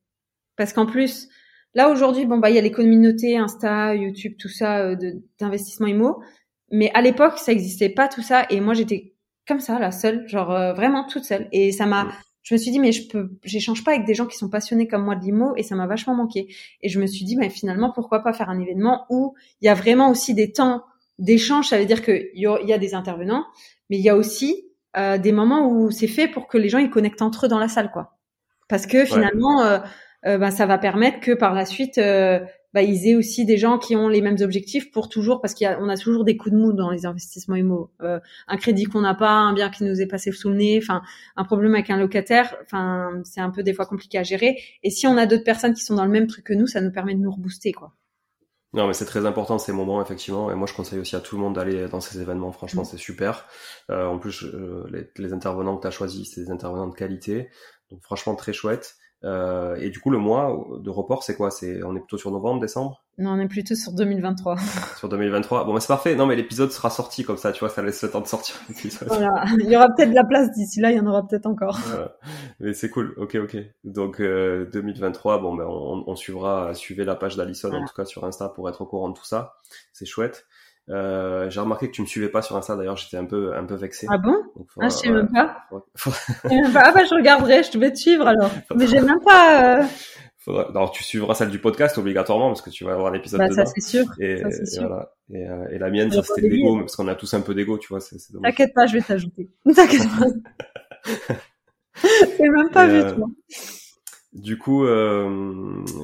Parce 0.56 0.72
qu'en 0.72 0.86
plus, 0.86 1.28
là 1.74 1.90
aujourd'hui, 1.90 2.26
bon 2.26 2.38
bah, 2.38 2.50
il 2.50 2.56
y 2.56 2.58
a 2.58 2.62
les 2.62 2.72
communautés, 2.72 3.36
Insta, 3.36 3.94
YouTube, 3.94 4.34
tout 4.38 4.48
ça, 4.48 4.78
euh, 4.78 4.96
d'investissement 5.38 5.86
IMO. 5.86 6.22
Mais 6.70 6.90
à 6.94 7.02
l'époque, 7.02 7.38
ça 7.38 7.52
existait 7.52 7.88
pas 7.88 8.08
tout 8.08 8.22
ça, 8.22 8.46
et 8.50 8.60
moi, 8.60 8.74
j'étais 8.74 9.14
comme 9.48 9.60
ça, 9.60 9.78
la 9.78 9.90
seule, 9.90 10.28
genre 10.28 10.52
euh, 10.52 10.72
vraiment 10.72 11.04
toute 11.04 11.24
seule. 11.24 11.48
Et 11.52 11.72
ça 11.72 11.86
m'a, 11.86 12.08
je 12.42 12.54
me 12.54 12.58
suis 12.58 12.70
dit 12.70 12.78
mais 12.78 12.92
je 12.92 13.08
peux 13.08 13.30
j'échange 13.44 13.84
pas 13.84 13.92
avec 13.92 14.06
des 14.06 14.14
gens 14.14 14.26
qui 14.26 14.36
sont 14.36 14.48
passionnés 14.48 14.88
comme 14.88 15.04
moi 15.04 15.16
de 15.16 15.24
l'IMO 15.24 15.54
et 15.56 15.62
ça 15.62 15.74
m'a 15.74 15.86
vachement 15.86 16.14
manqué. 16.14 16.54
Et 16.82 16.88
je 16.88 17.00
me 17.00 17.06
suis 17.06 17.24
dit 17.24 17.36
mais 17.36 17.50
finalement 17.50 17.90
pourquoi 17.92 18.22
pas 18.22 18.32
faire 18.32 18.48
un 18.48 18.58
événement 18.58 19.06
où 19.10 19.34
il 19.60 19.66
y 19.66 19.68
a 19.68 19.74
vraiment 19.74 20.10
aussi 20.10 20.34
des 20.34 20.52
temps 20.52 20.84
d'échange. 21.18 21.68
Ça 21.68 21.78
veut 21.78 21.84
dire 21.84 22.02
que 22.02 22.30
il 22.34 22.42
y 22.42 22.72
a 22.72 22.78
des 22.78 22.94
intervenants 22.94 23.44
mais 23.88 23.98
il 23.98 24.02
y 24.02 24.08
a 24.08 24.16
aussi 24.16 24.64
euh, 24.96 25.18
des 25.18 25.32
moments 25.32 25.68
où 25.68 25.90
c'est 25.90 26.08
fait 26.08 26.28
pour 26.28 26.48
que 26.48 26.58
les 26.58 26.68
gens 26.68 26.78
ils 26.78 26.90
connectent 26.90 27.22
entre 27.22 27.46
eux 27.46 27.48
dans 27.48 27.58
la 27.58 27.68
salle 27.68 27.90
quoi. 27.90 28.18
Parce 28.68 28.86
que 28.86 29.04
finalement 29.04 29.62
euh, 29.62 29.78
euh, 30.26 30.38
bah, 30.38 30.50
ça 30.50 30.66
va 30.66 30.78
permettre 30.78 31.20
que 31.20 31.32
par 31.32 31.54
la 31.54 31.64
suite 31.64 31.98
euh, 31.98 32.40
bah, 32.72 32.82
ils 32.82 33.08
aient 33.08 33.16
aussi 33.16 33.44
des 33.44 33.56
gens 33.56 33.78
qui 33.78 33.96
ont 33.96 34.08
les 34.08 34.20
mêmes 34.20 34.36
objectifs 34.40 34.90
pour 34.92 35.08
toujours, 35.08 35.40
parce 35.40 35.54
qu'on 35.54 35.88
a, 35.88 35.92
a 35.92 35.96
toujours 35.96 36.24
des 36.24 36.36
coups 36.36 36.54
de 36.54 36.60
mou 36.60 36.72
dans 36.72 36.90
les 36.90 37.04
investissements 37.04 37.56
immo. 37.56 37.90
Euh, 38.00 38.20
un 38.46 38.56
crédit 38.56 38.84
qu'on 38.84 39.00
n'a 39.00 39.14
pas, 39.14 39.32
un 39.32 39.52
bien 39.54 39.70
qui 39.70 39.84
nous 39.84 40.00
est 40.00 40.06
passé 40.06 40.30
sous 40.30 40.50
le 40.50 40.56
nez, 40.56 40.78
enfin 40.82 41.02
un 41.36 41.44
problème 41.44 41.74
avec 41.74 41.90
un 41.90 41.96
locataire, 41.96 42.56
enfin 42.62 43.20
c'est 43.24 43.40
un 43.40 43.50
peu 43.50 43.62
des 43.62 43.74
fois 43.74 43.86
compliqué 43.86 44.18
à 44.18 44.22
gérer. 44.22 44.56
Et 44.82 44.90
si 44.90 45.06
on 45.06 45.16
a 45.16 45.26
d'autres 45.26 45.44
personnes 45.44 45.74
qui 45.74 45.82
sont 45.82 45.94
dans 45.94 46.04
le 46.04 46.12
même 46.12 46.26
truc 46.26 46.44
que 46.44 46.54
nous, 46.54 46.66
ça 46.66 46.80
nous 46.80 46.92
permet 46.92 47.14
de 47.14 47.20
nous 47.20 47.30
rebooster, 47.30 47.72
quoi. 47.72 47.92
Non, 48.72 48.86
mais 48.86 48.92
c'est 48.92 49.04
très 49.04 49.26
important 49.26 49.58
ces 49.58 49.72
moments, 49.72 50.00
effectivement. 50.00 50.48
Et 50.52 50.54
moi, 50.54 50.68
je 50.68 50.74
conseille 50.74 51.00
aussi 51.00 51.16
à 51.16 51.20
tout 51.20 51.34
le 51.34 51.42
monde 51.42 51.56
d'aller 51.56 51.88
dans 51.88 52.00
ces 52.00 52.20
événements. 52.20 52.52
Franchement, 52.52 52.82
mm. 52.82 52.84
c'est 52.84 52.98
super. 52.98 53.46
Euh, 53.90 54.06
en 54.06 54.18
plus, 54.18 54.44
euh, 54.44 54.86
les, 54.92 55.10
les, 55.16 55.32
intervenants 55.32 55.76
que 55.76 55.82
tu 55.82 55.88
as 55.88 55.90
choisis, 55.90 56.32
c'est 56.32 56.42
des 56.42 56.50
intervenants 56.52 56.86
de 56.86 56.94
qualité. 56.94 57.48
Donc, 57.90 58.00
franchement, 58.04 58.36
très 58.36 58.52
chouette. 58.52 58.94
Euh, 59.22 59.76
et 59.76 59.90
du 59.90 60.00
coup, 60.00 60.10
le 60.10 60.18
mois 60.18 60.66
de 60.80 60.88
report, 60.88 61.22
c'est 61.22 61.36
quoi? 61.36 61.50
C'est 61.50 61.82
on 61.82 61.94
est 61.94 62.00
plutôt 62.00 62.16
sur 62.16 62.30
novembre, 62.30 62.60
décembre? 62.60 63.02
Non, 63.18 63.32
on 63.32 63.38
est 63.38 63.48
plutôt 63.48 63.74
sur 63.74 63.92
2023. 63.92 64.56
sur 64.96 65.08
2023. 65.10 65.64
Bon, 65.64 65.74
bah, 65.74 65.80
c'est 65.80 65.88
parfait. 65.88 66.14
Non, 66.14 66.24
mais 66.24 66.36
l'épisode 66.36 66.70
sera 66.70 66.88
sorti 66.88 67.22
comme 67.22 67.36
ça, 67.36 67.52
tu 67.52 67.60
vois, 67.60 67.68
ça 67.68 67.82
laisse 67.82 68.02
le 68.02 68.10
temps 68.10 68.22
de 68.22 68.26
sortir. 68.26 68.56
voilà. 69.06 69.44
Il 69.58 69.70
y 69.70 69.76
aura 69.76 69.88
peut-être 69.88 70.10
de 70.10 70.14
la 70.14 70.24
place 70.24 70.50
d'ici 70.52 70.80
là, 70.80 70.90
il 70.90 70.96
y 70.96 71.00
en 71.00 71.06
aura 71.06 71.26
peut-être 71.26 71.46
encore. 71.46 71.78
Mais 72.60 72.72
c'est 72.72 72.88
cool. 72.88 73.14
Ok, 73.18 73.34
ok. 73.34 73.56
Donc 73.84 74.20
euh, 74.20 74.70
2023, 74.72 75.38
bon, 75.40 75.54
ben 75.54 75.66
on, 75.68 76.04
on 76.06 76.16
suivra, 76.16 76.74
suivez 76.74 77.04
la 77.04 77.14
page 77.14 77.36
d'Alison 77.36 77.72
en 77.72 77.84
tout 77.84 77.94
cas 77.94 78.06
sur 78.06 78.24
Insta 78.24 78.48
pour 78.48 78.68
être 78.68 78.80
au 78.80 78.86
courant 78.86 79.10
de 79.10 79.14
tout 79.14 79.26
ça. 79.26 79.54
C'est 79.92 80.06
chouette. 80.06 80.46
Euh, 80.90 81.48
j'ai 81.50 81.60
remarqué 81.60 81.86
que 81.86 81.92
tu 81.92 82.02
me 82.02 82.06
suivais 82.06 82.28
pas 82.28 82.42
sur 82.42 82.56
Insta 82.56 82.74
d'ailleurs, 82.74 82.96
j'étais 82.96 83.16
un 83.16 83.24
peu 83.24 83.54
un 83.54 83.64
peu 83.64 83.76
vexé. 83.76 84.06
Ah 84.10 84.18
bon 84.18 84.34
Ah 84.80 84.88
je 84.88 84.94
sais 84.94 85.10
même 85.10 85.28
pas. 85.28 85.64
Ah 85.70 86.92
bah 86.92 87.04
je 87.04 87.14
regarderai, 87.14 87.62
je 87.62 87.78
vais 87.78 87.92
te 87.92 87.98
suivre 87.98 88.26
alors. 88.26 88.50
Mais 88.74 88.86
j'ai 88.86 89.00
même 89.00 89.20
pas. 89.24 89.80
Euh... 89.80 89.84
Alors, 90.48 90.90
tu 90.90 91.04
suivras 91.04 91.34
celle 91.34 91.50
du 91.50 91.58
podcast 91.58 91.98
obligatoirement 91.98 92.48
parce 92.48 92.62
que 92.62 92.70
tu 92.70 92.84
vas 92.84 92.94
avoir 92.94 93.12
l'épisode 93.12 93.38
bah, 93.38 93.48
dedans. 93.48 93.66
Ça, 93.66 93.72
c'est 93.72 93.86
sûr. 93.86 94.04
Et, 94.18 94.38
ça, 94.38 94.50
c'est 94.50 94.62
et 94.62 94.66
sûr. 94.66 94.88
voilà. 94.88 95.12
Et, 95.32 95.46
euh, 95.46 95.68
et, 95.70 95.78
la 95.78 95.90
mienne, 95.90 96.10
ça, 96.10 96.22
c'était 96.22 96.48
l'ego, 96.48 96.78
parce 96.78 96.96
qu'on 96.96 97.08
a 97.08 97.14
tous 97.14 97.32
un 97.34 97.42
peu 97.42 97.54
d'ego, 97.54 97.78
tu 97.78 97.88
vois. 97.88 98.00
T'inquiète 98.42 98.72
pas, 98.74 98.86
je 98.86 98.94
vais 98.94 99.02
t'ajouter. 99.02 99.50
T'inquiète 99.74 100.08
pas. 100.08 100.26
c'est 101.94 102.48
même 102.48 102.70
pas 102.70 102.86
vu, 102.86 103.02
toi. 103.14 103.28
Du 104.32 104.58
coup, 104.58 104.86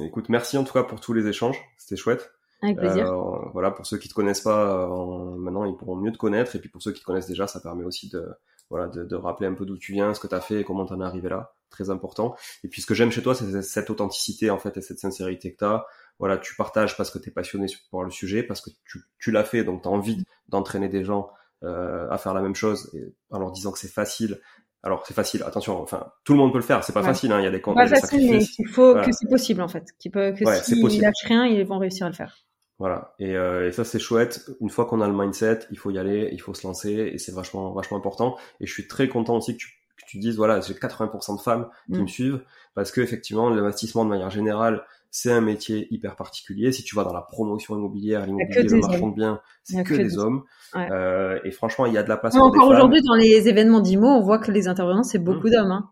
écoute, 0.03 0.29
merci 0.29 0.57
en 0.57 0.63
tout 0.63 0.73
cas 0.73 0.83
pour 0.83 1.01
tous 1.01 1.13
les 1.13 1.27
échanges. 1.27 1.59
C'était 1.77 1.97
chouette. 1.97 2.31
Avec 2.61 2.77
plaisir. 2.77 3.11
Euh, 3.11 3.49
voilà, 3.53 3.71
pour 3.71 3.85
ceux 3.85 3.97
qui 3.97 4.09
te 4.09 4.13
connaissent 4.13 4.41
pas, 4.41 4.83
euh, 4.83 5.35
maintenant 5.35 5.65
ils 5.65 5.75
pourront 5.75 5.95
mieux 5.95 6.11
te 6.11 6.17
connaître. 6.17 6.55
Et 6.55 6.59
puis 6.59 6.69
pour 6.69 6.81
ceux 6.81 6.91
qui 6.91 7.01
te 7.01 7.05
connaissent 7.05 7.27
déjà, 7.27 7.47
ça 7.47 7.59
permet 7.59 7.83
aussi 7.83 8.09
de, 8.09 8.27
voilà, 8.69 8.87
de, 8.87 9.03
de 9.03 9.15
rappeler 9.15 9.47
un 9.47 9.53
peu 9.53 9.65
d'où 9.65 9.77
tu 9.77 9.93
viens, 9.93 10.13
ce 10.13 10.19
que 10.19 10.27
tu 10.27 10.35
as 10.35 10.41
fait 10.41 10.61
et 10.61 10.63
comment 10.63 10.85
t'en 10.85 10.99
es 11.01 11.03
arrivé 11.03 11.29
là. 11.29 11.53
Très 11.69 11.89
important. 11.89 12.35
Et 12.63 12.67
puis 12.67 12.81
ce 12.81 12.87
que 12.87 12.93
j'aime 12.93 13.11
chez 13.11 13.21
toi, 13.21 13.35
c'est 13.35 13.61
cette 13.61 13.89
authenticité 13.89 14.49
en 14.49 14.57
fait 14.57 14.77
et 14.77 14.81
cette 14.81 14.99
sincérité 14.99 15.51
que 15.53 15.57
tu 15.57 15.65
as. 15.65 15.85
Voilà, 16.19 16.37
tu 16.37 16.55
partages 16.55 16.97
parce 16.97 17.11
que 17.11 17.19
tu 17.19 17.29
es 17.29 17.31
passionné 17.31 17.67
par 17.91 18.03
le 18.03 18.09
sujet, 18.09 18.41
parce 18.41 18.61
que 18.61 18.71
tu, 18.85 19.03
tu 19.19 19.31
l'as 19.31 19.43
fait, 19.43 19.63
donc 19.63 19.83
tu 19.83 19.87
as 19.87 19.91
envie 19.91 20.23
d'entraîner 20.49 20.89
des 20.89 21.03
gens 21.03 21.29
euh, 21.63 22.07
à 22.11 22.19
faire 22.19 22.35
la 22.35 22.41
même 22.41 22.53
chose 22.53 22.91
et 22.93 23.13
en 23.31 23.39
leur 23.39 23.51
disant 23.51 23.71
que 23.71 23.79
c'est 23.79 23.91
facile. 23.91 24.39
Alors 24.83 25.05
c'est 25.07 25.13
facile, 25.13 25.43
attention, 25.43 25.81
enfin 25.81 26.11
tout 26.23 26.33
le 26.33 26.39
monde 26.39 26.51
peut 26.51 26.59
le 26.59 26.63
faire, 26.63 26.83
c'est 26.83 26.93
pas 26.93 27.01
ouais. 27.01 27.07
facile, 27.07 27.31
hein, 27.31 27.39
il 27.39 27.43
y 27.43 27.47
a 27.47 27.51
des, 27.51 27.59
pas 27.59 27.87
facile, 27.87 28.29
mais 28.29 28.43
il 28.59 28.67
faut 28.67 28.91
voilà. 28.91 29.05
que 29.05 29.11
c'est 29.11 29.27
possible 29.27 29.61
en 29.61 29.67
fait, 29.67 29.85
qu'il 29.99 30.11
peut, 30.11 30.33
que 30.33 30.45
ouais, 30.45 30.59
s'ils 30.61 30.89
si 30.89 30.99
lâchent 31.01 31.25
rien, 31.25 31.45
ils 31.45 31.65
vont 31.65 31.79
réussir 31.79 32.05
à 32.05 32.09
le 32.09 32.15
faire. 32.15 32.37
Voilà. 32.79 33.15
Et, 33.17 33.35
euh, 33.35 33.67
et 33.67 33.71
ça 33.71 33.83
c'est 33.83 33.99
chouette. 33.99 34.49
Une 34.61 34.69
fois 34.69 34.85
qu'on 34.85 35.01
a 35.01 35.07
le 35.07 35.13
mindset, 35.13 35.61
il 35.71 35.77
faut 35.79 35.89
y 35.89 35.97
aller, 35.97 36.29
il 36.31 36.39
faut 36.39 36.53
se 36.53 36.65
lancer, 36.65 36.91
et 36.91 37.17
c'est 37.17 37.33
vachement 37.33 37.73
vachement 37.73 37.97
important. 37.97 38.37
Et 38.59 38.67
je 38.67 38.71
suis 38.71 38.87
très 38.87 39.07
content 39.07 39.37
aussi 39.37 39.53
que 39.53 39.59
tu, 39.59 39.67
que 39.97 40.05
tu 40.07 40.19
dises 40.19 40.37
voilà, 40.37 40.61
j'ai 40.61 40.75
80% 40.75 41.37
de 41.37 41.41
femmes 41.41 41.67
qui 41.91 41.97
Mm. 41.97 42.01
me 42.03 42.07
suivent 42.07 42.41
parce 42.75 42.91
que 42.91 43.01
effectivement 43.01 43.49
l'investissement 43.49 44.05
de 44.05 44.09
manière 44.09 44.29
générale 44.29 44.83
c'est 45.11 45.31
un 45.31 45.41
métier 45.41 45.87
hyper 45.91 46.15
particulier. 46.15 46.71
Si 46.71 46.83
tu 46.83 46.95
vas 46.95 47.03
dans 47.03 47.13
la 47.13 47.21
promotion 47.21 47.75
immobilière, 47.75 48.25
l'immobilier, 48.25 48.63
le 48.63 48.79
marchand 48.79 49.07
de 49.07 49.15
biens, 49.15 49.41
c'est 49.63 49.83
que, 49.83 49.89
que, 49.89 49.95
des 49.95 50.17
hommes. 50.17 50.43
Ouais. 50.75 50.87
Euh, 50.91 51.39
et 51.43 51.51
franchement, 51.51 51.85
il 51.85 51.93
y 51.93 51.97
a 51.97 52.03
de 52.03 52.09
la 52.09 52.17
place 52.17 52.35
pour 52.35 52.45
encore 52.45 52.67
aujourd'hui, 52.67 53.01
dans 53.01 53.15
les 53.15 53.47
événements 53.47 53.79
d'IMO, 53.79 54.07
on 54.07 54.21
voit 54.21 54.39
que 54.39 54.51
les 54.51 54.67
intervenants, 54.67 55.03
c'est 55.03 55.19
beaucoup 55.19 55.47
Mmh. 55.47 55.51
d'hommes. 55.51 55.71
Hein. 55.71 55.89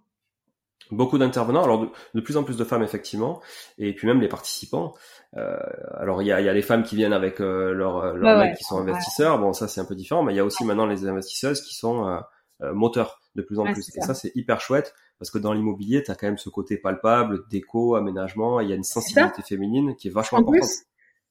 Beaucoup 0.92 1.18
d'intervenants, 1.18 1.64
alors 1.64 1.80
de, 1.80 1.90
de, 2.14 2.22
plus 2.22 2.38
en 2.38 2.44
plus 2.44 2.58
de 2.58 2.64
femmes 2.64 2.84
effectivement, 2.84 3.42
et 3.80 3.94
puis 3.94 4.08
même 4.08 4.22
les 4.22 4.28
participants. 4.28 4.94
Euh, 5.36 5.58
alors 5.96 6.22
il 6.22 6.28
y 6.28 6.32
a, 6.32 6.40
y 6.42 6.48
a 6.48 6.54
les 6.54 6.62
femmes 6.62 6.84
qui 6.84 6.96
viennent 6.96 7.14
avec 7.14 7.42
euh, 7.42 7.74
leurs 7.74 8.14
leur 8.14 8.38
mecs 8.38 8.56
qui 8.56 8.64
sont 8.64 8.78
investisseurs, 8.78 9.40
bon 9.40 9.52
ça 9.52 9.68
c'est 9.68 9.82
un 9.82 9.86
peu 9.86 9.96
différent, 9.96 10.22
mais 10.22 10.34
il 10.34 10.36
y 10.36 10.40
a 10.40 10.46
aussi 10.46 10.64
maintenant 10.64 10.86
les 10.86 11.08
investisseuses 11.08 11.62
qui 11.62 11.74
sont 11.74 12.22
moteurs 12.62 13.20
de 13.36 13.42
plus 13.42 13.60
en 13.60 13.66
plus. 13.72 13.84
c'est 13.84 13.98
Et 13.98 14.02
ça. 14.02 14.14
c'est 14.14 14.32
hyper 14.36 14.62
chouette 14.62 14.94
parce 15.20 15.32
que 15.32 15.38
dans 15.38 15.54
l'immobilier, 15.54 16.04
tu 16.04 16.12
as 16.12 16.16
quand 16.16 16.28
même 16.28 16.38
ce 16.38 16.50
côté 16.50 16.78
palpable, 16.78 17.44
déco, 17.50 17.96
aménagement, 17.96 18.60
il 18.60 18.70
y 18.70 18.74
a 18.74 18.76
une 18.76 18.84
sensibilité 18.84 19.42
féminine 19.42 19.96
qui 19.96 20.08
est 20.08 20.12
vachement 20.12 20.40
En 20.40 20.42
importante. 20.42 20.62
plus, 20.62 20.86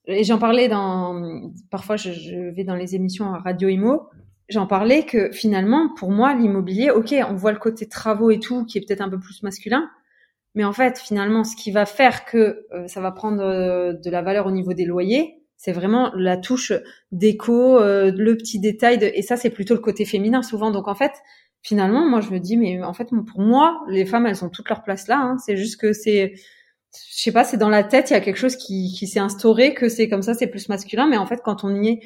et 0.06 0.24
j'en 0.24 0.38
parlais 0.38 0.68
dans, 0.68 1.50
parfois 1.70 1.96
je, 1.96 2.12
je 2.12 2.54
vais 2.54 2.64
dans 2.64 2.74
les 2.74 2.94
émissions 2.94 3.32
à 3.32 3.38
Radio 3.38 3.68
Imo, 3.68 4.08
j'en 4.48 4.66
parlais 4.66 5.04
que 5.04 5.30
finalement, 5.32 5.94
pour 5.94 6.10
moi, 6.10 6.34
l'immobilier, 6.34 6.90
ok, 6.90 7.14
on 7.28 7.34
voit 7.34 7.52
le 7.52 7.58
côté 7.58 7.88
travaux 7.88 8.30
et 8.30 8.38
tout, 8.38 8.64
qui 8.66 8.78
est 8.78 8.86
peut-être 8.86 9.00
un 9.00 9.08
peu 9.08 9.18
plus 9.18 9.42
masculin, 9.42 9.88
mais 10.54 10.64
en 10.64 10.72
fait, 10.72 10.98
finalement, 10.98 11.42
ce 11.44 11.56
qui 11.56 11.70
va 11.70 11.86
faire 11.86 12.24
que 12.24 12.66
euh, 12.72 12.86
ça 12.86 13.00
va 13.00 13.10
prendre 13.10 13.42
euh, 13.42 13.92
de 13.92 14.10
la 14.10 14.22
valeur 14.22 14.46
au 14.46 14.50
niveau 14.50 14.72
des 14.72 14.84
loyers, 14.84 15.40
c'est 15.56 15.72
vraiment 15.72 16.12
la 16.14 16.36
touche 16.36 16.72
déco, 17.10 17.78
euh, 17.78 18.12
le 18.14 18.36
petit 18.36 18.60
détail, 18.60 18.98
de, 18.98 19.06
et 19.06 19.22
ça, 19.22 19.36
c'est 19.36 19.50
plutôt 19.50 19.74
le 19.74 19.80
côté 19.80 20.04
féminin 20.04 20.42
souvent. 20.42 20.70
Donc 20.70 20.88
en 20.88 20.94
fait, 20.94 21.12
finalement, 21.64 22.08
moi, 22.08 22.20
je 22.20 22.30
me 22.30 22.38
dis, 22.38 22.56
mais 22.56 22.82
en 22.82 22.92
fait, 22.92 23.08
pour 23.08 23.40
moi, 23.40 23.82
les 23.88 24.04
femmes, 24.04 24.26
elles 24.26 24.44
ont 24.44 24.50
toute 24.50 24.68
leur 24.68 24.82
place 24.82 25.08
là. 25.08 25.18
Hein. 25.18 25.38
C'est 25.38 25.56
juste 25.56 25.80
que 25.80 25.92
c'est, 25.92 26.34
je 26.36 27.22
sais 27.22 27.32
pas, 27.32 27.42
c'est 27.42 27.56
dans 27.56 27.70
la 27.70 27.82
tête, 27.82 28.10
il 28.10 28.12
y 28.12 28.16
a 28.16 28.20
quelque 28.20 28.36
chose 28.36 28.56
qui, 28.56 28.94
qui 28.96 29.08
s'est 29.08 29.18
instauré, 29.18 29.72
que 29.72 29.88
c'est 29.88 30.08
comme 30.08 30.22
ça, 30.22 30.34
c'est 30.34 30.46
plus 30.46 30.68
masculin. 30.68 31.08
Mais 31.08 31.16
en 31.16 31.26
fait, 31.26 31.40
quand 31.42 31.64
on 31.64 31.74
y 31.82 31.88
est, 31.88 32.00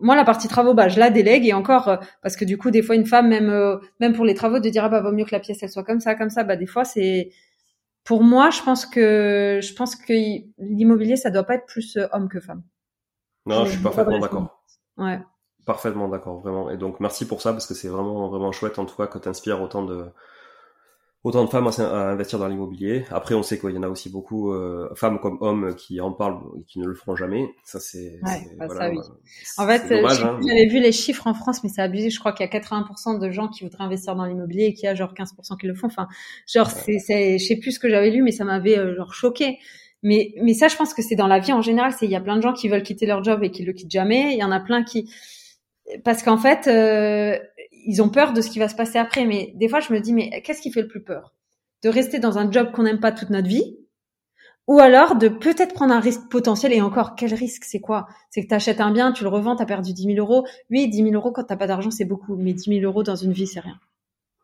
moi, 0.00 0.14
la 0.14 0.24
partie 0.24 0.46
travaux, 0.46 0.72
bah, 0.72 0.88
je 0.88 1.00
la 1.00 1.10
délègue 1.10 1.46
et 1.46 1.52
encore, 1.52 1.88
euh, 1.88 1.96
parce 2.22 2.36
que 2.36 2.44
du 2.44 2.56
coup, 2.56 2.70
des 2.70 2.82
fois, 2.82 2.94
une 2.94 3.06
femme, 3.06 3.28
même, 3.28 3.50
euh, 3.50 3.76
même 3.98 4.12
pour 4.12 4.24
les 4.24 4.34
travaux, 4.34 4.60
de 4.60 4.68
dire, 4.68 4.84
ah 4.84 4.88
bah, 4.88 5.00
vaut 5.00 5.12
mieux 5.12 5.24
que 5.24 5.34
la 5.34 5.40
pièce, 5.40 5.62
elle 5.62 5.70
soit 5.70 5.84
comme 5.84 6.00
ça, 6.00 6.14
comme 6.14 6.30
ça, 6.30 6.44
bah, 6.44 6.54
des 6.54 6.66
fois, 6.66 6.84
c'est, 6.84 7.30
pour 8.04 8.22
moi, 8.22 8.50
je 8.50 8.62
pense 8.62 8.86
que, 8.86 9.58
je 9.60 9.74
pense 9.74 9.96
que 9.96 10.12
l'immobilier, 10.58 11.16
ça 11.16 11.30
doit 11.30 11.44
pas 11.44 11.56
être 11.56 11.66
plus 11.66 11.96
euh, 11.96 12.06
homme 12.12 12.28
que 12.28 12.38
femme. 12.38 12.62
Non, 13.46 13.64
je 13.64 13.72
suis 13.72 13.82
parfaitement 13.82 14.20
d'accord. 14.20 14.62
Ouais. 14.96 15.18
Parfaitement 15.64 16.08
d'accord, 16.08 16.40
vraiment. 16.40 16.70
Et 16.70 16.76
donc, 16.76 17.00
merci 17.00 17.26
pour 17.26 17.40
ça, 17.40 17.52
parce 17.52 17.66
que 17.66 17.74
c'est 17.74 17.88
vraiment, 17.88 18.28
vraiment 18.28 18.52
chouette, 18.52 18.78
en 18.78 18.84
tout 18.84 18.96
cas, 18.96 19.06
que 19.06 19.18
t'inspires 19.18 19.62
autant 19.62 19.82
de, 19.82 20.06
autant 21.24 21.42
de 21.42 21.48
femmes 21.48 21.66
à, 21.66 22.10
investir 22.10 22.38
dans 22.38 22.48
l'immobilier. 22.48 23.06
Après, 23.10 23.34
on 23.34 23.42
sait 23.42 23.58
qu'il 23.58 23.70
y 23.70 23.78
en 23.78 23.82
a 23.82 23.88
aussi 23.88 24.10
beaucoup, 24.10 24.52
euh, 24.52 24.90
femmes 24.94 25.18
comme 25.18 25.38
hommes, 25.40 25.74
qui 25.74 26.00
en 26.02 26.12
parlent 26.12 26.38
et 26.58 26.64
qui 26.64 26.78
ne 26.78 26.86
le 26.86 26.94
feront 26.94 27.16
jamais. 27.16 27.48
Ça, 27.64 27.80
c'est, 27.80 28.20
ouais, 28.22 28.46
bah 28.58 28.66
voilà, 28.66 28.80
ça, 28.80 28.90
oui. 28.90 28.98
En 29.56 29.66
fait, 29.66 30.04
hein. 30.04 30.38
j'avais 30.46 30.66
vu 30.66 30.80
les 30.80 30.92
chiffres 30.92 31.26
en 31.26 31.32
France, 31.32 31.64
mais 31.64 31.70
c'est 31.70 31.82
abusé. 31.82 32.10
Je 32.10 32.18
crois 32.18 32.32
qu'il 32.32 32.46
y 32.46 32.48
a 32.48 32.52
80% 32.52 33.18
de 33.18 33.30
gens 33.30 33.48
qui 33.48 33.64
voudraient 33.64 33.84
investir 33.84 34.14
dans 34.14 34.26
l'immobilier 34.26 34.66
et 34.66 34.74
qu'il 34.74 34.84
y 34.84 34.88
a 34.88 34.94
genre 34.94 35.14
15% 35.14 35.58
qui 35.58 35.66
le 35.66 35.74
font. 35.74 35.86
Enfin, 35.86 36.08
genre, 36.46 36.66
ouais. 36.66 36.82
c'est, 36.84 36.98
c'est, 36.98 37.38
je 37.38 37.44
sais 37.44 37.56
plus 37.56 37.72
ce 37.72 37.80
que 37.80 37.88
j'avais 37.88 38.10
lu, 38.10 38.22
mais 38.22 38.32
ça 38.32 38.44
m'avait 38.44 38.78
euh, 38.78 38.94
genre 38.94 39.14
choqué. 39.14 39.58
Mais, 40.02 40.34
mais 40.42 40.52
ça, 40.52 40.68
je 40.68 40.76
pense 40.76 40.92
que 40.92 41.00
c'est 41.00 41.16
dans 41.16 41.26
la 41.26 41.38
vie 41.38 41.54
en 41.54 41.62
général. 41.62 41.92
C'est, 41.98 42.04
il 42.04 42.10
y 42.10 42.16
a 42.16 42.20
plein 42.20 42.36
de 42.36 42.42
gens 42.42 42.52
qui 42.52 42.68
veulent 42.68 42.82
quitter 42.82 43.06
leur 43.06 43.24
job 43.24 43.42
et 43.42 43.50
qui 43.50 43.64
le 43.64 43.72
quittent 43.72 43.90
jamais. 43.90 44.34
Il 44.34 44.38
y 44.38 44.44
en 44.44 44.52
a 44.52 44.60
plein 44.60 44.84
qui, 44.84 45.10
parce 46.04 46.22
qu'en 46.22 46.38
fait, 46.38 46.66
euh, 46.66 47.38
ils 47.86 48.02
ont 48.02 48.08
peur 48.08 48.32
de 48.32 48.40
ce 48.40 48.50
qui 48.50 48.58
va 48.58 48.68
se 48.68 48.74
passer 48.74 48.98
après. 48.98 49.24
Mais 49.26 49.52
des 49.56 49.68
fois, 49.68 49.80
je 49.80 49.92
me 49.92 50.00
dis, 50.00 50.12
mais 50.12 50.42
qu'est-ce 50.42 50.62
qui 50.62 50.72
fait 50.72 50.82
le 50.82 50.88
plus 50.88 51.02
peur? 51.02 51.34
De 51.82 51.88
rester 51.88 52.18
dans 52.18 52.38
un 52.38 52.50
job 52.50 52.72
qu'on 52.72 52.84
n'aime 52.84 53.00
pas 53.00 53.12
toute 53.12 53.30
notre 53.30 53.48
vie, 53.48 53.76
ou 54.66 54.78
alors 54.78 55.16
de 55.16 55.28
peut-être 55.28 55.74
prendre 55.74 55.92
un 55.92 56.00
risque 56.00 56.28
potentiel. 56.30 56.72
Et 56.72 56.80
encore, 56.80 57.14
quel 57.16 57.34
risque? 57.34 57.64
C'est 57.64 57.80
quoi? 57.80 58.06
C'est 58.30 58.42
que 58.42 58.48
tu 58.48 58.54
achètes 58.54 58.80
un 58.80 58.92
bien, 58.92 59.12
tu 59.12 59.24
le 59.24 59.28
revends, 59.28 59.56
tu 59.56 59.62
as 59.62 59.66
perdu 59.66 59.92
10 59.92 60.14
000 60.14 60.18
euros. 60.18 60.46
Oui, 60.70 60.88
10 60.88 60.96
000 60.96 61.14
euros 61.14 61.32
quand 61.32 61.44
t'as 61.44 61.56
pas 61.56 61.66
d'argent, 61.66 61.90
c'est 61.90 62.06
beaucoup, 62.06 62.36
mais 62.36 62.54
10 62.54 62.80
000 62.80 62.84
euros 62.84 63.02
dans 63.02 63.16
une 63.16 63.32
vie, 63.32 63.46
c'est 63.46 63.60
rien. 63.60 63.78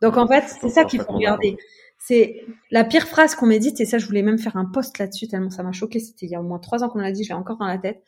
Donc 0.03 0.17
en 0.17 0.27
fait, 0.27 0.45
c'est 0.61 0.71
ça 0.71 0.85
qu'il 0.85 1.01
faut 1.01 1.13
regarder. 1.13 1.57
C'est 1.99 2.43
la 2.71 2.85
pire 2.85 3.07
phrase 3.07 3.35
qu'on 3.35 3.47
m'ait 3.47 3.59
dite, 3.59 3.81
et 3.81 3.85
ça, 3.85 3.99
je 3.99 4.07
voulais 4.07 4.23
même 4.23 4.39
faire 4.39 4.57
un 4.57 4.65
post 4.65 4.99
là-dessus 4.99 5.29
tellement 5.29 5.51
ça 5.51 5.63
m'a 5.63 5.73
choqué. 5.73 6.01
C'était 6.01 6.27
il 6.27 6.33
y 6.33 6.35
a 6.35 6.41
au 6.41 6.45
moins 6.45 6.59
trois 6.59 6.83
ans 6.83 6.89
qu'on 6.89 6.99
l'a 6.99 7.13
dit, 7.13 7.25
je 7.25 7.29
l'ai 7.29 7.35
encore 7.35 7.59
dans 7.59 7.67
la 7.67 7.79
tête. 7.79 8.03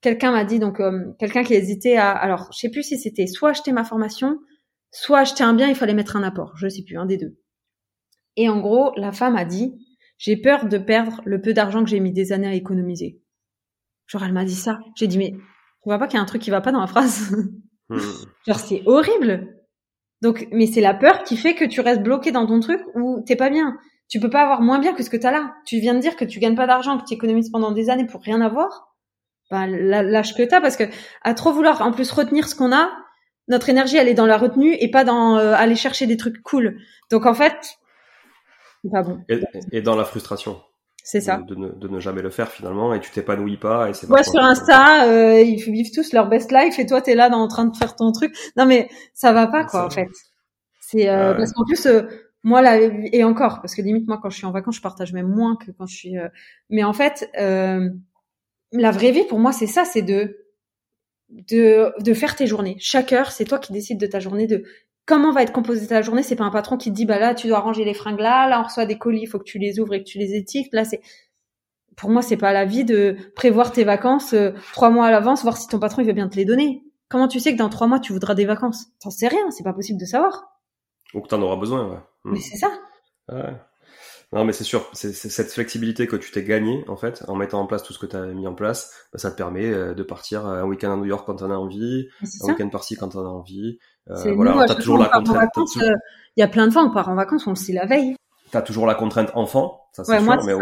Quelqu'un 0.00 0.32
m'a 0.32 0.44
dit 0.44 0.58
donc 0.58 0.80
euh, 0.80 1.12
quelqu'un 1.18 1.42
qui 1.42 1.54
hésitait 1.54 1.96
à, 1.96 2.10
alors 2.10 2.50
je 2.52 2.58
sais 2.58 2.70
plus 2.70 2.82
si 2.84 2.98
c'était 2.98 3.26
soit 3.26 3.50
acheter 3.50 3.72
ma 3.72 3.84
formation, 3.84 4.38
soit 4.92 5.18
acheter 5.20 5.42
un 5.42 5.54
bien, 5.54 5.68
il 5.68 5.74
fallait 5.74 5.94
mettre 5.94 6.16
un 6.16 6.22
apport, 6.22 6.56
je 6.56 6.68
sais 6.68 6.82
plus, 6.82 6.96
un 6.96 7.06
des 7.06 7.16
deux. 7.16 7.36
Et 8.36 8.48
en 8.48 8.60
gros, 8.60 8.92
la 8.96 9.10
femme 9.10 9.36
a 9.36 9.44
dit, 9.44 9.74
j'ai 10.18 10.36
peur 10.36 10.66
de 10.66 10.78
perdre 10.78 11.20
le 11.24 11.40
peu 11.40 11.52
d'argent 11.52 11.82
que 11.82 11.90
j'ai 11.90 12.00
mis 12.00 12.12
des 12.12 12.32
années 12.32 12.46
à 12.46 12.54
économiser. 12.54 13.20
Genre 14.06 14.24
elle 14.24 14.32
m'a 14.32 14.44
dit 14.44 14.54
ça. 14.54 14.80
J'ai 14.96 15.06
dit 15.06 15.18
mais 15.18 15.32
tu 15.32 15.84
vois 15.84 15.98
pas 15.98 16.06
qu'il 16.06 16.16
y 16.16 16.20
a 16.20 16.22
un 16.22 16.26
truc 16.26 16.42
qui 16.42 16.50
va 16.50 16.60
pas 16.60 16.72
dans 16.72 16.80
la 16.80 16.86
phrase? 16.86 17.32
Mmh. 17.88 17.98
Genre 18.46 18.58
c'est 18.58 18.82
horrible. 18.86 19.54
Donc, 20.20 20.48
mais 20.50 20.66
c'est 20.66 20.80
la 20.80 20.94
peur 20.94 21.22
qui 21.22 21.36
fait 21.36 21.54
que 21.54 21.64
tu 21.64 21.80
restes 21.80 22.02
bloqué 22.02 22.32
dans 22.32 22.46
ton 22.46 22.60
truc 22.60 22.80
où 22.94 23.22
t'es 23.24 23.36
pas 23.36 23.50
bien. 23.50 23.76
Tu 24.08 24.20
peux 24.20 24.30
pas 24.30 24.42
avoir 24.42 24.62
moins 24.62 24.78
bien 24.78 24.94
que 24.94 25.02
ce 25.02 25.10
que 25.10 25.16
t'as 25.16 25.30
là. 25.30 25.54
Tu 25.64 25.78
viens 25.78 25.94
de 25.94 26.00
dire 26.00 26.16
que 26.16 26.24
tu 26.24 26.40
gagnes 26.40 26.56
pas 26.56 26.66
d'argent, 26.66 26.98
que 26.98 27.04
tu 27.04 27.14
économises 27.14 27.50
pendant 27.50 27.70
des 27.70 27.90
années 27.90 28.06
pour 28.06 28.22
rien 28.22 28.40
avoir. 28.40 28.87
Bah, 29.50 29.66
lâche 29.66 30.34
que 30.34 30.42
t'as 30.42 30.60
parce 30.60 30.76
que 30.76 30.84
à 31.22 31.32
trop 31.34 31.52
vouloir 31.52 31.80
en 31.82 31.90
plus 31.92 32.10
retenir 32.12 32.48
ce 32.48 32.54
qu'on 32.54 32.70
a, 32.72 32.90
notre 33.48 33.70
énergie 33.70 33.96
elle 33.96 34.08
est 34.08 34.14
dans 34.14 34.26
la 34.26 34.36
retenue 34.36 34.74
et 34.78 34.90
pas 34.90 35.04
dans 35.04 35.38
euh, 35.38 35.54
aller 35.54 35.74
chercher 35.76 36.06
des 36.06 36.18
trucs 36.18 36.42
cool. 36.42 36.78
Donc 37.10 37.24
en 37.24 37.32
fait, 37.32 37.56
c'est 38.84 38.90
pas 38.90 39.02
bon. 39.02 39.20
Et, 39.30 39.40
et 39.72 39.80
dans 39.82 39.96
la 39.96 40.04
frustration. 40.04 40.60
C'est 41.02 41.22
ça. 41.22 41.38
De, 41.38 41.54
de, 41.54 41.58
ne, 41.58 41.68
de, 41.70 41.88
ne, 41.88 42.00
jamais 42.00 42.20
le 42.20 42.28
faire 42.28 42.50
finalement 42.50 42.92
et 42.92 43.00
tu 43.00 43.10
t'épanouis 43.10 43.56
pas 43.56 43.88
et 43.88 43.94
c'est. 43.94 44.06
Ouais, 44.10 44.22
sur 44.22 44.42
Insta, 44.42 45.06
euh, 45.08 45.40
ils 45.40 45.56
vivent 45.62 45.92
tous 45.94 46.12
leur 46.12 46.28
best 46.28 46.52
life 46.52 46.78
et 46.78 46.84
toi 46.84 47.00
t'es 47.00 47.14
là 47.14 47.30
dans, 47.30 47.38
en 47.40 47.48
train 47.48 47.64
de 47.64 47.74
faire 47.74 47.96
ton 47.96 48.12
truc. 48.12 48.36
Non 48.58 48.66
mais 48.66 48.90
ça 49.14 49.32
va 49.32 49.46
pas 49.46 49.64
quoi 49.64 49.86
en 49.86 49.90
fait. 49.90 50.08
C'est 50.80 51.08
euh, 51.08 51.30
ouais. 51.32 51.38
parce 51.38 51.52
qu'en 51.54 51.64
plus 51.64 51.86
euh, 51.86 52.02
moi 52.42 52.60
là 52.60 52.78
et 52.78 53.24
encore 53.24 53.62
parce 53.62 53.74
que 53.74 53.80
limite 53.80 54.06
moi 54.06 54.18
quand 54.22 54.28
je 54.28 54.36
suis 54.36 54.46
en 54.46 54.52
vacances 54.52 54.76
je 54.76 54.82
partage 54.82 55.14
même 55.14 55.28
moins 55.28 55.56
que 55.56 55.70
quand 55.70 55.86
je 55.86 55.96
suis. 55.96 56.18
euh, 56.18 56.28
Mais 56.68 56.84
en 56.84 56.92
fait 56.92 57.30
euh, 57.38 57.88
la 58.72 58.90
vraie 58.90 59.12
vie 59.12 59.24
pour 59.24 59.38
moi 59.38 59.52
c'est 59.52 59.66
ça, 59.66 59.84
c'est 59.84 60.02
de 60.02 60.46
de 61.30 61.92
de 62.00 62.14
faire 62.14 62.36
tes 62.36 62.46
journées. 62.46 62.76
Chaque 62.78 63.12
heure 63.12 63.30
c'est 63.30 63.44
toi 63.44 63.58
qui 63.58 63.72
décides 63.72 64.00
de 64.00 64.06
ta 64.06 64.20
journée 64.20 64.46
de 64.46 64.64
comment 65.06 65.32
va 65.32 65.42
être 65.42 65.52
composée 65.52 65.86
ta 65.86 66.02
journée 66.02 66.22
C'est 66.22 66.36
pas 66.36 66.44
un 66.44 66.50
patron 66.50 66.76
qui 66.76 66.90
te 66.90 66.94
dit 66.94 67.06
bah 67.06 67.18
là 67.18 67.34
tu 67.34 67.48
dois 67.48 67.60
ranger 67.60 67.84
les 67.84 67.94
fringues 67.94 68.20
là, 68.20 68.48
là 68.48 68.60
on 68.60 68.64
reçoit 68.64 68.86
des 68.86 68.98
colis, 68.98 69.22
il 69.22 69.26
faut 69.26 69.38
que 69.38 69.44
tu 69.44 69.58
les 69.58 69.80
ouvres 69.80 69.94
et 69.94 70.02
que 70.02 70.08
tu 70.08 70.18
les 70.18 70.34
étiquetes. 70.34 70.72
Là 70.72 70.84
c'est 70.84 71.00
pour 71.96 72.10
moi 72.10 72.22
c'est 72.22 72.36
pas 72.36 72.52
la 72.52 72.64
vie 72.64 72.84
de 72.84 73.16
prévoir 73.34 73.72
tes 73.72 73.84
vacances 73.84 74.32
euh, 74.34 74.52
trois 74.72 74.90
mois 74.90 75.06
à 75.06 75.10
l'avance, 75.10 75.42
voir 75.42 75.56
si 75.56 75.66
ton 75.68 75.78
patron 75.78 76.02
il 76.02 76.06
veut 76.06 76.12
bien 76.12 76.28
te 76.28 76.36
les 76.36 76.44
donner. 76.44 76.82
Comment 77.08 77.28
tu 77.28 77.40
sais 77.40 77.52
que 77.52 77.58
dans 77.58 77.70
trois 77.70 77.86
mois 77.86 78.00
tu 78.00 78.12
voudras 78.12 78.34
des 78.34 78.44
vacances? 78.44 78.86
T'en 79.00 79.10
sais 79.10 79.28
rien, 79.28 79.50
c'est 79.50 79.64
pas 79.64 79.72
possible 79.72 79.98
de 79.98 80.04
savoir. 80.04 80.58
Ou 81.14 81.22
que 81.22 81.28
t'en 81.28 81.40
auras 81.40 81.56
besoin, 81.56 81.88
ouais. 81.88 81.98
Mmh. 82.24 82.32
Mais 82.32 82.40
c'est 82.40 82.58
ça. 82.58 82.70
Ouais. 83.30 83.54
Non, 84.32 84.44
mais 84.44 84.52
c'est 84.52 84.64
sûr, 84.64 84.90
c'est 84.92 85.14
cette 85.14 85.50
flexibilité 85.50 86.06
que 86.06 86.16
tu 86.16 86.30
t'es 86.30 86.44
gagné 86.44 86.84
en 86.88 86.96
fait 86.96 87.24
en 87.28 87.34
mettant 87.34 87.60
en 87.60 87.66
place 87.66 87.82
tout 87.82 87.94
ce 87.94 87.98
que 87.98 88.04
tu 88.04 88.14
as 88.14 88.26
mis 88.26 88.46
en 88.46 88.54
place, 88.54 88.92
bah, 89.10 89.18
ça 89.18 89.30
te 89.30 89.36
permet 89.36 89.72
euh, 89.72 89.94
de 89.94 90.02
partir 90.02 90.44
un 90.44 90.64
week-end 90.64 90.92
à 90.92 90.96
New 90.96 91.06
York 91.06 91.24
quand 91.24 91.36
t'en 91.36 91.50
as 91.50 91.56
envie, 91.56 92.08
un 92.42 92.48
week-end 92.48 92.68
par-ci 92.68 92.96
quand 92.96 93.08
t'en 93.08 93.24
as 93.24 93.30
envie. 93.30 93.78
Euh, 94.10 94.34
voilà, 94.34 94.66
t'as 94.66 94.74
toujours 94.74 94.98
la 94.98 95.08
contrainte. 95.08 95.50
Il 96.36 96.40
y 96.40 96.42
a 96.42 96.48
plein 96.48 96.66
de 96.66 96.72
fois 96.72 96.82
on 96.82 96.90
part 96.90 97.08
en 97.08 97.14
vacances, 97.14 97.46
on 97.46 97.50
le 97.50 97.56
sait 97.56 97.72
la 97.72 97.86
veille. 97.86 98.16
T'as 98.50 98.60
toujours 98.60 98.86
la 98.86 98.94
contrainte 98.94 99.30
enfant, 99.34 99.88
ça 99.92 100.04
c'est 100.04 100.12
Ouais, 100.12 100.18
sûr, 100.18 100.26
moi, 100.26 100.36
mais 100.44 100.52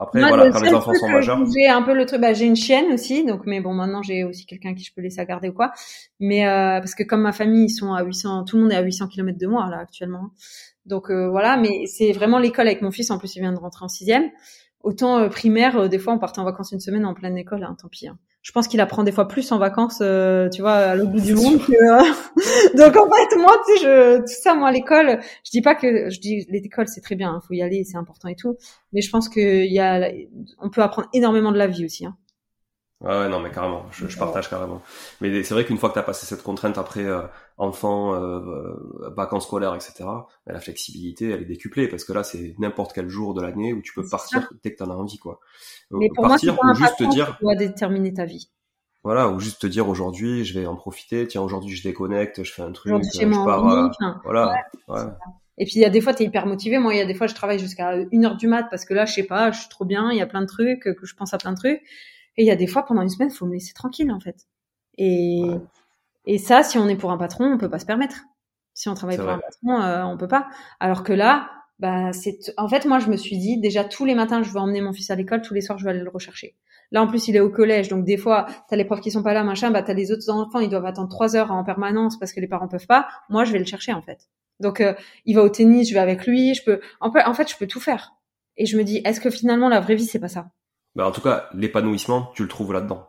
après 0.00 0.20
Moi, 0.20 0.28
voilà, 0.28 0.46
le 0.46 0.52
quand 0.52 0.60
les 0.60 0.74
enfants 0.74 0.94
sont 0.94 1.06
que 1.06 1.12
majeurs, 1.12 1.38
J'ai 1.52 1.68
un 1.68 1.82
peu 1.82 1.94
le 1.94 2.06
truc, 2.06 2.20
bah, 2.20 2.32
j'ai 2.32 2.46
une 2.46 2.56
chienne 2.56 2.92
aussi, 2.92 3.24
donc 3.24 3.42
mais 3.46 3.60
bon, 3.60 3.72
maintenant 3.72 4.02
j'ai 4.02 4.24
aussi 4.24 4.46
quelqu'un 4.46 4.74
qui 4.74 4.84
je 4.84 4.92
peux 4.94 5.00
laisser 5.00 5.20
à 5.20 5.24
garder 5.24 5.48
ou 5.48 5.52
quoi. 5.52 5.72
Mais 6.20 6.46
euh, 6.46 6.78
parce 6.78 6.94
que 6.94 7.02
comme 7.02 7.22
ma 7.22 7.32
famille, 7.32 7.66
ils 7.66 7.70
sont 7.70 7.92
à 7.92 8.02
800, 8.02 8.44
tout 8.44 8.56
le 8.56 8.62
monde 8.62 8.72
est 8.72 8.76
à 8.76 8.82
800 8.82 9.08
km 9.08 9.36
de 9.36 9.46
moi 9.46 9.68
là 9.68 9.78
actuellement. 9.78 10.30
Donc 10.86 11.10
euh, 11.10 11.28
voilà, 11.28 11.56
mais 11.56 11.86
c'est 11.86 12.12
vraiment 12.12 12.38
l'école 12.38 12.66
avec 12.66 12.82
mon 12.82 12.90
fils. 12.90 13.10
En 13.10 13.18
plus, 13.18 13.34
il 13.36 13.40
vient 13.40 13.52
de 13.52 13.58
rentrer 13.58 13.84
en 13.84 13.88
sixième. 13.88 14.30
Autant 14.82 15.18
euh, 15.18 15.28
primaire, 15.28 15.76
euh, 15.78 15.88
des 15.88 15.98
fois 15.98 16.12
on 16.14 16.18
partait 16.18 16.38
en 16.38 16.44
vacances 16.44 16.72
une 16.72 16.80
semaine 16.80 17.04
en 17.04 17.14
pleine 17.14 17.36
école, 17.36 17.64
hein, 17.64 17.76
tant 17.80 17.88
pis. 17.88 18.08
hein. 18.08 18.18
Je 18.42 18.52
pense 18.52 18.68
qu'il 18.68 18.80
apprend 18.80 19.02
des 19.02 19.10
fois 19.10 19.26
plus 19.26 19.50
en 19.50 19.58
vacances, 19.58 19.98
euh, 20.02 20.48
tu 20.48 20.60
vois, 20.62 20.74
à 20.74 20.94
l'autre 20.94 21.10
bout 21.10 21.20
du 21.20 21.34
monde. 21.34 21.58
Que, 21.66 21.72
euh, 21.72 22.12
Donc 22.78 22.96
en 22.96 23.10
fait, 23.10 23.36
moi, 23.36 23.52
tu 23.66 23.78
sais, 23.78 23.84
je, 23.84 24.18
tout 24.18 24.40
ça, 24.40 24.54
moi, 24.54 24.70
l'école, 24.70 25.18
je 25.44 25.50
dis 25.50 25.62
pas 25.62 25.74
que, 25.74 26.08
je 26.10 26.20
dis 26.20 26.46
l'école 26.50 26.86
c'est 26.86 27.00
très 27.00 27.16
bien, 27.16 27.40
il 27.42 27.44
faut 27.44 27.54
y 27.54 27.62
aller, 27.62 27.82
c'est 27.82 27.96
important 27.96 28.28
et 28.28 28.36
tout. 28.36 28.56
Mais 28.92 29.00
je 29.00 29.10
pense 29.10 29.28
que 29.28 29.40
y 29.40 29.80
a, 29.80 30.12
on 30.60 30.70
peut 30.70 30.82
apprendre 30.82 31.08
énormément 31.12 31.50
de 31.50 31.58
la 31.58 31.66
vie 31.66 31.84
aussi. 31.84 32.06
Hein. 32.06 32.16
Ouais, 33.02 33.10
ouais, 33.10 33.28
non, 33.28 33.40
mais 33.40 33.50
carrément, 33.50 33.84
je, 33.90 34.06
je 34.08 34.18
partage 34.18 34.48
carrément. 34.48 34.80
Mais 35.20 35.42
c'est 35.42 35.52
vrai 35.52 35.66
qu'une 35.66 35.76
fois 35.76 35.90
que 35.90 35.94
tu 35.94 35.98
as 35.98 36.02
passé 36.02 36.24
cette 36.24 36.42
contrainte 36.42 36.78
après 36.78 37.04
euh, 37.04 37.20
enfant, 37.58 38.14
euh, 38.14 38.38
euh, 38.38 39.10
vacances 39.14 39.44
scolaires, 39.44 39.74
etc., 39.74 39.92
ben, 39.98 40.54
la 40.54 40.60
flexibilité, 40.60 41.28
elle 41.28 41.42
est 41.42 41.46
décuplée 41.46 41.88
parce 41.88 42.04
que 42.04 42.14
là, 42.14 42.22
c'est 42.22 42.54
n'importe 42.58 42.94
quel 42.94 43.10
jour 43.10 43.34
de 43.34 43.42
l'année 43.42 43.74
où 43.74 43.82
tu 43.82 43.92
peux 43.92 44.06
partir 44.08 44.48
dès 44.64 44.72
que 44.72 44.78
tu 44.78 44.82
en 44.82 44.90
as 44.90 44.94
envie, 44.94 45.18
quoi. 45.18 45.40
Mais 45.90 46.08
pour 46.14 46.24
moi, 46.24 46.30
partir 46.30 46.56
pas 46.56 46.68
un 46.68 46.72
ou 46.72 46.74
juste 46.74 46.96
te 46.96 47.04
dire, 47.04 47.36
qui 47.36 47.44
doit 47.44 47.54
déterminer 47.54 48.14
ta 48.14 48.24
vie. 48.24 48.48
voilà, 49.04 49.28
ou 49.28 49.40
juste 49.40 49.60
te 49.60 49.66
dire 49.66 49.90
aujourd'hui, 49.90 50.46
je 50.46 50.58
vais 50.58 50.66
en 50.66 50.74
profiter. 50.74 51.26
Tiens, 51.28 51.42
aujourd'hui, 51.42 51.76
je 51.76 51.82
déconnecte, 51.82 52.44
je 52.44 52.52
fais 52.52 52.62
un 52.62 52.72
truc, 52.72 52.94
je 53.04 53.44
pars, 53.44 53.62
en 53.62 53.82
vie, 53.82 53.90
enfin, 54.00 54.20
voilà, 54.24 54.54
ouais. 54.88 55.02
Et 55.58 55.64
puis 55.64 55.74
il 55.76 55.80
y 55.80 55.86
a 55.86 55.90
des 55.90 56.02
fois 56.02 56.12
t'es 56.12 56.24
hyper 56.24 56.44
motivé. 56.46 56.78
Moi 56.78 56.92
il 56.92 56.98
y 56.98 57.00
a 57.00 57.06
des 57.06 57.14
fois 57.14 57.26
je 57.26 57.34
travaille 57.34 57.58
jusqu'à 57.58 57.94
une 58.12 58.26
heure 58.26 58.36
du 58.36 58.46
mat 58.46 58.64
parce 58.70 58.84
que 58.84 58.92
là 58.92 59.06
je 59.06 59.14
sais 59.14 59.22
pas, 59.22 59.52
je 59.52 59.60
suis 59.60 59.70
trop 59.70 59.86
bien, 59.86 60.10
il 60.12 60.18
y 60.18 60.20
a 60.20 60.26
plein 60.26 60.42
de 60.42 60.46
trucs 60.46 60.82
que 60.82 61.06
je 61.06 61.14
pense 61.14 61.32
à 61.32 61.38
plein 61.38 61.52
de 61.52 61.56
trucs. 61.56 61.80
Et 62.36 62.42
il 62.44 62.46
y 62.46 62.50
a 62.50 62.56
des 62.56 62.66
fois 62.66 62.84
pendant 62.84 63.02
une 63.02 63.08
semaine 63.08 63.30
faut 63.30 63.46
me 63.46 63.52
laisser 63.54 63.72
tranquille 63.74 64.10
en 64.12 64.20
fait. 64.20 64.46
Et 64.98 65.42
Ouais. 65.42 65.60
et 66.26 66.38
ça 66.38 66.62
si 66.62 66.78
on 66.78 66.88
est 66.88 66.96
pour 66.96 67.12
un 67.12 67.18
patron 67.18 67.46
on 67.52 67.58
peut 67.58 67.70
pas 67.70 67.78
se 67.78 67.86
permettre. 67.86 68.16
Si 68.74 68.88
on 68.88 68.94
travaille 68.94 69.18
pour 69.18 69.24
vrai. 69.24 69.34
un 69.34 69.38
patron 69.38 69.80
euh, 69.82 70.04
on 70.04 70.16
peut 70.18 70.28
pas. 70.28 70.48
Alors 70.80 71.02
que 71.04 71.12
là 71.12 71.50
bah 71.78 72.12
c'est 72.12 72.38
en 72.56 72.68
fait 72.68 72.86
moi 72.86 72.98
je 73.00 73.08
me 73.10 73.16
suis 73.16 73.38
dit 73.38 73.58
déjà 73.60 73.84
tous 73.84 74.04
les 74.06 74.14
matins 74.14 74.42
je 74.42 74.52
vais 74.52 74.60
emmener 74.60 74.80
mon 74.80 74.92
fils 74.92 75.10
à 75.10 75.14
l'école, 75.16 75.42
tous 75.42 75.54
les 75.54 75.60
soirs 75.60 75.78
je 75.78 75.84
vais 75.84 75.90
aller 75.90 76.00
le 76.02 76.10
rechercher. 76.10 76.56
Là 76.92 77.02
en 77.02 77.06
plus 77.08 77.28
il 77.28 77.36
est 77.36 77.40
au 77.40 77.50
collège 77.50 77.88
donc 77.88 78.04
des 78.04 78.16
fois 78.16 78.46
t'as 78.68 78.76
les 78.76 78.84
profs 78.84 79.00
qui 79.00 79.10
sont 79.10 79.22
pas 79.22 79.34
là 79.34 79.44
machin, 79.44 79.70
bah 79.70 79.82
t'as 79.82 79.94
les 79.94 80.12
autres 80.12 80.30
enfants 80.30 80.60
ils 80.60 80.70
doivent 80.70 80.86
attendre 80.86 81.08
trois 81.08 81.36
heures 81.36 81.52
en 81.52 81.64
permanence 81.64 82.18
parce 82.18 82.32
que 82.32 82.40
les 82.40 82.48
parents 82.48 82.68
peuvent 82.68 82.86
pas. 82.86 83.08
Moi 83.28 83.44
je 83.44 83.52
vais 83.52 83.58
le 83.58 83.64
chercher 83.66 83.92
en 83.92 84.02
fait. 84.02 84.28
Donc 84.60 84.80
euh, 84.80 84.94
il 85.26 85.36
va 85.36 85.42
au 85.42 85.48
tennis, 85.50 85.88
je 85.88 85.94
vais 85.94 86.00
avec 86.00 86.26
lui, 86.26 86.54
je 86.54 86.64
peux 86.64 86.80
en, 87.00 87.12
fait- 87.12 87.24
en 87.24 87.34
fait 87.34 87.50
je 87.50 87.56
peux 87.56 87.66
tout 87.66 87.80
faire. 87.80 88.14
Et 88.56 88.66
je 88.66 88.76
me 88.78 88.84
dis 88.84 89.02
est-ce 89.04 89.20
que 89.20 89.30
finalement 89.30 89.68
la 89.68 89.80
vraie 89.80 89.96
vie 89.96 90.06
c'est 90.06 90.20
pas 90.20 90.28
ça? 90.28 90.48
Bah, 90.96 91.06
en 91.06 91.12
tout 91.12 91.20
cas, 91.20 91.48
l'épanouissement, 91.52 92.32
tu 92.34 92.42
le 92.42 92.48
trouves 92.48 92.72
là-dedans. 92.72 93.06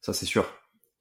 Ça, 0.00 0.14
c'est 0.14 0.26
sûr. 0.26 0.46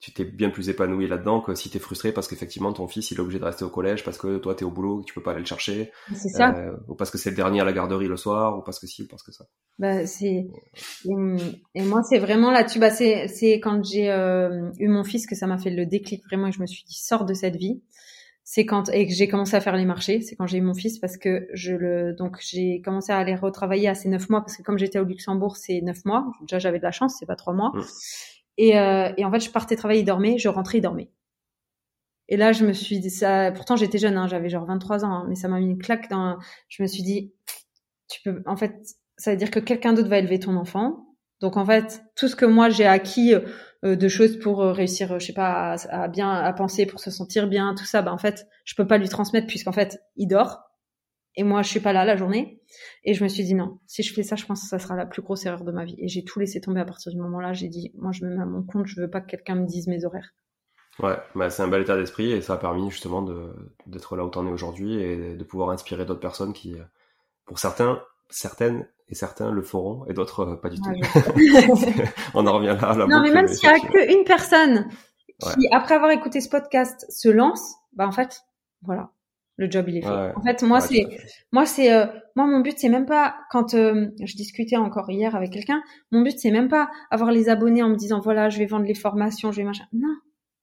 Tu 0.01 0.11
t'es 0.11 0.25
bien 0.25 0.49
plus 0.49 0.69
épanoui 0.69 1.07
là-dedans 1.07 1.39
que 1.39 1.55
si 1.55 1.69
t'es 1.69 1.79
frustré 1.79 2.11
parce 2.11 2.27
qu'effectivement, 2.27 2.73
ton 2.73 2.87
fils, 2.87 3.09
il 3.09 3.17
est 3.17 3.21
obligé 3.21 3.39
de 3.39 3.45
rester 3.45 3.63
au 3.63 3.69
collège 3.69 4.03
parce 4.03 4.17
que 4.17 4.37
toi, 4.37 4.53
t'es 4.53 4.65
au 4.65 4.69
boulot, 4.69 5.01
tu 5.07 5.13
peux 5.13 5.23
pas 5.23 5.31
aller 5.31 5.39
le 5.39 5.45
chercher, 5.45 5.91
C'est 6.13 6.29
ça. 6.29 6.53
euh, 6.53 6.75
ou 6.89 6.95
parce 6.95 7.09
que 7.09 7.17
c'est 7.17 7.29
le 7.29 7.35
dernier 7.37 7.61
à 7.61 7.63
la 7.63 7.71
garderie 7.71 8.07
le 8.07 8.17
soir, 8.17 8.57
ou 8.57 8.61
parce 8.61 8.79
que 8.79 8.85
si, 8.85 9.03
ou 9.03 9.07
parce 9.07 9.23
que 9.23 9.31
ça. 9.31 9.45
Bah 9.79 10.05
c'est 10.05 10.47
et, 11.05 11.81
moi 11.81 12.03
c'est 12.03 12.19
vraiment 12.19 12.51
là-dessus 12.51 12.79
bah 12.79 12.91
c'est 12.91 13.27
c'est 13.29 13.59
quand 13.59 13.83
j'ai 13.83 14.11
euh, 14.11 14.69
eu 14.79 14.89
mon 14.89 15.03
fils 15.03 15.25
que 15.25 15.35
ça 15.35 15.47
m'a 15.47 15.57
fait 15.57 15.71
le 15.71 15.85
déclic 15.85 16.23
vraiment 16.25 16.47
et 16.47 16.51
je 16.51 16.61
me 16.61 16.67
suis 16.67 16.83
dit 16.85 16.99
sors 16.99 17.25
de 17.25 17.33
cette 17.33 17.55
vie. 17.55 17.81
C'est 18.47 18.65
quand 18.65 18.89
et 18.89 19.07
que 19.07 19.13
j'ai 19.13 19.27
commencé 19.27 19.55
à 19.55 19.59
faire 19.59 19.75
les 19.75 19.85
marchés, 19.85 20.21
c'est 20.21 20.35
quand 20.35 20.47
j'ai 20.47 20.59
eu 20.59 20.61
mon 20.61 20.73
fils 20.73 20.99
parce 20.99 21.17
que 21.17 21.47
je 21.53 21.73
le 21.73 22.13
donc 22.13 22.37
j'ai 22.39 22.81
commencé 22.81 23.11
à 23.11 23.17
aller 23.17 23.35
retravailler 23.35 23.89
à 23.89 23.95
ces 23.95 24.07
neuf 24.07 24.29
mois 24.29 24.41
parce 24.41 24.55
que 24.55 24.63
comme 24.63 24.77
j'étais 24.77 24.99
au 24.99 25.03
Luxembourg 25.03 25.57
c'est 25.57 25.81
neuf 25.81 26.05
mois 26.05 26.31
déjà 26.41 26.59
j'avais 26.59 26.77
de 26.77 26.83
la 26.83 26.91
chance 26.91 27.15
c'est 27.19 27.25
pas 27.25 27.35
trois 27.35 27.53
mois 27.53 27.71
Mm. 27.73 27.81
et 28.57 28.79
euh, 28.79 29.11
et 29.17 29.25
en 29.25 29.31
fait 29.31 29.39
je 29.39 29.49
partais 29.49 29.75
travailler 29.75 30.01
il 30.01 30.05
dormait 30.05 30.37
je 30.37 30.47
rentrais 30.47 30.77
il 30.77 30.81
dormait 30.81 31.09
et 32.29 32.37
là 32.37 32.51
je 32.51 32.65
me 32.65 32.73
suis 32.73 32.99
dit 32.99 33.09
ça 33.09 33.51
pourtant 33.51 33.75
j'étais 33.77 33.97
jeune 33.97 34.15
hein, 34.15 34.27
j'avais 34.27 34.49
genre 34.49 34.65
23 34.65 35.03
ans 35.05 35.11
hein, 35.11 35.25
mais 35.27 35.35
ça 35.35 35.47
m'a 35.47 35.59
mis 35.59 35.65
une 35.65 35.79
claque 35.79 36.09
dans 36.09 36.37
je 36.69 36.83
me 36.83 36.87
suis 36.87 37.01
dit 37.03 37.33
tu 38.07 38.21
peux 38.23 38.43
en 38.45 38.55
fait 38.55 38.75
ça 39.17 39.31
veut 39.31 39.37
dire 39.37 39.51
que 39.51 39.59
quelqu'un 39.59 39.93
d'autre 39.93 40.09
va 40.09 40.19
élever 40.19 40.39
ton 40.39 40.55
enfant. 40.55 41.05
Donc 41.41 41.57
en 41.57 41.65
fait, 41.65 42.03
tout 42.15 42.27
ce 42.27 42.35
que 42.35 42.45
moi 42.45 42.69
j'ai 42.69 42.85
acquis 42.85 43.33
de 43.93 44.07
choses 44.07 44.39
pour 44.39 44.61
euh, 44.61 44.71
réussir, 44.71 45.11
euh, 45.11 45.19
je 45.19 45.27
sais 45.27 45.33
pas, 45.33 45.75
à, 45.89 46.07
bien 46.07 46.31
à 46.31 46.51
penser, 46.53 46.87
pour 46.87 46.99
se 46.99 47.11
sentir 47.11 47.47
bien, 47.47 47.75
tout 47.75 47.85
ça, 47.85 48.01
bah 48.01 48.11
en 48.11 48.17
fait, 48.17 48.47
je 48.63 48.73
peux 48.73 48.87
pas 48.87 48.97
lui 48.97 49.09
transmettre 49.09 49.45
puisqu'en 49.45 49.71
fait, 49.71 49.99
il 50.15 50.27
dort 50.27 50.61
et 51.35 51.43
moi 51.43 51.61
je 51.61 51.69
suis 51.69 51.79
pas 51.81 51.93
là 51.93 52.05
la 52.05 52.15
journée. 52.15 52.61
Et 53.03 53.13
je 53.13 53.23
me 53.23 53.29
suis 53.29 53.43
dit 53.43 53.53
non, 53.53 53.79
si 53.85 54.01
je 54.01 54.13
fais 54.13 54.23
ça, 54.23 54.35
je 54.35 54.45
pense 54.45 54.61
que 54.63 54.67
ça 54.67 54.79
sera 54.79 54.95
la 54.95 55.05
plus 55.05 55.21
grosse 55.21 55.45
erreur 55.45 55.63
de 55.63 55.71
ma 55.71 55.85
vie. 55.85 55.95
Et 55.99 56.07
j'ai 56.07 56.23
tout 56.23 56.39
laissé 56.39 56.61
tomber 56.61 56.79
à 56.79 56.85
partir 56.85 57.11
du 57.11 57.17
moment 57.17 57.39
là. 57.39 57.53
J'ai 57.53 57.67
dit, 57.67 57.91
moi 57.95 58.11
je 58.11 58.25
me 58.25 58.35
mets 58.35 58.41
à 58.41 58.45
mon 58.45 58.63
compte, 58.63 58.87
je 58.87 58.99
veux 58.99 59.09
pas 59.09 59.21
que 59.21 59.27
quelqu'un 59.27 59.55
me 59.55 59.65
dise 59.65 59.87
mes 59.87 60.05
horaires. 60.05 60.33
Ouais, 60.99 61.17
bah, 61.35 61.49
c'est 61.49 61.61
un 61.61 61.67
bel 61.67 61.81
état 61.81 61.97
d'esprit 61.97 62.31
et 62.31 62.41
ça 62.41 62.53
a 62.53 62.57
permis 62.57 62.89
justement 62.89 63.21
d'être 63.85 64.15
là 64.15 64.23
où 64.23 64.29
t'en 64.29 64.47
es 64.47 64.51
aujourd'hui 64.51 64.95
et 64.95 65.35
de 65.35 65.43
pouvoir 65.43 65.69
inspirer 65.71 66.05
d'autres 66.05 66.21
personnes 66.21 66.53
qui, 66.53 66.73
euh, 66.75 66.83
pour 67.45 67.59
certains, 67.59 68.01
certaines 68.29 68.87
et 69.07 69.15
certains 69.15 69.51
le 69.51 69.61
feront 69.61 70.05
et 70.07 70.13
d'autres 70.13 70.41
euh, 70.41 70.55
pas 70.55 70.69
du 70.69 70.77
tout. 70.77 70.89
On 72.33 72.47
en 72.47 72.53
revient 72.53 72.77
là 72.79 72.89
à 72.89 72.97
la 72.97 73.05
non 73.07 73.21
mais 73.21 73.31
même 73.31 73.47
s'il 73.47 73.69
y 73.69 73.71
a 73.71 73.79
qu'une 73.79 74.23
personne 74.23 74.89
qui, 75.39 75.67
après 75.71 75.95
avoir 75.95 76.11
écouté 76.11 76.41
ce 76.41 76.49
podcast, 76.49 77.05
se 77.09 77.29
lance, 77.29 77.75
bah 77.93 78.07
en 78.07 78.11
fait, 78.11 78.41
voilà, 78.81 79.11
le 79.57 79.69
job 79.69 79.85
il 79.89 79.97
est 79.97 80.01
fait. 80.01 80.07
Ouais. 80.07 80.33
En 80.35 80.41
fait, 80.41 80.61
moi 80.63 80.81
c'est. 80.81 81.05
Moi, 81.51 81.65
c'est 81.65 81.93
euh, 81.93 82.05
moi 82.35 82.45
mon 82.45 82.59
but, 82.59 82.77
c'est 82.77 82.89
même 82.89 83.05
pas 83.05 83.35
quand 83.51 83.73
euh, 83.73 84.07
je 84.23 84.35
discutais 84.35 84.77
encore 84.77 85.09
hier 85.09 85.35
avec 85.35 85.51
quelqu'un. 85.51 85.81
Mon 86.11 86.21
but, 86.21 86.37
c'est 86.37 86.51
même 86.51 86.67
pas 86.67 86.89
avoir 87.11 87.31
les 87.31 87.49
abonnés 87.49 87.83
en 87.83 87.89
me 87.89 87.95
disant 87.95 88.19
voilà, 88.19 88.49
je 88.49 88.59
vais 88.59 88.65
vendre 88.65 88.85
les 88.85 88.95
formations, 88.95 89.51
je 89.51 89.57
vais 89.57 89.63
machin. 89.63 89.85
Non, 89.93 90.15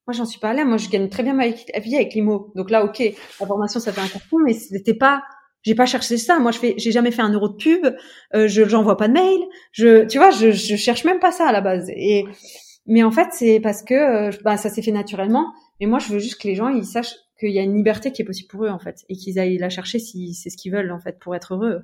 moi 0.07 0.13
j'en 0.13 0.25
suis 0.25 0.41
pas 0.41 0.53
là. 0.53 0.65
Moi, 0.65 0.77
je 0.77 0.89
gagne 0.89 1.09
très 1.09 1.23
bien 1.23 1.35
ma 1.35 1.49
vie 1.49 1.97
avec 1.97 2.15
l'IMO. 2.15 2.53
Donc 2.55 2.71
là, 2.71 2.85
ok, 2.85 3.03
la 3.41 3.47
formation 3.47 3.81
ça 3.81 3.93
fait 3.93 4.01
un 4.01 4.09
carton, 4.09 4.39
mais 4.45 4.55
c'était 4.55 4.95
pas. 4.95 5.23
J'ai 5.63 5.75
pas 5.75 5.87
cherché 5.87 6.17
ça. 6.19 6.39
Moi, 6.39 6.51
je 6.53 6.59
fais, 6.59 6.75
j'ai 6.79 6.93
jamais 6.93 7.11
fait 7.13 7.23
un 7.23 7.33
euro 7.33 7.49
de 7.49 7.57
pub. 7.57 7.87
Euh, 8.35 8.49
je 8.49 8.65
j'envoie 8.69 8.97
pas 8.97 9.09
de 9.09 9.13
mail. 9.15 9.41
Je, 9.73 10.07
tu 10.07 10.19
vois, 10.19 10.31
je, 10.31 10.51
je 10.53 10.77
cherche 10.77 11.05
même 11.05 11.21
pas 11.21 11.33
ça 11.33 11.47
à 11.49 11.53
la 11.53 11.61
base. 11.61 11.89
Et 11.91 12.27
mais 12.87 13.03
en 13.05 13.11
fait, 13.13 13.29
c'est 13.33 13.61
parce 13.61 13.83
que 13.83 13.95
euh, 13.95 14.31
bah 14.45 14.57
ça 14.57 14.71
s'est 14.71 14.83
fait 14.83 14.91
naturellement. 14.93 15.53
Mais 15.81 15.87
moi, 15.87 15.99
je 15.99 16.09
veux 16.13 16.19
juste 16.19 16.41
que 16.41 16.49
les 16.49 16.55
gens 16.55 16.69
ils 16.69 16.85
sachent 16.87 17.15
qu'il 17.39 17.51
y 17.53 17.59
a 17.59 17.63
une 17.63 17.77
liberté 17.77 18.13
qui 18.13 18.23
est 18.23 18.25
possible 18.25 18.49
pour 18.49 18.65
eux 18.65 18.69
en 18.71 18.79
fait, 18.79 19.05
et 19.09 19.17
qu'ils 19.17 19.39
aillent 19.39 19.59
la 19.59 19.71
chercher 19.71 19.99
si 19.99 20.35
c'est 20.35 20.51
ce 20.51 20.57
qu'ils 20.57 20.73
veulent 20.73 20.93
en 20.93 21.01
fait 21.01 21.19
pour 21.19 21.35
être 21.37 21.55
heureux. 21.55 21.83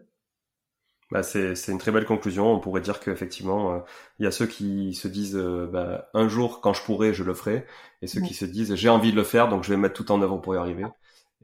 Bah, 1.11 1.22
c'est, 1.22 1.55
c'est 1.55 1.72
une 1.72 1.79
très 1.79 1.91
belle 1.91 2.05
conclusion. 2.05 2.53
On 2.53 2.61
pourrait 2.61 2.83
dire 2.83 3.01
qu'effectivement, 3.01 3.72
euh, 3.74 3.79
il 4.18 4.24
y 4.24 4.26
a 4.29 4.31
ceux 4.31 4.47
qui 4.47 4.93
se 4.95 5.09
disent 5.09 5.37
euh, 5.37 5.66
bah, 5.66 6.11
un 6.12 6.29
jour, 6.29 6.61
quand 6.61 6.74
je 6.74 6.83
pourrai, 6.83 7.14
je 7.14 7.24
le 7.24 7.33
ferai, 7.35 7.66
et 8.03 8.07
ceux 8.07 8.20
Ouais. 8.20 8.29
qui 8.29 8.35
se 8.35 8.45
disent 8.45 8.74
j'ai 8.74 8.91
envie 8.91 9.11
de 9.12 9.16
le 9.16 9.24
faire, 9.24 9.49
donc 9.49 9.64
je 9.64 9.70
vais 9.70 9.79
mettre 9.79 9.95
tout 9.95 10.12
en 10.12 10.20
œuvre 10.20 10.37
pour 10.39 10.55
y 10.55 10.59
arriver. 10.59 10.85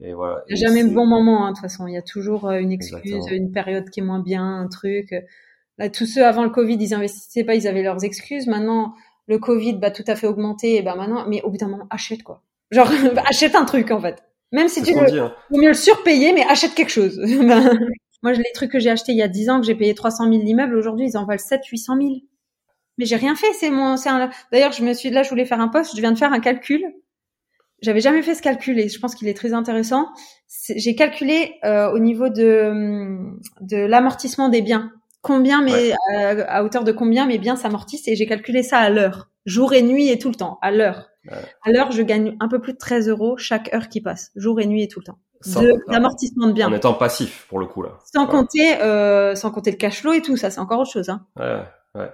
Et 0.01 0.13
voilà. 0.13 0.43
Il 0.47 0.53
Et 0.53 0.59
n'y 0.59 0.65
a 0.65 0.67
jamais 0.67 0.83
de 0.83 0.93
bon 0.93 1.05
moment 1.05 1.45
hein, 1.45 1.51
de 1.51 1.55
toute 1.55 1.61
façon. 1.61 1.87
Il 1.87 1.93
y 1.93 1.97
a 1.97 2.01
toujours 2.01 2.47
euh, 2.49 2.59
une 2.59 2.71
excuse, 2.71 2.97
Exactement. 2.97 3.27
une 3.31 3.51
période 3.51 3.89
qui 3.89 4.01
est 4.01 4.03
moins 4.03 4.19
bien, 4.19 4.43
un 4.43 4.67
truc. 4.67 5.13
Là, 5.77 5.89
tous 5.89 6.05
ceux 6.05 6.25
avant 6.25 6.43
le 6.43 6.49
Covid, 6.49 6.77
ils 6.79 6.93
investissaient 6.93 7.43
pas, 7.43 7.55
ils 7.55 7.67
avaient 7.67 7.83
leurs 7.83 8.03
excuses. 8.03 8.47
Maintenant, 8.47 8.93
le 9.27 9.39
Covid, 9.39 9.73
bah 9.73 9.91
tout 9.91 10.03
à 10.07 10.15
fait 10.15 10.27
augmenté. 10.27 10.75
Et 10.75 10.81
bah 10.81 10.95
maintenant, 10.95 11.25
mais 11.27 11.41
au 11.43 11.49
bout 11.49 11.57
d'un 11.57 11.67
moment, 11.67 11.87
achète 11.89 12.23
quoi. 12.23 12.41
Genre 12.71 12.89
achète 13.27 13.55
un 13.55 13.65
truc 13.65 13.91
en 13.91 13.99
fait. 14.01 14.23
Même 14.51 14.67
si 14.67 14.81
tu 14.83 14.93
veux, 14.93 15.05
dit. 15.05 15.19
Hein. 15.19 15.33
vaut 15.49 15.59
mieux 15.59 15.69
le 15.69 15.73
surpayer, 15.73 16.33
mais 16.33 16.43
achète 16.43 16.73
quelque 16.75 16.91
chose. 16.91 17.19
Ben, 17.39 17.79
Moi, 18.23 18.33
les 18.33 18.43
trucs 18.53 18.71
que 18.71 18.79
j'ai 18.79 18.89
achetés 18.89 19.11
il 19.11 19.17
y 19.17 19.21
a 19.21 19.27
10 19.27 19.49
ans, 19.49 19.59
que 19.59 19.67
j'ai 19.67 19.75
payé 19.75 19.93
300 19.93 20.31
000 20.31 20.43
l'immeuble, 20.43 20.75
aujourd'hui, 20.75 21.07
ils 21.07 21.17
en 21.17 21.25
valent 21.25 21.37
7 21.37 21.65
800 21.65 21.97
000. 21.97 22.09
Mais 22.97 23.05
j'ai 23.05 23.17
rien 23.17 23.35
fait, 23.35 23.51
c'est 23.53 23.69
mon, 23.69 23.97
c'est 23.97 24.09
un, 24.09 24.29
d'ailleurs, 24.51 24.71
je 24.71 24.83
me 24.83 24.93
suis, 24.93 25.09
là, 25.09 25.21
je 25.21 25.29
voulais 25.29 25.45
faire 25.45 25.59
un 25.59 25.67
post, 25.67 25.95
je 25.95 26.01
viens 26.01 26.11
de 26.11 26.17
faire 26.17 26.31
un 26.31 26.39
calcul. 26.39 26.83
J'avais 27.81 27.99
jamais 28.01 28.21
fait 28.21 28.35
ce 28.35 28.41
calcul 28.41 28.79
et 28.79 28.89
je 28.89 28.99
pense 28.99 29.15
qu'il 29.15 29.27
est 29.27 29.33
très 29.35 29.53
intéressant. 29.53 30.07
J'ai 30.75 30.95
calculé 30.95 31.55
euh, 31.63 31.91
au 31.91 31.99
niveau 31.99 32.29
de, 32.29 32.69
hum, 32.71 33.39
de 33.61 33.77
l'amortissement 33.77 34.49
des 34.49 34.61
biens. 34.61 34.91
Combien, 35.21 35.63
mais 35.63 35.91
euh, 36.15 36.45
à 36.47 36.63
hauteur 36.63 36.83
de 36.83 36.91
combien 36.91 37.25
mes 37.25 37.37
biens 37.39 37.55
s'amortissent 37.55 38.07
et 38.07 38.15
j'ai 38.15 38.27
calculé 38.27 38.61
ça 38.61 38.77
à 38.77 38.89
l'heure, 38.91 39.29
jour 39.47 39.73
et 39.73 39.81
nuit 39.81 40.07
et 40.09 40.19
tout 40.19 40.29
le 40.29 40.35
temps, 40.35 40.59
à 40.61 40.71
l'heure. 40.71 41.09
Ouais. 41.25 41.37
À 41.63 41.71
l'heure, 41.71 41.91
je 41.91 42.03
gagne 42.03 42.37
un 42.39 42.47
peu 42.47 42.61
plus 42.61 42.73
de 42.73 42.77
13 42.77 43.09
euros 43.09 43.35
chaque 43.37 43.73
heure 43.73 43.89
qui 43.89 44.01
passe, 44.01 44.31
jour 44.35 44.61
et 44.61 44.67
nuit 44.67 44.83
et 44.83 44.87
tout 44.87 44.99
le 44.99 45.05
temps 45.05 45.17
Sans- 45.41 45.63
de 45.63 45.73
d'amortissement 45.91 46.45
de 46.47 46.53
biens. 46.53 46.67
En 46.69 46.73
étant 46.73 46.93
passif, 46.93 47.47
pour 47.49 47.57
le 47.59 47.65
coup, 47.65 47.81
là. 47.81 47.97
Sans 48.13 48.25
Ouais. 48.25 48.29
compter, 48.31 48.75
euh, 48.81 49.33
sans 49.33 49.49
compter 49.49 49.71
le 49.71 49.77
cash 49.77 50.01
flow 50.01 50.13
et 50.13 50.21
tout, 50.21 50.37
ça 50.37 50.51
c'est 50.51 50.59
encore 50.59 50.79
autre 50.79 50.91
chose. 50.91 51.09
Hein. 51.09 51.25
Ouais, 51.37 51.63
ouais. 51.95 52.11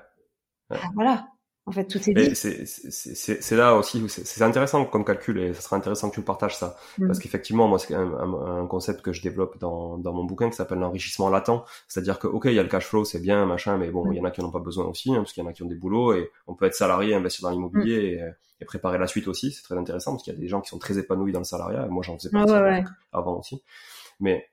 Ah, 0.69 0.77
voilà. 0.95 1.27
En 1.67 1.71
fait, 1.71 1.85
tout 1.85 1.99
est 2.09 2.13
dit. 2.13 2.35
c'est, 2.35 3.55
là 3.55 3.75
aussi 3.75 4.03
c'est, 4.09 4.41
intéressant 4.41 4.83
comme 4.85 5.05
calcul 5.05 5.39
et 5.39 5.53
ça 5.53 5.61
sera 5.61 5.75
intéressant 5.75 6.09
que 6.09 6.15
tu 6.15 6.19
le 6.21 6.25
partages 6.25 6.57
ça. 6.57 6.75
Mm. 6.97 7.07
Parce 7.07 7.19
qu'effectivement, 7.19 7.67
moi, 7.67 7.77
c'est 7.77 7.93
un, 7.93 8.11
un, 8.61 8.65
concept 8.65 9.01
que 9.03 9.13
je 9.13 9.21
développe 9.21 9.59
dans, 9.59 9.97
dans 9.97 10.11
mon 10.11 10.23
bouquin 10.23 10.49
qui 10.49 10.55
s'appelle 10.55 10.79
l'enrichissement 10.79 11.29
latent. 11.29 11.63
C'est-à-dire 11.87 12.17
que, 12.17 12.27
ok, 12.27 12.45
il 12.45 12.53
y 12.53 12.59
a 12.59 12.63
le 12.63 12.69
cash 12.69 12.87
flow, 12.87 13.05
c'est 13.05 13.19
bien, 13.21 13.45
machin, 13.45 13.77
mais 13.77 13.91
bon, 13.91 14.05
Mm. 14.05 14.13
il 14.13 14.17
y 14.17 14.21
en 14.21 14.25
a 14.25 14.31
qui 14.31 14.41
n'en 14.41 14.47
ont 14.47 14.51
pas 14.51 14.59
besoin 14.59 14.85
aussi, 14.85 15.11
hein, 15.13 15.17
parce 15.17 15.33
qu'il 15.33 15.43
y 15.43 15.45
en 15.45 15.49
a 15.49 15.53
qui 15.53 15.61
ont 15.63 15.67
des 15.67 15.75
boulots 15.75 16.13
et 16.13 16.31
on 16.47 16.55
peut 16.55 16.65
être 16.65 16.73
salarié, 16.75 17.13
investir 17.13 17.43
dans 17.43 17.51
l'immobilier 17.51 18.15
Mm. 18.15 18.25
et, 18.25 18.31
et 18.61 18.65
préparer 18.65 18.97
la 18.97 19.07
suite 19.07 19.27
aussi. 19.27 19.51
C'est 19.51 19.61
très 19.63 19.77
intéressant 19.77 20.11
parce 20.13 20.23
qu'il 20.23 20.33
y 20.33 20.35
a 20.35 20.39
des 20.39 20.47
gens 20.47 20.61
qui 20.61 20.69
sont 20.69 20.79
très 20.79 20.97
épanouis 20.97 21.31
dans 21.31 21.39
le 21.39 21.45
salariat. 21.45 21.85
et 21.85 21.89
Moi, 21.89 22.01
j'en 22.03 22.17
faisais 22.17 22.29
Ouais, 22.29 22.39
partie 22.39 22.53
ouais, 22.53 22.57
avant- 22.57 22.69
ouais. 22.79 22.83
avant 23.13 23.39
aussi. 23.39 23.61
Mais 24.19 24.47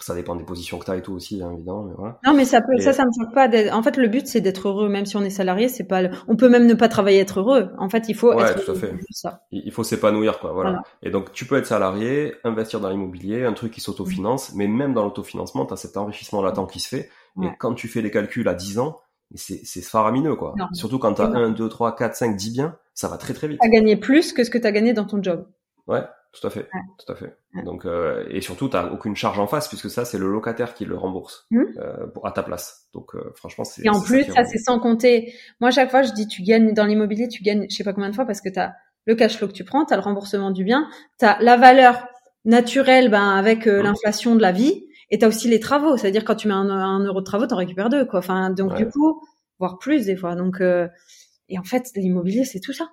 Ça 0.00 0.14
dépend 0.14 0.36
des 0.36 0.44
positions 0.44 0.78
que 0.78 0.84
tu 0.84 0.90
as 0.90 0.96
et 0.96 1.02
tout 1.02 1.12
aussi, 1.12 1.42
hein, 1.42 1.50
évidemment. 1.52 1.84
Mais 1.84 1.94
voilà. 1.96 2.18
Non, 2.26 2.34
mais 2.34 2.44
ça 2.44 2.60
peut, 2.60 2.78
ça, 2.78 2.92
ça 2.92 3.04
me 3.04 3.10
choque 3.18 3.34
pas. 3.34 3.48
En 3.72 3.82
fait, 3.82 3.96
le 3.96 4.08
but, 4.08 4.26
c'est 4.26 4.40
d'être 4.40 4.68
heureux, 4.68 4.88
même 4.88 5.06
si 5.06 5.16
on 5.16 5.22
est 5.22 5.30
salarié. 5.30 5.68
C'est 5.68 5.84
pas, 5.84 6.02
on 6.28 6.36
peut 6.36 6.48
même 6.48 6.66
ne 6.66 6.74
pas 6.74 6.88
travailler, 6.88 7.20
être 7.20 7.40
heureux. 7.40 7.70
En 7.78 7.88
fait, 7.88 8.08
il 8.08 8.14
faut 8.14 8.34
ouais, 8.34 8.42
être 8.42 8.64
tout 8.64 8.72
à 8.72 8.74
fait. 8.74 8.94
Ça. 9.10 9.42
Il 9.50 9.72
faut 9.72 9.84
s'épanouir, 9.84 10.38
quoi. 10.38 10.52
Voilà. 10.52 10.82
Et 11.02 11.10
donc, 11.10 11.32
tu 11.32 11.46
peux 11.46 11.56
être 11.56 11.66
salarié, 11.66 12.34
investir 12.44 12.80
dans 12.80 12.90
l'immobilier, 12.90 13.44
un 13.44 13.52
truc 13.52 13.72
qui 13.72 13.80
s'autofinance, 13.80 14.54
mais 14.54 14.66
même 14.66 14.94
dans 14.94 15.04
l'autofinancement, 15.04 15.66
tu 15.66 15.74
as 15.74 15.76
cet 15.76 15.96
enrichissement 15.96 16.42
latent 16.42 16.66
qui 16.70 16.80
se 16.80 16.88
fait. 16.88 17.10
Et 17.42 17.48
quand 17.58 17.74
tu 17.74 17.88
fais 17.88 18.02
les 18.02 18.10
calculs 18.10 18.46
à 18.48 18.54
10 18.54 18.78
ans, 18.78 19.00
c'est 19.34 19.82
faramineux, 19.82 20.36
quoi. 20.36 20.54
Surtout 20.72 20.98
quand 20.98 21.14
tu 21.14 21.22
as 21.22 21.26
1, 21.26 21.50
2, 21.50 21.68
3, 21.68 21.96
4, 21.96 22.14
5, 22.14 22.36
10 22.36 22.52
biens, 22.52 22.76
ça 22.94 23.08
va 23.08 23.16
très 23.16 23.34
très 23.34 23.48
vite. 23.48 23.58
Tu 23.60 23.66
as 23.66 23.70
gagné 23.70 23.96
plus 23.96 24.32
que 24.32 24.44
ce 24.44 24.50
que 24.50 24.58
tu 24.58 24.66
as 24.66 24.72
gagné 24.72 24.92
dans 24.92 25.04
ton 25.04 25.22
job. 25.22 25.46
Ouais, 25.86 26.02
tout 26.34 26.46
à 26.46 26.50
fait, 26.50 26.68
tout 26.98 27.12
à 27.12 27.14
fait. 27.14 27.36
Donc 27.64 27.86
euh, 27.86 28.26
et 28.28 28.40
surtout 28.40 28.68
t'as 28.68 28.90
aucune 28.90 29.14
charge 29.14 29.38
en 29.38 29.46
face 29.46 29.68
puisque 29.68 29.88
ça 29.88 30.04
c'est 30.04 30.18
le 30.18 30.28
locataire 30.28 30.74
qui 30.74 30.84
le 30.84 30.96
rembourse 30.96 31.46
mmh. 31.50 31.62
euh, 31.78 32.06
à 32.24 32.32
ta 32.32 32.42
place. 32.42 32.88
Donc 32.92 33.14
euh, 33.14 33.32
franchement 33.36 33.64
c'est. 33.64 33.84
Et 33.84 33.88
en 33.88 34.00
plus 34.00 34.24
ça, 34.24 34.44
c'est 34.44 34.58
sans 34.58 34.80
compter. 34.80 35.32
Moi 35.60 35.70
chaque 35.70 35.90
fois 35.90 36.02
je 36.02 36.12
dis 36.12 36.26
tu 36.26 36.42
gagnes 36.42 36.72
dans 36.74 36.86
l'immobilier 36.86 37.28
tu 37.28 37.42
gagnes 37.42 37.66
je 37.70 37.76
sais 37.76 37.84
pas 37.84 37.92
combien 37.92 38.10
de 38.10 38.14
fois 38.14 38.26
parce 38.26 38.40
que 38.40 38.48
t'as 38.48 38.72
le 39.06 39.14
cash 39.14 39.36
flow 39.36 39.46
que 39.46 39.52
tu 39.52 39.64
prends, 39.64 39.84
t'as 39.84 39.96
le 39.96 40.02
remboursement 40.02 40.50
du 40.50 40.64
bien, 40.64 40.88
t'as 41.18 41.38
la 41.40 41.56
valeur 41.56 42.08
naturelle 42.44 43.10
ben 43.10 43.30
avec 43.30 43.66
mmh. 43.66 43.82
l'inflation 43.82 44.34
de 44.34 44.42
la 44.42 44.50
vie 44.50 44.86
et 45.10 45.18
t'as 45.18 45.28
aussi 45.28 45.48
les 45.48 45.60
travaux. 45.60 45.96
C'est-à-dire 45.96 46.24
quand 46.24 46.34
tu 46.34 46.48
mets 46.48 46.54
un, 46.54 46.98
euro 47.00 47.20
de 47.20 47.24
travaux 47.24 47.46
t'en 47.46 47.56
récupères 47.56 47.90
deux 47.90 48.04
quoi. 48.06 48.18
Enfin 48.18 48.50
donc 48.50 48.74
du 48.74 48.88
coup 48.88 49.22
voire 49.60 49.78
plus 49.78 50.06
des 50.06 50.16
fois. 50.16 50.34
Donc 50.34 50.60
et 50.60 51.58
en 51.58 51.64
fait 51.64 51.90
l'immobilier 51.94 52.44
c'est 52.44 52.60
tout 52.60 52.72
ça. 52.72 52.88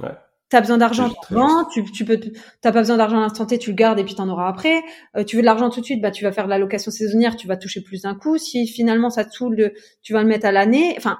Ouais. 0.00 0.14
T'as 0.50 0.60
besoin 0.60 0.78
d'argent, 0.78 1.10
tu 1.10 1.34
vends, 1.34 1.66
tu, 1.66 1.84
tu 1.92 2.06
peux, 2.06 2.18
t'as 2.62 2.72
pas 2.72 2.80
besoin 2.80 2.96
d'argent 2.96 3.18
à 3.18 3.20
l'instant 3.20 3.44
T, 3.44 3.58
tu 3.58 3.70
le 3.70 3.76
gardes 3.76 3.98
et 3.98 4.04
puis 4.04 4.14
t'en 4.14 4.28
auras 4.30 4.48
après. 4.48 4.82
Euh, 5.16 5.22
tu 5.22 5.36
veux 5.36 5.42
de 5.42 5.46
l'argent 5.46 5.68
tout 5.68 5.80
de 5.80 5.84
suite, 5.84 6.00
bah 6.00 6.10
tu 6.10 6.24
vas 6.24 6.32
faire 6.32 6.44
de 6.44 6.50
la 6.50 6.58
location 6.58 6.90
saisonnière, 6.90 7.36
tu 7.36 7.46
vas 7.46 7.58
toucher 7.58 7.82
plus 7.82 8.02
d'un 8.02 8.14
coup. 8.14 8.38
Si 8.38 8.66
finalement 8.66 9.10
ça 9.10 9.26
te 9.26 9.34
saoule, 9.34 9.72
tu 10.00 10.14
vas 10.14 10.22
le 10.22 10.28
mettre 10.28 10.46
à 10.46 10.52
l'année. 10.52 10.94
Enfin, 10.96 11.18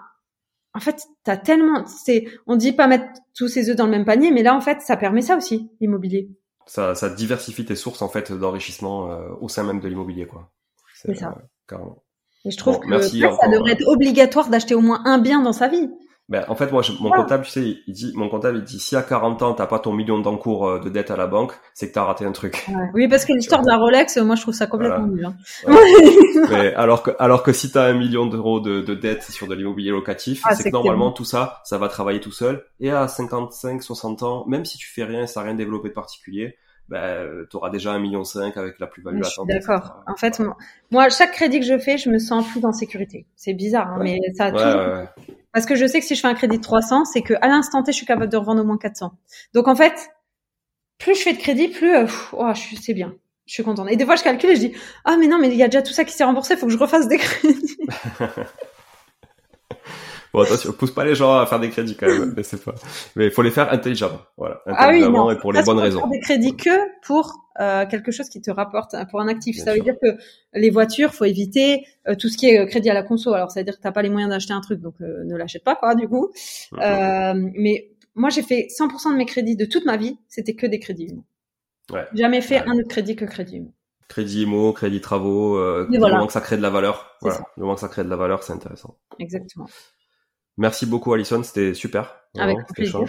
en 0.72 0.80
fait, 0.80 1.02
t'as 1.24 1.36
tellement, 1.36 1.84
c'est, 1.86 2.24
on 2.46 2.56
dit 2.56 2.72
pas 2.72 2.86
mettre 2.86 3.04
tous 3.34 3.48
ses 3.48 3.68
œufs 3.68 3.76
dans 3.76 3.84
le 3.84 3.90
même 3.90 4.06
panier, 4.06 4.30
mais 4.30 4.42
là 4.42 4.54
en 4.54 4.62
fait, 4.62 4.80
ça 4.80 4.96
permet 4.96 5.20
ça 5.20 5.36
aussi, 5.36 5.70
l'immobilier. 5.80 6.30
Ça, 6.66 6.94
ça 6.94 7.10
diversifie 7.10 7.66
tes 7.66 7.76
sources 7.76 8.00
en 8.00 8.08
fait 8.08 8.32
d'enrichissement 8.32 9.10
euh, 9.10 9.28
au 9.40 9.48
sein 9.48 9.62
même 9.62 9.80
de 9.80 9.88
l'immobilier, 9.88 10.26
quoi. 10.26 10.50
C'est 10.94 11.14
ça. 11.14 11.34
Euh, 11.36 11.42
carrément. 11.66 12.02
Et 12.44 12.50
je 12.50 12.56
trouve 12.56 12.78
que 12.78 13.00
ça, 13.02 13.08
ça 13.08 13.48
devrait 13.48 13.72
être 13.72 13.86
obligatoire 13.86 14.48
d'acheter 14.48 14.74
au 14.74 14.80
moins 14.80 15.02
un 15.04 15.18
bien 15.18 15.42
dans 15.42 15.52
sa 15.52 15.68
vie. 15.68 15.90
Ben, 16.28 16.44
en 16.48 16.54
fait, 16.54 16.70
moi, 16.72 16.82
mon 17.00 17.10
comptable, 17.10 17.44
tu 17.44 17.50
sais, 17.50 17.78
il 17.86 17.94
dit, 17.94 18.12
mon 18.14 18.28
comptable, 18.28 18.58
il 18.58 18.64
dit, 18.64 18.78
si 18.78 18.94
à 18.96 19.02
40 19.02 19.40
ans, 19.42 19.54
t'as 19.54 19.66
pas 19.66 19.78
ton 19.78 19.94
million 19.94 20.18
d'encours 20.18 20.68
euh, 20.68 20.78
de 20.78 20.90
dette 20.90 21.10
à 21.10 21.16
la 21.16 21.26
banque, 21.26 21.52
c'est 21.72 21.88
que 21.88 21.94
t'as 21.94 22.04
raté 22.04 22.26
un 22.26 22.32
truc. 22.32 22.66
Oui, 22.92 23.08
parce 23.08 23.24
que 23.24 23.32
l'histoire 23.32 23.62
de 23.62 23.68
la 23.68 23.78
Rolex, 23.78 24.18
moi, 24.18 24.36
je 24.36 24.42
trouve 24.42 24.52
ça 24.52 24.66
complètement 24.66 25.06
nul. 25.06 25.24
Hein. 25.24 25.34
Mais 26.50 26.74
alors 26.74 27.02
que, 27.02 27.12
alors 27.18 27.42
que 27.42 27.54
si 27.54 27.72
t'as 27.72 27.86
un 27.86 27.94
million 27.94 28.26
d'euros 28.26 28.60
de, 28.60 28.82
de 28.82 28.94
dette 28.94 29.22
sur 29.22 29.46
de 29.46 29.54
l'immobilier 29.54 29.90
locatif, 29.90 30.42
ah, 30.44 30.54
c'est 30.54 30.64
que 30.64 30.68
normalement, 30.74 31.12
tout 31.12 31.24
ça, 31.24 31.62
ça 31.64 31.78
va 31.78 31.88
travailler 31.88 32.20
tout 32.20 32.32
seul. 32.32 32.62
Et 32.78 32.90
à 32.90 33.08
55, 33.08 33.82
60 33.82 34.22
ans, 34.22 34.44
même 34.46 34.66
si 34.66 34.76
tu 34.76 34.86
fais 34.86 35.04
rien, 35.04 35.26
ça 35.26 35.40
n'a 35.40 35.46
rien 35.46 35.54
développé 35.54 35.88
de 35.88 35.94
particulier, 35.94 36.58
ben, 36.90 37.46
tu 37.50 37.56
auras 37.56 37.70
déjà 37.70 37.92
un 37.92 37.98
million 37.98 38.24
cinq 38.24 38.58
avec 38.58 38.78
la 38.80 38.86
plus-value 38.86 39.22
à 39.22 39.44
D'accord. 39.46 40.02
En 40.06 40.16
fait, 40.16 40.42
moi, 40.90 41.08
chaque 41.08 41.32
crédit 41.32 41.60
que 41.60 41.66
je 41.66 41.78
fais, 41.78 41.96
je 41.96 42.10
me 42.10 42.18
sens 42.18 42.46
plus 42.50 42.62
en 42.66 42.72
sécurité. 42.72 43.26
C'est 43.34 43.54
bizarre, 43.54 43.94
hein, 43.94 44.00
mais 44.02 44.18
ça 44.34 44.46
a 44.46 45.06
tout. 45.06 45.22
Parce 45.52 45.66
que 45.66 45.74
je 45.74 45.86
sais 45.86 46.00
que 46.00 46.06
si 46.06 46.14
je 46.14 46.20
fais 46.20 46.28
un 46.28 46.34
crédit 46.34 46.58
de 46.58 46.62
300, 46.62 47.04
c'est 47.04 47.22
que 47.22 47.34
à 47.40 47.48
l'instant 47.48 47.82
T, 47.82 47.92
je 47.92 47.96
suis 47.96 48.06
capable 48.06 48.30
de 48.30 48.36
revendre 48.36 48.62
au 48.62 48.64
moins 48.64 48.78
400. 48.78 49.12
Donc 49.54 49.68
en 49.68 49.74
fait, 49.74 50.10
plus 50.98 51.14
je 51.14 51.22
fais 51.22 51.32
de 51.32 51.38
crédit, 51.38 51.68
plus 51.68 51.94
euh, 51.94 52.06
oh, 52.32 52.52
c'est 52.80 52.94
bien. 52.94 53.14
Je 53.46 53.54
suis 53.54 53.62
contente. 53.62 53.88
Et 53.90 53.96
des 53.96 54.04
fois, 54.04 54.16
je 54.16 54.22
calcule 54.22 54.50
et 54.50 54.56
je 54.56 54.60
dis 54.60 54.72
ah 55.04 55.16
mais 55.16 55.26
non, 55.26 55.38
mais 55.38 55.48
il 55.48 55.56
y 55.56 55.62
a 55.62 55.68
déjà 55.68 55.82
tout 55.82 55.92
ça 55.92 56.04
qui 56.04 56.12
s'est 56.12 56.24
remboursé, 56.24 56.54
il 56.54 56.60
faut 56.60 56.66
que 56.66 56.72
je 56.72 56.78
refasse 56.78 57.08
des 57.08 57.18
crédits. 57.18 57.78
Bon, 60.38 60.44
attention, 60.44 60.72
pousse 60.72 60.92
pas 60.92 61.04
les 61.04 61.14
gens 61.14 61.36
à 61.36 61.46
faire 61.46 61.58
des 61.58 61.70
crédits 61.70 61.96
quand 61.96 62.06
même, 62.06 62.32
mais 62.36 62.42
c'est 62.42 62.62
pas. 62.62 62.74
Mais 63.16 63.26
il 63.26 63.30
faut 63.30 63.42
les 63.42 63.50
faire 63.50 63.72
intelligemment, 63.72 64.20
voilà, 64.36 64.60
intelligemment 64.66 65.24
ah 65.24 65.32
oui, 65.32 65.34
et 65.34 65.38
pour 65.38 65.52
les 65.52 65.62
bonnes 65.62 65.80
raisons. 65.80 66.00
Faire 66.00 66.08
des 66.08 66.20
crédits 66.20 66.56
que 66.56 67.00
pour 67.02 67.48
euh, 67.60 67.86
quelque 67.86 68.12
chose 68.12 68.28
qui 68.28 68.40
te 68.40 68.50
rapporte 68.50 68.94
hein, 68.94 69.04
pour 69.10 69.20
un 69.20 69.28
actif. 69.28 69.56
ça 69.58 69.74
veut 69.74 69.80
dire 69.80 69.96
que 70.00 70.16
les 70.54 70.70
voitures, 70.70 71.12
faut 71.12 71.24
éviter 71.24 71.84
euh, 72.06 72.14
tout 72.14 72.28
ce 72.28 72.36
qui 72.36 72.50
est 72.50 72.60
euh, 72.60 72.66
crédit 72.66 72.88
à 72.88 72.94
la 72.94 73.02
conso. 73.02 73.34
Alors, 73.34 73.50
ça 73.50 73.60
veut 73.60 73.64
dire 73.64 73.76
que 73.76 73.82
t'as 73.82 73.92
pas 73.92 74.02
les 74.02 74.10
moyens 74.10 74.30
d'acheter 74.30 74.52
un 74.52 74.60
truc, 74.60 74.80
donc 74.80 75.00
ne 75.00 75.36
l'achète 75.36 75.64
pas, 75.64 75.74
quoi, 75.74 75.94
du 75.94 76.08
coup. 76.08 76.30
Mm-hmm. 76.72 77.52
mais 77.56 77.90
moi, 78.14 78.30
j'ai 78.30 78.42
fait 78.42 78.68
100% 78.76 79.12
de 79.12 79.16
mes 79.16 79.26
crédits 79.26 79.56
de 79.56 79.64
toute 79.64 79.84
ma 79.84 79.96
vie, 79.96 80.18
c'était 80.28 80.54
que 80.54 80.66
des 80.66 80.78
crédits 80.78 81.14
Ouais. 81.90 82.04
Jamais 82.12 82.42
fait 82.42 82.58
un 82.58 82.74
autre 82.74 82.88
crédit 82.88 83.16
que 83.16 83.24
crédit 83.24 83.62
crédit 84.08 84.42
IMO, 84.42 84.72
crédit 84.72 85.00
travaux, 85.00 85.56
euh, 85.56 85.86
du 85.90 85.98
moment 85.98 86.26
que 86.26 86.32
ça 86.32 86.40
crée 86.40 86.56
de 86.56 86.62
la 86.62 86.70
valeur. 86.70 87.16
Voilà. 87.20 87.38
Du 87.56 87.62
moment 87.62 87.74
que 87.74 87.80
ça 87.80 87.88
crée 87.88 88.04
de 88.04 88.08
la 88.08 88.16
valeur, 88.16 88.42
c'est 88.42 88.52
intéressant. 88.52 88.96
Exactement. 89.18 89.68
Merci 90.58 90.86
beaucoup 90.86 91.12
Alison, 91.12 91.42
c'était 91.44 91.72
super. 91.72 92.16
Avec 92.36 92.58
plaisir. 92.74 93.06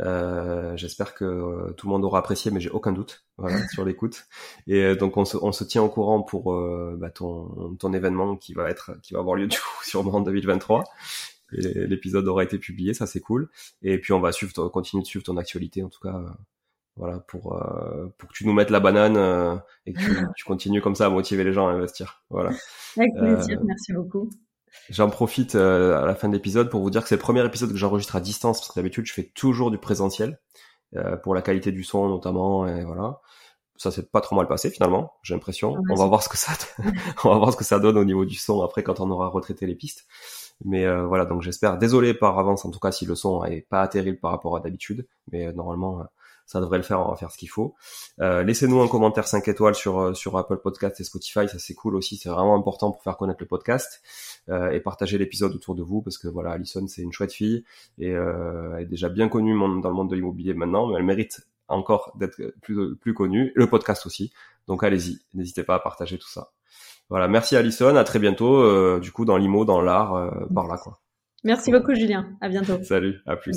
Euh, 0.00 0.76
J'espère 0.76 1.14
que 1.14 1.24
euh, 1.24 1.72
tout 1.76 1.86
le 1.86 1.92
monde 1.92 2.04
aura 2.04 2.18
apprécié, 2.18 2.50
mais 2.50 2.60
j'ai 2.60 2.70
aucun 2.70 2.92
doute 2.92 3.24
voilà, 3.38 3.56
sur 3.68 3.84
l'écoute. 3.84 4.26
Et 4.66 4.82
euh, 4.82 4.96
donc 4.96 5.16
on 5.16 5.24
se, 5.24 5.36
on 5.40 5.52
se, 5.52 5.62
tient 5.64 5.82
au 5.82 5.88
courant 5.88 6.22
pour 6.22 6.52
euh, 6.52 6.96
bah, 6.98 7.10
ton, 7.10 7.76
ton 7.78 7.92
événement 7.92 8.36
qui 8.36 8.54
va 8.54 8.68
être, 8.70 9.00
qui 9.02 9.14
va 9.14 9.20
avoir 9.20 9.36
lieu 9.36 9.46
du 9.48 9.56
coup 9.56 9.84
sûrement 9.84 10.14
en 10.14 10.20
2023. 10.20 10.84
L'épisode 11.52 12.28
aura 12.28 12.44
été 12.44 12.58
publié, 12.58 12.94
ça 12.94 13.06
c'est 13.06 13.20
cool. 13.20 13.50
Et 13.82 13.98
puis 13.98 14.12
on 14.12 14.20
va 14.20 14.30
suivre, 14.30 14.68
continuer 14.68 15.02
de 15.02 15.06
suivre 15.06 15.24
ton 15.24 15.36
actualité 15.36 15.82
en 15.82 15.88
tout 15.88 16.00
cas. 16.00 16.22
voilà 16.94 17.18
pour 17.18 17.60
pour 18.18 18.28
que 18.28 18.34
tu 18.34 18.46
nous 18.46 18.52
mettes 18.52 18.70
la 18.70 18.78
banane 18.78 19.60
et 19.84 19.92
que 19.92 19.98
tu, 19.98 20.04
tu, 20.36 20.44
continues 20.44 20.80
comme 20.80 20.94
ça 20.94 21.06
à 21.06 21.10
motiver 21.10 21.42
les 21.42 21.52
gens 21.52 21.66
à 21.66 21.72
investir. 21.72 22.22
Voilà. 22.30 22.50
Avec 22.96 23.14
plaisir, 23.14 23.60
merci 23.64 23.92
beaucoup. 23.92 24.30
J'en 24.88 25.10
profite 25.10 25.54
euh, 25.54 26.02
à 26.02 26.06
la 26.06 26.14
fin 26.14 26.28
de 26.28 26.34
l'épisode 26.34 26.70
pour 26.70 26.80
vous 26.80 26.90
dire 26.90 27.02
que 27.02 27.08
c'est 27.08 27.16
le 27.16 27.20
premier 27.20 27.44
épisode 27.44 27.70
que 27.70 27.76
j'enregistre 27.76 28.16
à 28.16 28.20
distance 28.20 28.60
parce 28.60 28.70
que 28.70 28.74
d'habitude 28.74 29.06
je 29.06 29.12
fais 29.12 29.30
toujours 29.34 29.70
du 29.70 29.78
présentiel 29.78 30.40
euh, 30.96 31.16
pour 31.16 31.34
la 31.34 31.42
qualité 31.42 31.72
du 31.72 31.84
son 31.84 32.08
notamment 32.08 32.66
et 32.66 32.84
voilà. 32.84 33.20
Ça 33.76 33.90
s'est 33.90 34.02
pas 34.02 34.20
trop 34.20 34.36
mal 34.36 34.46
passé 34.46 34.68
finalement, 34.68 35.14
j'ai 35.22 35.32
l'impression. 35.32 35.76
on 35.88 35.94
va 35.94 36.06
voir 36.06 36.22
ce 36.22 36.28
que 36.28 36.36
ça 36.36 36.52
on 37.24 37.30
va 37.30 37.38
voir 37.38 37.52
ce 37.52 37.56
que 37.56 37.64
ça 37.64 37.78
donne 37.78 37.96
au 37.96 38.04
niveau 38.04 38.26
du 38.26 38.34
son 38.34 38.62
après 38.62 38.82
quand 38.82 39.00
on 39.00 39.10
aura 39.10 39.28
retraité 39.28 39.66
les 39.66 39.74
pistes. 39.74 40.06
Mais 40.64 40.84
euh, 40.84 41.06
voilà, 41.06 41.24
donc 41.24 41.40
j'espère 41.40 41.78
désolé 41.78 42.12
par 42.12 42.38
avance 42.38 42.64
en 42.66 42.70
tout 42.70 42.80
cas 42.80 42.92
si 42.92 43.06
le 43.06 43.14
son 43.14 43.42
est 43.44 43.62
pas 43.62 43.88
terrible 43.88 44.18
par 44.18 44.32
rapport 44.32 44.56
à 44.56 44.60
d'habitude, 44.60 45.06
mais 45.32 45.50
normalement 45.52 46.04
ça 46.50 46.60
devrait 46.60 46.78
le 46.78 46.82
faire, 46.82 46.98
on 46.98 47.10
va 47.10 47.16
faire 47.16 47.30
ce 47.30 47.38
qu'il 47.38 47.48
faut. 47.48 47.76
Euh, 48.20 48.42
laissez-nous 48.42 48.80
un 48.80 48.88
commentaire 48.88 49.28
5 49.28 49.46
étoiles 49.46 49.76
sur 49.76 50.00
euh, 50.00 50.14
sur 50.14 50.36
Apple 50.36 50.56
Podcast 50.56 50.98
et 50.98 51.04
Spotify, 51.04 51.48
ça 51.48 51.60
c'est 51.60 51.74
cool 51.74 51.94
aussi, 51.94 52.16
c'est 52.16 52.28
vraiment 52.28 52.56
important 52.56 52.90
pour 52.90 53.04
faire 53.04 53.16
connaître 53.16 53.38
le 53.40 53.46
podcast 53.46 54.02
euh, 54.48 54.70
et 54.70 54.80
partager 54.80 55.16
l'épisode 55.16 55.54
autour 55.54 55.76
de 55.76 55.82
vous 55.84 56.02
parce 56.02 56.18
que 56.18 56.26
voilà, 56.26 56.50
Alison 56.50 56.88
c'est 56.88 57.02
une 57.02 57.12
chouette 57.12 57.32
fille 57.32 57.64
et 57.98 58.08
elle 58.08 58.80
est 58.80 58.86
déjà 58.86 59.08
bien 59.08 59.28
connue 59.28 59.56
dans 59.80 59.90
le 59.90 59.94
monde 59.94 60.10
de 60.10 60.16
l'immobilier 60.16 60.52
maintenant, 60.52 60.88
mais 60.88 60.96
elle 60.96 61.04
mérite 61.04 61.46
encore 61.68 62.16
d'être 62.18 62.42
plus 62.62 62.96
plus 62.96 63.14
connue, 63.14 63.52
le 63.54 63.68
podcast 63.68 64.04
aussi. 64.06 64.32
Donc 64.66 64.82
allez-y, 64.82 65.20
n'hésitez 65.34 65.62
pas 65.62 65.76
à 65.76 65.78
partager 65.78 66.18
tout 66.18 66.28
ça. 66.28 66.50
Voilà, 67.10 67.28
merci 67.28 67.54
Alison, 67.54 67.94
à 67.94 68.02
très 68.02 68.18
bientôt 68.18 68.98
du 68.98 69.12
coup 69.12 69.24
dans 69.24 69.36
l'IMO, 69.36 69.64
dans 69.64 69.80
l'art 69.80 70.32
par 70.52 70.66
là 70.66 70.78
quoi. 70.78 70.98
Merci 71.44 71.70
beaucoup 71.70 71.94
Julien, 71.94 72.36
à 72.40 72.48
bientôt. 72.48 72.82
Salut, 72.82 73.20
à 73.24 73.36
plus. 73.36 73.56